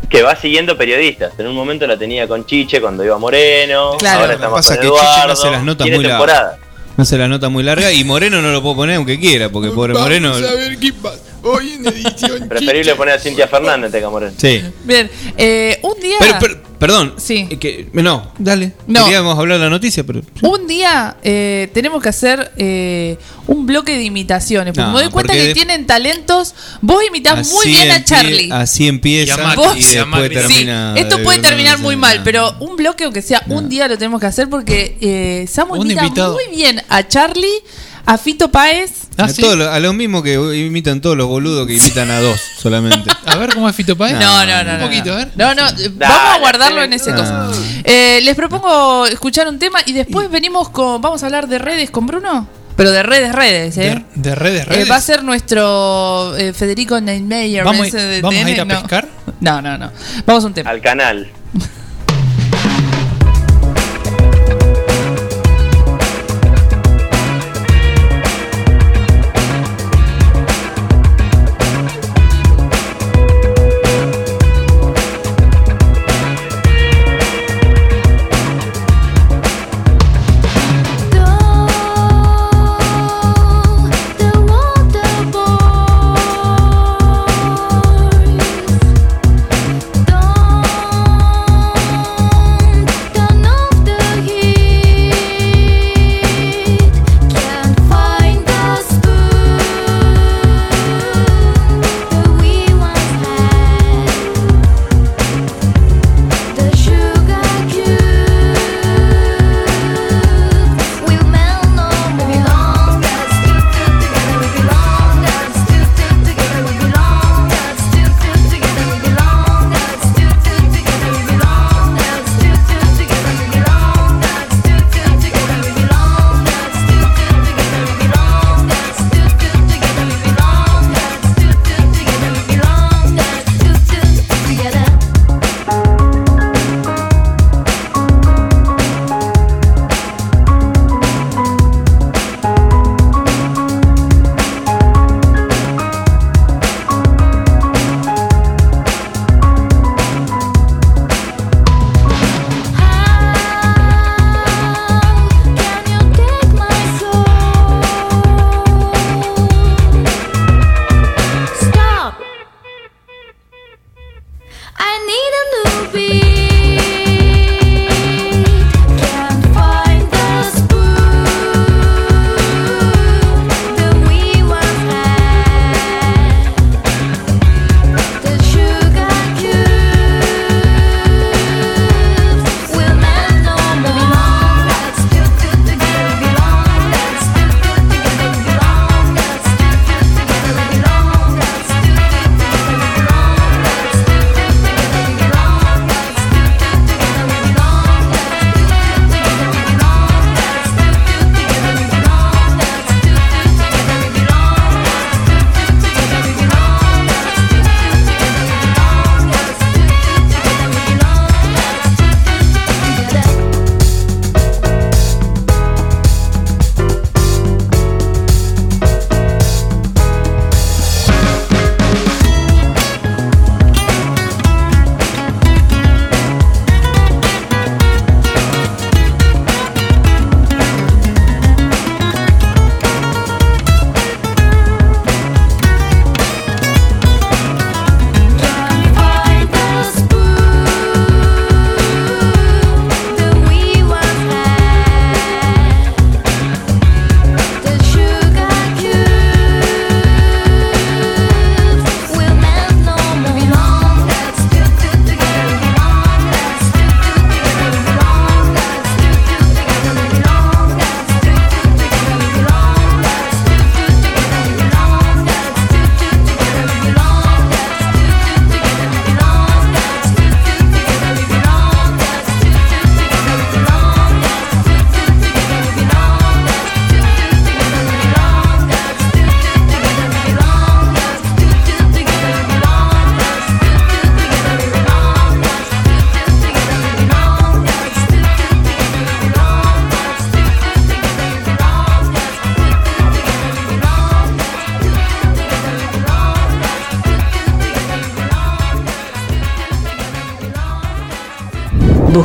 Que 0.09 0.21
va 0.21 0.35
siguiendo 0.35 0.77
periodistas. 0.77 1.33
En 1.37 1.47
un 1.47 1.55
momento 1.55 1.87
la 1.87 1.97
tenía 1.97 2.27
con 2.27 2.45
Chiche 2.45 2.81
cuando 2.81 3.03
iba 3.03 3.17
Moreno. 3.17 3.97
Claro. 3.97 4.21
Ahora 4.21 4.33
estamos 4.33 4.57
Pasa 4.57 4.75
con 4.75 4.83
que 4.83 4.89
Chiche 4.91 5.27
no 5.27 5.33
hace 5.33 5.51
las 5.51 5.63
notas 5.63 5.85
Tiene 5.85 5.97
muy 5.97 6.05
largas. 6.05 6.55
No 6.95 7.05
se 7.05 7.17
la 7.17 7.27
nota 7.27 7.49
muy 7.49 7.63
larga 7.63 7.91
y 7.91 8.03
Moreno 8.03 8.41
no 8.41 8.51
lo 8.51 8.61
puedo 8.61 8.75
poner 8.75 8.97
aunque 8.97 9.19
quiera, 9.19 9.49
porque 9.49 9.69
pobre 9.71 9.93
Moreno. 9.93 10.33
ver 10.35 10.77
qué 10.77 10.93
pasa. 10.93 11.19
Hoy 11.41 11.73
en 11.73 11.87
edición. 11.87 12.47
Preferible 12.49 12.95
poner 12.95 13.15
a 13.15 13.19
Cintia 13.19 13.47
Fernández 13.47 13.91
que 13.91 14.03
a 14.03 14.09
Moreno. 14.09 14.33
Sí. 14.37 14.63
Bien, 14.83 15.09
eh, 15.37 15.79
un 15.81 15.99
día. 15.99 16.15
Pero, 16.19 16.35
pero- 16.39 16.72
perdón. 16.85 17.13
Sí. 17.17 17.47
eh, 17.49 17.57
Que, 17.57 17.87
no, 17.93 18.31
dale. 18.37 18.73
No. 18.87 19.05
Queríamos 19.05 19.37
hablar 19.39 19.57
de 19.57 19.63
la 19.65 19.69
noticia, 19.69 20.03
pero. 20.03 20.21
Un 20.41 20.67
día 20.67 21.15
eh, 21.23 21.69
tenemos 21.73 22.01
que 22.03 22.09
hacer 22.09 22.51
eh, 22.57 23.17
un 23.47 23.65
bloque 23.65 23.95
de 23.97 24.03
imitaciones. 24.03 24.73
Porque 24.73 24.87
No, 24.87 24.93
me 24.93 25.01
doy 25.03 25.11
cuenta 25.11 25.33
que 25.33 25.47
de- 25.47 25.53
tienen 25.53 25.85
talentos. 25.87 26.53
Vos 26.81 27.01
imitás 27.07 27.47
muy 27.51 27.59
así 27.61 27.69
bien 27.69 27.91
a 27.91 28.03
Charlie. 28.03 28.49
Así 28.51 28.87
empieza 28.87 29.37
Y 29.37 29.39
a 29.39 29.43
Macri, 29.43 29.63
Vos- 29.63 29.75
y 29.77 29.79
y. 29.79 29.83
Sí, 29.83 30.67
esto 30.95 31.17
de- 31.17 31.23
puede 31.23 31.39
terminar 31.39 31.77
muy 31.79 31.95
mal, 31.95 32.21
pero 32.23 32.53
un 32.59 32.75
bloque, 32.75 33.05
aunque 33.05 33.21
sea 33.21 33.41
un 33.47 33.69
día, 33.69 33.87
lo 33.87 33.97
tenemos 33.97 34.19
que 34.19 34.27
hacer 34.27 34.49
porque 34.49 34.97
eh, 34.99 35.47
Samu 35.49 35.77
imita 35.77 36.03
invitado. 36.03 36.33
muy 36.33 36.55
bien 36.55 36.81
a 36.89 37.07
Charlie, 37.07 37.61
a 38.05 38.17
Fito 38.17 38.51
Páez. 38.51 38.91
Ah, 39.17 39.27
a, 39.75 39.79
los 39.79 39.93
mismos 39.93 40.23
que 40.23 40.33
imitan 40.33 40.99
todos 40.99 41.15
los 41.15 41.27
boludos 41.27 41.67
que 41.67 41.75
imitan 41.75 42.09
a 42.09 42.19
dos 42.19 42.39
solamente. 42.57 43.09
A 43.25 43.35
ver 43.37 43.53
cómo 43.53 43.69
es 43.69 43.75
Fito 43.75 43.95
Páez. 43.95 44.17
No, 44.19 44.45
no, 44.45 44.63
no. 44.63 44.71
Un 44.73 44.79
no, 44.79 44.85
poquito, 44.85 45.05
no. 45.05 45.13
a 45.13 45.17
ver. 45.17 45.29
No, 45.35 45.53
no, 45.55 45.61
vamos 45.97 46.17
a 46.35 46.39
guardarlo 46.39 46.83
en 46.83 46.93
ese 46.93 47.11
Ah. 47.11 47.15
coso. 47.49 47.61
Eh, 47.83 48.21
les 48.23 48.35
propongo 48.35 49.05
escuchar 49.05 49.47
un 49.47 49.59
tema 49.59 49.79
y 49.85 49.93
después 49.93 50.29
venimos 50.31 50.69
con. 50.69 51.01
Vamos 51.01 51.21
a 51.23 51.27
hablar 51.27 51.47
de 51.47 51.59
redes 51.59 51.91
con 51.91 52.05
Bruno. 52.07 52.47
Pero 52.75 52.89
de 52.89 53.03
redes, 53.03 53.33
redes, 53.35 53.77
¿eh? 53.77 54.03
De, 54.15 54.29
de 54.29 54.35
redes, 54.35 54.61
Eh, 54.63 54.65
redes. 54.65 54.89
va 54.91 54.95
a 54.95 55.01
ser 55.01 55.23
nuestro 55.23 56.35
eh, 56.35 56.53
Federico 56.53 56.99
Neymar. 56.99 57.65
¿Vamos, 57.65 57.87
ese 57.87 57.97
de 57.99 58.21
vamos 58.21 58.43
a 58.43 58.49
ir 58.49 58.61
a 58.61 58.65
no. 58.65 58.79
pescar? 58.79 59.07
No, 59.41 59.61
no, 59.61 59.77
no. 59.77 59.91
Vamos 60.25 60.43
a 60.43 60.47
un 60.47 60.53
tema. 60.55 60.71
Al 60.71 60.81
canal. 60.81 61.29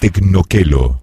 Tecnoquelo. 0.00 1.02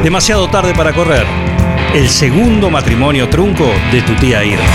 Demasiado 0.04 0.50
tarde 0.50 0.74
para 0.74 0.94
correr. 0.94 1.26
El 1.94 2.10
segundo 2.10 2.70
matrimonio 2.70 3.30
trunco 3.30 3.66
de 3.92 4.02
tu 4.02 4.14
tía 4.16 4.44
Irma. 4.44 4.66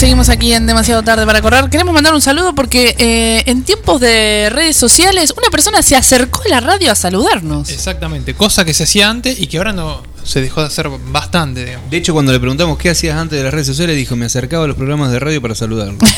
Seguimos 0.00 0.30
aquí 0.30 0.54
en 0.54 0.64
demasiado 0.64 1.02
tarde 1.02 1.26
para 1.26 1.42
correr. 1.42 1.68
Queremos 1.68 1.92
mandar 1.92 2.14
un 2.14 2.22
saludo 2.22 2.54
porque 2.54 2.94
eh, 2.96 3.42
en 3.44 3.64
tiempos 3.64 4.00
de 4.00 4.48
redes 4.50 4.74
sociales 4.74 5.34
una 5.36 5.50
persona 5.50 5.82
se 5.82 5.94
acercó 5.94 6.40
a 6.46 6.48
la 6.48 6.60
radio 6.60 6.90
a 6.90 6.94
saludarnos. 6.94 7.68
Exactamente, 7.68 8.32
cosa 8.32 8.64
que 8.64 8.72
se 8.72 8.84
hacía 8.84 9.10
antes 9.10 9.38
y 9.38 9.46
que 9.46 9.58
ahora 9.58 9.74
no 9.74 10.02
Se 10.30 10.40
dejó 10.40 10.60
de 10.60 10.68
hacer 10.68 10.88
bastante, 11.08 11.64
digamos. 11.64 11.90
De 11.90 11.96
hecho, 11.96 12.12
cuando 12.12 12.30
le 12.32 12.38
preguntamos 12.38 12.78
qué 12.78 12.90
hacías 12.90 13.16
antes 13.16 13.36
de 13.36 13.42
las 13.42 13.52
redes 13.52 13.66
sociales, 13.66 13.96
dijo, 13.96 14.14
me 14.14 14.26
acercaba 14.26 14.64
a 14.64 14.68
los 14.68 14.76
programas 14.76 15.10
de 15.10 15.18
radio 15.18 15.42
para 15.42 15.56
saludarlo. 15.56 15.98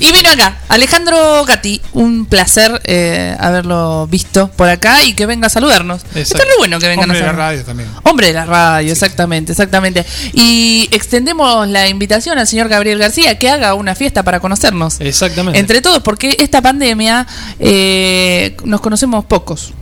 Y 0.00 0.12
vino 0.12 0.30
acá, 0.30 0.58
Alejandro 0.68 1.44
Gatti, 1.44 1.80
un 1.92 2.26
placer 2.26 2.80
eh, 2.84 3.36
haberlo 3.38 4.06
visto 4.08 4.48
por 4.48 4.68
acá 4.68 5.04
y 5.04 5.14
que 5.14 5.26
venga 5.26 5.46
a 5.46 5.50
saludarnos. 5.50 6.02
Está 6.14 6.38
re 6.38 6.50
bueno 6.58 6.80
que 6.80 6.88
vengan 6.88 7.04
Hombre 7.04 7.18
de 7.18 7.24
a 7.24 7.26
la 7.26 7.32
saludarnos. 7.32 7.52
radio 7.52 7.64
también. 7.64 7.88
Hombre 8.02 8.26
de 8.28 8.32
la 8.32 8.44
radio, 8.44 8.92
exactamente, 8.92 9.52
exactamente. 9.52 10.04
Y 10.32 10.88
extendemos 10.90 11.68
la 11.68 11.88
invitación 11.88 12.38
al 12.38 12.46
señor 12.48 12.68
Gabriel 12.68 12.98
García 12.98 13.38
que 13.38 13.48
haga 13.48 13.74
una 13.74 13.94
fiesta 13.94 14.22
para 14.22 14.40
conocernos. 14.40 15.00
Exactamente. 15.00 15.58
Entre 15.60 15.80
todos, 15.80 16.02
porque 16.02 16.36
esta 16.40 16.60
pandemia 16.60 17.26
eh, 17.60 18.56
nos 18.64 18.80
conocemos 18.80 19.24
pocos. 19.26 19.72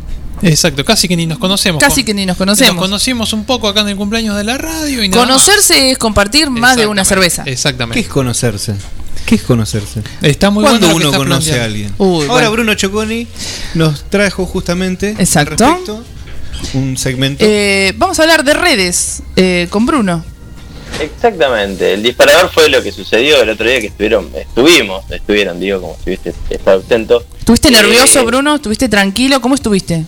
Exacto, 0.42 0.84
casi 0.84 1.06
que 1.08 1.16
ni 1.16 1.26
nos 1.26 1.38
conocemos. 1.38 1.82
Casi 1.82 2.02
que 2.04 2.14
ni 2.14 2.24
nos 2.26 2.36
conocemos. 2.36 2.74
Nos 2.74 2.82
conocimos 2.82 3.32
un 3.32 3.44
poco 3.44 3.68
acá 3.68 3.80
en 3.82 3.88
el 3.90 3.96
cumpleaños 3.96 4.36
de 4.36 4.44
la 4.44 4.56
radio 4.58 5.02
y 5.04 5.08
nada 5.08 5.22
más. 5.26 5.28
Conocerse 5.44 5.90
es 5.90 5.98
compartir 5.98 6.50
más 6.50 6.76
de 6.76 6.86
una 6.86 7.04
cerveza. 7.04 7.42
Exactamente. 7.46 8.00
¿Qué 8.00 8.06
es 8.06 8.12
conocerse? 8.12 8.74
¿Qué 9.26 9.34
es 9.36 9.42
conocerse? 9.42 10.02
Está 10.22 10.50
muy 10.50 10.64
¿Cuándo 10.64 10.88
bueno 10.88 10.98
lo 10.98 11.10
que 11.12 11.18
uno 11.18 11.18
conoce 11.18 11.50
planteando. 11.50 11.62
a 11.62 11.64
alguien? 11.66 11.94
Uy, 11.98 12.22
Ahora 12.22 12.32
bueno. 12.32 12.50
Bruno 12.52 12.74
Choconi 12.74 13.26
nos 13.74 14.04
trajo 14.10 14.46
justamente 14.46 15.14
Exacto. 15.18 15.64
al 15.64 15.70
respecto 15.72 16.04
un 16.74 16.96
segmento. 16.96 17.44
Eh, 17.46 17.92
vamos 17.96 18.18
a 18.18 18.22
hablar 18.22 18.42
de 18.44 18.54
redes 18.54 19.22
eh, 19.36 19.66
con 19.70 19.86
Bruno. 19.86 20.24
Exactamente, 21.00 21.94
el 21.94 22.02
disparador 22.02 22.50
fue 22.52 22.68
lo 22.68 22.82
que 22.82 22.92
sucedió 22.92 23.40
el 23.42 23.48
otro 23.50 23.66
día 23.66 23.80
que 23.80 23.86
estuvieron, 23.86 24.28
estuvimos, 24.34 25.04
estuvieron, 25.10 25.58
digo, 25.60 25.80
como 25.80 25.96
si 26.02 26.10
hubiese 26.10 26.34
estado 26.50 26.78
ausento. 26.78 27.24
¿Estuviste 27.38 27.68
Eh, 27.68 27.72
nervioso, 27.72 28.24
Bruno? 28.24 28.56
¿Estuviste 28.56 28.88
tranquilo? 28.88 29.40
¿Cómo 29.40 29.54
estuviste? 29.54 30.04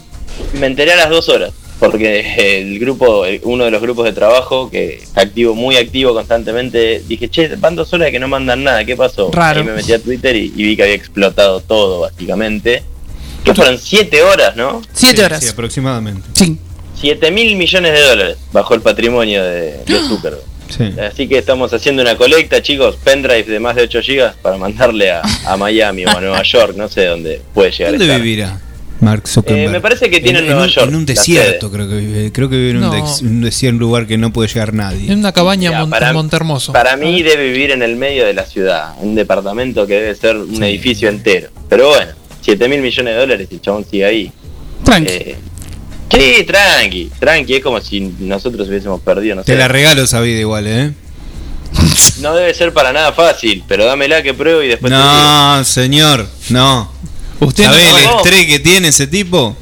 Me 0.54 0.66
enteré 0.66 0.92
a 0.92 0.96
las 0.96 1.10
dos 1.10 1.28
horas, 1.28 1.52
porque 1.80 2.60
el 2.60 2.78
grupo, 2.78 3.24
uno 3.42 3.64
de 3.64 3.70
los 3.70 3.80
grupos 3.82 4.04
de 4.04 4.12
trabajo, 4.12 4.70
que 4.70 4.96
está 5.02 5.22
activo, 5.22 5.54
muy 5.54 5.76
activo 5.76 6.14
constantemente, 6.14 7.02
dije, 7.09 7.28
che, 7.28 7.56
van 7.56 7.74
dos 7.76 7.92
horas 7.92 8.10
que 8.10 8.18
no 8.18 8.28
mandan 8.28 8.62
nada, 8.64 8.84
¿qué 8.84 8.96
pasó? 8.96 9.30
Raro. 9.32 9.60
Ahí 9.60 9.66
me 9.66 9.72
metí 9.72 9.92
a 9.92 9.98
Twitter 9.98 10.36
y, 10.36 10.52
y 10.56 10.62
vi 10.64 10.76
que 10.76 10.82
había 10.82 10.94
explotado 10.94 11.60
todo, 11.60 12.00
básicamente. 12.00 12.82
Que 13.44 13.54
fueron 13.54 13.78
siete 13.78 14.22
horas, 14.22 14.54
¿no? 14.54 14.82
Siete 14.92 15.16
Sí, 15.18 15.22
horas. 15.24 15.42
Sí, 15.42 15.48
aproximadamente. 15.48 16.22
Sí. 16.34 16.56
Siete 17.00 17.30
mil 17.32 17.56
millones 17.56 17.92
de 17.92 18.00
dólares 18.02 18.36
bajo 18.52 18.74
el 18.74 18.80
patrimonio 18.82 19.42
de, 19.42 19.78
de 19.84 19.98
Zuckerberg. 20.09 20.44
Sí. 20.68 20.84
Así 21.00 21.26
que 21.28 21.38
estamos 21.38 21.72
haciendo 21.74 22.00
una 22.02 22.16
colecta, 22.16 22.62
chicos, 22.62 22.96
pendrive 23.02 23.42
de 23.44 23.59
más 23.60 23.74
de 23.76 23.82
8 23.82 24.00
gigas 24.00 24.36
para 24.40 24.56
mandarle 24.56 25.10
a, 25.10 25.20
a 25.46 25.56
Miami 25.56 26.04
o 26.06 26.10
a 26.16 26.20
Nueva 26.20 26.42
York, 26.44 26.74
no 26.76 26.88
sé 26.88 27.06
dónde 27.06 27.42
puede 27.52 27.72
llegar. 27.72 27.88
a 27.88 27.90
¿Dónde 27.98 28.04
estar. 28.06 28.20
vivirá 28.22 28.60
Mark 29.03 29.27
Zuckerberg? 29.29 29.66
Eh, 29.66 29.69
me 29.69 29.81
parece 29.81 30.09
que 30.09 30.20
tiene 30.20 30.39
en 30.39 30.45
en, 30.45 30.51
Nueva 30.53 30.65
un, 30.65 30.69
York, 30.70 30.89
En 30.89 30.95
un 30.95 31.01
la 31.03 31.07
desierto, 31.07 31.70
creo 31.70 31.89
que 31.89 31.97
vive. 31.97 32.33
Creo 32.33 32.49
que 32.49 32.57
vive 32.57 32.70
en 32.70 32.85
un, 32.85 33.41
desierto, 33.43 33.74
un 33.74 33.81
lugar 33.81 34.07
que 34.07 34.16
no 34.16 34.33
puede 34.33 34.49
llegar 34.49 34.73
nadie. 34.73 35.12
En 35.12 35.19
una 35.19 35.33
cabaña 35.33 35.70
Ya, 35.73 35.81
mon- 35.81 35.91
para- 35.91 36.09
en 36.11 36.15
Montermoso. 36.15 36.73
Para 36.73 36.97
mí 36.97 37.23
debe 37.23 37.51
vivir 37.51 37.73
en 37.73 37.83
el 37.83 37.97
medio 37.97 38.24
de 38.24 38.33
la 38.33 38.45
ciudad, 38.47 38.95
un 39.01 39.15
departamento 39.15 39.87
que 39.87 39.95
debe 39.95 40.15
ser 40.15 40.37
un 40.37 40.62
edificio 40.62 41.09
entero. 41.09 41.49
Pero 41.69 41.89
bueno, 41.89 42.12
7 42.43 42.69
mil 42.69 42.81
millones 42.81 43.15
de 43.15 43.20
dólares 43.20 43.49
y 43.51 43.55
el 43.55 43.61
chabón 43.61 43.85
sigue 43.91 44.05
ahí. 44.05 44.33
Tranqui. 44.85 45.11
Eh, 45.11 45.37
sí, 46.11 46.45
tranqui, 46.47 47.11
tranqui, 47.19 47.55
es 47.57 47.62
como 47.62 47.81
si 47.81 48.01
nosotros 48.20 48.69
hubiésemos 48.69 49.01
perdido, 49.01 49.35
no 49.37 49.43
Te 49.45 49.53
sé. 49.53 49.59
la 49.59 49.66
regalo 49.69 50.03
esa 50.03 50.20
vida 50.20 50.39
igual, 50.39 50.66
¿eh? 50.69 50.93
No 52.20 52.35
debe 52.35 52.53
ser 52.55 52.73
para 52.73 52.93
nada 52.93 53.12
fácil, 53.12 53.65
pero 53.66 53.85
dámela 53.85 54.23
que 54.23 54.35
pruebo 54.35 54.62
y 54.62 54.69
después 54.69 54.93
te 54.93 54.97
digo. 54.97 55.09
No, 55.09 55.65
señor, 55.65 56.29
no. 56.51 56.93
Usted 57.47 57.64
¿Sabés 57.64 57.90
no- 57.90 57.98
el 57.98 58.05
no. 58.05 58.16
estrés 58.19 58.47
que 58.47 58.59
tiene 58.60 58.89
ese 58.89 59.06
tipo? 59.06 59.56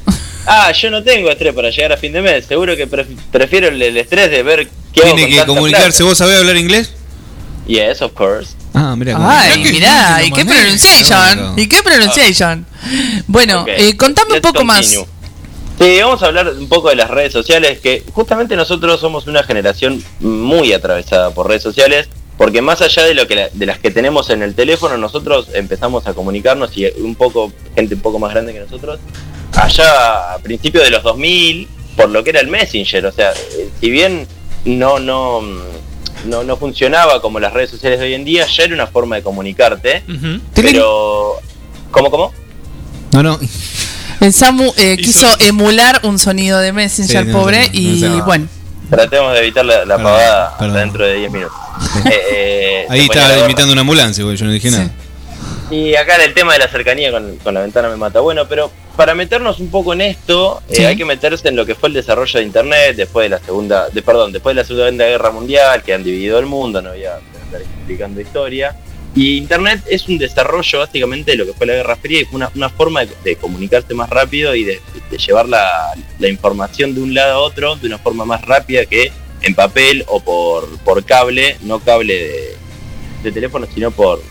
Ah, 0.45 0.71
yo 0.71 0.89
no 0.89 1.03
tengo 1.03 1.29
estrés 1.29 1.53
para 1.53 1.69
llegar 1.69 1.91
a 1.93 1.97
fin 1.97 2.13
de 2.13 2.21
mes. 2.21 2.45
Seguro 2.45 2.75
que 2.75 2.87
pref- 2.89 3.15
prefiero 3.31 3.67
el, 3.67 3.81
el 3.81 3.97
estrés 3.97 4.29
de 4.31 4.43
ver 4.43 4.67
qué 4.93 5.01
hago 5.01 5.15
Tiene 5.15 5.21
con 5.21 5.29
que 5.29 5.35
tanta 5.37 5.47
comunicarse. 5.47 5.89
plata. 5.97 6.03
¿Vos 6.03 6.17
sabés 6.17 6.37
hablar 6.39 6.57
inglés? 6.57 6.91
Yes, 7.67 8.01
of 8.01 8.13
course. 8.13 8.53
Ah, 8.73 8.95
mira. 8.97 9.17
Ay, 9.19 9.63
mirá, 9.71 10.21
¿y 10.25 10.31
qué 10.31 10.45
pronunciation? 10.45 11.59
¿Y 11.59 11.67
qué 11.67 11.83
pronunciation? 11.83 12.65
Bueno, 13.27 13.61
Ok, 13.61 13.67
eh, 13.69 13.95
contame 13.97 14.29
un 14.29 14.35
let's 14.37 14.47
poco 14.47 14.63
más. 14.63 14.79
continue. 14.81 15.05
Sí, 15.79 15.99
vamos 16.01 16.21
a 16.21 16.27
hablar 16.27 16.47
un 16.49 16.67
poco 16.67 16.89
de 16.89 16.95
las 16.95 17.09
redes 17.09 17.33
sociales, 17.33 17.79
que 17.79 18.03
justamente 18.13 18.55
nosotros 18.55 18.99
somos 18.99 19.27
una 19.27 19.43
generación 19.43 20.03
muy 20.19 20.73
atravesada 20.73 21.31
por 21.31 21.47
redes 21.47 21.63
sociales, 21.63 22.07
porque 22.41 22.59
más 22.59 22.81
allá 22.81 23.03
de 23.03 23.13
lo 23.13 23.27
que 23.27 23.35
la- 23.35 23.49
de 23.53 23.65
las 23.67 23.77
que 23.77 23.91
tenemos 23.91 24.31
en 24.31 24.41
el 24.41 24.55
teléfono, 24.55 24.97
nosotros 24.97 25.49
empezamos 25.53 26.07
a 26.07 26.15
comunicarnos 26.15 26.75
y 26.75 26.87
un 26.99 27.13
poco 27.13 27.53
gente 27.75 27.93
un 27.93 28.01
poco 28.01 28.17
más 28.17 28.31
grande 28.31 28.51
que 28.51 28.59
nosotros, 28.61 28.99
allá 29.53 30.33
a 30.33 30.39
principios 30.39 30.83
de 30.83 30.89
los 30.89 31.03
2000, 31.03 31.67
por 31.95 32.09
lo 32.09 32.23
que 32.23 32.31
era 32.31 32.39
el 32.39 32.47
Messenger, 32.47 33.05
o 33.05 33.11
sea, 33.11 33.31
eh, 33.31 33.69
si 33.79 33.91
bien 33.91 34.25
no 34.65 34.97
no 34.97 35.41
mm, 35.41 36.29
no, 36.31 36.43
no 36.43 36.57
funcionaba 36.57 37.21
como 37.21 37.39
las 37.39 37.53
redes 37.53 37.69
sociales 37.69 37.99
de 37.99 38.05
hoy 38.07 38.15
en 38.15 38.25
día, 38.25 38.47
ya 38.47 38.63
era 38.63 38.73
una 38.73 38.87
forma 38.87 39.17
de 39.17 39.21
comunicarte, 39.21 40.01
pero 40.55 41.33
¿cómo 41.91 42.09
cómo? 42.09 42.33
No, 43.11 43.21
no. 43.21 43.39
El 44.19 44.33
Samu 44.33 44.73
eh, 44.77 44.97
quiso 44.97 45.27
emular 45.41 45.99
un 46.05 46.17
sonido 46.17 46.57
de 46.57 46.73
Messenger, 46.73 47.25
Sí, 47.25 47.31
pobre, 47.31 47.67
no, 47.67 47.73
no, 47.73 47.79
y 47.79 48.01
no 48.01 48.25
bueno. 48.25 48.47
Tratemos 48.91 49.33
de 49.33 49.39
evitar 49.39 49.65
la, 49.65 49.77
la 49.85 49.95
Perdón, 49.95 50.03
pavada 50.03 50.45
hasta 50.47 50.57
perdón. 50.59 50.75
dentro 50.77 51.05
de 51.07 51.13
10 51.15 51.31
minutos. 51.31 51.57
Eh, 52.05 52.21
eh, 52.33 52.85
Ahí 52.89 53.01
estaba 53.01 53.37
imitando 53.39 53.71
una 53.73 53.81
ambulancia, 53.81 54.23
güey. 54.23 54.37
Yo 54.37 54.45
no 54.45 54.51
dije 54.51 54.69
Sí. 54.69 54.75
nada. 54.77 54.91
Y 55.71 55.95
acá 55.95 56.17
el 56.23 56.33
tema 56.33 56.53
de 56.53 56.59
la 56.59 56.67
cercanía 56.67 57.11
con, 57.11 57.37
con 57.37 57.53
la 57.53 57.61
ventana 57.61 57.89
me 57.89 57.95
mata. 57.95 58.19
Bueno, 58.19 58.45
pero 58.47 58.69
para 58.97 59.15
meternos 59.15 59.59
un 59.59 59.71
poco 59.71 59.93
en 59.93 60.01
esto, 60.01 60.61
eh, 60.69 60.85
hay 60.85 60.95
que 60.97 61.05
meterse 61.05 61.47
en 61.47 61.55
lo 61.55 61.65
que 61.65 61.73
fue 61.75 61.87
el 61.89 61.93
desarrollo 61.93 62.39
de 62.39 62.45
Internet 62.45 62.95
después 62.97 63.25
de 63.25 63.29
la 63.29 63.39
segunda, 63.39 63.89
de, 63.89 64.01
perdón, 64.01 64.31
después 64.33 64.53
de 64.55 64.61
la 64.61 64.67
Segunda 64.67 65.05
Guerra 65.05 65.31
Mundial, 65.31 65.81
que 65.81 65.93
han 65.93 66.03
dividido 66.03 66.37
el 66.39 66.45
mundo, 66.45 66.81
no 66.81 66.89
voy 66.91 67.05
a 67.05 67.15
estar 67.45 67.61
explicando 67.61 68.19
historia. 68.19 68.75
Y 69.13 69.37
Internet 69.37 69.83
es 69.89 70.07
un 70.07 70.17
desarrollo 70.17 70.79
básicamente 70.79 71.31
de 71.31 71.37
lo 71.37 71.45
que 71.45 71.53
fue 71.53 71.67
la 71.67 71.73
Guerra 71.73 71.97
Fría 71.97 72.21
y 72.21 72.25
fue 72.25 72.37
una, 72.37 72.51
una 72.55 72.69
forma 72.69 73.05
de, 73.05 73.11
de 73.23 73.35
comunicarse 73.35 73.93
más 73.93 74.09
rápido 74.09 74.55
y 74.55 74.63
de, 74.63 74.79
de 75.09 75.17
llevar 75.17 75.49
la, 75.49 75.93
la 76.19 76.27
información 76.29 76.95
de 76.95 77.01
un 77.01 77.13
lado 77.13 77.33
a 77.33 77.39
otro 77.39 77.75
de 77.75 77.87
una 77.87 77.97
forma 77.97 78.23
más 78.23 78.41
rápida 78.43 78.85
que 78.85 79.11
en 79.41 79.55
papel 79.55 80.05
o 80.07 80.21
por, 80.21 80.69
por 80.79 81.03
cable, 81.03 81.57
no 81.61 81.79
cable 81.79 82.13
de, 82.13 82.57
de 83.23 83.31
teléfono, 83.31 83.67
sino 83.73 83.91
por, 83.91 84.21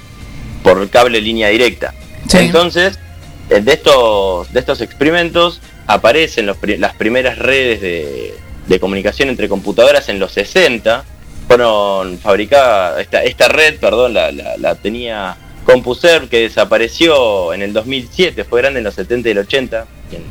por 0.62 0.88
cable 0.88 1.20
línea 1.20 1.48
directa. 1.48 1.94
Sí. 2.28 2.38
Entonces, 2.38 2.98
eh, 3.50 3.60
de 3.60 3.72
estos, 3.72 4.52
de 4.52 4.60
estos 4.60 4.80
experimentos 4.80 5.60
aparecen 5.86 6.46
los 6.46 6.56
las 6.78 6.94
primeras 6.94 7.38
redes 7.38 7.80
de, 7.80 8.34
de 8.66 8.80
comunicación 8.80 9.28
entre 9.28 9.48
computadoras 9.48 10.08
en 10.08 10.18
los 10.18 10.32
60. 10.32 11.04
Fueron 11.50 12.16
fabricadas, 12.18 13.04
esta, 13.10 13.48
red, 13.48 13.80
perdón, 13.80 14.14
la 14.14 14.74
tenía 14.76 15.36
CompuServe 15.64 16.28
que 16.28 16.40
desapareció 16.42 17.52
en 17.52 17.62
el 17.62 17.72
2007, 17.72 18.44
fue 18.44 18.60
grande 18.60 18.78
en 18.78 18.84
los 18.84 18.94
70 18.94 19.28
y 19.28 19.32
el 19.32 19.38
80, 19.38 19.86
quien, 20.08 20.22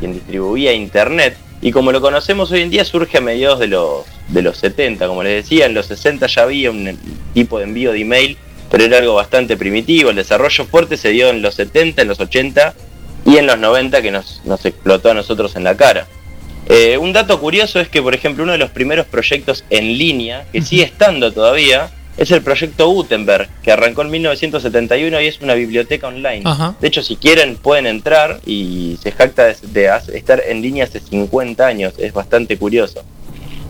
quien 0.00 0.12
distribuía 0.12 0.72
Internet. 0.72 1.36
Y 1.62 1.70
como 1.70 1.92
lo 1.92 2.00
conocemos 2.00 2.50
hoy 2.50 2.62
en 2.62 2.70
día 2.70 2.84
surge 2.84 3.18
a 3.18 3.20
mediados 3.20 3.58
de 3.58 3.68
los, 3.68 4.04
de 4.28 4.42
los 4.42 4.58
70, 4.58 5.06
como 5.06 5.22
les 5.22 5.44
decía, 5.44 5.66
en 5.66 5.74
los 5.74 5.86
60 5.86 6.26
ya 6.26 6.42
había 6.42 6.70
un 6.70 6.98
tipo 7.32 7.58
de 7.58 7.64
envío 7.64 7.92
de 7.92 8.00
email, 8.00 8.36
pero 8.70 8.84
era 8.84 8.98
algo 8.98 9.14
bastante 9.14 9.56
primitivo. 9.56 10.10
El 10.10 10.16
desarrollo 10.16 10.64
fuerte 10.66 10.96
se 10.96 11.10
dio 11.10 11.28
en 11.28 11.42
los 11.42 11.54
70, 11.54 12.02
en 12.02 12.08
los 12.08 12.20
80 12.20 12.74
y 13.24 13.36
en 13.36 13.46
los 13.46 13.58
90 13.58 14.02
que 14.02 14.10
nos, 14.10 14.42
nos 14.44 14.64
explotó 14.66 15.10
a 15.10 15.14
nosotros 15.14 15.56
en 15.56 15.64
la 15.64 15.76
cara. 15.76 16.06
Eh, 16.68 16.96
un 16.98 17.12
dato 17.12 17.38
curioso 17.40 17.80
es 17.80 17.88
que, 17.88 18.00
por 18.00 18.14
ejemplo, 18.14 18.42
uno 18.42 18.52
de 18.52 18.58
los 18.58 18.70
primeros 18.70 19.06
proyectos 19.06 19.64
en 19.70 19.98
línea, 19.98 20.46
que 20.52 20.62
sigue 20.62 20.84
estando 20.84 21.32
todavía, 21.32 21.90
es 22.16 22.30
el 22.30 22.42
proyecto 22.42 22.88
Gutenberg, 22.88 23.48
que 23.62 23.72
arrancó 23.72 24.02
en 24.02 24.10
1971 24.10 25.20
y 25.20 25.26
es 25.26 25.40
una 25.40 25.54
biblioteca 25.54 26.08
online. 26.08 26.42
Ajá. 26.44 26.76
De 26.80 26.88
hecho, 26.88 27.02
si 27.02 27.16
quieren, 27.16 27.56
pueden 27.56 27.86
entrar 27.86 28.40
y 28.46 28.98
se 29.02 29.12
jacta 29.12 29.46
de, 29.46 29.90
estar 30.14 30.42
en 30.46 30.62
línea 30.62 30.84
hace 30.84 31.00
50 31.00 31.66
años. 31.66 31.94
Es 31.98 32.12
bastante 32.12 32.56
curioso. 32.56 33.04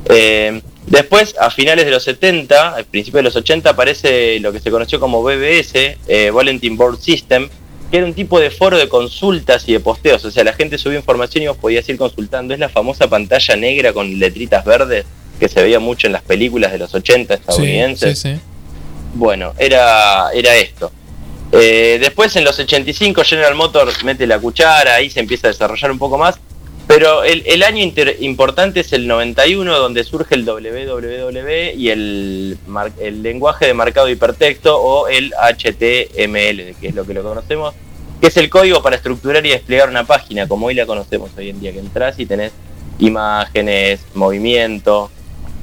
Eh, 0.07 0.61
después, 0.87 1.35
a 1.41 1.51
finales 1.51 1.87
de 1.87 1.91
los 1.91 2.05
70, 2.05 2.75
al 2.75 2.85
principio 2.85 3.19
de 3.19 3.25
los 3.25 3.37
80, 3.37 3.71
aparece 3.71 4.39
lo 4.41 4.53
que 4.53 4.61
se 4.61 4.71
conoció 4.71 5.01
como 5.01 5.23
BBS, 5.23 5.97
eh, 6.07 6.31
Bulletin 6.31 6.77
Board 6.77 7.01
System, 7.01 7.49
que 7.95 7.99
era 7.99 8.07
un 8.09 8.15
tipo 8.15 8.41
de 8.41 8.51
foro 8.51 8.77
de 8.77 8.89
consultas 8.89 9.69
y 9.69 9.73
de 9.73 9.79
posteos. 9.79 10.25
O 10.25 10.31
sea, 10.33 10.43
la 10.43 10.53
gente 10.53 10.79
subía 10.79 10.99
información 10.99 11.45
y 11.45 11.47
vos 11.47 11.57
podías 11.57 11.89
ir 11.89 11.97
consultando. 11.97 12.53
Es 12.53 12.59
la 12.59 12.69
famosa 12.69 13.07
pantalla 13.07 13.55
negra 13.55 13.93
con 13.93 14.19
letritas 14.19 14.65
verdes 14.65 15.05
que 15.39 15.49
se 15.49 15.62
veía 15.62 15.79
mucho 15.79 16.09
en 16.09 16.12
las 16.15 16.23
películas 16.23 16.73
de 16.73 16.79
los 16.79 16.93
80 16.93 17.33
Sí, 17.37 17.41
estadounidenses. 17.41 18.19
sí, 18.19 18.33
sí. 18.33 18.41
Bueno, 19.15 19.55
era, 19.61 20.31
era 20.35 20.57
esto. 20.57 20.91
Eh, 21.53 21.99
después 22.01 22.35
en 22.35 22.43
los 22.43 22.59
85 22.59 23.23
General 23.23 23.55
Motors 23.55 24.03
mete 24.03 24.27
la 24.27 24.41
cuchara, 24.41 24.97
ahí 24.97 25.09
se 25.09 25.21
empieza 25.21 25.47
a 25.47 25.53
desarrollar 25.53 25.93
un 25.93 25.99
poco 26.01 26.19
más. 26.19 26.35
Pero 26.86 27.24
el, 27.24 27.62
año 27.62 27.90
importante 28.20 28.81
es 28.81 28.93
el 28.93 29.06
91, 29.06 29.78
donde 29.78 30.05
surge 30.05 30.35
el 30.35 30.44
www 30.44 31.73
y 31.74 31.89
el, 31.89 32.59
el 33.01 33.23
lenguaje 33.23 33.66
de 33.66 33.74
marcado 33.74 34.09
hipertexto 34.09 34.78
o 34.78 35.09
el 35.09 35.32
HTML, 35.32 36.77
que 36.78 36.89
es 36.89 36.94
lo 36.94 37.06
que 37.06 37.15
lo 37.15 37.23
conocemos, 37.23 37.74
que 38.20 38.27
es 38.27 38.36
el 38.36 38.51
código 38.51 38.82
para 38.82 38.97
estructurar 38.97 39.44
y 39.47 39.51
desplegar 39.51 39.89
una 39.89 40.05
página, 40.05 40.47
como 40.47 40.66
hoy 40.66 40.74
la 40.74 40.85
conocemos 40.85 41.31
hoy 41.39 41.51
en 41.51 41.61
día, 41.61 41.73
que 41.73 41.78
entras 41.78 42.19
y 42.19 42.27
tenés 42.27 42.52
imágenes, 42.98 44.01
movimiento. 44.15 45.11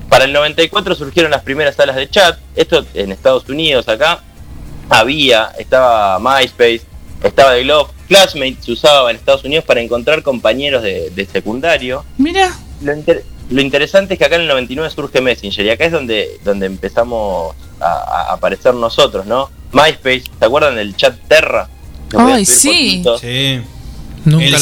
Para 0.09 0.25
el 0.25 0.33
94 0.33 0.95
surgieron 0.95 1.31
las 1.31 1.43
primeras 1.43 1.75
salas 1.75 1.97
de 1.97 2.09
chat, 2.09 2.39
esto 2.55 2.83
en 2.95 3.11
Estados 3.11 3.47
Unidos 3.47 3.87
acá 3.87 4.23
había, 4.89 5.53
estaba 5.57 6.19
MySpace, 6.19 6.81
estaba 7.23 7.53
The 7.53 7.63
Glove, 7.63 7.91
Classmate 8.11 8.57
se 8.59 8.73
usaba 8.73 9.09
en 9.09 9.15
Estados 9.15 9.45
Unidos 9.45 9.63
para 9.63 9.79
encontrar 9.79 10.21
compañeros 10.21 10.83
de, 10.83 11.11
de 11.11 11.25
secundario. 11.25 12.03
Mira. 12.17 12.51
Lo, 12.81 12.93
inter- 12.93 13.23
lo 13.49 13.61
interesante 13.61 14.15
es 14.15 14.17
que 14.19 14.25
acá 14.25 14.35
en 14.35 14.41
el 14.41 14.47
99 14.49 14.89
surge 14.93 15.21
Messenger 15.21 15.65
y 15.65 15.69
acá 15.69 15.85
es 15.85 15.93
donde, 15.93 16.39
donde 16.43 16.65
empezamos 16.65 17.55
a, 17.79 17.85
a 17.85 18.33
aparecer 18.33 18.73
nosotros, 18.73 19.25
¿no? 19.25 19.49
MySpace, 19.71 20.23
¿se 20.37 20.45
acuerdan 20.45 20.75
del 20.75 20.93
chat 20.97 21.15
Terra? 21.29 21.69
Ay, 22.17 22.45
sí. 22.45 23.01
Nunca 24.25 24.45
el 24.45 24.51
lo 24.51 24.59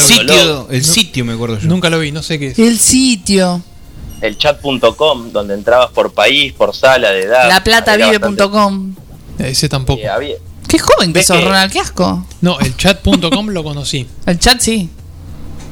vi. 0.68 0.76
el 0.76 0.82
No- 0.82 0.88
sitio 0.94 1.26
me 1.26 1.34
acuerdo 1.34 1.58
yo. 1.60 1.68
Nunca 1.70 1.90
lo 1.90 1.98
vi, 2.00 2.12
no 2.12 2.22
sé 2.22 2.38
qué 2.38 2.48
es. 2.50 2.60
El 2.60 2.78
sitio. 2.78 3.64
El 4.22 4.38
chat.com, 4.38 5.32
donde 5.32 5.56
entrabas 5.56 5.90
por 5.90 6.14
país, 6.14 6.54
por 6.54 6.76
sala 6.76 7.10
de 7.12 7.22
edad. 7.24 7.48
Laplatavive.com. 7.50 8.94
Ese 9.40 9.68
tampoco. 9.70 10.02
eh, 10.02 10.08
había- 10.08 10.36
Qué 10.70 10.80
joven 10.80 11.12
que 11.14 11.20
¿Ves 11.20 11.28
sos, 11.28 11.38
que- 11.38 11.46
Ronald, 11.46 11.72
qué 11.72 11.80
asco. 11.80 12.26
No, 12.42 12.60
el 12.60 12.76
chat.com 12.78 13.48
lo 13.50 13.64
conocí. 13.64 14.08
El 14.26 14.40
chat 14.40 14.60
sí. 14.62 14.90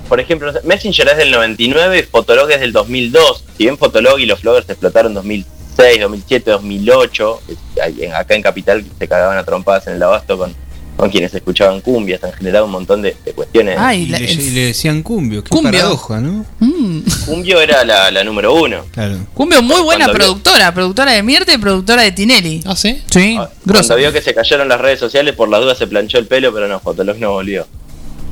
Por 0.09 0.19
ejemplo, 0.19 0.51
Messenger 0.63 1.07
es 1.09 1.17
del 1.17 1.31
99 1.31 1.99
y 1.99 2.03
Fotolog 2.03 2.49
es 2.51 2.59
del 2.61 2.71
2002. 2.73 3.43
Si 3.57 3.63
bien 3.65 3.77
Fotolog 3.77 4.19
y 4.19 4.25
los 4.25 4.41
bloggers 4.41 4.69
explotaron 4.69 5.11
en 5.11 5.15
2006, 5.15 6.01
2007, 6.01 6.51
2008, 6.51 7.41
eh, 7.49 7.55
ahí 7.83 8.03
en- 8.03 8.13
acá 8.15 8.33
en 8.35 8.41
Capital 8.41 8.85
se 8.97 9.07
cagaban 9.07 9.37
a 9.37 9.43
trompadas 9.43 9.85
en 9.87 9.93
el 9.95 10.03
abasto 10.03 10.37
con, 10.37 10.55
con 10.97 11.09
quienes 11.11 11.33
escuchaban 11.33 11.79
cumbias, 11.81 12.21
han 12.23 12.33
generado 12.33 12.65
un 12.65 12.71
montón 12.71 13.01
de, 13.01 13.15
de 13.23 13.31
cuestiones. 13.31 13.77
Ay, 13.79 14.03
Y 14.03 14.05
la- 14.07 14.17
le, 14.19 14.31
el- 14.31 14.41
y 14.41 14.49
le 14.49 14.61
decían 14.65 15.03
cumbio, 15.03 15.43
qué 15.43 15.49
Cumbio. 15.49 15.71
paradoja, 15.71 16.19
¿no? 16.19 16.45
Mm. 16.59 16.99
Cumbio 17.25 17.61
era 17.61 17.85
la, 17.85 18.09
la 18.11 18.23
número 18.23 18.53
uno. 18.55 18.83
Claro. 18.91 19.15
Cumbio, 19.33 19.61
muy 19.61 19.81
buena 19.81 20.05
Cuando 20.05 20.13
vio- 20.13 20.25
productora. 20.25 20.73
Productora 20.73 21.11
de 21.13 21.23
Mirta 21.23 21.53
y 21.53 21.57
productora 21.59 22.01
de 22.01 22.11
Tinelli. 22.11 22.61
¿Ah, 22.65 22.75
sí? 22.75 23.01
Sí, 23.11 23.35
grosso. 23.63 23.87
Cuando 23.89 23.95
vio 23.97 24.11
que 24.11 24.21
se 24.21 24.33
cayeron 24.33 24.67
las 24.67 24.81
redes 24.81 24.99
sociales, 24.99 25.35
por 25.35 25.47
las 25.49 25.61
dudas 25.61 25.77
se 25.77 25.85
planchó 25.87 26.17
el 26.17 26.25
pelo, 26.25 26.51
pero 26.51 26.67
no, 26.67 26.79
Fotolog 26.79 27.17
no 27.17 27.31
volvió. 27.31 27.67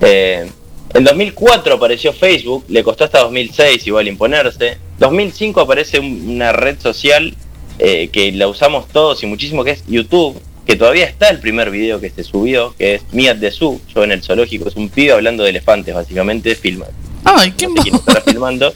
Eh, 0.02 0.50
en 0.94 1.04
2004 1.04 1.76
apareció 1.76 2.14
Facebook, 2.14 2.66
le 2.70 2.84
costó 2.84 3.04
hasta 3.04 3.20
2006 3.20 3.86
igual 3.88 4.08
imponerse. 4.08 4.78
2005 5.00 5.62
aparece 5.62 6.00
un- 6.00 6.24
una 6.30 6.52
red 6.52 6.80
social 6.80 7.36
eh, 7.78 8.08
que 8.12 8.32
la 8.32 8.48
usamos 8.48 8.88
todos 8.88 9.22
y 9.22 9.26
muchísimo, 9.26 9.64
que 9.66 9.72
es 9.72 9.84
YouTube, 9.88 10.40
que 10.66 10.76
todavía 10.76 11.06
está 11.06 11.30
el 11.30 11.40
primer 11.40 11.70
video 11.70 12.00
que 12.00 12.10
se 12.10 12.24
subió, 12.24 12.74
que 12.78 12.96
es 12.96 13.04
Miat 13.12 13.38
de 13.38 13.52
Zoo, 13.52 13.80
yo 13.94 14.04
en 14.04 14.12
el 14.12 14.24
zoológico, 14.24 14.68
es 14.68 14.76
un 14.76 14.90
pibe 14.90 15.12
hablando 15.12 15.44
de 15.44 15.52
elefantes, 15.52 15.94
básicamente, 15.94 16.56
filma. 16.56 16.88
Ay, 17.24 17.52
qué 17.52 17.68
No 17.68 17.76
sé 17.76 17.82
quién 17.84 17.96
estará 17.96 18.22
filmando. 18.22 18.74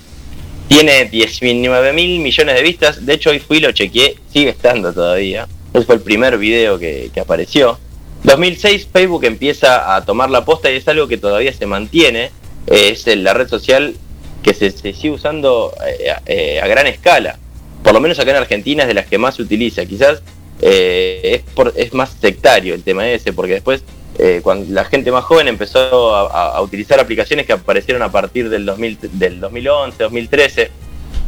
Tiene 0.67 1.05
19 1.05 1.93
mil 1.93 2.19
millones 2.19 2.55
de 2.55 2.61
vistas. 2.61 3.05
De 3.05 3.13
hecho, 3.13 3.31
hoy 3.31 3.39
fui 3.39 3.57
y 3.57 3.61
lo 3.61 3.71
chequeé. 3.71 4.15
Sigue 4.31 4.49
estando 4.49 4.93
todavía. 4.93 5.47
Ese 5.73 5.85
fue 5.85 5.95
el 5.95 6.01
primer 6.01 6.37
video 6.37 6.77
que, 6.77 7.09
que 7.13 7.19
apareció. 7.19 7.79
2006 8.23 8.87
Facebook 8.91 9.23
empieza 9.25 9.95
a 9.95 10.03
tomar 10.05 10.29
la 10.29 10.45
posta 10.45 10.69
y 10.69 10.75
es 10.75 10.87
algo 10.87 11.07
que 11.07 11.17
todavía 11.17 11.53
se 11.53 11.65
mantiene. 11.65 12.31
Eh, 12.67 12.89
es 12.91 13.07
la 13.17 13.33
red 13.33 13.47
social 13.47 13.95
que 14.43 14.53
se, 14.53 14.71
se 14.71 14.93
sigue 14.93 15.11
usando 15.11 15.73
eh, 15.87 16.13
eh, 16.25 16.61
a 16.61 16.67
gran 16.67 16.87
escala. 16.87 17.39
Por 17.83 17.93
lo 17.93 18.01
menos 18.01 18.19
acá 18.19 18.31
en 18.31 18.37
Argentina 18.37 18.83
es 18.83 18.87
de 18.87 18.93
las 18.93 19.07
que 19.07 19.17
más 19.17 19.35
se 19.35 19.41
utiliza. 19.41 19.85
Quizás 19.85 20.21
eh, 20.61 21.21
es, 21.23 21.53
por- 21.53 21.73
es 21.75 21.93
más 21.93 22.11
sectario 22.19 22.73
el 22.73 22.83
tema 22.83 23.07
ese, 23.07 23.33
porque 23.33 23.53
después 23.53 23.83
eh, 24.17 24.41
cuando 24.43 24.73
la 24.73 24.83
gente 24.83 25.11
más 25.13 25.23
joven 25.23 25.47
empezó 25.47 26.13
a, 26.13 26.61
utilizar 26.61 26.99
aplicaciones 26.99 27.45
que 27.45 27.53
aparecieron 27.53 28.03
a 28.03 28.11
partir 28.11 28.49
del, 28.49 28.65
2000, 28.65 28.99
del 29.13 29.39
2011, 29.39 30.03
2013. 30.03 30.71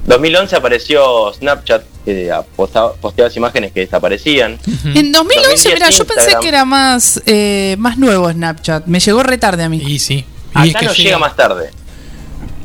2011 0.07 0.55
apareció 0.55 1.33
Snapchat, 1.33 1.83
que 2.03 2.27
eh, 2.27 2.33
posteabas 2.55 3.37
imágenes 3.37 3.71
que 3.71 3.81
desaparecían. 3.81 4.59
En 4.93 5.11
2011, 5.13 5.13
2010 5.13 5.73
mira, 5.75 5.89
yo 5.89 6.05
pensé 6.05 6.21
Instagram. 6.21 6.41
que 6.41 6.47
era 6.49 6.65
más, 6.65 7.21
eh, 7.25 7.75
más 7.79 7.97
nuevo 7.97 8.29
Snapchat. 8.29 8.87
Me 8.87 8.99
llegó 8.99 9.23
re 9.23 9.37
tarde 9.37 9.63
a 9.63 9.69
mí. 9.69 9.81
Y 9.85 9.97
sí. 9.99 10.25
Acá 10.53 10.81
nos 10.81 10.97
llega 10.97 11.17
más 11.17 11.35
tarde. 11.37 11.71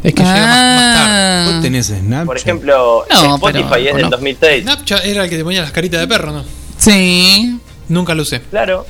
Es 0.07 0.15
que 0.15 0.23
llega 0.23 0.35
más, 0.47 0.77
más 0.77 0.95
tarde. 0.95 1.13
Ah. 1.13 1.51
¿Vos 1.53 1.63
tenés 1.63 1.87
Snapchat? 1.87 2.27
Por 2.27 2.37
ejemplo, 2.37 3.05
No, 3.11 3.35
Spotify 3.35 3.65
pero 3.69 3.77
es 3.77 3.85
del 3.85 3.93
conozco. 3.93 4.11
2006. 4.17 4.63
Snapchat 4.63 5.05
era 5.05 5.25
el 5.25 5.31
que 5.31 5.37
te 5.37 5.45
ponía 5.45 5.63
las 5.63 5.73
caritas 5.73 6.01
de 6.01 6.07
perro, 6.09 6.33
¿no? 6.33 6.45
Sí. 6.79 7.59
Nunca 7.89 8.15
lo 8.15 8.23
usé. 8.23 8.41
Claro. 8.43 8.87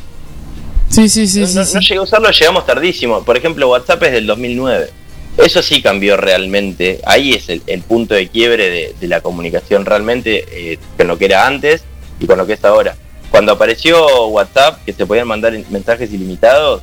Sí, 0.90 1.08
sí, 1.08 1.26
sí. 1.26 1.40
no, 1.40 1.46
sí, 1.46 1.54
no- 1.54 1.64
sí. 1.64 1.74
no 1.74 1.80
llegué 1.80 1.96
a 1.96 2.02
usarlo, 2.02 2.30
llegamos 2.30 2.66
tardísimo. 2.66 3.22
Por 3.24 3.36
ejemplo, 3.36 3.68
WhatsApp 3.68 4.02
es 4.04 4.12
del 4.12 4.26
2009. 4.26 4.90
Eso 5.38 5.62
sí 5.62 5.82
cambió 5.82 6.16
realmente. 6.16 7.00
Ahí 7.04 7.32
es 7.34 7.48
el, 7.48 7.62
el 7.66 7.82
punto 7.82 8.14
de 8.14 8.28
quiebre 8.28 8.70
de, 8.70 8.94
de 9.00 9.08
la 9.08 9.20
comunicación 9.20 9.84
realmente 9.84 10.44
eh, 10.50 10.78
con 10.96 11.06
lo 11.08 11.18
que 11.18 11.26
era 11.26 11.46
antes 11.46 11.82
y 12.20 12.26
con 12.26 12.38
lo 12.38 12.46
que 12.46 12.54
es 12.54 12.64
ahora. 12.64 12.96
Cuando 13.30 13.52
apareció 13.52 14.28
WhatsApp, 14.28 14.84
que 14.86 14.92
se 14.92 15.04
podían 15.04 15.26
mandar 15.28 15.52
mensajes 15.70 16.10
ilimitados, 16.12 16.82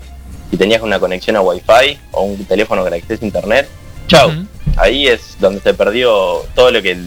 si 0.51 0.57
tenías 0.57 0.81
una 0.83 0.99
conexión 0.99 1.35
a 1.35 1.41
Wi-Fi 1.41 1.97
o 2.11 2.23
un 2.23 2.45
teléfono 2.45 2.83
con 2.83 2.93
acceso 2.93 3.23
a 3.23 3.25
Internet, 3.25 3.69
chau. 4.07 4.31
Ahí 4.75 5.07
es 5.07 5.37
donde 5.39 5.61
se 5.61 5.73
perdió 5.73 6.39
todo 6.55 6.71
lo 6.71 6.81
que 6.81 6.97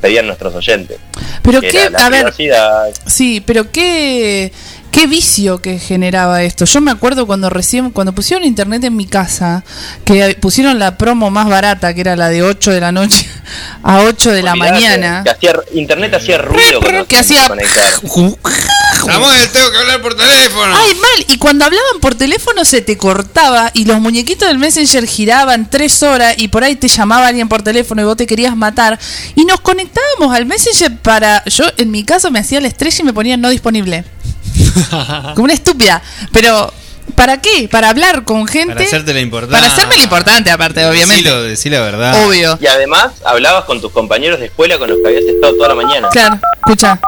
pedían 0.00 0.26
nuestros 0.26 0.54
oyentes. 0.54 0.98
Pero 1.42 1.60
que 1.60 1.68
qué, 1.68 1.90
a 1.94 2.08
ver, 2.08 2.32
Sí, 3.06 3.42
pero 3.44 3.70
qué, 3.70 4.52
qué 4.90 5.06
vicio 5.06 5.60
que 5.60 5.78
generaba 5.78 6.42
esto. 6.42 6.64
Yo 6.64 6.80
me 6.80 6.90
acuerdo 6.90 7.26
cuando 7.26 7.50
recién, 7.50 7.90
cuando 7.90 8.14
pusieron 8.14 8.46
internet 8.46 8.84
en 8.84 8.96
mi 8.96 9.06
casa, 9.06 9.64
que 10.04 10.36
pusieron 10.40 10.78
la 10.78 10.96
promo 10.96 11.30
más 11.30 11.48
barata, 11.48 11.92
que 11.94 12.00
era 12.00 12.16
la 12.16 12.28
de 12.28 12.42
8 12.42 12.70
de 12.70 12.80
la 12.80 12.92
noche 12.92 13.26
a 13.82 14.00
8 14.02 14.32
de 14.32 14.42
la 14.42 14.54
mañana. 14.54 15.22
Que 15.22 15.30
hacía, 15.30 15.52
internet 15.74 16.14
hacía 16.14 16.38
ruido 16.38 16.80
que 17.06 17.16
hacía-. 17.18 17.48
Samuel, 19.12 19.48
tengo 19.52 19.70
que 19.70 19.78
hablar 19.78 20.02
por 20.02 20.14
teléfono. 20.14 20.74
Ay, 20.76 20.94
mal. 20.94 21.26
Y 21.28 21.38
cuando 21.38 21.64
hablaban 21.64 22.00
por 22.00 22.14
teléfono 22.14 22.64
se 22.64 22.80
te 22.80 22.96
cortaba 22.96 23.70
y 23.74 23.84
los 23.84 24.00
muñequitos 24.00 24.48
del 24.48 24.58
Messenger 24.58 25.06
giraban 25.06 25.68
tres 25.68 26.02
horas 26.02 26.34
y 26.38 26.48
por 26.48 26.64
ahí 26.64 26.76
te 26.76 26.88
llamaba 26.88 27.28
alguien 27.28 27.48
por 27.48 27.62
teléfono 27.62 28.02
y 28.02 28.04
vos 28.04 28.16
te 28.16 28.26
querías 28.26 28.56
matar. 28.56 28.98
Y 29.34 29.44
nos 29.44 29.60
conectábamos 29.60 30.34
al 30.34 30.46
Messenger 30.46 30.96
para... 30.98 31.44
Yo 31.44 31.64
en 31.76 31.90
mi 31.90 32.04
caso 32.04 32.30
me 32.30 32.38
hacía 32.38 32.60
la 32.60 32.68
estrella 32.68 32.96
y 33.00 33.04
me 33.04 33.12
ponía 33.12 33.36
no 33.36 33.48
disponible. 33.50 34.04
Como 35.34 35.44
una 35.44 35.54
estúpida. 35.54 36.02
Pero... 36.32 36.72
¿Para 37.16 37.40
qué? 37.40 37.68
Para 37.70 37.90
hablar 37.90 38.24
con 38.24 38.46
gente. 38.46 38.74
Para 38.74 38.86
hacerte 38.86 39.12
la 39.12 39.20
importante. 39.20 39.60
Para 39.60 39.72
hacerme 39.72 39.96
lo 39.96 40.02
importante, 40.04 40.50
aparte, 40.50 40.86
obviamente. 40.86 41.22
Decilo, 41.22 41.42
decí 41.42 41.68
la 41.70 41.80
verdad. 41.80 42.26
Obvio. 42.26 42.58
Y 42.60 42.66
además 42.66 43.12
hablabas 43.24 43.64
con 43.64 43.80
tus 43.80 43.92
compañeros 43.92 44.40
de 44.40 44.46
escuela 44.46 44.78
con 44.78 44.88
los 44.88 44.98
que 45.02 45.08
habías 45.08 45.24
estado 45.24 45.54
toda 45.56 45.68
la 45.68 45.74
mañana. 45.74 46.08
Claro, 46.10 46.38
escucha. 46.64 46.98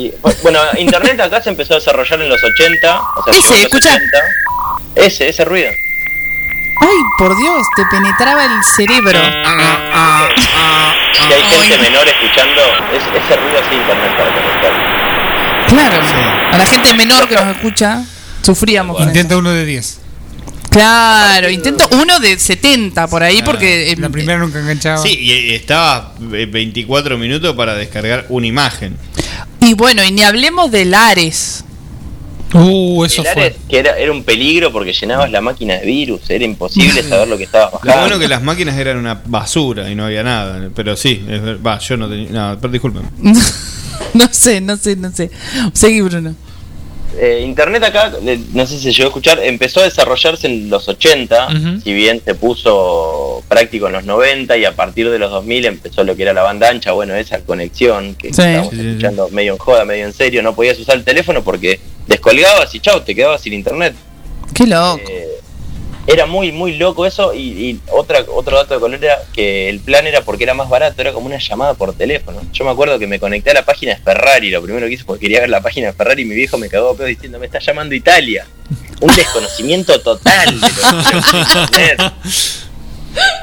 Y 0.00 0.12
bueno, 0.42 0.60
internet 0.78 1.18
acá 1.20 1.42
se 1.42 1.50
empezó 1.50 1.74
a 1.74 1.76
desarrollar 1.78 2.20
en 2.20 2.28
los 2.28 2.38
80. 2.42 3.00
O 3.16 3.24
sea, 3.24 3.32
Ese, 3.32 3.62
escucha. 3.62 3.88
80. 3.90 4.18
Ese, 4.94 5.28
ese 5.30 5.44
ruido. 5.44 5.70
Ay, 6.78 6.98
por 7.18 7.36
Dios, 7.36 7.66
te 7.74 7.84
penetraba 7.90 8.44
el 8.44 8.62
cerebro. 8.76 9.18
Si 11.12 11.32
hay 11.32 11.42
gente 11.42 11.78
menor 11.78 12.06
escuchando, 12.06 12.60
es- 12.92 13.22
ese 13.24 13.36
ruido 13.36 13.58
así 13.58 13.74
internet 13.74 14.16
para 14.16 14.30
conectar. 14.34 14.72
Claro. 15.68 16.02
A 16.52 16.58
la 16.58 16.66
gente 16.66 16.94
menor 16.94 17.28
que 17.28 17.34
nos 17.34 17.48
escucha, 17.56 18.02
sufríamos 18.46 18.96
con 18.96 19.02
eso. 19.08 19.10
Intenta 19.12 19.36
uno 19.36 19.50
de 19.52 19.64
10. 19.66 19.98
Claro, 20.70 21.48
intento 21.50 21.88
uno 21.92 22.18
de 22.20 22.38
70 22.38 23.06
por 23.08 23.22
ahí 23.22 23.40
porque... 23.42 23.92
eh, 23.92 23.96
La 23.98 24.10
primera 24.10 24.38
nunca 24.38 24.58
enganchaba. 24.60 24.98
Sí, 24.98 25.16
y 25.18 25.32
y 25.32 25.54
estaba 25.54 26.12
eh, 26.32 26.46
24 26.46 27.16
minutos 27.18 27.54
para 27.56 27.74
descargar 27.74 28.26
una 28.28 28.46
imagen. 28.46 28.96
Y 29.60 29.74
bueno, 29.74 30.04
y 30.04 30.10
ni 30.12 30.22
hablemos 30.22 30.70
del 30.70 30.92
Ares. 30.94 31.64
Uh, 32.52 33.04
eso 33.04 33.22
El 33.22 33.28
Ares, 33.28 33.54
que 33.68 33.78
era, 33.78 33.96
era 33.96 34.12
un 34.12 34.22
peligro 34.22 34.70
porque 34.72 34.92
llenabas 34.92 35.30
la 35.30 35.40
máquina 35.40 35.74
de 35.74 35.86
virus, 35.86 36.28
era 36.30 36.44
imposible 36.44 37.02
saber 37.08 37.26
lo 37.28 37.36
que 37.38 37.44
estabas 37.44 37.72
Lo 37.72 37.78
bajando. 37.78 38.00
bueno 38.02 38.18
que 38.18 38.28
las 38.28 38.42
máquinas 38.42 38.76
eran 38.78 38.98
una 38.98 39.20
basura 39.24 39.90
y 39.90 39.94
no 39.94 40.04
había 40.04 40.22
nada. 40.22 40.68
Pero 40.74 40.96
sí, 40.96 41.24
va, 41.64 41.78
yo 41.78 41.96
no 41.96 42.08
tenía. 42.08 42.30
No, 42.30 42.58
pero 42.60 42.72
disculpen. 42.72 43.02
no 44.14 44.28
sé, 44.30 44.60
no 44.60 44.76
sé, 44.76 44.96
no 44.96 45.10
sé. 45.12 45.30
Seguí, 45.72 46.00
Bruno. 46.02 46.34
Eh, 47.18 47.42
Internet 47.44 47.82
acá, 47.82 48.12
eh, 48.26 48.38
no 48.52 48.66
sé 48.66 48.76
si 48.76 48.82
se 48.84 48.92
llegó 48.92 49.04
a 49.04 49.08
escuchar, 49.08 49.38
empezó 49.42 49.80
a 49.80 49.84
desarrollarse 49.84 50.46
en 50.46 50.68
los 50.68 50.86
80, 50.88 51.46
Ujú. 51.48 51.80
si 51.82 51.92
bien 51.94 52.20
se 52.24 52.34
puso 52.34 53.42
práctico 53.48 53.86
en 53.86 53.94
los 53.94 54.04
90 54.04 54.56
y 54.58 54.64
a 54.64 54.72
partir 54.76 55.10
de 55.10 55.18
los 55.18 55.30
2000 55.30 55.64
empezó 55.66 56.04
lo 56.04 56.14
que 56.14 56.22
era 56.24 56.32
la 56.32 56.42
banda 56.42 56.68
ancha, 56.68 56.92
bueno, 56.92 57.14
esa 57.14 57.40
conexión 57.40 58.14
que 58.16 58.28
Sí. 58.28 58.30
estábamos 58.42 58.70
Sí, 58.70 58.76
sí, 58.76 58.82
sí. 58.82 58.88
escuchando 58.88 59.28
medio 59.30 59.52
en 59.52 59.58
joda, 59.58 59.84
medio 59.84 60.04
en 60.04 60.12
serio, 60.12 60.42
no 60.42 60.54
podías 60.54 60.78
usar 60.78 60.96
el 60.96 61.04
teléfono 61.04 61.42
porque 61.42 61.80
descolgabas 62.06 62.74
y 62.74 62.80
chau, 62.80 63.00
te 63.00 63.14
quedabas 63.14 63.40
sin 63.40 63.52
internet. 63.54 63.94
Qué 64.54 64.66
loco. 64.66 65.00
Era 66.06 66.26
muy, 66.26 66.52
muy 66.52 66.76
loco 66.76 67.04
eso 67.04 67.34
y, 67.34 67.40
y 67.40 67.80
otra, 67.90 68.24
otro 68.32 68.56
dato 68.56 68.74
de 68.74 68.80
color 68.80 69.02
era 69.02 69.18
que 69.32 69.68
el 69.68 69.80
plan 69.80 70.06
era 70.06 70.22
porque 70.22 70.44
era 70.44 70.54
más 70.54 70.68
barato, 70.68 71.00
era 71.00 71.12
como 71.12 71.26
una 71.26 71.38
llamada 71.38 71.74
por 71.74 71.94
teléfono. 71.94 72.40
Yo 72.52 72.64
me 72.64 72.70
acuerdo 72.70 72.98
que 72.98 73.08
me 73.08 73.18
conecté 73.18 73.50
a 73.50 73.54
la 73.54 73.64
página 73.64 73.94
de 73.94 74.00
Ferrari, 74.00 74.50
lo 74.50 74.62
primero 74.62 74.86
que 74.86 74.92
hice 74.92 75.04
porque 75.04 75.22
quería 75.22 75.40
ver 75.40 75.50
la 75.50 75.62
página 75.62 75.88
de 75.88 75.92
Ferrari 75.94 76.22
y 76.22 76.24
mi 76.26 76.36
viejo 76.36 76.58
me 76.58 76.68
cagó 76.68 76.90
a 76.90 76.96
pedo 76.96 77.06
diciendo, 77.06 77.40
me 77.40 77.46
está 77.46 77.58
llamando 77.58 77.94
Italia. 77.94 78.46
Un 79.00 79.14
desconocimiento 79.14 80.00
total 80.00 80.60
de 80.60 80.68
lo 80.68 81.70
que 81.70 81.96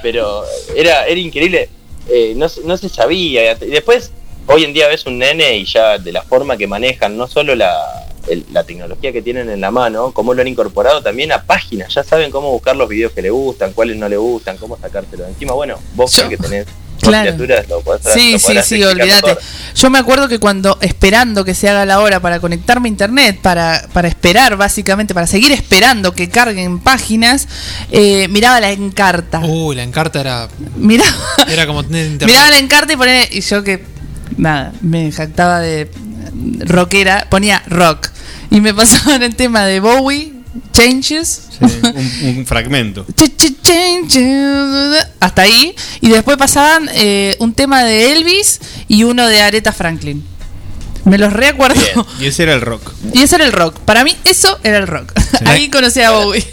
pero 0.02 0.44
era, 0.76 1.06
era 1.06 1.20
increíble. 1.20 1.70
Eh, 2.10 2.34
no, 2.36 2.48
no 2.66 2.78
se 2.78 2.90
sabía. 2.90 3.56
Después, 3.56 4.12
hoy 4.48 4.64
en 4.64 4.74
día 4.74 4.88
ves 4.88 5.06
un 5.06 5.18
nene 5.18 5.58
y 5.58 5.66
ya 5.66 5.98
de 5.98 6.12
la 6.12 6.22
forma 6.22 6.58
que 6.58 6.68
manejan, 6.68 7.18
no 7.18 7.28
solo 7.28 7.56
la, 7.56 8.03
el- 8.28 8.46
la 8.52 8.64
tecnología 8.64 9.12
que 9.12 9.22
tienen 9.22 9.50
en 9.50 9.62
la 9.62 9.72
mano, 9.72 10.12
cómo 10.12 10.34
lo 10.34 10.42
han 10.42 10.48
incorporado 10.48 11.02
también 11.02 11.32
a 11.32 11.44
páginas. 11.44 11.94
Ya 11.94 12.04
saben 12.04 12.32
cómo 12.32 12.52
buscar 12.52 12.76
los 12.76 12.88
videos 12.90 13.12
que 13.12 13.22
le 13.22 13.30
gustan, 13.30 13.74
cuáles 13.74 13.98
no 13.98 14.08
le 14.10 14.18
gustan, 14.18 14.58
cómo 14.58 14.78
sacárselo 14.78 15.24
de 15.24 15.30
encima. 15.32 15.54
Bueno, 15.54 15.78
vos 15.96 16.16
que 16.30 16.38
tenés 16.38 16.66
Claro. 17.04 17.32
criaturas, 17.36 17.68
lo 17.68 17.82
podés 17.82 18.02
Sí, 18.14 18.32
lo 18.32 18.40
sí, 18.40 18.54
sí, 18.64 18.82
olvídate. 18.84 19.28
mejor. 19.28 19.42
Yo 19.76 19.90
me 19.90 20.00
acuerdo 20.00 20.30
que 20.30 20.40
cuando 20.40 20.78
esperando 20.80 21.44
que 21.44 21.54
se 21.54 21.68
haga 21.68 21.86
la 21.86 22.00
hora 22.00 22.22
para 22.22 22.40
conectarme 22.40 22.88
a 22.88 22.92
internet, 22.92 23.40
para, 23.42 23.90
para 23.92 24.08
esperar 24.08 24.56
básicamente, 24.56 25.14
para 25.14 25.28
seguir 25.28 25.52
esperando 25.52 26.14
que 26.14 26.30
carguen 26.30 26.80
páginas, 26.80 27.50
eh, 27.92 28.30
miraba 28.30 28.62
la 28.62 28.72
encarta. 28.72 29.40
Uy, 29.44 29.76
la 29.76 29.84
encarta 29.84 30.22
era. 30.22 30.48
Mira, 30.78 31.04
Era 31.50 31.68
como 31.68 31.84
tener 31.84 32.06
internet. 32.12 32.34
miraba 32.34 32.50
la 32.52 32.60
encarta 32.60 32.94
y 32.94 32.96
ponía, 32.96 33.26
y 33.34 33.42
yo 33.42 33.64
que 33.66 33.84
nada, 34.38 34.72
me 34.82 35.12
jactaba 35.12 35.60
de 35.60 35.90
rockera, 36.60 37.28
ponía 37.30 37.64
rock. 37.68 38.10
Y 38.52 38.62
me 38.62 38.74
pasaban 38.74 39.24
el 39.24 39.36
tema 39.36 39.66
de 39.66 39.80
Bowie, 39.80 40.34
Changes, 40.72 41.50
un, 41.60 42.38
un 42.38 42.46
fragmento. 42.46 43.06
Hasta 45.20 45.42
ahí. 45.42 45.76
Y 46.02 46.10
después 46.10 46.38
pasaban 46.38 46.90
eh, 46.94 47.36
un 47.40 47.54
tema 47.54 47.84
de 47.84 48.14
Elvis 48.14 48.60
y 48.88 49.04
uno 49.04 49.28
de 49.28 49.42
Aretha 49.42 49.72
Franklin. 49.72 50.24
Me 51.06 51.18
los 51.18 51.34
recuerdo. 51.34 52.08
Y 52.20 52.28
ese 52.28 52.44
era 52.44 52.54
el 52.54 52.62
rock. 52.62 52.94
Y 53.14 53.24
ese 53.24 53.36
era 53.36 53.46
el 53.46 53.52
rock. 53.52 53.80
Para 53.80 54.04
mí, 54.04 54.16
eso 54.24 54.60
era 54.64 54.78
el 54.78 54.88
rock. 54.88 55.12
Ahí 55.46 55.70
conocí 55.70 56.02
a 56.02 56.12
Bowie. 56.12 56.46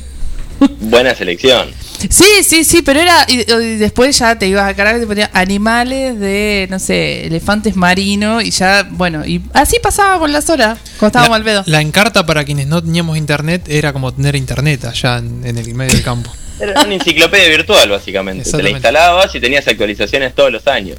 Buena 0.81 1.15
selección. 1.15 1.71
Sí, 2.09 2.43
sí, 2.43 2.65
sí, 2.65 2.83
pero 2.83 3.01
era. 3.01 3.27
Y, 3.29 3.41
y 3.41 3.77
después 3.77 4.19
ya 4.19 4.39
te 4.39 4.47
ibas 4.47 4.69
a 4.69 4.75
cargar 4.75 4.97
y 4.97 5.01
te 5.01 5.07
ponía 5.07 5.31
animales 5.33 6.19
de, 6.19 6.67
no 6.71 6.79
sé, 6.79 7.27
elefantes 7.27 7.77
marinos. 7.77 8.43
Y 8.45 8.51
ya, 8.51 8.87
bueno, 8.91 9.27
y 9.27 9.43
así 9.53 9.79
pasábamos 9.83 10.31
las 10.31 10.49
horas 10.51 10.79
cuando 10.99 11.07
estábamos 11.09 11.37
al 11.37 11.45
pedo. 11.45 11.63
La 11.67 11.81
encarta 11.81 12.25
para 12.25 12.45
quienes 12.45 12.67
no 12.67 12.83
teníamos 12.83 13.19
internet 13.19 13.67
era 13.69 13.93
como 13.93 14.13
tener 14.13 14.37
internet 14.37 14.85
allá 14.85 15.19
en, 15.19 15.45
en 15.45 15.59
el 15.59 15.75
medio 15.75 15.93
del 15.93 16.03
campo. 16.03 16.31
Era 16.61 16.83
una 16.83 16.95
enciclopedia 16.95 17.49
virtual, 17.49 17.89
básicamente. 17.89 18.51
Te 18.51 18.63
la 18.63 18.69
instalabas 18.69 19.35
y 19.35 19.41
tenías 19.41 19.67
actualizaciones 19.67 20.35
todos 20.35 20.53
los 20.53 20.67
años. 20.67 20.99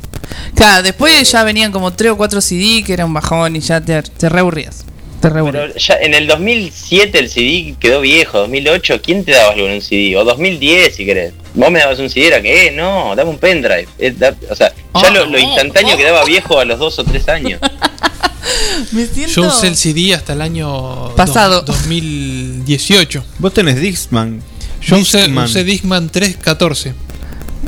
Claro, 0.56 0.82
después 0.82 1.32
ya 1.32 1.44
venían 1.44 1.72
como 1.72 1.94
tres 1.94 2.12
o 2.12 2.18
cuatro 2.18 2.42
CD 2.42 2.84
que 2.84 2.94
era 2.94 3.06
un 3.06 3.14
bajón 3.14 3.56
y 3.56 3.60
ya 3.60 3.80
te, 3.80 4.02
te 4.02 4.28
reaburrías. 4.28 4.86
Te. 5.22 5.52
Pero 5.52 5.76
ya 5.76 5.96
en 6.02 6.14
el 6.14 6.28
2007 6.28 7.20
el 7.20 7.30
CD 7.30 7.76
quedó 7.80 8.02
viejo, 8.02 8.40
2008, 8.40 9.02
¿quién 9.04 9.24
te 9.24 9.32
dabas 9.34 9.54
algo 9.56 9.68
en 9.68 9.74
un 9.76 9.82
CD? 9.82 10.16
O 10.18 10.24
2010 10.24 10.96
si 10.96 11.06
querés. 11.06 11.34
Vos 11.54 11.70
me 11.72 11.80
dabas 11.80 12.00
un 12.00 12.10
CD, 12.10 12.28
era 12.28 12.42
que, 12.42 12.68
eh, 12.68 12.72
no, 12.72 13.14
dame 13.16 13.30
un 13.30 13.38
pendrive. 13.38 13.88
Eh, 14.00 14.14
da- 14.18 14.36
o 14.50 14.56
sea, 14.56 14.74
ya 15.02 15.10
lo, 15.12 15.26
lo 15.26 15.38
instantáneo 15.40 15.96
quedaba 15.98 16.24
viejo 16.26 16.60
a 16.60 16.66
los 16.66 16.80
dos 16.80 16.98
o 17.00 17.04
tres 17.04 17.28
años. 17.30 17.60
Me 18.92 19.06
siento. 19.06 19.32
Yo 19.34 19.48
usé 19.48 19.68
el 19.68 19.76
CD 19.76 20.14
hasta 20.16 20.34
el 20.34 20.42
año 20.42 21.14
Pasado. 21.16 21.62
dos- 21.62 21.78
2018. 21.78 23.24
Vos 23.40 23.54
tenés 23.54 23.80
Dixman. 23.80 24.42
Yo 24.82 24.98
usé, 24.98 25.28
usé 25.30 25.64
Discman 25.64 26.10
314. 26.10 26.94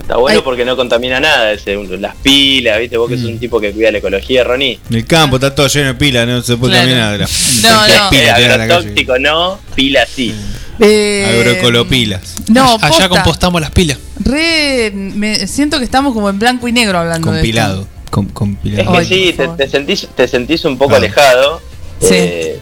Está 0.03 0.17
bueno 0.17 0.43
porque 0.43 0.65
no 0.65 0.75
contamina 0.75 1.19
nada, 1.21 1.53
ese, 1.53 1.75
las 1.97 2.15
pilas, 2.17 2.77
¿viste? 2.79 2.97
Vos 2.97 3.09
que 3.09 3.15
Mm. 3.15 3.21
sos 3.21 3.29
un 3.29 3.39
tipo 3.39 3.59
que 3.61 3.71
cuida 3.71 3.89
la 3.91 3.97
ecología, 3.99 4.43
Ronnie. 4.43 4.77
El 4.91 5.05
campo 5.05 5.37
está 5.37 5.55
todo 5.55 5.67
lleno 5.67 5.87
de 5.87 5.93
pilas, 5.95 6.27
no 6.27 6.41
se 6.41 6.57
puede 6.57 6.73
Claro. 6.73 6.87
caminar. 6.89 7.19
La, 7.19 7.69
No, 7.71 7.87
no. 8.03 8.09
pilas. 8.09 8.39
Agrotóxico 8.39 9.17
no, 9.19 9.59
pila 9.75 10.05
sí. 10.05 10.35
Eh, 10.79 11.25
Agroecolopilas. 11.39 12.35
No, 12.49 12.75
Allá 12.75 12.87
posta. 12.89 13.09
compostamos 13.09 13.61
las 13.61 13.71
pilas. 13.71 13.97
Re, 14.19 14.91
me 14.93 15.47
siento 15.47 15.77
que 15.79 15.85
estamos 15.85 16.13
como 16.13 16.29
en 16.29 16.37
blanco 16.37 16.67
y 16.67 16.73
negro 16.73 16.97
hablando 16.99 17.27
Compilado. 17.31 17.87
Com- 18.09 18.27
Es 18.27 18.33
compilado. 18.33 18.91
que 18.91 18.97
Ay, 18.97 19.05
sí, 19.05 19.33
te, 19.37 19.47
te 19.47 19.69
sentís, 19.69 20.07
te 20.15 20.27
sentís 20.27 20.65
un 20.65 20.77
poco 20.77 20.93
Ah. 20.95 20.97
alejado. 20.97 21.61
Sí. 22.01 22.07
eh, 22.11 22.59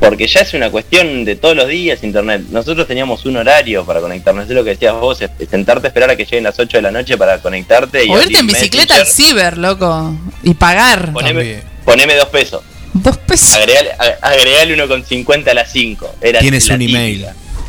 porque 0.00 0.26
ya 0.26 0.40
es 0.40 0.52
una 0.54 0.70
cuestión 0.70 1.24
de 1.24 1.36
todos 1.36 1.56
los 1.56 1.68
días 1.68 2.02
internet. 2.04 2.42
Nosotros 2.50 2.86
teníamos 2.86 3.24
un 3.24 3.36
horario 3.38 3.84
para 3.84 4.00
conectarnos, 4.00 4.44
es 4.48 4.50
lo 4.50 4.62
que 4.64 4.70
decías 4.70 4.94
vos, 4.94 5.20
es- 5.22 5.30
sentarte 5.50 5.86
a 5.86 5.88
esperar 5.88 6.10
a 6.10 6.16
que 6.16 6.24
lleguen 6.24 6.44
las 6.44 6.58
8 6.58 6.76
de 6.78 6.82
la 6.82 6.90
noche 6.90 7.16
para 7.16 7.38
conectarte 7.38 8.04
y. 8.04 8.10
O 8.10 8.20
irte 8.22 8.38
en 8.38 8.46
bicicleta 8.46 8.96
al 8.96 9.06
ciber, 9.06 9.56
loco. 9.58 10.14
Y 10.42 10.54
pagar. 10.54 11.12
Poneme, 11.12 11.62
poneme 11.84 12.14
dos 12.16 12.28
pesos. 12.28 12.62
Dos 12.92 13.16
pesos. 13.18 13.56
Agregale, 13.56 13.90
ag- 13.98 14.16
agregale 14.22 14.74
uno 14.74 14.88
con 14.88 15.04
50 15.04 15.50
a 15.50 15.54
las 15.54 15.70
5. 15.72 16.14
Era 16.20 16.40
Tienes 16.40 16.66
la 16.68 16.74
un 16.74 16.80
típica. 16.80 16.98
email. 16.98 17.26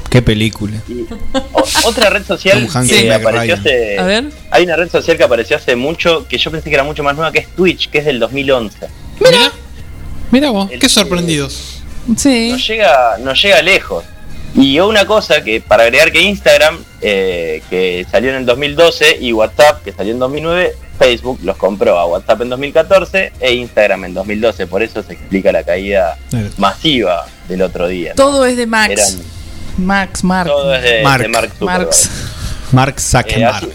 Qué 0.10 0.22
película. 0.22 0.78
O- 1.52 1.64
otra 1.84 2.10
red 2.10 2.26
social 2.26 2.66
que 2.88 3.14
apareció 3.14 3.56
hace. 3.56 4.00
A 4.00 4.04
ver. 4.04 4.26
Hay 4.52 4.64
una 4.64 4.76
red 4.78 4.90
social 4.90 5.18
que 5.18 5.24
apareció 5.24 5.58
hace 5.58 5.76
mucho 5.76 6.26
que 6.30 6.38
yo 6.38 6.50
pensé 6.50 6.70
que 6.70 6.76
era 6.76 6.84
mucho 6.86 7.04
más 7.04 7.16
nueva, 7.16 7.32
que 7.32 7.40
es 7.40 7.48
Twitch, 7.56 7.90
que 7.90 7.98
es 8.00 8.06
del 8.06 8.20
2011. 8.20 8.88
Mira. 9.20 9.52
Mira 10.32 10.50
vos, 10.50 10.70
qué 10.80 10.88
sorprendidos. 10.90 11.82
Sí. 12.16 12.52
Nos 12.52 12.68
llega, 12.68 13.18
nos 13.20 13.42
llega 13.42 13.62
lejos. 13.62 14.04
Y 14.56 14.80
una 14.80 15.06
cosa 15.06 15.44
que 15.44 15.62
para 15.62 15.84
agregar 15.84 16.12
que 16.12 16.22
Instagram, 16.22 16.80
eh, 17.02 17.62
que 17.70 18.06
salió 18.10 18.30
en 18.32 18.38
el 18.38 18.46
2012, 18.46 19.18
y 19.22 19.34
WhatsApp, 19.34 19.84
que 19.84 19.92
salió 19.92 20.14
en 20.14 20.20
2009, 20.20 20.74
Facebook 20.98 21.40
los 21.44 21.58
compró 21.58 22.00
a 22.00 22.06
WhatsApp 22.08 22.42
en 22.42 22.50
2014 22.50 23.34
e 23.40 23.54
Instagram 23.54 24.06
en 24.06 24.14
2012. 24.16 24.66
Por 24.68 24.82
eso 24.82 25.04
se 25.04 25.14
explica 25.14 25.52
la 25.52 25.64
caída 25.64 26.18
masiva 26.58 27.28
del 27.48 27.62
otro 27.62 27.88
día. 27.88 28.12
¿no? 28.12 28.16
Todo 28.16 28.46
es 28.46 28.58
de 28.58 28.66
Max. 28.66 28.92
Eran- 28.94 29.24
Max, 29.78 30.24
Mark. 30.24 30.50
todo 30.50 30.74
es 30.74 30.82
de 30.82 31.04
Mark. 31.04 31.22
de 31.22 31.28
Mark. 31.30 31.52
Marx. 31.60 32.10
Mark 32.72 32.96
Eh, 32.98 33.02
Zuckerberg. 33.02 33.54
así, 33.56 33.68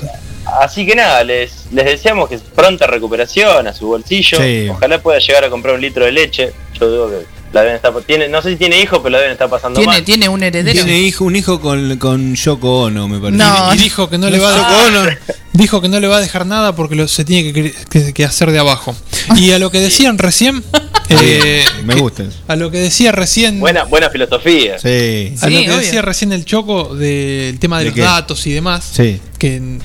así 0.60 0.86
que 0.86 0.96
nada, 0.96 1.22
les, 1.22 1.66
les 1.70 1.84
deseamos 1.84 2.28
que 2.28 2.38
pronta 2.38 2.88
recuperación 2.88 3.68
a 3.68 3.72
su 3.72 3.86
bolsillo. 3.86 4.38
Sí. 4.38 4.68
Ojalá 4.68 5.00
pueda 5.00 5.20
llegar 5.20 5.44
a 5.44 5.50
comprar 5.50 5.76
un 5.76 5.80
litro 5.80 6.04
de 6.04 6.10
leche. 6.12 6.52
Yo 6.80 6.90
digo 6.90 7.08
que 7.10 7.41
la 7.52 7.60
deben 7.62 7.76
estar, 7.76 7.92
tiene, 8.06 8.28
no 8.28 8.40
sé 8.42 8.50
si 8.50 8.56
tiene 8.56 8.80
hijos, 8.80 8.98
pero 9.02 9.10
la 9.10 9.18
deben 9.18 9.32
estar 9.32 9.48
pasando 9.50 9.78
Tiene, 9.78 9.92
mal. 9.94 10.04
tiene 10.04 10.28
un 10.28 10.42
heredero. 10.42 10.84
Tiene 10.84 11.00
hijo, 11.00 11.24
un 11.24 11.36
hijo 11.36 11.60
con, 11.60 11.96
con 11.98 12.34
Yoko 12.34 12.82
Ono, 12.84 13.08
me 13.08 13.18
parece. 13.18 13.38
No. 13.42 13.74
Y 13.74 13.78
dijo 13.78 14.08
que 14.08 14.18
no 14.18 14.30
le 14.30 14.38
va 14.38 14.56
a 14.56 14.86
Ono. 14.86 15.04
dijo 15.52 15.80
que 15.80 15.88
no 15.88 16.00
le 16.00 16.06
va 16.08 16.16
a 16.16 16.20
dejar 16.20 16.46
nada 16.46 16.74
porque 16.74 16.94
lo, 16.96 17.06
se 17.08 17.24
tiene 17.24 17.52
que, 17.52 17.74
que- 17.90 18.12
que 18.14 18.24
hacer 18.24 18.50
de 18.50 18.58
abajo. 18.58 18.96
Y 19.36 19.50
a 19.52 19.58
lo 19.58 19.70
que 19.70 19.80
decían 19.80 20.18
recién, 20.18 20.64
eh, 21.10 21.64
Me 21.84 21.94
gusta 21.96 22.24
a 22.48 22.56
lo 22.56 22.70
que 22.70 22.78
decía 22.78 23.12
recién, 23.12 23.60
Buena, 23.60 23.84
buena 23.84 24.08
filosofía. 24.10 24.78
Sí. 24.78 25.34
a 25.40 25.46
lo 25.50 25.58
que 25.58 25.64
obvio. 25.70 25.76
decía 25.78 26.02
recién 26.02 26.32
el 26.32 26.44
Choco 26.44 26.94
del 26.94 27.58
tema 27.58 27.78
de, 27.78 27.84
¿De 27.84 27.90
los 27.90 27.94
qué? 27.96 28.00
datos 28.02 28.46
y 28.46 28.52
demás, 28.52 28.90
Sí. 28.94 29.20
que 29.38 29.78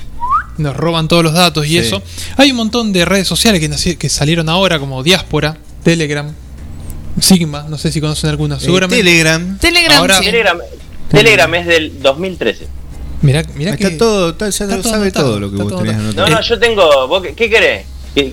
nos 0.56 0.76
roban 0.76 1.06
todos 1.06 1.22
los 1.22 1.34
datos 1.34 1.66
y 1.66 1.70
Sí. 1.70 1.78
eso. 1.78 2.02
Hay 2.36 2.50
un 2.50 2.56
montón 2.56 2.92
de 2.92 3.04
redes 3.04 3.28
sociales 3.28 3.60
que, 3.60 3.96
que 3.96 4.08
salieron 4.08 4.48
ahora 4.48 4.78
como 4.80 5.02
Diáspora, 5.02 5.56
Telegram, 5.84 6.34
Sigma, 7.20 7.66
no 7.68 7.78
sé 7.78 7.90
si 7.92 8.00
conocen 8.00 8.30
alguna, 8.30 8.58
seguramente. 8.60 9.00
Eh, 9.00 9.04
Telegram. 9.04 9.58
Telegram, 9.58 9.98
Ahora- 9.98 10.18
sí. 10.18 10.24
Telegram, 10.26 10.58
Telegram 11.10 11.54
es 11.54 11.66
del 11.66 12.02
2013. 12.02 12.68
Mirá, 13.22 13.42
mirá 13.54 13.72
Está 13.72 13.88
que- 13.90 13.96
todo, 13.96 14.30
está- 14.30 14.44
ya 14.48 14.64
está 14.64 14.76
lo 14.76 14.82
todo 14.82 14.92
sabe 14.92 15.02
anotado, 15.04 15.26
todo 15.28 15.40
lo 15.40 15.50
que 15.50 15.56
vos 15.56 15.68
todo 15.68 15.78
tenés 15.80 15.96
anotado. 15.96 16.28
No, 16.28 16.34
no, 16.36 16.40
yo 16.42 16.58
tengo. 16.58 17.08
¿vos 17.08 17.22
qué, 17.22 17.34
qué 17.34 17.50
querés? 17.50 17.86
¿Qué, 18.14 18.32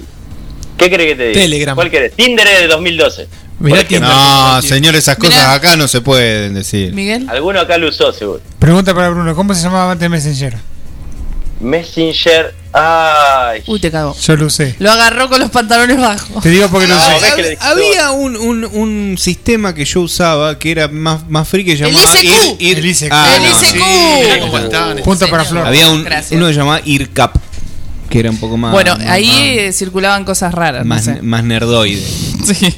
qué 0.77 0.89
querés 0.89 1.07
que 1.07 1.15
te 1.15 1.27
diga? 1.29 1.41
Telegram. 1.41 1.75
¿Cuál 1.75 1.89
querés? 1.89 2.13
Tinder 2.13 2.45
es 2.47 2.59
de 2.61 2.67
2012. 2.67 3.27
Mirá 3.57 3.81
ejemplo. 3.81 4.09
No, 4.09 4.61
señor, 4.61 4.95
esas 4.95 5.15
cosas 5.17 5.35
Mirá. 5.37 5.53
acá 5.53 5.75
no 5.77 5.87
se 5.87 6.01
pueden 6.01 6.53
decir. 6.53 6.93
Miguel. 6.93 7.25
Alguno 7.29 7.59
acá 7.61 7.77
lo 7.77 7.87
usó, 7.89 8.11
seguro. 8.13 8.41
Pregunta 8.59 8.93
para 8.93 9.09
Bruno, 9.09 9.33
¿cómo 9.33 9.55
se 9.55 9.63
llamaba 9.63 9.93
antes 9.93 10.09
Messenger? 10.09 10.55
Messenger. 11.59 12.53
Ay. 12.73 13.63
Uy, 13.67 13.79
te 13.79 13.89
cago. 13.89 14.15
Yo 14.19 14.35
lo 14.35 14.47
usé. 14.47 14.75
Lo 14.79 14.91
agarró 14.91 15.29
con 15.29 15.39
los 15.39 15.49
pantalones 15.49 15.97
bajos. 15.97 16.43
Te 16.43 16.49
digo 16.49 16.67
porque 16.67 16.87
lo 16.87 16.95
No, 16.95 17.01
usé. 17.17 17.57
Había 17.61 18.11
un, 18.11 18.35
un, 18.35 18.65
un 18.65 19.17
sistema 19.17 19.73
que 19.73 19.85
yo 19.85 20.01
usaba 20.01 20.59
que 20.59 20.71
era 20.71 20.89
más, 20.89 21.27
más 21.29 21.47
free 21.47 21.63
que 21.63 21.77
llamaba 21.77 22.03
ICQ. 22.19 22.25
Ir- 22.25 22.57
Ir- 22.59 22.77
El 22.77 22.85
ICQ. 22.85 23.11
Ah, 23.11 23.33
El 23.37 23.43
no, 23.43 23.49
ICQ. 23.49 24.51
no. 24.51 24.57
Están. 24.59 24.97
Punto 25.03 25.27
para 25.29 25.45
Flor. 25.45 25.65
Había 25.65 25.89
un, 25.89 26.03
Gracias. 26.03 26.33
uno 26.33 26.47
que 26.47 26.53
llamaba 26.53 26.81
IRCAP, 26.83 27.35
que 28.09 28.19
era 28.19 28.29
un 28.29 28.37
poco 28.37 28.57
más. 28.57 28.73
Bueno, 28.73 28.97
más- 28.97 29.07
ahí 29.07 29.25
más- 29.27 29.37
eh, 29.69 29.73
circulaban 29.73 30.25
cosas 30.25 30.53
raras. 30.53 30.83
no 30.83 30.89
más, 30.89 31.05
sé. 31.05 31.21
más 31.21 31.43
nerdoide. 31.45 32.03
Sí. 32.45 32.71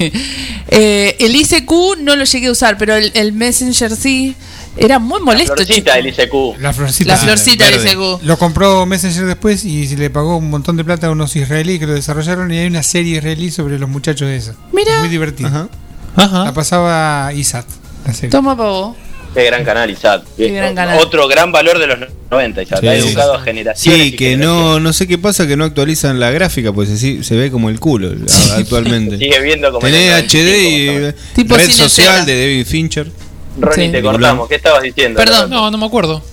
Eh, 0.69 1.17
el 1.19 1.35
ICQ 1.35 1.71
no 1.99 2.15
lo 2.15 2.23
llegué 2.23 2.47
a 2.47 2.51
usar, 2.51 2.77
pero 2.77 2.95
el, 2.95 3.11
el 3.15 3.33
Messenger 3.33 3.93
sí. 3.95 4.33
Era 4.77 4.99
muy 4.99 5.19
La 5.19 5.25
molesto, 5.25 5.53
florcita 5.55 5.75
chico. 5.75 5.91
del 5.95 6.07
ICQ. 6.07 6.61
La 6.61 6.73
florcita. 6.73 7.11
La 7.13 7.17
florcita 7.17 7.69
del. 7.69 7.81
ICQ. 7.87 8.23
Lo 8.23 8.37
compró 8.37 8.85
Messenger 8.85 9.25
después 9.25 9.65
y 9.65 9.87
se 9.87 9.97
le 9.97 10.09
pagó 10.09 10.37
un 10.37 10.49
montón 10.49 10.77
de 10.77 10.83
plata 10.83 11.07
a 11.07 11.11
unos 11.11 11.35
israelíes 11.35 11.79
que 11.79 11.87
lo 11.87 11.93
desarrollaron 11.93 12.51
y 12.53 12.57
hay 12.57 12.67
una 12.67 12.83
serie 12.83 13.17
israelí 13.17 13.51
sobre 13.51 13.79
los 13.79 13.89
muchachos 13.89 14.27
de 14.27 14.37
eso. 14.37 14.53
Mira. 14.71 14.99
Muy 14.99 15.09
divertido. 15.09 15.49
Ajá. 15.49 15.69
Ajá. 16.15 16.45
La 16.45 16.53
pasaba 16.53 17.31
ISAT. 17.33 17.65
La 18.05 18.13
serie. 18.13 18.29
Toma 18.29 18.55
pa' 18.57 18.63
vos. 18.67 18.95
Qué 19.33 19.43
gran 19.43 19.63
canal, 19.63 19.89
Isaac. 19.91 20.23
Qué 20.35 20.49
gran 20.49 20.73
canal. 20.73 20.97
Otro 20.99 21.27
gran 21.27 21.51
valor 21.51 21.77
de 21.77 21.85
los 21.85 21.99
90, 22.31 22.63
Isaac. 22.63 22.79
Sí. 22.79 22.87
Ha 22.87 22.95
educado 22.95 23.35
a 23.35 23.41
generaciones. 23.41 24.03
Sí, 24.03 24.11
que 24.13 24.29
generaciones. 24.31 24.63
no, 24.65 24.79
no 24.79 24.93
sé 24.93 25.07
qué 25.07 25.19
pasa 25.19 25.45
que 25.45 25.55
no 25.55 25.63
actualizan 25.65 26.19
la 26.19 26.31
gráfica, 26.31 26.73
pues 26.73 26.89
así 26.89 27.23
se 27.23 27.35
ve 27.35 27.51
como 27.51 27.69
el 27.69 27.79
culo 27.79 28.09
actualmente. 28.55 29.17
Sigue 29.19 29.39
viendo 29.41 29.71
como 29.71 29.85
en 29.85 29.93
el 29.93 30.27
Tenés 30.27 30.33
HD 30.33 30.87
95, 30.87 31.17
y 31.19 31.35
Tipo 31.35 31.55
red 31.57 31.69
social 31.69 32.25
de 32.25 32.39
David 32.39 32.65
Fincher. 32.65 33.11
Ronnie, 33.59 33.87
Sí. 33.87 33.91
te 33.91 34.01
cortamos. 34.01 34.47
¿Qué 34.47 34.55
estabas 34.55 34.83
diciendo? 34.83 35.17
Perdón. 35.19 35.49
No, 35.49 35.69
no 35.71 35.77
me 35.77 35.85
acuerdo. 35.85 36.23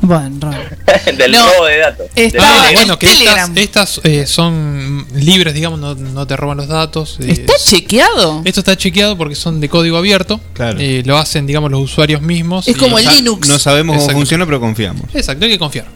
Bueno, 0.00 0.50
del 1.18 1.32
No. 1.32 1.44
robo 1.44 1.66
de 1.66 1.78
datos. 1.78 2.06
Está- 2.14 2.38
Del 2.38 2.40
Ah, 2.40 2.52
Telegram. 2.62 2.74
bueno, 2.74 2.98
que 3.00 3.06
estas, 3.06 3.18
Telegram. 3.18 3.58
estas 3.58 4.00
eh, 4.04 4.26
son 4.26 5.06
libres, 5.12 5.54
digamos, 5.54 5.80
no, 5.80 5.96
no 5.96 6.24
te 6.26 6.36
roban 6.36 6.56
los 6.58 6.68
datos. 6.68 7.18
eh, 7.20 7.32
¿Está 7.32 7.54
chequeado? 7.62 8.42
Esto 8.44 8.60
está 8.60 8.76
chequeado 8.76 9.18
porque 9.18 9.34
son 9.34 9.58
de 9.60 9.68
código 9.68 9.96
abierto. 9.96 10.40
Claro. 10.52 10.78
Eh, 10.80 11.02
lo 11.04 11.18
hacen, 11.18 11.46
digamos, 11.48 11.72
los 11.72 11.80
usuarios 11.80 12.22
mismos. 12.22 12.68
Es 12.68 12.76
y- 12.76 12.78
como 12.78 12.96
el 12.98 13.06
Linux. 13.06 13.48
No 13.48 13.58
sabemos 13.58 13.94
cómo 13.94 14.00
Exacto. 14.04 14.18
funciona, 14.20 14.46
pero 14.46 14.60
confiamos. 14.60 15.02
Exacto, 15.14 15.44
hay 15.44 15.50
que 15.50 15.58
confiar. 15.58 15.86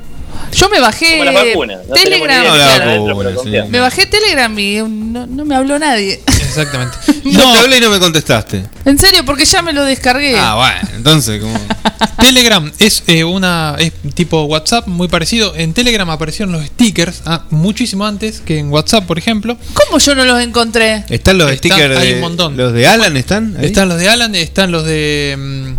Yo 0.53 0.69
me 0.69 0.81
bajé 0.81 1.13
Como 1.13 1.25
las 1.25 1.35
vacunas. 1.35 1.79
No 1.89 1.95
Telegram. 1.95 2.43
idea 2.43 2.45
No, 2.45 2.53
de 2.53 2.59
la 2.59 2.65
qué 2.67 2.73
hay 2.73 2.81
adentro, 2.81 3.17
vacuna, 3.17 3.31
pero 3.43 3.65
sí. 3.65 3.71
Me 3.71 3.81
bajé 3.81 4.07
Telegram 4.07 4.59
y 4.59 4.77
no, 4.83 5.27
no 5.27 5.45
me 5.45 5.55
habló 5.55 5.79
nadie. 5.79 6.21
Exactamente. 6.27 6.97
No, 7.25 7.53
te 7.53 7.59
hablé 7.61 7.79
y 7.79 7.81
no 7.81 7.89
me 7.89 7.99
contestaste. 8.01 8.65
En 8.85 8.99
serio, 8.99 9.25
porque 9.25 9.45
ya 9.45 9.63
me 9.63 9.73
lo 9.73 9.85
descargué. 9.85 10.37
Ah, 10.37 10.57
bueno, 10.57 10.97
entonces, 10.97 11.41
como. 11.41 11.59
Telegram 12.21 12.71
es 12.79 13.05
eh, 13.07 13.23
una 13.25 13.77
es 13.79 13.93
tipo 14.15 14.43
WhatsApp 14.45 14.87
muy 14.89 15.07
parecido. 15.09 15.55
En 15.57 15.73
Telegram 15.73 16.09
aparecieron 16.11 16.53
los 16.53 16.67
stickers 16.67 17.23
ah, 17.25 17.45
muchísimo 17.51 18.05
antes 18.05 18.41
que 18.41 18.59
en 18.59 18.71
WhatsApp, 18.71 19.07
por 19.07 19.19
ejemplo. 19.19 19.57
¿Cómo 19.73 19.99
yo 19.99 20.15
no 20.17 20.25
los 20.25 20.41
encontré? 20.43 21.05
¿Están 21.09 21.39
los 21.39 21.51
Están- 21.51 21.71
stickers 21.71 21.97
hay 21.99 22.09
de. 22.09 22.15
un 22.17 22.21
montón. 22.21 22.57
¿Los 22.57 22.73
de 22.73 22.87
Alan 22.87 23.17
están? 23.17 23.57
ahí? 23.59 23.67
Están 23.67 23.89
los 23.89 23.99
de 23.99 24.09
Alan, 24.09 24.35
están 24.35 24.73
los 24.73 24.85
de 24.85 25.37
mm, 25.39 25.73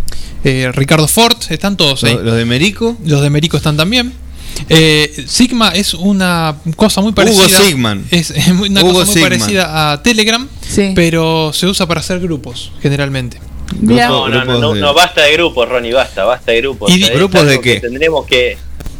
eh, 0.44 0.70
Ricardo 0.72 1.06
Ford, 1.06 1.36
están 1.50 1.76
todos 1.76 2.02
ahí. 2.04 2.14
¿Los, 2.14 2.24
los 2.24 2.36
de 2.36 2.44
Merico? 2.46 2.96
Los 3.04 3.20
de 3.22 3.30
Merico 3.30 3.56
están 3.58 3.76
también. 3.76 4.12
Eh, 4.68 5.24
Sigma 5.26 5.70
es 5.70 5.94
una 5.94 6.56
cosa 6.76 7.00
muy 7.00 7.12
parecida. 7.12 7.46
Hugo 7.46 7.64
Sigman. 7.64 8.04
Es 8.10 8.30
es 8.30 8.54
muy- 8.54 8.68
una 8.70 8.82
Hugo 8.82 8.92
cosa 8.94 9.04
muy 9.06 9.14
Sigman. 9.14 9.30
parecida 9.30 9.92
a 9.92 10.02
Telegram, 10.02 10.48
Sí. 10.68 10.92
pero 10.94 11.52
se 11.52 11.66
usa 11.66 11.86
para 11.86 12.00
hacer 12.00 12.20
grupos, 12.20 12.72
generalmente. 12.80 13.38
No, 13.80 13.94
no, 13.96 14.28
no, 14.28 14.40
Grupos 14.40 14.60
no, 14.60 14.74
de- 14.74 14.80
no, 14.80 14.94
basta 14.94 15.22
de 15.22 15.32
grupos, 15.32 15.68
Ronnie, 15.68 15.92
basta, 15.92 16.24
basta 16.24 16.52
de 16.52 16.60
grupos. 16.60 16.90
¿Y 16.94 17.00
grupos 17.08 17.46
de 17.46 17.60
que 17.60 17.74
qué? 17.74 17.80
Tendremos 17.80 18.26
que 18.26 18.56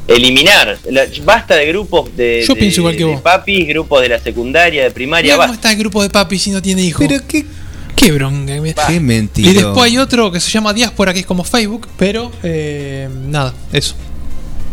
eliminar. 0.08 0.78
La- 0.90 1.04
basta 1.24 1.54
de 1.54 1.66
grupos 1.66 2.14
de, 2.16 2.44
Yo 2.46 2.54
de- 2.54 2.60
pienso 2.60 2.80
igual 2.80 2.94
que 2.96 3.04
de 3.04 3.10
vos. 3.12 3.20
papis, 3.22 3.66
grupos 3.68 4.02
de 4.02 4.08
la 4.08 4.18
secundaria, 4.18 4.82
de 4.82 4.90
primaria, 4.90 5.34
Mira 5.34 5.36
cómo 5.36 5.52
basta. 5.52 5.68
está 5.68 5.72
el 5.72 5.78
grupo 5.78 6.02
de 6.02 6.10
papi 6.10 6.38
si 6.38 6.50
no 6.50 6.60
tiene 6.60 6.82
hijos. 6.82 7.04
Pero 7.06 7.22
qué, 7.26 7.44
Qué 7.96 8.10
bronca. 8.12 8.52
qué 8.88 8.94
Y 8.94 9.00
mentira. 9.00 9.52
después 9.52 9.84
hay 9.84 9.98
otro 9.98 10.30
que 10.32 10.40
se 10.40 10.50
llama 10.50 10.72
Diáspora, 10.74 11.14
que 11.14 11.20
es 11.20 11.26
como 11.26 11.44
Facebook, 11.44 11.86
pero 11.96 12.30
eh, 12.42 13.08
nada, 13.28 13.54
eso. 13.72 13.94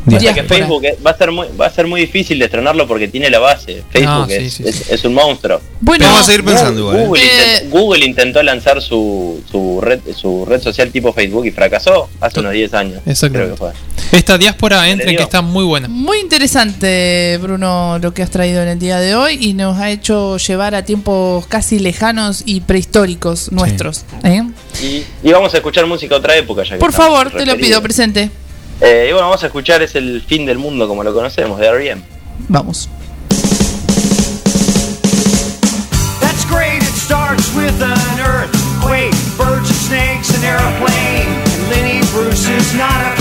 Pasa 0.09 0.33
que. 0.33 0.43
Facebook 0.43 0.85
eh, 0.85 0.97
va 1.05 1.11
a 1.11 1.17
ser 1.17 1.31
muy, 1.31 1.47
va 1.59 1.67
a 1.67 1.69
ser 1.69 1.85
muy 1.87 2.01
difícil 2.01 2.39
destronarlo 2.39 2.87
porque 2.87 3.07
tiene 3.07 3.29
la 3.29 3.39
base. 3.39 3.83
Facebook 3.91 4.07
Ah, 4.07 4.25
sí, 4.27 4.33
es, 4.35 4.53
sí, 4.53 4.63
es- 4.65 4.75
sí. 4.75 4.83
es 4.89 5.03
un 5.05 5.13
monstruo. 5.13 5.61
Bueno, 5.79 6.05
Vamos 6.05 6.21
a 6.21 6.23
seguir 6.23 6.43
pensando 6.43 6.83
Google, 6.85 7.03
igual. 7.03 7.21
¿eh? 7.21 7.23
Google 7.23 7.23
Eh, 7.23 7.59
intent- 7.65 7.69
Google 7.69 8.05
intentó 8.05 8.43
lanzar 8.43 8.81
su, 8.81 9.43
su 9.51 9.79
red 9.81 9.99
su 10.15 10.45
red 10.45 10.61
social 10.61 10.91
tipo 10.91 11.13
Facebook 11.13 11.45
y 11.45 11.51
fracasó 11.51 12.09
hace 12.19 12.39
unos 12.39 12.53
10 12.53 12.73
años. 12.73 13.01
Creo 13.03 13.51
que 13.51 13.55
fue. 13.55 13.71
Esta 14.11 14.37
Diáspora 14.37 14.89
entra 14.89 15.05
en 15.05 15.09
dio. 15.11 15.17
que 15.19 15.23
está 15.23 15.41
muy 15.41 15.63
buena. 15.63 15.87
Muy 15.87 16.19
interesante, 16.19 17.37
Bruno, 17.41 17.97
lo 17.99 18.13
que 18.13 18.21
has 18.23 18.29
traído 18.29 18.61
en 18.61 18.67
el 18.67 18.79
día 18.79 18.99
de 18.99 19.15
hoy 19.15 19.37
y 19.39 19.53
nos 19.53 19.77
ha 19.77 19.89
hecho 19.89 20.37
llevar 20.37 20.75
a 20.75 20.83
tiempos 20.83 21.47
casi 21.47 21.79
lejanos 21.79 22.43
y 22.45 22.61
prehistóricos 22.61 23.51
nuestros. 23.51 24.03
¿eh? 24.23 24.43
Y, 24.83 25.03
y 25.27 25.31
vamos 25.31 25.53
a 25.53 25.57
escuchar 25.57 25.85
música 25.85 26.15
de 26.15 26.19
otra 26.19 26.35
época 26.35 26.63
ya 26.63 26.71
que 26.71 26.79
Por 26.79 26.91
favor, 26.93 27.31
te 27.31 27.45
lo 27.45 27.55
pido, 27.57 27.81
presente. 27.81 28.29
Eh, 28.81 29.07
y 29.09 29.11
bueno, 29.11 29.27
vamos 29.27 29.43
a 29.43 29.45
escuchar 29.45 29.83
Es 29.83 29.93
el 29.95 30.21
fin 30.21 30.45
del 30.45 30.57
mundo 30.57 30.87
como 30.87 31.03
lo 31.03 31.13
conocemos, 31.13 31.59
de 31.59 31.67
R.E.M. 31.67 32.01
Vamos. 32.47 32.89
That's 36.19 36.45
great, 36.49 36.81
it 36.81 36.95
starts 36.95 37.53
with 37.55 37.79
an 37.81 38.19
earthquake, 38.19 39.13
birds 39.37 39.69
and 39.69 39.79
snakes, 39.87 40.35
an 40.35 40.43
airplane. 40.43 41.27
And 41.27 41.69
Lenny 41.69 42.01
Bruce 42.11 42.49
is 42.49 42.73
not 42.73 42.89
afraid. 42.89 43.20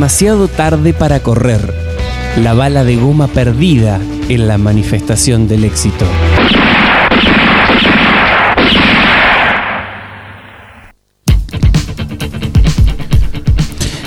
Demasiado 0.00 0.48
tarde 0.48 0.94
para 0.94 1.22
correr. 1.22 1.74
La 2.38 2.54
bala 2.54 2.84
de 2.84 2.96
goma 2.96 3.28
perdida 3.28 4.00
en 4.30 4.48
la 4.48 4.56
manifestación 4.56 5.46
del 5.46 5.62
éxito. 5.64 6.06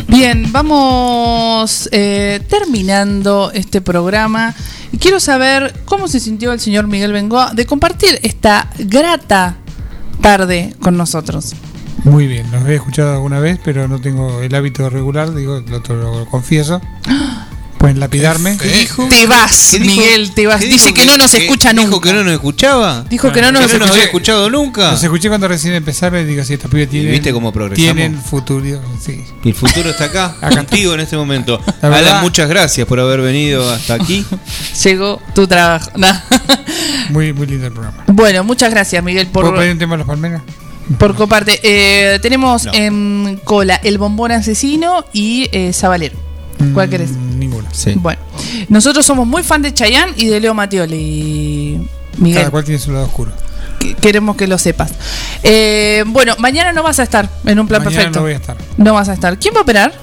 Bien, 0.07 0.52
vamos 0.52 1.88
eh, 1.91 2.41
terminando 2.49 3.52
este 3.53 3.80
programa. 3.80 4.56
Y 4.91 4.98
quiero 4.98 5.20
saber 5.20 5.76
cómo 5.86 6.07
se 6.07 6.20
sintió 6.20 6.53
el 6.53 6.60
señor 6.60 6.88
Miguel 6.88 7.14
Bengoa 7.14 7.53
de 7.53 7.68
compartir 7.68 8.18
esta 8.24 8.68
grata 8.80 9.57
tarde 10.22 10.74
con 10.80 10.98
nosotros. 10.98 11.53
Muy 12.03 12.28
bien, 12.28 12.52
los 12.52 12.65
he 12.65 12.76
escuchado 12.76 13.14
alguna 13.14 13.40
vez, 13.40 13.60
pero 13.64 13.88
no 13.88 13.99
tengo 13.99 14.41
el 14.41 14.53
hábito 14.53 14.90
regular, 14.90 15.34
digo, 15.34 15.61
lo, 15.68 15.80
lo 15.95 16.26
confieso. 16.26 16.82
Pueden 17.84 17.99
lapidarme. 17.99 18.57
Te 19.10 19.28
vas, 19.28 19.76
Miguel, 19.78 20.32
te 20.34 20.48
vas. 20.48 20.61
Dice 20.61 20.94
que, 20.94 21.06
no 21.06 21.18
nos 21.18 21.34
escucha 21.34 21.74
nunca. 21.74 21.90
¿Dijo 21.90 21.99
que 21.99 22.14
no 22.14 22.24
nos 22.24 22.32
escuchaba? 22.32 23.03
Dijo 23.10 23.30
que 23.34 23.41
no 23.41 23.52
nos 23.52 23.68
¿Que 23.68 23.74
no 23.74 23.80
nos 23.80 23.91
había 23.91 24.06
escuchado 24.06 24.49
nunca? 24.49 24.91
Los 24.91 25.03
escuché 25.03 25.28
cuando 25.28 25.49
recién 25.49 25.74
empezaron 25.74 26.22
y 26.22 26.24
digo, 26.24 26.45
si 26.45 26.53
estos 26.53 26.72
pibes 26.72 26.90
tienen, 26.90 27.11
viste 27.11 27.34
cómo 27.34 27.52
progresamos? 27.52 27.98
tienen 27.98 28.22
futuro. 28.22 28.82
Sí. 29.02 29.22
Y 29.44 29.49
el 29.49 29.53
futuro 29.53 29.90
está 29.90 30.06
acá, 30.06 30.34
contigo 30.40 30.94
en 30.94 31.02
este 31.02 31.18
momento. 31.18 31.60
Alan, 31.82 32.22
muchas 32.22 32.48
gracias 32.48 32.88
por 32.88 33.02
haber 33.02 33.20
venido 33.20 33.70
hasta 33.70 33.95
aquí. 33.95 34.26
Llegó 34.86 35.22
tu 35.36 35.45
trabajo. 35.45 35.91
No. 35.98 36.07
Muy, 37.10 37.34
muy 37.34 37.48
lindo 37.48 37.68
el 37.68 37.74
programa. 37.74 38.06
Bueno, 38.07 38.45
muchas 38.45 38.70
gracias, 38.70 39.03
Miguel, 39.03 39.28
por, 39.28 39.44
¿Puedo 39.44 39.57
pedir 39.57 39.74
un 39.74 39.78
tema 39.78 39.95
de 39.95 39.98
los 39.98 40.07
palmeras? 40.07 40.41
Por 40.98 41.16
comparte. 41.16 41.60
Eh, 41.64 42.20
tenemos 42.22 42.68
en 42.74 43.40
cola 43.44 43.80
el 43.84 43.98
bombón 43.98 44.32
asesino 44.32 45.06
y 45.14 45.50
eh, 45.52 45.74
Sabalero. 45.74 46.18
¿Cuál 46.74 46.90
querés? 46.90 47.12
Ninguno. 47.12 47.68
Bueno, 47.96 48.22
nosotros 48.70 49.06
somos 49.06 49.28
muy 49.28 49.44
fan 49.44 49.62
de 49.62 49.74
Chayanne 49.74 50.14
y 50.16 50.28
de 50.28 50.40
Leo 50.40 50.54
Mattioli. 50.54 51.86
Miguel, 52.18 52.40
Cada 52.40 52.52
cual 52.52 52.64
tiene 52.64 52.80
su 52.80 52.92
lado 52.92 53.06
oscuro. 53.06 53.32
que- 53.80 53.96
queremos 53.96 54.36
que 54.38 54.48
lo 54.48 54.58
sepas. 54.58 54.94
Eh, 55.42 56.04
bueno, 56.08 56.36
mañana 56.40 56.72
no 56.72 56.84
vas 56.84 57.00
a 57.00 57.04
estar 57.04 57.28
en 57.46 57.60
un 57.60 57.68
plan 57.68 57.84
Mañana 57.84 57.96
perfecto. 57.98 58.20
no 58.20 58.24
voy 58.24 58.34
a 58.34 58.36
estar. 58.38 58.58
No 58.78 58.94
vas 58.94 59.10
a 59.10 59.14
estar. 59.14 59.38
¿Quién 59.40 59.54
va 59.56 59.60
a 59.60 59.64
operar? 59.64 59.94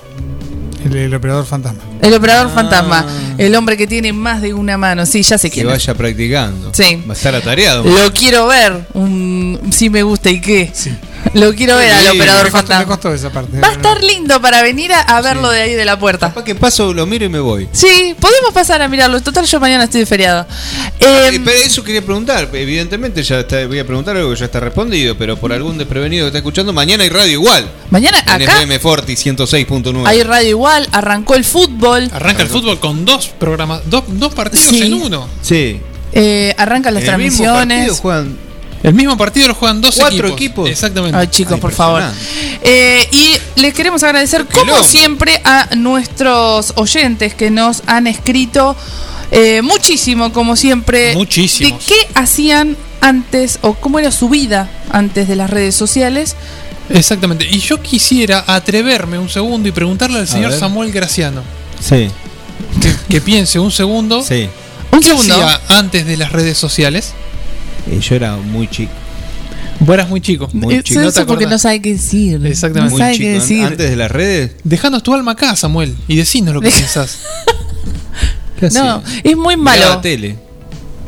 El, 0.85 0.97
el 0.97 1.15
operador 1.15 1.45
fantasma. 1.47 1.81
El 2.03 2.15
operador 2.15 2.51
fantasma. 2.53 3.05
El 3.39 3.55
hombre 3.55 3.77
que 3.77 3.87
tiene 3.87 4.13
más 4.13 4.41
de 4.43 4.55
una 4.55 4.77
mano. 4.79 5.05
Sí, 5.07 5.23
ya 5.23 5.37
sé 5.39 5.49
Que 5.51 5.55
quién 5.55 5.67
es. 5.67 5.73
vaya 5.73 5.95
practicando. 5.95 6.71
Sí. 6.75 7.03
Va 7.09 7.13
a 7.13 7.17
estar 7.17 7.35
atareado. 7.35 7.85
Lo 7.85 8.13
quiero 8.13 8.47
ver. 8.47 8.87
Un 8.95 9.59
sí 9.73 9.91
me 9.91 10.03
gusta 10.03 10.31
y 10.31 10.41
qué. 10.41 10.73
Lo 11.35 11.55
quiero 11.55 11.77
ver 11.77 11.93
al 11.93 12.09
operador 12.09 12.45
me 12.45 12.51
costó, 12.51 12.69
me 12.69 12.69
fantasma. 12.69 12.87
costó 12.87 13.15
esa 13.15 13.31
parte. 13.31 13.61
Va 13.61 13.69
a 13.69 13.73
estar 13.73 14.03
lindo 14.03 14.41
para 14.41 14.63
venir 14.63 14.93
a, 14.93 15.01
a 15.01 15.21
verlo 15.21 15.51
de 15.51 15.63
ahí 15.63 15.75
de 15.75 15.85
la 15.85 15.99
puerta. 15.99 16.29
Capaz 16.29 16.45
que 16.45 16.55
paso, 16.55 16.93
lo 16.93 17.07
miro 17.07 17.25
y 17.25 17.29
me 17.29 17.39
voy. 17.41 17.69
Sí, 17.73 18.15
podemos 18.19 18.53
pasar 18.53 18.83
a 18.83 18.89
mirarlo. 18.89 19.21
Total, 19.21 19.45
yo 19.45 19.61
mañana 19.61 19.85
estoy 19.85 20.01
de 20.01 20.07
feriado. 20.07 20.47
Eh, 20.99 21.31
Em, 21.33 21.45
pero 21.45 21.59
eso 21.59 21.85
quería 21.85 22.03
preguntar. 22.03 22.49
Evidentemente 22.53 23.23
ya 23.23 23.41
está, 23.41 23.65
voy 23.67 23.79
a 23.79 23.87
preguntar 23.87 24.17
algo 24.17 24.31
que 24.31 24.37
ya 24.37 24.47
está 24.47 24.61
respondido, 24.61 25.17
pero 25.17 25.37
por 25.37 25.53
algún 25.53 25.79
desprevenido 25.79 26.25
que 26.25 26.29
está 26.29 26.39
escuchando, 26.39 26.73
mañana 26.73 27.05
hay 27.05 27.11
radio 27.11 27.33
igual. 27.33 27.71
Mañana 27.91 28.19
En 28.21 28.29
acá 28.43 28.53
FM 28.57 28.79
Forti 28.81 29.13
106.9. 29.15 30.07
hay 30.07 30.23
radio 30.23 30.49
igual. 30.49 30.89
Arrancó 30.93 31.35
el 31.37 31.45
fútbol. 31.45 32.09
Arranca 32.13 32.43
el 32.43 32.49
fútbol 32.49 32.81
con 32.81 33.05
dos 33.05 33.29
programas, 33.29 33.83
dos, 33.87 34.05
dos 34.09 34.35
partidos 34.35 34.67
Sí. 34.69 34.83
en 34.83 34.95
uno. 34.95 35.29
Sí. 35.43 35.81
eh, 36.13 36.55
arrancan 36.59 36.95
las 36.95 37.05
En 37.05 37.11
el 37.11 37.19
mismo 37.19 37.45
partido 37.45 37.67
transmisiones. 37.67 38.50
El 38.83 38.95
mismo 38.95 39.17
partido 39.17 39.49
lo 39.49 39.55
juegan 39.55 39.81
dos 39.81 39.97
cuatro 39.97 40.29
equipos. 40.29 40.33
equipos. 40.37 40.71
Exactamente. 40.71 41.17
Ay, 41.19 41.27
chicos, 41.29 41.61
por 41.61 41.73
favor. 41.73 42.03
Eh, 42.63 43.07
y 43.13 43.61
les 43.61 43.75
queremos 43.75 44.03
agradecer, 44.03 44.47
como 44.47 44.83
siempre, 44.83 45.41
a 45.45 45.69
nuestros 45.77 46.73
oyentes 46.77 47.35
que 47.35 47.51
nos 47.51 47.83
han 47.87 48.07
escrito 48.07 48.75
eh, 49.33 49.61
muchísimo, 49.63 50.33
como 50.33 50.57
siempre. 50.57 51.15
Muchísimos. 51.15 51.79
De 51.79 51.87
qué 51.95 52.09
hacían 52.15 52.77
antes 53.03 53.59
o 53.63 53.75
cómo 53.75 53.99
era 53.99 54.11
su 54.11 54.29
vida 54.31 54.71
antes 54.91 55.29
de 55.29 55.37
las 55.37 55.51
redes 55.51 55.75
sociales. 55.75 56.35
Exactamente. 56.89 57.47
Y 57.51 57.59
yo 57.61 57.81
quisiera 57.83 58.45
atreverme 58.47 59.19
un 59.19 59.29
segundo 59.29 59.69
y 59.69 59.73
preguntarle 59.73 60.19
al 60.21 60.27
señor. 60.29 60.53
Samuel 60.53 60.91
Graciano 60.91 61.43
Sí. 61.81 62.11
que, 62.81 62.95
que 63.09 63.21
piense 63.21 63.59
un 63.59 63.71
segundo. 63.71 64.23
Sí. 64.23 64.49
Un 64.91 65.01
¿Qué 65.01 65.09
segundo. 65.09 65.35
hacía 65.35 65.61
antes 65.79 66.05
de 66.07 66.17
las 66.17 66.33
redes 66.33 66.59
sociales? 66.59 67.13
Eh, 67.91 68.01
yo 68.01 68.15
era 68.15 68.37
muy 68.37 68.69
chico. 68.69 68.93
Vos 69.81 69.95
eras 69.95 70.09
muy 70.09 70.21
chico. 70.21 70.49
Muy 70.53 70.75
Eso 70.75 70.83
chico. 70.83 71.01
No 71.01 71.13
te 71.13 71.25
porque 71.25 71.47
no 71.47 71.59
sabe 71.59 71.81
qué 71.81 71.93
decir. 71.95 72.45
Exactamente. 72.47 72.93
No 72.95 72.99
sabe 72.99 73.19
qué 73.19 73.31
decir. 73.33 73.65
Antes 73.65 73.91
de 73.91 73.97
las 73.97 74.11
redes. 74.11 74.53
Dejanos 74.63 75.03
tu 75.03 75.15
alma 75.15 75.33
acá, 75.33 75.57
Samuel, 75.57 75.97
y 76.07 76.17
decinos 76.17 76.55
lo 76.55 76.61
que 76.61 76.71
pensás. 76.71 77.19
¿qué 78.59 78.69
No, 78.71 79.03
es 79.25 79.37
muy 79.37 79.57
malo. 79.57 79.99
tele. 80.01 80.37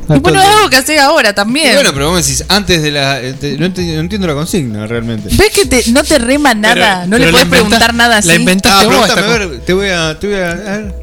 Y 0.08 0.18
bueno, 0.18 0.42
es 0.42 0.48
algo 0.48 0.68
que 0.68 0.76
hace 0.76 0.98
ahora 0.98 1.32
también. 1.34 1.70
Y 1.70 1.74
bueno, 1.74 1.92
pero 1.92 2.06
vos 2.10 2.16
me 2.16 2.22
decís, 2.22 2.44
antes 2.48 2.82
de 2.82 2.90
la. 2.90 3.20
eh, 3.22 3.34
te- 3.34 3.56
no, 3.56 3.66
enti- 3.66 3.94
no 3.94 4.00
entiendo 4.00 4.26
la 4.26 4.34
consigna 4.34 4.86
realmente. 4.86 5.28
¿Ves 5.36 5.50
que 5.54 5.64
te- 5.66 5.90
no 5.92 6.02
te 6.02 6.18
rema 6.18 6.54
nada? 6.54 7.06
no 7.06 7.18
le 7.18 7.26
pero 7.26 7.30
puedes 7.30 7.32
la 7.32 7.40
inventa- 7.42 7.50
preguntar 7.50 7.94
nada 7.94 8.16
así. 8.18 8.28
la 8.28 8.34
inventaste 8.34 8.84
Ah, 8.84 8.88
vos. 8.88 8.94
pregúntame, 9.08 9.20
esta 9.20 9.34
a 9.34 9.38
ver, 9.48 9.60
te 9.60 9.72
voy 9.72 9.88
a. 9.88 10.18
Te 10.18 10.26
voy 10.26 10.36
a, 10.36 10.50
a 10.50 10.54
ver. 10.78 10.94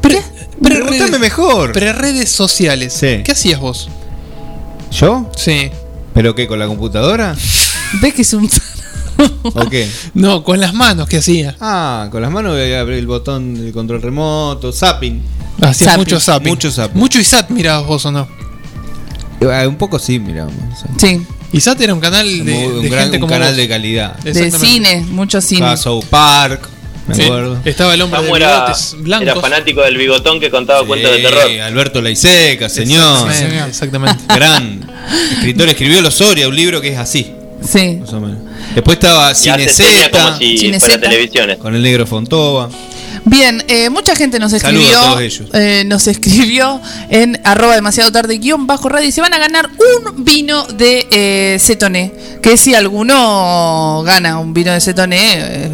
Pre- 0.00 0.22
Pregúntame 0.62 1.10
redes- 1.10 1.20
mejor. 1.20 1.72
Pre-redes 1.72 2.30
sociales. 2.30 2.94
Sí. 2.98 3.20
¿Qué 3.24 3.32
hacías 3.32 3.60
vos? 3.60 3.88
¿Yo? 4.98 5.30
Sí. 5.36 5.70
¿Pero 6.14 6.34
qué? 6.34 6.46
¿Con 6.46 6.58
la 6.58 6.66
computadora? 6.66 7.36
¿Ves 8.00 8.14
que 8.14 8.22
es 8.22 8.32
un. 8.32 8.48
¿O 9.42 9.68
qué? 9.68 9.88
No, 10.14 10.42
con 10.42 10.60
las 10.60 10.74
manos, 10.74 11.08
¿qué 11.08 11.18
hacía? 11.18 11.56
Ah, 11.60 12.08
con 12.10 12.22
las 12.22 12.30
manos 12.30 12.52
voy 12.52 12.72
a 12.72 12.80
abrir 12.80 12.98
el 12.98 13.06
botón 13.06 13.54
del 13.54 13.72
control 13.72 14.02
remoto, 14.02 14.72
zapping. 14.72 15.22
Hacías 15.60 15.90
Zapping. 15.90 15.98
mucho 15.98 16.20
zapping. 16.20 16.48
Mucho 16.48 16.70
zapping. 16.70 16.98
Mucho 16.98 17.18
ISAT 17.18 17.48
mirabas 17.50 17.86
vos 17.86 18.04
o 18.06 18.12
no. 18.12 18.28
Eh, 19.40 19.66
Un 19.66 19.76
poco 19.76 19.98
sí, 19.98 20.18
miramos. 20.18 20.54
Sí, 20.98 21.22
ISAT 21.52 21.80
era 21.80 21.94
un 21.94 22.00
canal 22.00 22.26
de, 22.44 22.66
un, 22.66 22.82
gran, 22.90 23.04
gente 23.04 23.16
un 23.16 23.20
como 23.22 23.32
canal 23.32 23.48
vos. 23.50 23.56
de 23.56 23.68
calidad. 23.68 24.16
de 24.18 24.50
cine, 24.50 25.00
mucho 25.10 25.40
cine. 25.40 25.66
Ah, 25.66 25.76
South 25.76 26.04
Park, 26.10 26.68
me 27.06 27.14
Sí. 27.14 27.22
acuerdo. 27.22 27.58
Estaba 27.64 27.94
el 27.94 28.02
hombre 28.02 28.20
de 28.22 28.28
era, 28.36 29.36
fanático 29.40 29.82
del 29.82 29.96
bigotón 29.96 30.40
que 30.40 30.50
contaba 30.50 30.84
cuentos 30.86 31.10
de 31.10 31.18
Sí, 31.18 31.22
terror. 31.22 31.60
Alberto 31.62 32.02
Laiseca, 32.02 32.68
señor. 32.68 33.28
Exactamente, 33.30 33.68
exactamente. 33.68 34.24
Gran 34.34 34.90
escritor, 35.32 35.68
escribió 35.68 36.00
Los 36.02 36.14
Soria, 36.14 36.48
un 36.48 36.56
libro 36.56 36.80
que 36.80 36.88
es 36.92 36.98
así, 36.98 37.32
Sí. 37.66 37.98
más 38.00 38.12
o 38.12 38.20
menos. 38.20 38.38
Después 38.74 38.96
estaba 38.96 39.34
Cineceta, 39.34 40.10
como 40.24 40.38
si 40.38 40.58
televisiones. 41.00 41.58
con 41.58 41.74
el 41.74 41.82
negro 41.82 42.06
Fontova. 42.06 42.68
Bien, 43.28 43.64
eh, 43.66 43.90
mucha 43.90 44.14
gente 44.14 44.38
nos 44.38 44.52
escribió. 44.52 45.00
a 45.00 45.04
todos 45.06 45.20
ellos. 45.20 45.48
eh, 45.52 45.82
nos 45.86 46.06
escribió 46.06 46.80
en 47.10 47.40
arroba 47.44 47.74
demasiado 47.74 48.12
tarde 48.12 48.38
guion 48.38 48.66
bajo 48.68 48.88
radio 48.88 49.08
y 49.08 49.12
se 49.12 49.20
van 49.20 49.34
a 49.34 49.38
ganar 49.38 49.68
un 49.68 50.24
vino 50.24 50.64
de 50.64 51.06
eh, 51.10 51.58
Cetoné. 51.60 52.12
Que 52.40 52.56
si 52.56 52.74
alguno 52.74 54.02
gana 54.06 54.38
un 54.38 54.54
vino 54.54 54.72
de 54.72 54.80
Cetoné, 54.80 55.38
eh, 55.38 55.70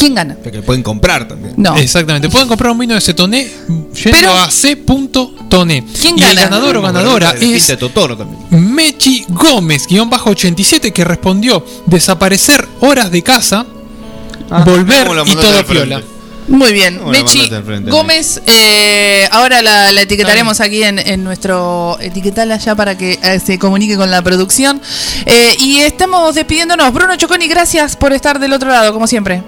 ¿quién 0.00 0.14
gana? 0.14 0.36
Que 0.36 0.62
pueden 0.62 0.82
comprar 0.82 1.28
también. 1.28 1.54
No. 1.56 1.76
Exactamente. 1.76 2.28
Pueden 2.28 2.48
comprar 2.48 2.72
un 2.72 2.78
vino 2.78 2.94
de 2.94 3.00
Cetoné 3.00 3.48
yendo 3.68 4.10
Pero- 4.10 4.32
a 4.36 4.50
c.toné. 4.50 5.84
¿Quién 6.00 6.18
y 6.18 6.22
el 6.22 6.28
gana? 6.28 6.40
ganador 6.42 6.76
o 6.78 6.82
ganadora 6.82 7.30
es 7.38 7.66
Quinta 7.66 7.76
Totoro 7.78 8.16
también. 8.16 8.40
Mechi 8.74 9.24
Gómez, 9.28 9.86
guion 9.86 10.08
bajo 10.10 10.30
87, 10.30 10.92
que 10.92 11.04
respondió 11.04 11.64
desaparecer 11.86 12.66
horas 12.80 13.10
de 13.10 13.22
casa, 13.22 13.66
volver 14.64 15.02
¿cómo 15.04 15.14
lo 15.14 15.26
y 15.26 15.34
todo 15.36 15.64
piola. 15.66 16.02
Muy 16.48 16.72
bien, 16.72 17.00
Mechi 17.08 17.48
Gómez, 17.88 18.42
eh, 18.46 19.28
ahora 19.30 19.62
la, 19.62 19.92
la 19.92 20.00
etiquetaremos 20.00 20.60
aquí 20.60 20.82
en, 20.82 20.98
en 20.98 21.22
nuestro 21.22 21.96
etiquetala 22.00 22.56
ya 22.56 22.74
para 22.74 22.98
que 22.98 23.18
eh, 23.22 23.38
se 23.44 23.56
comunique 23.58 23.96
con 23.96 24.10
la 24.10 24.20
producción. 24.22 24.80
Eh, 25.26 25.54
y 25.60 25.78
estamos 25.80 26.34
despidiéndonos. 26.34 26.92
Bruno 26.92 27.14
Choconi, 27.16 27.46
gracias 27.46 27.94
por 27.96 28.12
estar 28.12 28.40
del 28.40 28.52
otro 28.52 28.68
lado, 28.70 28.92
como 28.92 29.06
siempre. 29.06 29.42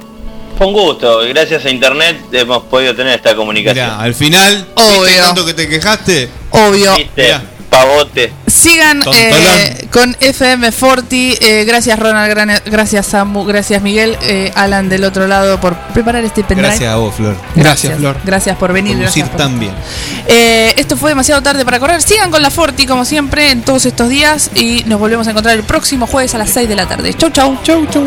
Fue 0.63 0.69
un 0.69 0.75
gusto, 0.75 1.19
gracias 1.29 1.65
a 1.65 1.71
internet 1.71 2.19
hemos 2.31 2.63
podido 2.65 2.95
tener 2.95 3.15
esta 3.17 3.35
comunicación. 3.35 3.85
Mirá, 3.85 4.01
al 4.01 4.15
final, 4.15 4.69
¿viste 4.77 5.17
tanto 5.21 5.45
que 5.45 5.55
te 5.55 5.69
quejaste? 5.69 6.29
Obvio. 6.51 6.95
¿Viste? 6.95 7.35
Pavote. 7.69 8.33
Sigan 8.47 9.01
eh, 9.17 9.89
con 9.91 10.15
FM 10.21 10.71
Forti. 10.71 11.35
eh, 11.41 11.65
gracias 11.65 11.99
Ronald, 11.99 12.29
gran- 12.31 12.63
gracias 12.67 13.07
Samu, 13.07 13.45
gracias 13.45 13.83
Miguel, 13.83 14.17
eh, 14.23 14.53
Alan 14.55 14.89
del 14.91 15.03
otro 15.05 15.27
lado 15.27 15.59
por 15.59 15.75
preparar 15.95 16.23
este 16.23 16.45
pendrive. 16.45 16.69
Gracias 16.69 16.93
a 16.93 16.97
vos, 16.97 17.15
Flor. 17.15 17.35
Gracias, 17.57 17.97
Flor. 17.97 18.17
Gracias 18.25 18.57
por 18.59 18.73
venir. 18.75 18.93
Conducir 18.99 19.23
gracias 19.25 19.29
por- 19.31 19.39
tan 19.39 19.59
bien. 19.59 19.73
Eh, 20.29 20.75
esto 20.77 20.97
fue 20.99 21.11
demasiado 21.11 21.43
tarde 21.43 21.65
para 21.65 21.81
correr. 21.81 22.03
Sigan 22.03 22.31
con 22.31 22.41
la 22.43 22.51
Forti 22.51 22.87
como 22.87 23.05
siempre 23.05 23.51
en 23.51 23.63
todos 23.63 23.85
estos 23.87 24.09
días 24.11 24.51
y 24.55 24.85
nos 24.87 25.01
volvemos 25.01 25.27
a 25.27 25.31
encontrar 25.31 25.57
el 25.57 25.65
próximo 25.65 26.07
jueves 26.07 26.35
a 26.35 26.39
las 26.39 26.51
6 26.51 26.69
de 26.69 26.77
la 26.77 26.87
tarde. 26.87 27.15
Chau, 27.15 27.31
chau. 27.31 27.59
Chau, 27.65 27.85
chau. 27.87 28.05